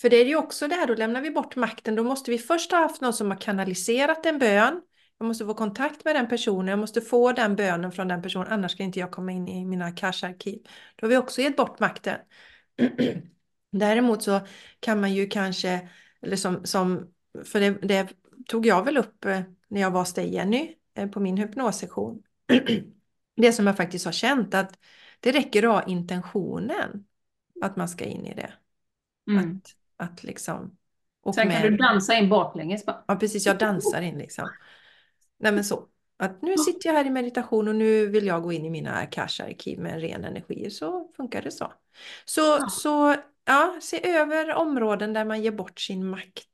För 0.02 0.10
det 0.10 0.16
är 0.16 0.26
ju 0.26 0.36
också 0.36 0.68
det 0.68 0.76
här, 0.76 0.88
då 0.88 0.96
lämnar 0.96 1.22
vi 1.22 1.32
bort 1.32 1.56
makten. 1.56 1.96
Då 1.96 2.04
måste 2.04 2.32
vi 2.32 2.38
först 2.38 2.72
ha 2.72 2.80
haft 2.80 3.02
någon 3.02 3.14
som 3.14 3.32
har 3.32 3.38
kanaliserat 3.38 4.26
en 4.26 4.40
bön. 4.40 4.82
Jag 5.18 5.28
måste 5.28 5.46
få 5.46 5.54
kontakt 5.54 6.06
med 6.06 6.16
den 6.16 6.28
personen, 6.28 6.68
jag 6.68 6.80
måste 6.80 7.02
få 7.02 7.32
den 7.32 7.56
bönen 7.56 7.92
från 7.92 8.08
den 8.08 8.22
personen, 8.22 8.48
annars 8.48 8.72
ska 8.72 8.84
inte 8.84 9.00
jag 9.00 9.12
komma 9.12 9.32
in 9.32 9.48
i 9.48 9.66
mina 9.66 9.86
Akasha-arkiv. 9.86 10.60
Då 10.96 11.06
har 11.06 11.10
vi 11.10 11.18
också 11.18 11.42
gett 11.42 11.58
bort 11.58 11.80
makten. 11.80 12.18
Däremot 13.72 14.24
så 14.24 14.40
kan 14.80 15.02
man 15.02 15.14
ju 15.14 15.28
kanske, 15.28 15.90
eller 16.22 16.36
som, 16.36 16.66
som 16.66 17.14
för 17.46 17.60
det, 17.60 17.70
det 17.70 18.10
tog 18.48 18.66
jag 18.66 18.86
väl 18.86 18.98
upp 18.98 19.26
eh, 19.26 19.42
när 19.68 19.82
jag 19.82 19.92
var 19.92 20.00
hos 20.00 20.14
dig 20.14 20.34
Jenny, 20.34 20.76
eh, 20.96 21.10
på 21.10 21.20
min 21.20 21.38
hypnossession. 21.38 22.24
Det 23.36 23.54
som 23.54 23.68
jag 23.68 23.78
faktiskt 23.78 24.06
har 24.06 24.12
känt 24.12 24.54
att 24.54 24.80
det 25.20 25.32
räcker 25.32 25.64
att 25.64 25.74
ha 25.74 25.84
intentionen 25.84 27.06
att 27.62 27.76
man 27.76 27.90
ska 27.90 28.06
in 28.06 28.26
i 28.26 28.36
det. 28.36 28.54
Mm. 29.32 29.56
Att, 29.56 29.76
att 30.00 30.24
liksom... 30.24 30.78
Sen 31.26 31.34
kan 31.34 31.48
med- 31.48 31.72
du 31.72 31.78
dansa 31.78 32.14
in 32.14 32.30
baklänges 32.30 32.86
bara. 32.86 33.04
Ja, 33.08 33.16
precis. 33.16 33.46
Jag 33.46 33.58
dansar 33.58 34.02
in 34.02 34.18
liksom. 34.18 34.50
Nej, 35.40 35.52
men 35.52 35.64
så. 35.64 35.86
Att 36.18 36.42
nu 36.42 36.58
sitter 36.58 36.90
jag 36.90 36.94
här 36.94 37.06
i 37.06 37.10
meditation 37.10 37.68
och 37.68 37.76
nu 37.76 38.08
vill 38.08 38.26
jag 38.26 38.44
gå 38.44 38.52
in 38.54 38.66
i 38.66 38.70
mina 38.70 38.94
Akasha-arkiv 38.96 39.80
med 39.80 39.94
en 39.94 40.00
ren 40.02 40.26
energi. 40.26 40.70
Så 40.70 41.12
funkar 41.18 41.42
det 41.42 41.52
så. 41.52 41.74
Så, 42.26 42.42
Ja. 42.42 42.68
så 42.70 43.16
ja, 43.46 43.78
se 43.82 44.10
över 44.10 44.54
områden 44.54 45.14
där 45.14 45.26
man 45.26 45.42
ger 45.42 45.52
bort 45.52 45.80
sin 45.80 46.10
makt 46.10 46.46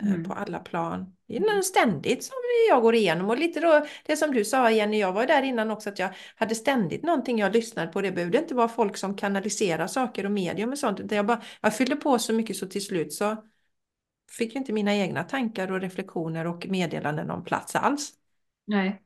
eh, 0.00 0.08
Mm. 0.08 0.24
på 0.24 0.32
alla 0.32 0.58
plan. 0.58 1.16
Det 1.28 1.36
är 1.36 1.62
ständigt 1.62 2.24
som 2.24 2.34
jag 2.68 2.82
går 2.82 2.94
igenom. 2.94 3.30
Och 3.30 3.38
lite 3.38 3.60
då, 3.60 3.86
det 4.06 4.16
som 4.16 4.30
du 4.30 4.44
sa 4.44 4.70
Jenny, 4.70 4.98
jag 4.98 5.12
var 5.12 5.26
där 5.26 5.42
innan 5.42 5.70
också 5.70 5.88
att 5.88 5.98
jag 5.98 6.10
hade 6.36 6.54
ständigt 6.54 7.02
någonting 7.02 7.38
jag 7.38 7.52
lyssnade 7.52 7.92
på. 7.92 8.00
Det 8.00 8.12
behövde 8.12 8.38
inte 8.38 8.54
vara 8.54 8.68
folk 8.68 8.96
som 8.96 9.16
kanaliserar 9.16 9.86
saker 9.86 10.24
och 10.24 10.30
medium 10.30 10.70
och 10.70 10.78
sånt. 10.78 11.00
Utan 11.00 11.16
jag, 11.16 11.26
bara, 11.26 11.42
jag 11.60 11.76
fyllde 11.76 11.96
på 11.96 12.18
så 12.18 12.32
mycket 12.32 12.56
så 12.56 12.66
till 12.66 12.84
slut 12.84 13.12
så 13.12 13.44
fick 14.30 14.54
ju 14.54 14.58
inte 14.58 14.72
mina 14.72 14.94
egna 14.94 15.24
tankar 15.24 15.72
och 15.72 15.80
reflektioner 15.80 16.46
och 16.46 16.66
meddelanden 16.68 17.26
någon 17.26 17.44
plats 17.44 17.76
alls. 17.76 18.12
Nej. 18.64 19.02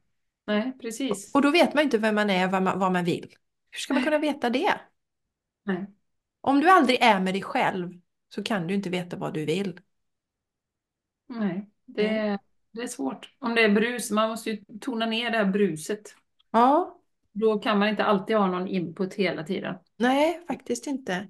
Nej, 0.46 0.72
precis. 0.80 1.34
Och 1.34 1.42
då 1.42 1.50
vet 1.50 1.74
man 1.74 1.80
ju 1.80 1.84
inte 1.84 1.98
vem 1.98 2.14
man 2.14 2.30
är, 2.30 2.48
vad 2.48 2.62
man, 2.62 2.78
vad 2.78 2.92
man 2.92 3.04
vill. 3.04 3.34
Hur 3.70 3.78
ska 3.78 3.94
man 3.94 4.04
kunna 4.04 4.18
veta 4.18 4.50
det? 4.50 4.80
Nej. 5.64 5.86
Om 6.40 6.60
du 6.60 6.70
aldrig 6.70 7.02
är 7.02 7.20
med 7.20 7.34
dig 7.34 7.42
själv 7.42 8.00
så 8.28 8.42
kan 8.42 8.66
du 8.66 8.74
inte 8.74 8.90
veta 8.90 9.16
vad 9.16 9.34
du 9.34 9.44
vill. 9.44 9.80
Nej. 11.26 11.71
Det, 11.96 12.38
det 12.72 12.82
är 12.82 12.86
svårt. 12.86 13.30
Om 13.38 13.54
det 13.54 13.62
är 13.62 13.68
brus, 13.68 14.10
man 14.10 14.28
måste 14.28 14.50
ju 14.50 14.64
tona 14.80 15.06
ner 15.06 15.30
det 15.30 15.36
här 15.38 15.44
bruset. 15.44 16.14
Ja, 16.50 16.98
Då 17.32 17.58
kan 17.58 17.78
man 17.78 17.88
inte 17.88 18.04
alltid 18.04 18.36
ha 18.36 18.46
någon 18.46 18.68
input 18.68 19.14
hela 19.14 19.42
tiden. 19.42 19.74
nej, 19.96 20.40
faktiskt 20.48 20.86
inte. 20.86 21.28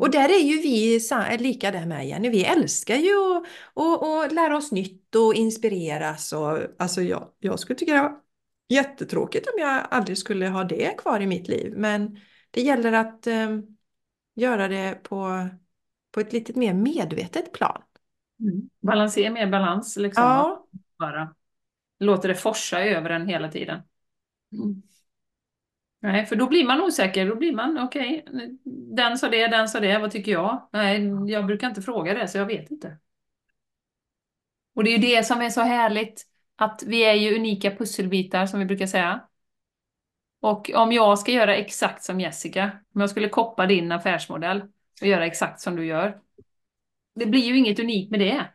Och 0.00 0.10
där 0.10 0.28
är 0.28 0.42
ju 0.42 0.56
vi 0.62 1.00
lika 1.38 1.70
där 1.70 1.86
med 1.86 2.08
Jenny. 2.08 2.28
Vi 2.30 2.44
älskar 2.44 2.96
ju 2.96 3.36
att 3.36 3.46
att- 3.74 4.02
att 4.02 4.32
lära 4.32 4.56
oss 4.56 4.72
nytt 4.72 5.14
och 5.14 5.34
inspireras. 5.34 6.32
Och, 6.32 6.58
alltså 6.78 7.02
jag, 7.02 7.28
jag 7.38 7.60
skulle 7.60 7.78
tycka 7.78 7.92
det 7.94 8.00
var 8.02 8.20
jättetråkigt 8.68 9.46
om 9.46 9.60
jag 9.60 9.86
aldrig 9.90 10.18
skulle 10.18 10.48
ha 10.48 10.64
det 10.64 10.96
kvar 10.98 11.20
i 11.20 11.26
mitt 11.26 11.48
liv. 11.48 11.74
Men 11.76 12.20
det 12.50 12.62
gäller 12.62 12.92
att 12.92 13.26
eh, 13.26 13.58
göra 14.34 14.68
det 14.68 15.02
på, 15.02 15.48
på 16.12 16.20
ett 16.20 16.32
lite 16.32 16.58
mer 16.58 16.74
medvetet 16.74 17.52
plan. 17.52 17.82
Balansera 18.82 19.32
mer 19.32 19.46
balans 19.46 19.96
liksom. 19.96 20.24
Ja, 20.24 20.66
Bara. 20.98 21.34
Låter 21.98 22.28
det 22.28 22.34
forsa 22.34 22.84
över 22.84 23.10
en 23.10 23.26
hela 23.26 23.48
tiden. 23.48 23.82
Nej, 26.00 26.26
för 26.26 26.36
då 26.36 26.48
blir 26.48 26.66
man 26.66 26.82
osäker. 26.82 27.28
Då 27.28 27.36
blir 27.36 27.52
man, 27.52 27.78
okej, 27.78 28.24
den 28.96 29.18
sa 29.18 29.28
det, 29.28 29.46
den 29.48 29.68
sa 29.68 29.80
det, 29.80 29.98
vad 29.98 30.10
tycker 30.10 30.32
jag? 30.32 30.68
Nej, 30.72 31.00
jag 31.30 31.46
brukar 31.46 31.68
inte 31.68 31.82
fråga 31.82 32.14
det, 32.14 32.28
så 32.28 32.38
jag 32.38 32.46
vet 32.46 32.70
inte. 32.70 32.98
Och 34.74 34.84
det 34.84 34.90
är 34.90 34.98
ju 34.98 35.16
det 35.16 35.24
som 35.24 35.40
är 35.40 35.50
så 35.50 35.60
härligt, 35.60 36.26
att 36.56 36.82
vi 36.86 37.00
är 37.00 37.14
ju 37.14 37.36
unika 37.36 37.70
pusselbitar, 37.70 38.46
som 38.46 38.60
vi 38.60 38.66
brukar 38.66 38.86
säga. 38.86 39.20
Och 40.40 40.70
om 40.74 40.92
jag 40.92 41.18
ska 41.18 41.32
göra 41.32 41.56
exakt 41.56 42.02
som 42.02 42.20
Jessica, 42.20 42.70
om 42.94 43.00
jag 43.00 43.10
skulle 43.10 43.28
koppa 43.28 43.66
din 43.66 43.92
affärsmodell 43.92 44.62
och 45.00 45.06
göra 45.06 45.26
exakt 45.26 45.60
som 45.60 45.76
du 45.76 45.86
gör, 45.86 46.20
det 47.20 47.26
blir 47.26 47.40
ju 47.40 47.56
inget 47.58 47.78
unikt 47.80 48.10
med 48.10 48.20
det. 48.20 48.46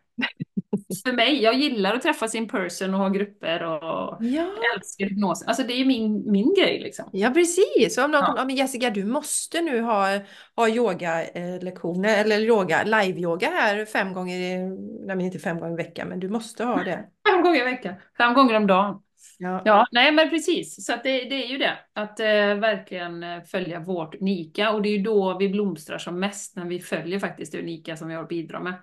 För 1.04 1.14
mig, 1.14 1.42
jag 1.44 1.54
gillar 1.54 1.94
att 1.94 2.02
träffas 2.02 2.36
in 2.36 2.48
person 2.48 2.94
och 2.94 3.00
ha 3.00 3.10
grupper 3.10 3.64
och 3.64 4.24
ja. 4.24 4.48
älskar 4.76 5.06
hypnos. 5.06 5.44
Alltså 5.48 5.64
det 5.64 5.74
är 5.74 5.86
min, 5.86 6.32
min 6.32 6.54
grej 6.54 6.80
liksom. 6.80 7.10
Ja, 7.14 7.30
precis. 7.30 7.98
Om 7.98 8.12
någon 8.12 8.22
Ja. 8.22 8.28
kommer, 8.28 8.46
men 8.46 8.56
Jessica, 8.56 8.90
du 8.90 9.06
måste 9.06 9.62
nu 9.62 9.82
ha, 9.82 10.20
ha 10.56 10.70
yoga-lektioner 10.70 12.18
eller 12.22 12.40
yoga, 12.40 12.84
live-yoga 12.84 13.48
här 13.50 13.86
fem 13.86 14.14
gånger, 14.14 14.38
i, 14.40 14.58
nej 15.06 15.16
men 15.16 15.22
inte 15.22 15.40
fem 15.40 15.60
gånger 15.60 15.74
i 15.74 15.84
veckan, 15.84 16.08
men 16.08 16.20
du 16.20 16.30
måste 16.30 16.64
ha 16.64 16.84
det. 16.84 17.06
Fem 17.32 17.42
gånger 17.44 17.62
i 17.62 17.64
veckan, 17.64 17.96
fem 18.18 18.34
gånger 18.34 18.56
om 18.58 18.68
dagen. 18.68 19.02
Ja. 19.38 19.62
Ja, 19.66 19.88
nej 19.92 20.12
men 20.12 20.30
precis. 20.30 20.86
Så 20.86 20.92
det, 20.92 21.30
det 21.30 21.46
är 21.46 21.48
ju 21.48 21.58
det. 21.58 21.78
Att 21.94 22.20
eh, 22.20 22.26
verkligen 22.56 23.24
eh, 23.24 23.44
följa 23.44 23.80
vårt 23.80 24.16
unika. 24.16 24.72
Och 24.72 24.82
det 24.82 24.90
är 24.90 24.98
ju 24.98 25.04
då 25.04 25.38
vi 25.38 25.50
blomstrar 25.50 25.98
som 25.98 26.20
mest, 26.20 26.56
när 26.56 26.66
vi 26.66 26.80
följer 26.80 27.20
faktiskt 27.20 27.52
det 27.52 27.60
unika 27.60 27.98
som 27.98 28.08
vi 28.08 28.14
har 28.14 28.24
att 28.24 28.30
bidra 28.30 28.60
med. 28.60 28.74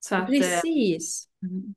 Så 0.00 0.14
att, 0.14 0.22
eh, 0.22 0.26
Precis. 0.26 1.28
mm. 1.42 1.74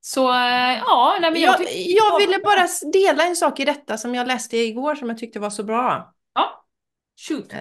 Så 0.00 0.30
eh, 0.30 0.78
ja, 0.78 1.18
nej 1.20 1.32
men 1.32 1.40
jag 1.40 1.60
Jag, 1.60 1.68
jag 1.72 2.18
ville 2.18 2.38
bara 2.38 2.68
dela 2.92 3.26
en 3.26 3.36
sak 3.36 3.60
i 3.60 3.64
detta 3.64 3.98
som 3.98 4.14
jag 4.14 4.26
läste 4.26 4.56
igår 4.56 4.94
som 4.94 5.08
jag 5.08 5.18
tyckte 5.18 5.40
var 5.40 5.50
så 5.50 5.64
bra. 5.64 6.14
Ja, 6.34 6.66
shoot. 7.28 7.52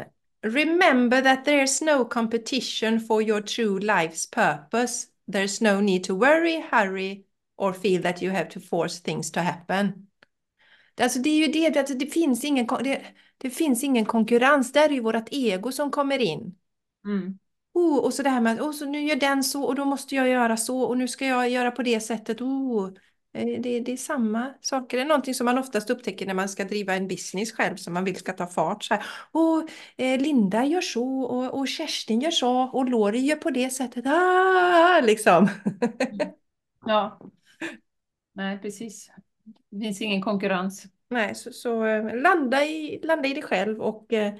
Remember 0.42 1.22
that 1.22 1.46
there's 1.46 1.86
no 1.86 2.06
competition 2.06 3.00
for 3.00 3.22
your 3.24 3.42
true 3.42 3.80
life's 3.80 4.30
purpose. 4.32 5.08
There's 5.32 5.64
no 5.64 5.82
need 5.82 6.04
to 6.04 6.16
worry, 6.16 6.64
hurry 6.72 7.27
or 7.58 7.74
feel 7.74 8.04
that 8.04 8.24
you 8.24 8.34
have 8.34 8.50
to 8.50 8.60
force 8.60 9.04
things 9.04 9.32
to 9.32 9.40
happen. 9.40 10.08
Det- 10.96 11.04
Alltså 11.04 11.20
det 11.20 11.30
är 11.30 11.48
ju 11.48 11.52
det, 11.54 11.80
alltså 11.80 11.94
det, 11.94 12.06
finns 12.08 12.44
ingen, 12.44 12.68
det, 12.84 13.02
det 13.38 13.50
finns 13.50 13.84
ingen 13.84 14.06
konkurrens. 14.06 14.72
Där 14.72 14.90
är 14.90 14.94
ju 14.94 15.02
vårt 15.02 15.28
ego 15.32 15.72
som 15.72 15.92
kommer 15.92 16.20
in. 16.20 16.56
Mm. 17.06 17.40
Oh, 17.74 17.98
och 17.98 18.14
så 18.14 18.24
det 18.24 18.30
här 18.30 18.42
med 18.42 18.54
att 18.54 18.60
oh, 18.62 18.72
så 18.72 18.86
nu 18.86 19.04
gör 19.04 19.16
den 19.16 19.44
så 19.44 19.64
och 19.64 19.76
då 19.76 19.86
måste 19.86 20.16
jag 20.16 20.28
göra 20.30 20.58
så 20.58 20.82
och 20.82 20.98
nu 20.98 21.08
ska 21.08 21.26
jag 21.26 21.50
göra 21.50 21.72
på 21.72 21.84
det 21.84 22.00
sättet. 22.00 22.42
Oh, 22.42 22.90
eh, 23.34 23.62
det, 23.62 23.80
det 23.80 23.92
är 23.92 23.98
samma 23.98 24.54
saker. 24.62 24.98
Det 24.98 25.04
är 25.04 25.08
någonting 25.08 25.34
som 25.34 25.46
man 25.46 25.58
oftast 25.58 25.90
upptäcker 25.90 26.26
när 26.26 26.34
man 26.34 26.50
ska 26.50 26.64
driva 26.66 26.94
en 26.96 27.08
business 27.08 27.52
själv 27.52 27.76
som 27.76 27.94
man 27.94 28.04
vill 28.04 28.16
ska 28.16 28.34
ta 28.34 28.48
fart. 28.48 28.84
Så 28.84 28.94
här. 28.94 29.04
Oh, 29.32 29.64
eh, 29.98 30.20
Linda 30.22 30.66
gör 30.66 30.82
så 30.82 31.22
och, 31.22 31.60
och 31.60 31.68
Kerstin 31.68 32.22
gör 32.22 32.32
så 32.32 32.62
och 32.62 32.90
Lori 32.90 33.20
gör 33.20 33.36
på 33.36 33.50
det 33.50 33.70
sättet. 33.70 34.06
Ah, 34.08 35.00
liksom. 35.04 35.50
Ja. 36.86 37.20
Nej, 38.38 38.60
precis. 38.60 39.12
Det 39.70 39.80
finns 39.80 40.02
ingen 40.02 40.22
konkurrens. 40.22 40.86
Nej, 41.10 41.36
så, 41.36 41.52
så 41.52 41.86
eh, 41.86 42.22
landa, 42.22 42.66
i, 42.66 43.00
landa 43.04 43.28
i 43.28 43.34
dig 43.34 43.44
själv 43.44 43.82
och 43.82 44.14
eh, 44.14 44.34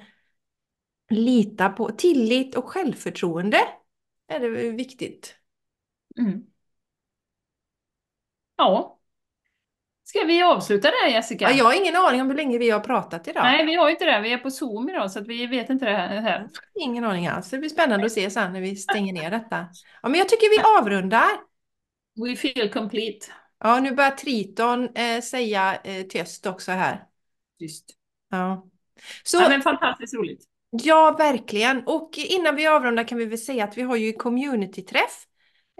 lita 1.10 1.68
på 1.68 1.88
tillit 1.88 2.56
och 2.56 2.68
självförtroende. 2.68 3.58
Är 4.28 4.40
det 4.40 4.48
viktigt. 4.70 5.36
Mm. 6.18 6.42
Ja. 8.56 8.98
Ska 10.04 10.24
vi 10.24 10.42
avsluta 10.42 10.88
där 10.90 11.08
Jessica? 11.08 11.50
Ja, 11.50 11.56
jag 11.56 11.64
har 11.64 11.80
ingen 11.80 11.96
aning 11.96 12.20
om 12.20 12.28
hur 12.28 12.36
länge 12.36 12.58
vi 12.58 12.70
har 12.70 12.80
pratat 12.80 13.28
idag. 13.28 13.44
Nej, 13.44 13.66
vi 13.66 13.74
har 13.74 13.90
inte 13.90 14.04
det. 14.04 14.20
Vi 14.20 14.32
är 14.32 14.38
på 14.38 14.50
Zoom 14.50 14.88
idag 14.88 15.10
så 15.10 15.20
vi 15.20 15.46
vet 15.46 15.70
inte 15.70 15.84
det 15.84 15.96
här. 15.96 16.48
Ingen 16.74 17.04
aning 17.04 17.26
alls. 17.26 17.50
Det 17.50 17.58
blir 17.58 17.68
spännande 17.70 18.06
att 18.06 18.12
se 18.12 18.30
sen 18.30 18.52
när 18.52 18.60
vi 18.60 18.76
stänger 18.76 19.12
ner 19.12 19.30
detta. 19.30 19.68
Ja, 20.02 20.08
men 20.08 20.18
jag 20.18 20.28
tycker 20.28 20.50
vi 20.50 20.78
avrundar. 20.80 21.30
We 22.26 22.36
feel 22.36 22.72
complete. 22.72 23.26
Ja, 23.60 23.80
nu 23.80 23.94
börjar 23.94 24.10
Triton 24.10 24.88
eh, 24.94 25.20
säga 25.20 25.76
eh, 25.84 26.02
tyst 26.06 26.46
också 26.46 26.72
här. 26.72 27.04
Tyst. 27.58 27.84
Ja. 28.30 28.66
Så, 29.22 29.36
Ja, 29.36 29.48
men 29.48 29.62
fantastiskt 29.62 30.14
roligt. 30.14 30.44
ja, 30.70 31.14
verkligen. 31.18 31.82
Och 31.86 32.10
innan 32.18 32.56
vi 32.56 32.66
avrundar 32.66 33.04
kan 33.04 33.18
vi 33.18 33.24
väl 33.24 33.38
säga 33.38 33.64
att 33.64 33.78
vi 33.78 33.82
har 33.82 33.96
ju 33.96 34.12
communityträff. 34.12 35.26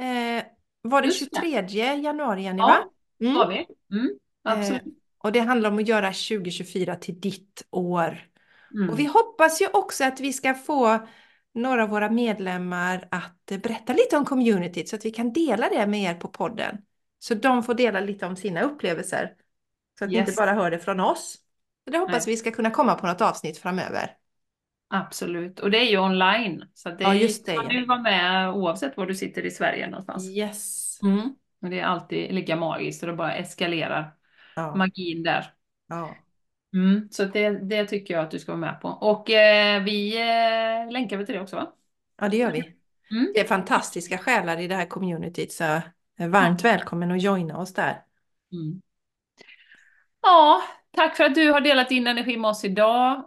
Eh, 0.00 0.44
var 0.82 1.02
det 1.02 1.08
Just 1.08 1.20
det. 1.20 1.40
23 1.40 1.94
januari, 1.94 2.42
Jenny, 2.42 2.58
va? 2.58 2.78
Ja, 3.18 3.26
Mm. 3.26 3.36
har 3.36 3.48
vi. 3.48 3.66
Mm, 3.96 4.10
absolut. 4.44 4.82
Och 5.18 5.32
det 5.32 5.40
handlar 5.40 5.70
om 5.70 5.78
att 5.78 5.88
göra 5.88 6.12
2024 6.12 6.96
till 6.96 7.20
ditt 7.20 7.66
år. 7.70 8.28
Mm. 8.74 8.90
Och 8.90 8.98
vi 8.98 9.04
hoppas 9.04 9.62
ju 9.62 9.66
också 9.72 10.04
att 10.04 10.20
vi 10.20 10.32
ska 10.32 10.54
få 10.54 11.06
några 11.54 11.82
av 11.82 11.88
våra 11.88 12.10
medlemmar 12.10 13.08
att 13.10 13.50
eh, 13.50 13.58
berätta 13.58 13.92
lite 13.92 14.16
om 14.16 14.24
communityt 14.24 14.88
så 14.88 14.96
att 14.96 15.04
vi 15.04 15.10
kan 15.10 15.32
dela 15.32 15.68
det 15.68 15.86
med 15.86 16.02
er 16.10 16.14
på 16.14 16.28
podden. 16.28 16.78
Så 17.18 17.34
de 17.34 17.62
får 17.62 17.74
dela 17.74 18.00
lite 18.00 18.26
om 18.26 18.36
sina 18.36 18.62
upplevelser. 18.62 19.34
Så 19.98 20.04
att 20.04 20.10
ni 20.10 20.16
Yes. 20.16 20.28
inte 20.28 20.40
bara 20.40 20.52
hör 20.52 20.70
det 20.70 20.78
från 20.78 21.00
oss. 21.00 21.38
Så 21.84 21.90
det 21.90 21.98
hoppas 21.98 22.26
Nej. 22.26 22.34
vi 22.34 22.36
ska 22.36 22.50
kunna 22.50 22.70
komma 22.70 22.94
på 22.94 23.06
något 23.06 23.20
avsnitt 23.20 23.58
framöver. 23.58 24.16
Absolut. 24.90 25.60
Och 25.60 25.70
det 25.70 25.78
är 25.78 25.90
ju 25.90 25.98
online. 25.98 26.64
Så 26.74 26.90
det 26.90 27.04
Ja, 27.04 27.14
just 27.14 27.46
det, 27.46 27.52
ja. 27.54 27.62
vill 27.68 27.86
vara 27.86 27.98
med 28.02 28.50
oavsett 28.50 28.96
var 28.96 29.06
du 29.06 29.14
sitter 29.14 29.46
i 29.46 29.50
Sverige 29.50 29.86
någonstans. 29.90 30.24
Yes. 30.28 30.98
Mm. 31.02 31.34
Och 31.62 31.70
det 31.70 31.80
är 31.80 31.84
alltid 31.84 32.34
lika 32.34 32.56
magiskt 32.56 33.02
och 33.02 33.08
det 33.08 33.14
bara 33.14 33.34
eskalerar 33.34 34.14
Ja. 34.56 34.74
magin 34.76 35.22
där. 35.22 35.54
ja. 35.88 36.14
Mm. 36.74 37.08
Så 37.10 37.24
det, 37.24 37.50
det 37.50 37.84
tycker 37.86 38.14
jag 38.14 38.24
att 38.24 38.30
du 38.30 38.38
ska 38.38 38.52
vara 38.52 38.60
med 38.60 38.80
på. 38.80 38.88
Och 38.88 39.30
eh, 39.30 39.82
vi 39.82 40.16
eh, 40.86 40.92
länkar 40.92 41.16
väl 41.16 41.26
till 41.26 41.34
det 41.34 41.40
också 41.40 41.56
va? 41.56 41.72
ja, 42.20 42.28
det 42.28 42.36
gör 42.36 42.52
vi. 42.52 42.58
Mm. 43.10 43.32
Det 43.34 43.40
är 43.40 43.44
fantastiska 43.44 44.18
själar 44.18 44.60
i 44.60 44.66
det 44.68 44.74
här 44.74 44.86
communityt 44.86 45.52
så 45.52 45.80
varmt 46.26 46.64
välkommen 46.64 47.10
att 47.10 47.22
joina 47.22 47.58
oss 47.58 47.74
där. 47.74 48.02
Mm. 48.52 48.80
Ja, 50.22 50.62
tack 50.96 51.16
för 51.16 51.24
att 51.24 51.34
du 51.34 51.50
har 51.52 51.60
delat 51.60 51.88
din 51.88 52.06
energi 52.06 52.36
med 52.36 52.48
oss 52.48 52.64
idag. 52.64 53.24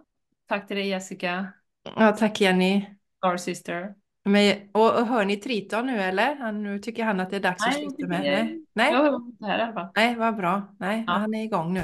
Tack 0.49 0.67
till 0.67 0.77
dig 0.77 0.87
Jessica, 0.87 1.47
Ja, 1.95 2.11
tack 2.11 2.41
Jenny. 2.41 2.85
our 3.25 3.37
sister. 3.37 3.93
Men, 4.25 4.55
och, 4.73 4.99
och 4.99 5.07
hör 5.07 5.25
ni 5.25 5.37
Triton 5.37 5.85
nu 5.85 6.01
eller? 6.01 6.35
Han, 6.35 6.63
nu 6.63 6.79
tycker 6.79 7.03
han 7.03 7.19
att 7.19 7.29
det 7.29 7.35
är 7.35 7.39
dags 7.39 7.65
att 7.67 7.73
Nej, 7.73 7.81
sluta 7.81 7.95
det- 7.97 8.07
med. 8.07 8.21
Nej, 8.21 8.65
nej, 8.73 8.91
Jag 8.93 8.99
hör 9.03 9.15
inte 9.15 9.45
här 9.45 9.59
i 9.59 9.61
alla 9.61 9.73
fall. 9.73 9.87
nej 9.95 10.15
vad 10.15 10.35
bra. 10.37 10.61
Nej, 10.79 11.03
Ja. 11.07 11.13
han 11.13 11.33
är 11.33 11.43
igång 11.43 11.73
nu. 11.73 11.81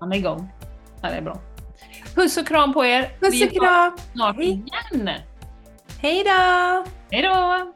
Han 0.00 0.12
är 0.12 0.16
igång. 0.16 0.48
Ja, 1.02 1.08
det 1.10 1.14
är 1.16 1.22
bra. 1.22 1.38
Puss 2.14 2.36
och 2.36 2.46
kram 2.46 2.72
på 2.72 2.84
er. 2.84 3.02
Puss 3.20 3.42
och 3.42 3.48
Vi 3.52 3.58
kram! 3.58 3.96
snart 4.12 4.36
Hej. 4.36 4.48
igen. 4.92 5.08
Hej 6.02 6.24
då! 6.24 6.84
Hej 7.10 7.22
då! 7.22 7.72